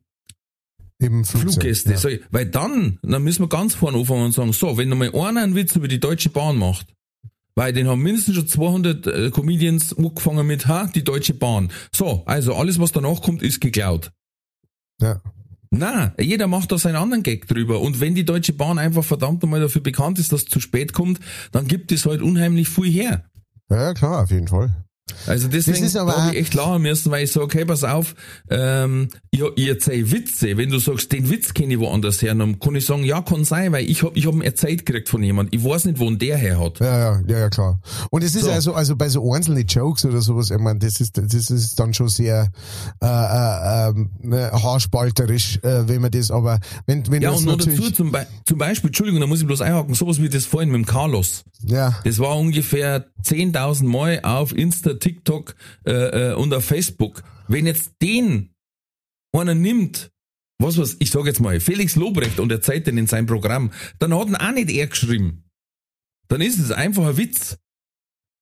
Eben. 1.00 1.26
Fluggäste. 1.26 1.92
Ja. 1.92 1.98
So, 1.98 2.10
weil 2.32 2.46
dann, 2.46 3.00
dann 3.02 3.24
müssen 3.24 3.44
wir 3.44 3.50
ganz 3.50 3.76
vorne 3.76 3.98
anfangen 3.98 4.26
und 4.26 4.32
sagen, 4.34 4.54
so, 4.54 4.78
wenn 4.78 4.90
mal 4.90 5.14
einer 5.14 5.44
einen 5.44 5.56
Witz 5.56 5.76
über 5.76 5.88
die 5.88 6.00
Deutsche 6.00 6.30
Bahn 6.30 6.58
macht, 6.58 6.88
weil 7.56 7.74
den 7.74 7.88
haben 7.88 8.02
mindestens 8.02 8.36
schon 8.36 8.48
200 8.48 9.08
äh, 9.08 9.32
Comedians 9.32 9.98
angefangen 9.98 10.48
mit, 10.48 10.68
ha, 10.68 10.90
die 10.94 11.04
Deutsche 11.04 11.34
Bahn. 11.34 11.72
So, 11.92 12.24
also 12.26 12.56
alles, 12.56 12.80
was 12.80 12.92
danach 12.92 13.22
kommt, 13.22 13.42
ist 13.44 13.62
geklaut. 13.62 14.12
Ja. 15.02 15.22
Na, 15.72 16.14
jeder 16.20 16.48
macht 16.48 16.72
da 16.72 16.78
seinen 16.78 16.98
anderen 16.98 17.24
Gag 17.24 17.48
drüber. 17.48 17.82
Und 17.82 18.00
wenn 18.00 18.14
die 18.14 18.26
Deutsche 18.26 18.54
Bahn 18.54 18.78
einfach 18.78 19.04
verdammt 19.04 19.42
nochmal 19.42 19.60
dafür 19.60 19.82
bekannt 19.82 20.20
ist, 20.20 20.32
dass 20.32 20.44
es 20.44 20.50
zu 20.50 20.60
spät 20.60 20.94
kommt, 20.94 21.20
dann 21.52 21.68
gibt 21.68 21.92
es 21.92 22.06
halt 22.06 22.22
unheimlich 22.22 22.70
viel 22.70 22.92
her. 22.92 23.26
ja, 23.70 23.82
ja, 23.82 23.94
klar, 23.94 24.24
auf 24.24 24.30
jeden 24.30 24.48
Fall. 24.48 24.84
Also 25.28 25.48
deswegen 25.48 25.84
ist 25.84 25.96
aber 25.98 26.16
habe 26.16 26.34
ich 26.34 26.40
echt 26.42 26.54
lachen 26.54 26.82
müssen, 26.82 27.12
weil 27.12 27.26
ich 27.26 27.32
sage, 27.32 27.58
hey, 27.58 27.66
pass 27.66 27.84
auf, 27.84 28.16
ähm, 28.50 29.10
ich, 29.32 29.42
ich 29.56 29.68
erzähl 29.68 30.12
Witze. 30.12 30.56
Wenn 30.58 30.70
du 30.70 30.80
sagst, 30.80 31.12
den 31.12 31.30
Witz 31.30 31.54
kenne 31.54 31.74
ich 31.74 31.80
woanders 31.80 32.22
her, 32.22 32.34
dann 32.36 32.60
kann 32.60 32.76
ich 32.76 32.86
sagen, 32.86 33.04
ja, 33.04 33.22
kann 33.22 33.44
sein, 33.44 33.72
weil 33.74 33.90
ich 33.90 34.02
hab, 34.04 34.16
ich 34.16 34.26
hab 34.26 34.34
ihn 34.34 34.42
erzählt 34.42 34.86
gekriegt 34.86 35.10
von 35.10 35.22
jemand. 35.22 35.54
Ich 35.54 35.64
weiß 35.64 35.86
nicht, 35.86 36.00
wo 36.00 36.10
der 36.12 36.38
her 36.38 36.60
hat. 36.60 36.80
Ja, 36.80 36.98
ja, 36.98 37.22
ja, 37.28 37.40
ja, 37.40 37.50
klar. 37.50 37.80
Und 38.12 38.24
es 38.24 38.36
ist 38.36 38.46
So. 38.46 38.52
also, 38.52 38.74
also 38.74 38.96
bei 38.96 39.10
so 39.10 39.32
einzelnen 39.34 39.66
Jokes 39.68 40.06
oder 40.06 40.22
sowas, 40.22 40.52
ich 40.52 40.58
meine, 40.60 40.80
das 40.80 41.00
ist, 41.02 41.18
das 41.18 41.34
ist 41.50 41.80
dann 41.80 41.94
schon 41.94 42.08
sehr 42.10 42.50
äh, 43.02 43.06
äh, 43.06 43.94
ne, 44.22 44.52
haarspalterisch, 44.52 45.60
äh, 45.64 45.88
wenn 45.88 46.02
man 46.02 46.12
das, 46.12 46.32
aber 46.32 46.60
wenn, 46.86 47.10
wenn 47.12 47.22
Ja, 47.22 47.32
das 47.32 47.40
und 47.40 47.46
noch 47.46 47.58
dazu 47.58 47.92
zum, 47.92 48.12
Be 48.12 48.26
zum 48.46 48.58
Beispiel, 48.58 48.90
Entschuldigung, 48.90 49.22
da 49.22 49.28
muss 49.28 49.42
ich 49.42 49.48
bloß 49.48 49.62
einhaken, 49.62 49.94
sowas 49.96 50.22
wie 50.22 50.30
das 50.30 50.46
vorhin 50.46 50.70
mit 50.70 50.78
dem 50.80 50.86
Carlos. 50.86 51.44
ja, 51.64 52.00
Das 52.04 52.20
war 52.20 52.38
ungefähr 52.38 53.06
10.000 53.24 53.86
Mal 53.86 54.20
auf 54.24 54.56
Insta, 54.56 54.93
TikTok 55.00 55.56
äh, 55.86 55.92
äh, 56.32 56.34
und 56.34 56.54
auf 56.54 56.66
Facebook. 56.66 57.24
Wenn 57.48 57.66
jetzt 57.66 57.94
den 58.02 58.50
einer 59.34 59.56
nimmt, 59.56 60.12
was 60.60 60.78
was, 60.78 60.96
ich 61.00 61.10
sage 61.12 61.28
jetzt 61.28 61.42
mal, 61.42 61.60
Felix 61.60 61.96
Lobrecht 61.96 62.40
und 62.40 62.52
erzählt 62.52 62.88
den 62.88 62.98
in 62.98 63.08
seinem 63.08 63.26
Programm, 63.26 63.72
dann 64.00 64.14
hat 64.14 64.28
ihn 64.28 64.36
auch 64.36 64.52
nicht 64.52 64.70
er 64.70 64.88
geschrieben. 64.88 65.44
Dann 66.28 66.42
ist 66.42 66.60
es 66.60 66.72
einfach 66.72 67.06
ein 67.06 67.18
Witz. 67.18 67.58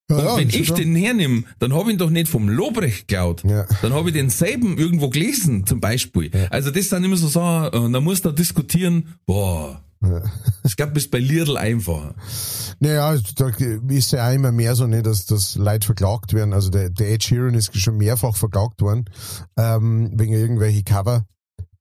ja, 0.09 0.17
Und 0.17 0.23
ja, 0.25 0.37
wenn 0.37 0.49
ich 0.49 0.71
den 0.71 0.95
hernehme, 0.95 1.43
dann 1.59 1.73
habe 1.73 1.89
ich 1.89 1.93
ihn 1.93 1.97
doch 1.97 2.09
nicht 2.09 2.27
vom 2.27 2.49
Lobrecht 2.49 3.07
geklaut. 3.07 3.43
Ja. 3.43 3.65
Dann 3.81 3.93
habe 3.93 4.09
ich 4.09 4.13
denselben 4.13 4.77
irgendwo 4.77 5.09
gelesen, 5.09 5.65
zum 5.65 5.79
Beispiel. 5.79 6.29
Also 6.49 6.69
das 6.71 6.89
sind 6.89 7.03
immer 7.03 7.17
so 7.17 7.27
Sachen, 7.27 7.79
und 7.79 7.93
dann 7.93 8.03
muss 8.03 8.21
da 8.21 8.31
diskutieren, 8.31 9.15
boah, 9.25 9.83
Ja. 10.01 10.23
ich 10.63 10.75
glaube, 10.75 10.99
bei 11.11 11.19
Lidl 11.19 11.57
einfacher. 11.57 12.15
Naja, 12.79 13.15
da 13.35 13.51
ist 13.89 14.11
ja 14.11 14.27
auch 14.27 14.33
immer 14.33 14.51
mehr 14.51 14.75
so, 14.75 14.87
nicht, 14.87 15.05
dass, 15.05 15.25
dass 15.25 15.55
Leute 15.55 15.85
verklagt 15.85 16.33
werden. 16.33 16.53
Also 16.53 16.69
der, 16.69 16.89
der 16.89 17.11
Ed 17.11 17.23
Sheeran 17.23 17.53
ist 17.53 17.77
schon 17.79 17.97
mehrfach 17.97 18.35
verklagt 18.35 18.81
worden, 18.81 19.05
ähm, 19.57 20.11
wegen 20.15 20.33
irgendwelche 20.33 20.83
Cover. 20.83 21.25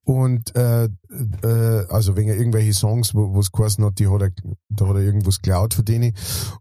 Und 0.05 0.57
äh, 0.57 0.85
äh, 0.85 1.87
also 1.89 2.17
wegen 2.17 2.31
irgendwelche 2.31 2.73
Songs, 2.73 3.15
wo 3.15 3.39
es 3.39 3.53
geheißen 3.53 3.85
hat, 3.85 3.99
die 3.99 4.09
hat 4.09 4.23
er, 4.23 4.31
da 4.69 4.89
hat 4.89 4.97
er 4.97 5.03
irgendwas 5.03 5.41
geklaut 5.41 5.75
von 5.75 5.85
denen. 5.85 6.15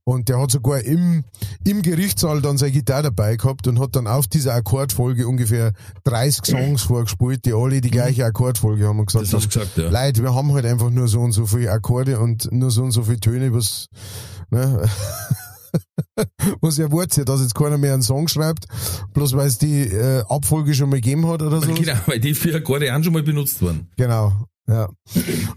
Und 0.03 0.29
der 0.29 0.39
hat 0.39 0.51
sogar 0.51 0.81
im, 0.81 1.23
im 1.65 1.81
Gerichtssaal 1.81 2.41
dann 2.41 2.57
seine 2.57 2.73
Gitarre 2.73 3.03
dabei 3.03 3.37
gehabt 3.37 3.67
und 3.67 3.79
hat 3.79 3.95
dann 3.95 4.07
auf 4.07 4.27
dieser 4.27 4.53
Akkordfolge 4.53 5.27
ungefähr 5.27 5.73
30 6.03 6.45
Songs 6.45 6.81
vorgespielt, 6.83 7.45
die 7.45 7.53
alle 7.53 7.81
die 7.81 7.91
gleiche 7.91 8.25
Akkordfolge 8.25 8.87
haben 8.87 8.99
und 8.99 9.05
gesagt 9.05 9.25
Das 9.25 9.33
hast 9.33 9.49
gesagt, 9.49 9.77
ja. 9.77 9.89
Leute, 9.89 10.21
wir 10.21 10.35
haben 10.35 10.53
halt 10.53 10.65
einfach 10.65 10.89
nur 10.89 11.07
so 11.07 11.21
und 11.21 11.31
so 11.31 11.45
viele 11.45 11.71
Akkorde 11.71 12.19
und 12.19 12.51
nur 12.51 12.71
so 12.71 12.83
und 12.83 12.91
so 12.91 13.03
viele 13.03 13.19
Töne, 13.19 13.53
was, 13.53 13.87
ne, 14.51 14.87
was 16.61 16.79
erwartet 16.79 17.19
ihr, 17.19 17.25
dass 17.25 17.41
jetzt 17.41 17.55
keiner 17.55 17.77
mehr 17.77 17.93
einen 17.93 18.01
Song 18.01 18.27
schreibt, 18.27 18.65
bloß 19.13 19.33
weil 19.35 19.47
es 19.47 19.57
die 19.57 19.83
äh, 19.83 20.23
Abfolge 20.27 20.73
schon 20.73 20.89
mal 20.89 20.97
gegeben 20.97 21.27
hat 21.27 21.41
oder 21.41 21.61
so. 21.61 21.73
Genau, 21.73 21.93
weil 22.05 22.19
die 22.19 22.33
vier 22.33 22.55
Akkorde 22.55 22.95
auch 22.95 23.03
schon 23.03 23.13
mal 23.13 23.23
benutzt 23.23 23.61
wurden. 23.61 23.89
Genau, 23.97 24.33
ja. 24.67 24.89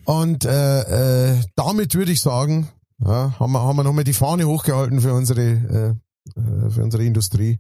Und 0.05 0.45
äh, 0.45 1.33
äh, 1.33 1.41
damit 1.57 1.95
würde 1.95 2.13
ich 2.13 2.21
sagen, 2.21 2.69
ja, 3.05 3.39
haben 3.39 3.53
wir, 3.53 3.63
haben 3.63 3.77
wir 3.77 3.85
nochmal 3.85 4.05
die 4.05 4.13
Fahne 4.13 4.47
hochgehalten 4.47 5.01
für 5.01 5.13
unsere, 5.13 5.43
äh, 5.43 6.41
äh, 6.41 6.71
für 6.71 6.83
unsere 6.83 7.05
Industrie 7.05 7.59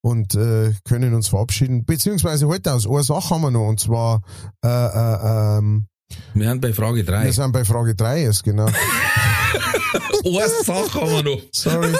und 0.00 0.34
äh, 0.34 0.72
können 0.84 1.14
uns 1.14 1.28
verabschieden. 1.28 1.84
Beziehungsweise 1.84 2.46
heute 2.46 2.72
aus 2.72 2.86
eine 2.86 3.02
Sache 3.02 3.34
haben 3.34 3.42
wir 3.42 3.50
noch, 3.50 3.68
und 3.68 3.80
zwar 3.80 4.22
äh, 4.64 4.68
äh, 4.68 5.58
ähm, 5.58 5.86
Wir 6.34 6.48
sind 6.48 6.60
bei 6.60 6.72
Frage 6.72 7.04
3. 7.04 7.24
wir 7.24 7.32
sind 7.32 7.52
bei 7.52 7.64
Frage 7.64 7.94
3 7.94 8.22
jetzt, 8.22 8.44
genau. 8.44 8.66
Eine 10.24 10.48
Sache 10.64 11.00
haben 11.00 11.10
wir 11.10 11.22
noch. 11.22 11.42
Sorry. 11.52 11.92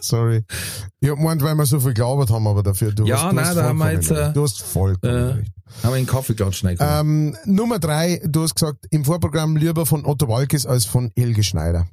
Sorry. 0.00 0.42
Ich 1.00 1.08
hab 1.10 1.16
gemeint, 1.16 1.42
weil 1.42 1.54
wir 1.54 1.66
so 1.66 1.80
viel 1.80 1.94
gelabert 1.94 2.30
haben, 2.30 2.46
aber 2.46 2.62
dafür, 2.62 2.92
du 2.92 3.04
Ja, 3.06 3.22
hast, 3.22 3.30
du 3.32 3.36
nein, 3.36 3.44
hast 3.46 3.56
da 3.56 3.62
haben 3.64 3.78
wir 3.78 3.92
jetzt, 3.92 4.10
äh, 4.10 4.14
recht. 4.14 4.36
Du 4.36 4.42
hast 4.42 4.62
vollkommen 4.62 5.14
Äh, 5.14 5.82
haben 5.82 5.90
wir 5.90 5.94
einen 5.94 6.06
Kaffeeklatsch. 6.06 6.62
Ähm, 6.78 7.36
Nummer 7.46 7.78
drei, 7.78 8.20
du 8.24 8.42
hast 8.42 8.54
gesagt, 8.54 8.86
im 8.90 9.04
Vorprogramm 9.04 9.56
lieber 9.56 9.86
von 9.86 10.04
Otto 10.04 10.28
Walkes 10.28 10.66
als 10.66 10.84
von 10.84 11.10
Helge 11.16 11.42
Schneider. 11.42 11.88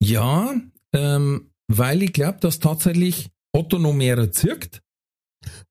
Ja, 0.00 0.54
ähm, 0.92 1.50
weil 1.68 2.02
ich 2.02 2.12
glaube, 2.12 2.38
dass 2.40 2.58
tatsächlich 2.58 3.30
Otto 3.52 3.78
noch 3.78 3.92
mehr 3.94 4.30
zirkt 4.32 4.80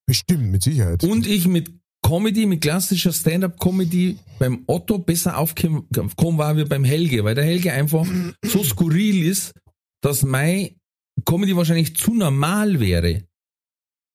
Bestimmt, 0.06 0.52
mit 0.52 0.64
Sicherheit. 0.64 1.04
und 1.04 1.28
ich 1.28 1.48
mit 1.48 1.72
Comedy, 2.12 2.46
mit 2.46 2.60
klassischer 2.62 3.14
Stand-up-Comedy 3.14 4.18
beim 4.38 4.64
Otto 4.68 4.98
besser 4.98 5.38
aufgekommen 5.38 6.38
war 6.38 6.58
wie 6.58 6.66
beim 6.66 6.84
Helge, 6.84 7.24
weil 7.24 7.36
der 7.36 7.46
Helge 7.46 7.72
einfach 7.72 8.06
so 8.44 8.64
skurril 8.64 9.24
ist, 9.26 9.54
dass 10.02 10.24
mein 10.24 10.72
Comedy 11.26 11.56
wahrscheinlich 11.56 11.96
zu 11.96 12.14
normal 12.14 12.80
wäre, 12.80 13.24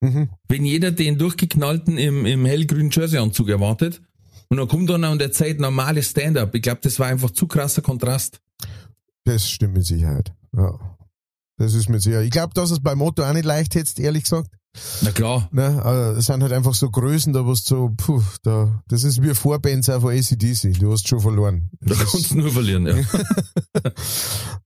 Mhm. 0.03 0.29
wenn 0.49 0.67
jeder 0.67 0.91
den 0.93 1.17
durchgeknallten 1.17 1.97
im, 1.97 2.27
im 2.27 2.45
hellgrünen 2.45 2.91
Jersey-Anzug 2.91 3.49
erwartet 3.49 4.03
und 4.51 4.59
dann 4.59 4.69
kommt 4.69 4.91
einer 4.91 5.11
und 5.11 5.23
erzählt 5.23 5.59
normales 5.59 6.11
Stand-up. 6.11 6.55
Ich 6.55 6.61
glaube, 6.61 6.81
das 6.83 6.99
war 6.99 7.07
einfach 7.07 7.31
zu 7.31 7.47
krasser 7.47 7.81
Kontrast. 7.81 8.43
Das 9.25 9.49
stimmt 9.49 9.73
mit 9.75 9.87
Sicherheit. 9.87 10.35
Ja. 10.55 10.99
Das 11.57 11.73
ist 11.73 11.89
mit 11.89 12.03
Sicherheit. 12.03 12.27
Ich 12.27 12.31
glaube, 12.31 12.53
dass 12.53 12.71
es 12.71 12.81
beim 12.81 13.01
Otto 13.01 13.23
auch 13.25 13.33
nicht 13.33 13.47
leicht 13.47 13.75
hättest, 13.75 13.99
ehrlich 13.99 14.25
gesagt. 14.25 14.51
Na 15.03 15.11
klar. 15.11 15.49
Ne? 15.53 15.83
Also, 15.85 16.19
Es 16.19 16.27
sind 16.27 16.43
halt 16.43 16.53
einfach 16.53 16.75
so 16.75 16.91
Größen, 16.91 17.33
da 17.33 17.47
was 17.47 17.65
so, 17.65 17.91
puh, 17.97 18.23
da, 18.43 18.83
das 18.89 19.05
ist 19.05 19.23
wie 19.23 19.35
Vorbands 19.35 19.89
auch 19.89 20.01
von 20.03 20.13
ACDC. 20.15 20.79
Du 20.79 20.93
hast 20.93 21.09
schon 21.09 21.21
verloren. 21.21 21.71
Da 21.81 21.95
kannst 21.95 22.31
du 22.31 22.39
nur 22.39 22.51
verlieren, 22.51 22.87
ja. 22.87 22.95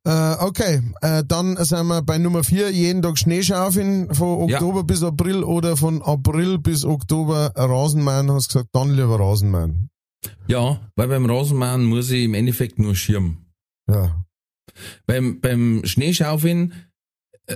Äh, 0.02 0.36
okay, 0.42 0.80
äh, 1.02 1.22
dann 1.26 1.62
sind 1.62 1.86
wir 1.88 2.00
bei 2.02 2.16
Nummer 2.16 2.42
vier, 2.42 2.70
jeden 2.70 3.02
Tag 3.02 3.18
Schneeschaufeln 3.18 4.14
von 4.14 4.48
Ja. 4.48 4.56
Oktober 4.56 4.82
bis 4.82 5.02
April 5.02 5.44
oder 5.44 5.76
von 5.76 6.00
April 6.02 6.58
bis 6.58 6.84
Oktober 6.86 7.52
Rasenmähen, 7.54 8.30
hast 8.32 8.48
gesagt, 8.48 8.70
dann 8.72 8.92
lieber 8.94 9.20
Rasenmähen. 9.20 9.90
Ja, 10.46 10.80
weil 10.96 11.08
beim 11.08 11.26
Rasenmähen 11.30 11.84
muss 11.84 12.10
ich 12.10 12.24
im 12.24 12.32
Endeffekt 12.34 12.78
nur 12.78 12.94
schirmen. 12.94 13.46
Ja, 13.88 14.24
Beim, 15.06 15.40
beim 15.40 15.82
Schneeschaufeln, 15.84 16.72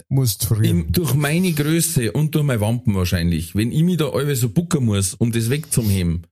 musst 0.09 0.47
frieren. 0.47 0.65
im, 0.65 0.93
durch 0.93 1.15
meine 1.15 1.53
Größe 1.53 2.12
und 2.12 2.35
durch 2.35 2.45
meine 2.45 2.61
Wampen 2.61 2.95
wahrscheinlich, 2.95 3.55
wenn 3.55 3.73
ich 3.73 3.83
mich 3.83 3.97
da 3.97 4.11
alle 4.11 4.37
so 4.37 4.49
bucken 4.49 4.85
muss, 4.85 5.15
um 5.15 5.33
das 5.33 5.51
wegzuheben, 5.51 6.27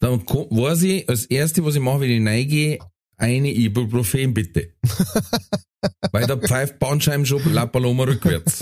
dann 0.00 0.20
weiß 0.26 0.82
ich, 0.82 1.08
als 1.08 1.26
erste, 1.26 1.64
was 1.64 1.76
ich 1.76 1.80
mache, 1.80 2.00
wenn 2.00 2.10
ich 2.10 2.26
reingehe, 2.26 2.78
eine 3.16 3.52
Ibuprofen 3.52 4.34
bitte. 4.34 4.70
weil 6.12 6.26
da 6.26 6.36
pfeift 6.36 6.78
Bandscheiben 6.78 7.26
schon 7.26 7.52
La 7.52 7.66
Paloma 7.66 8.04
rückwärts. 8.04 8.60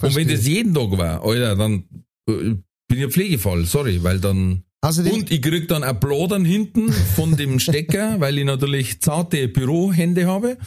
Und 0.00 0.14
wenn 0.14 0.28
das 0.28 0.46
jeden 0.46 0.74
Tag 0.74 0.90
war, 0.92 1.24
Alter, 1.24 1.56
dann 1.56 1.84
äh, 2.28 2.56
bin 2.88 2.98
ich 2.98 3.04
ein 3.04 3.10
Pflegefall, 3.10 3.64
sorry, 3.64 4.02
weil 4.02 4.20
dann 4.20 4.64
Außerdem, 4.84 5.12
Und 5.12 5.30
ich 5.30 5.40
krieg 5.40 5.68
dann 5.68 5.84
Applaudern 5.84 6.44
hinten 6.44 6.92
von 6.92 7.36
dem 7.36 7.60
Stecker, 7.60 8.16
weil 8.18 8.36
ich 8.36 8.44
natürlich 8.44 9.00
zarte 9.00 9.46
Bürohände 9.46 10.26
habe. 10.26 10.58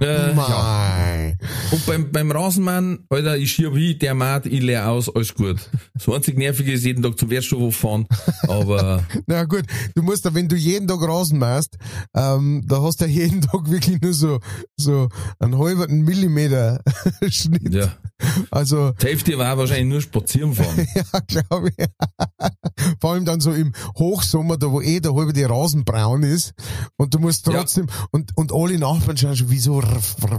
Äh, 0.00 0.34
ja. 0.34 1.32
Und 1.70 1.86
beim, 1.86 2.10
beim 2.10 2.30
Rasenmann, 2.30 3.00
Alter, 3.10 3.36
ich 3.36 3.52
schieb 3.52 3.74
hin, 3.74 3.98
der 3.98 4.14
macht, 4.14 4.46
ich 4.46 4.60
leer 4.62 4.88
aus, 4.88 5.14
alles 5.14 5.34
gut. 5.34 5.58
So 5.98 6.14
einzig 6.14 6.36
nervig 6.36 6.66
ist, 6.68 6.84
jeden 6.84 7.02
Tag 7.02 7.18
zum 7.18 7.30
Wertstoff 7.30 7.76
fahren, 7.76 8.06
aber 8.48 9.04
Na 9.26 9.44
gut, 9.44 9.64
du 9.94 10.02
musst 10.02 10.24
da, 10.26 10.34
wenn 10.34 10.48
du 10.48 10.56
jeden 10.56 10.88
Tag 10.88 11.00
Rasen 11.02 11.38
machst, 11.38 11.78
ähm, 12.14 12.64
da 12.66 12.82
hast 12.82 13.00
du 13.00 13.06
ja 13.06 13.10
jeden 13.10 13.40
Tag 13.40 13.70
wirklich 13.70 14.00
nur 14.00 14.12
so, 14.12 14.40
so 14.76 15.08
einen 15.38 15.58
halben 15.58 16.02
Millimeter 16.02 16.82
Schnitt. 17.28 17.74
ja. 17.74 17.92
Also, 18.50 18.92
Hälfte 19.00 19.36
war 19.38 19.58
wahrscheinlich 19.58 19.86
nur 19.86 20.00
spazieren 20.00 20.54
fahren. 20.54 20.86
ja, 20.94 21.20
glaube 21.26 21.70
ich. 21.76 21.86
Vor 23.00 23.12
allem 23.12 23.24
dann 23.24 23.40
so 23.40 23.52
im 23.52 23.72
Hochsommer, 23.96 24.56
da 24.56 24.70
wo 24.70 24.80
eh 24.80 25.00
der 25.00 25.14
halbe 25.14 25.32
die 25.32 25.44
Rasen 25.44 25.84
braun 25.84 26.22
ist 26.22 26.54
und 26.96 27.14
du 27.14 27.18
musst 27.18 27.46
Ja. 27.46 27.54
trotzdem, 27.54 27.86
und, 28.10 28.36
und 28.36 28.52
alle 28.52 28.78
Nachbarn 28.78 29.16
schauen 29.16 29.36
schon, 29.36 29.50
wieso 29.50 29.82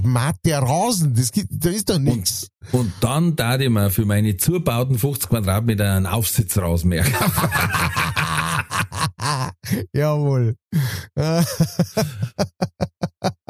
matt 0.03 0.37
der 0.45 0.59
Rasen? 0.59 1.13
Das 1.15 1.31
gibt, 1.31 1.49
da 1.51 1.69
ist 1.69 1.89
doch 1.89 1.99
nichts. 1.99 2.47
Und 2.71 2.91
dann 3.01 3.35
da 3.35 3.57
ich 3.57 3.69
mir 3.69 3.89
für 3.89 4.05
meine 4.05 4.37
zubauten 4.37 4.97
50 4.97 5.29
Quadratmeter 5.29 5.93
einen 5.93 6.05
Aufsitz 6.05 6.57
rausmerken. 6.57 7.13
Jawohl. 9.93 10.55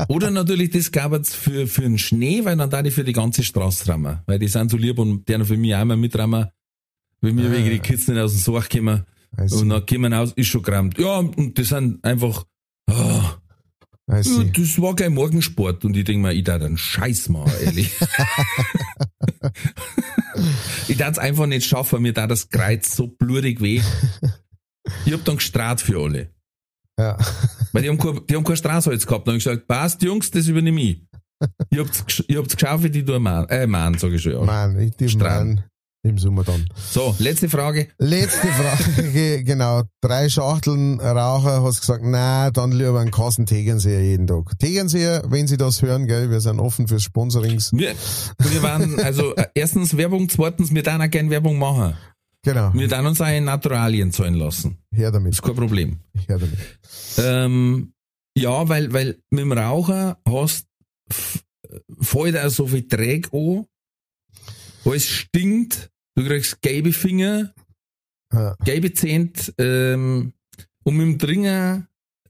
Oder 0.08 0.32
natürlich 0.32 0.70
das 0.72 0.92
gab 0.92 1.12
es 1.14 1.36
für, 1.36 1.68
für 1.68 1.82
den 1.82 1.98
Schnee, 1.98 2.46
weil 2.46 2.58
dann 2.58 2.70
da 2.70 2.84
ich 2.84 2.94
für 2.94 3.04
die 3.04 3.14
ganze 3.14 3.44
Straße 3.44 3.88
rammen. 3.90 4.20
Weil 4.26 4.40
die 4.40 4.48
sind 4.48 4.72
so 4.72 4.78
lieb 4.78 4.98
und 5.00 5.28
deren 5.28 5.46
für 5.46 5.58
mich 5.58 5.76
auch 5.76 5.82
immer 5.82 5.96
mitrammen. 5.98 6.48
Wenn 7.22 7.38
wir 7.38 7.50
Ah. 7.50 7.52
wegen 7.52 7.70
die 7.70 7.80
Kids 7.80 8.08
nicht 8.08 8.18
aus 8.20 8.32
dem 8.32 8.40
Sorg 8.40 8.70
kommen. 8.70 9.06
Also, 9.36 9.60
Und 9.60 9.70
dann 9.70 9.86
kommen 9.86 10.14
aus, 10.14 10.32
ist 10.34 10.48
schon 10.48 10.64
gerammt. 10.64 10.98
Ja, 10.98 11.18
und 11.18 11.60
das 11.60 11.68
sind 11.68 12.04
einfach, 12.04 12.46
also, 14.08 14.42
ja, 14.42 14.48
das 14.56 14.82
war 14.82 14.96
gleich 14.96 15.10
Morgensport. 15.10 15.86
Und 15.86 15.96
ich 15.96 16.06
denk 16.06 16.22
mir, 16.22 16.34
ich 16.34 16.44
da 16.46 16.56
einen 16.56 16.78
Scheiß 16.78 17.30
machen, 17.30 17.52
ehrlich. 17.64 17.92
ich 20.88 20.98
darf 20.98 21.12
es 21.12 21.20
einfach 21.20 21.46
nicht 21.46 21.68
schaffen, 21.68 22.02
mir 22.02 22.14
da 22.14 22.26
das 22.26 22.50
Kreuz 22.50 22.96
so 22.96 23.08
blutig 23.08 23.62
weh. 23.62 23.82
Ich 25.06 25.14
hab 25.14 25.24
dann 25.26 25.36
gestrahlt 25.38 25.82
für 25.82 26.00
alle. 26.04 26.30
ja. 27.00 27.18
Weil 27.72 27.84
die 27.84 27.90
haben, 27.90 27.98
kein, 27.98 28.20
die 28.28 28.36
haben 28.36 28.44
kein 28.44 28.58
Straßholz 28.58 29.06
gehabt. 29.06 29.28
Dann 29.28 29.34
hab 29.34 29.38
ich 29.38 29.44
gesagt, 29.44 29.68
passt, 29.68 30.02
Jungs, 30.02 30.32
das 30.32 30.48
übernehme 30.48 30.82
ich. 30.82 31.02
Ihr 31.70 31.80
habt's, 31.86 32.06
gesch- 32.06 32.26
ihr 32.28 32.38
habt's 32.40 32.56
geschafft, 32.58 32.84
ich 32.94 33.06
tu 33.06 33.18
Mann, 33.20 33.48
äh, 33.50 33.66
Mann, 33.68 33.98
sag 33.98 34.12
ich 34.12 34.22
schon, 34.22 34.34
ja. 34.34 34.42
Mann, 34.42 34.78
ich 34.80 34.92
die 34.98 35.08
Strahlen. 35.08 35.56
Mann 35.56 35.64
im 36.02 36.18
Sommer 36.18 36.46
dann. 36.46 36.66
So, 36.92 37.14
letzte 37.20 37.50
Frage. 37.50 37.90
Letzte 37.98 38.48
Frage, 38.48 39.44
genau. 39.44 39.84
Drei 40.02 40.30
Schachteln 40.30 40.98
Raucher, 41.02 41.62
hast 41.62 41.82
gesagt, 41.82 42.04
na, 42.06 42.52
dann 42.52 42.72
lieber 42.72 43.02
einen 43.02 43.12
Kassen 43.12 43.46
Tegernseher 43.46 44.02
jeden 44.02 44.26
Tag. 44.26 44.58
Tegernseher, 44.60 45.24
wenn 45.28 45.46
Sie 45.48 45.58
das 45.58 45.82
hören, 45.82 46.08
gell, 46.08 46.30
wir 46.30 46.40
sind 46.40 46.62
offen 46.62 46.88
fürs 46.88 47.04
Sponsorings. 47.04 47.72
Wir, 47.74 47.96
wir 48.40 48.64
waren, 48.64 48.98
also, 49.02 49.36
äh, 49.36 49.48
erstens 49.56 49.98
Werbung, 49.98 50.30
zweitens, 50.30 50.74
wir 50.74 50.84
dann 50.84 51.02
auch 51.02 51.10
gerne 51.10 51.30
Werbung 51.30 51.60
machen. 51.60 51.96
Genau, 52.50 52.74
Wir 52.74 52.88
dann 52.88 53.06
uns 53.06 53.22
auch 53.22 53.28
in 53.28 53.44
Naturalien 53.44 54.12
zahlen 54.12 54.34
lassen. 54.34 54.80
her 54.92 55.12
damit, 55.12 55.34
Ist 55.34 55.44
kein 55.44 55.54
Problem. 55.56 56.00
her 56.28 56.40
damit. 56.40 56.58
Ähm, 57.20 57.94
ja, 58.36 58.68
weil, 58.68 58.92
weil 58.92 59.22
mit 59.30 59.42
dem 59.42 59.52
Raucher 59.52 60.18
hast, 60.28 60.66
fällt 62.02 62.36
auch 62.38 62.50
so 62.50 62.66
viel 62.66 62.88
Dreck 62.88 63.32
an, 63.32 63.66
alles 64.84 65.08
stinkt, 65.08 65.92
du 66.16 66.26
kriegst 66.26 66.60
gelbe 66.64 66.92
Finger, 66.92 67.54
Ja. 68.34 68.56
gelbe 68.66 68.94
Zähne, 68.94 69.32
ähm, 69.60 70.34
und 70.84 70.98
mit 70.98 71.06
dem 71.06 71.18
Dringer, 71.20 71.88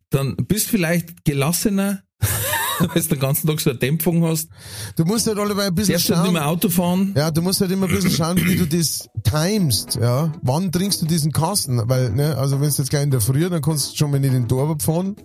dann 0.10 0.36
bist 0.36 0.68
vielleicht 0.70 1.24
gelassener, 1.24 2.04
weil 2.93 3.01
du 3.01 3.10
den 3.10 3.19
ganzen 3.19 3.47
Tag 3.47 3.60
so 3.60 3.69
eine 3.69 3.80
Dämpfung 3.80 4.23
hast. 4.26 4.49
Du 4.95 5.06
musst 5.06 5.27
halt 5.27 5.38
alle 5.38 5.56
ein 5.61 5.76
bisschen 5.76 5.93
Darfst 5.93 6.10
du 6.10 6.14
nicht 6.14 6.23
schauen. 6.23 6.34
mehr 6.34 6.47
Auto 6.47 6.69
fahren. 6.69 7.14
Ja, 7.15 7.31
du 7.31 7.41
musst 7.41 7.61
halt 7.61 7.72
immer 7.72 7.88
ein 7.88 7.93
bisschen 7.95 8.11
schauen, 8.11 8.38
wie 8.38 8.56
du 8.56 8.65
das 8.68 9.07
timest, 9.23 9.95
ja. 10.01 10.31
Wann 10.41 10.72
trinkst 10.72 11.01
du 11.01 11.06
diesen 11.06 11.31
Kasten? 11.31 11.81
Weil, 11.85 12.11
ne, 12.11 12.38
also 12.38 12.60
wenn 12.61 12.69
du 12.69 12.76
jetzt 12.76 12.89
gleich 12.89 13.03
in 13.03 13.11
der 13.11 13.22
Früh, 13.22 13.49
dann 13.49 13.61
kannst 13.61 13.91
du 13.91 13.97
schon 13.97 14.11
mal 14.11 14.19
nicht 14.19 14.34
in 14.34 14.41
den 14.43 14.47
Torwart 14.47 14.81
fahren. 14.84 15.15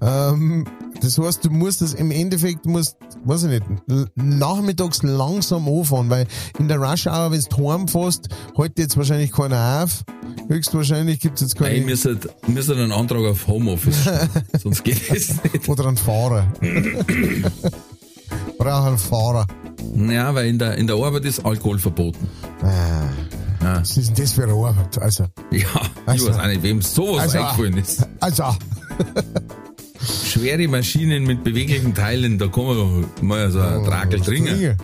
Ähm, 0.00 0.66
das 1.02 1.18
heißt, 1.18 1.44
du 1.44 1.50
musst 1.50 1.80
das 1.80 1.94
im 1.94 2.10
Endeffekt, 2.10 2.66
musst, 2.66 2.96
weiß 3.24 3.44
ich 3.44 3.50
nicht, 3.50 3.64
nachmittags 4.16 5.02
langsam 5.02 5.66
anfahren, 5.68 6.10
weil 6.10 6.26
in 6.58 6.68
der 6.68 6.78
Rush 6.78 7.06
Hour, 7.06 7.30
wenn 7.32 7.40
du 7.42 7.72
heimfährst, 7.72 8.28
heute 8.56 8.82
jetzt 8.82 8.96
wahrscheinlich 8.96 9.32
keiner 9.32 9.82
auf. 9.84 10.04
Höchstwahrscheinlich 10.48 11.20
gibt's 11.20 11.40
jetzt 11.40 11.58
Nein, 11.60 11.70
keine, 11.70 11.78
ich 11.80 11.86
müsste, 11.86 12.18
müsste 12.46 12.72
einen 12.74 12.92
Antrag 12.92 13.24
auf 13.24 13.46
Homeoffice 13.46 13.96
sonst 14.62 14.84
geht 14.84 15.00
es 15.10 15.42
nicht. 15.42 15.68
oder 15.68 15.86
einen 15.86 15.96
Fahrer. 15.96 16.52
Brauch 18.58 18.84
einen 18.86 18.98
Fahrer. 18.98 19.46
Ja, 19.96 20.34
weil 20.34 20.46
in 20.48 20.58
der, 20.58 20.76
in 20.76 20.86
der 20.86 20.96
Arbeit 20.96 21.24
ist 21.24 21.44
Alkohol 21.44 21.78
verboten. 21.78 22.28
Ah, 22.62 23.02
Ja, 23.62 23.80
was 23.80 23.96
ist 23.96 24.08
denn 24.08 24.16
das 24.24 24.32
für 24.32 24.44
eine 24.44 24.52
Arbeit? 24.52 24.98
Also, 25.00 25.24
ja 25.50 25.58
ich 25.60 25.66
Also- 26.06 26.28
weiß 26.28 26.38
auch 26.38 26.46
nicht, 26.46 26.62
wem 26.62 26.80
sowas 26.82 27.22
Also- 27.22 27.38
eingefallen 27.38 27.76
ist. 27.78 28.06
also, 28.20 28.44
Schwere 30.02 30.66
Maschinen 30.68 31.24
mit 31.24 31.44
beweglichen 31.44 31.94
Teilen, 31.94 32.38
da 32.38 32.46
kann 32.48 32.64
man 32.66 33.04
mal 33.20 33.50
so 33.50 33.60
ein 33.60 33.84
Trakel 33.84 34.20
trinken. 34.20 34.76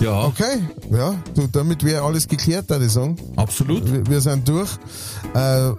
Ja, 0.00 0.24
Okay, 0.24 0.60
ja, 0.90 1.14
du, 1.34 1.46
damit 1.46 1.84
wäre 1.84 2.02
alles 2.02 2.26
geklärt, 2.26 2.70
würde 2.70 2.86
ich 2.86 2.92
sagen. 2.92 3.16
absolut. 3.36 3.90
Wir, 3.92 4.06
wir 4.06 4.20
sind 4.22 4.48
durch. 4.48 4.70
Äh, 5.34 5.68
äh, 5.68 5.72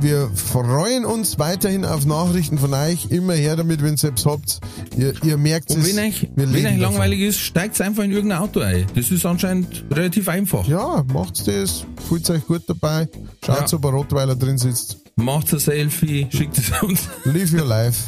wir 0.00 0.30
freuen 0.34 1.04
uns 1.04 1.38
weiterhin 1.38 1.84
auf 1.84 2.06
Nachrichten 2.06 2.58
von 2.58 2.72
euch. 2.72 3.06
Immer 3.10 3.34
her 3.34 3.56
damit, 3.56 3.82
wenn 3.82 3.94
ihr 3.94 3.98
selbst 3.98 4.24
habt. 4.24 4.60
Ihr, 4.96 5.14
ihr 5.24 5.36
merkt 5.36 5.70
es. 5.70 5.76
wenn 5.96 5.98
euch, 6.04 6.28
wenn 6.36 6.54
euch 6.54 6.62
davon. 6.62 6.78
langweilig 6.80 7.20
ist, 7.20 7.40
steigt 7.40 7.80
einfach 7.80 8.04
in 8.04 8.12
irgendein 8.12 8.38
Auto 8.38 8.60
ein. 8.60 8.86
Das 8.94 9.10
ist 9.10 9.26
anscheinend 9.26 9.84
relativ 9.90 10.28
einfach. 10.28 10.66
Ja, 10.68 11.04
macht's 11.12 11.42
das. 11.44 11.84
Fühlt 12.08 12.30
euch 12.30 12.46
gut 12.46 12.62
dabei. 12.68 13.08
Schaut, 13.44 13.70
Ja. 13.72 13.76
ob 13.76 13.84
ein 13.86 13.94
Rottweiler 13.94 14.36
drin 14.36 14.58
sitzt. 14.58 14.98
Macht 15.16 15.52
ein 15.52 15.58
Selfie, 15.58 16.28
schickt 16.30 16.56
es 16.56 16.70
uns. 16.82 17.00
Live 17.24 17.52
your 17.52 17.66
life. 17.66 17.98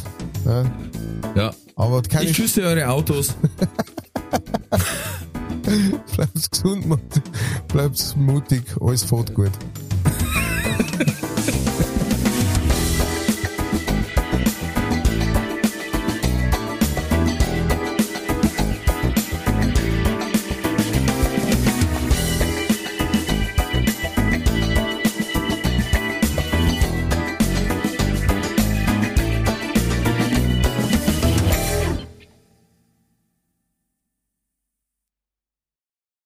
Ja, 0.46 0.64
Ja. 1.34 1.54
aber 1.74 2.00
keine 2.02 2.30
Ich 2.30 2.36
küsse 2.36 2.62
eure 2.62 2.88
Autos. 2.88 3.34
Bleibt 6.14 6.50
gesund, 6.50 6.86
bleibt 7.68 8.16
mutig. 8.16 8.62
Alles 8.80 9.04
fährt 9.04 9.34
gut. 9.34 9.52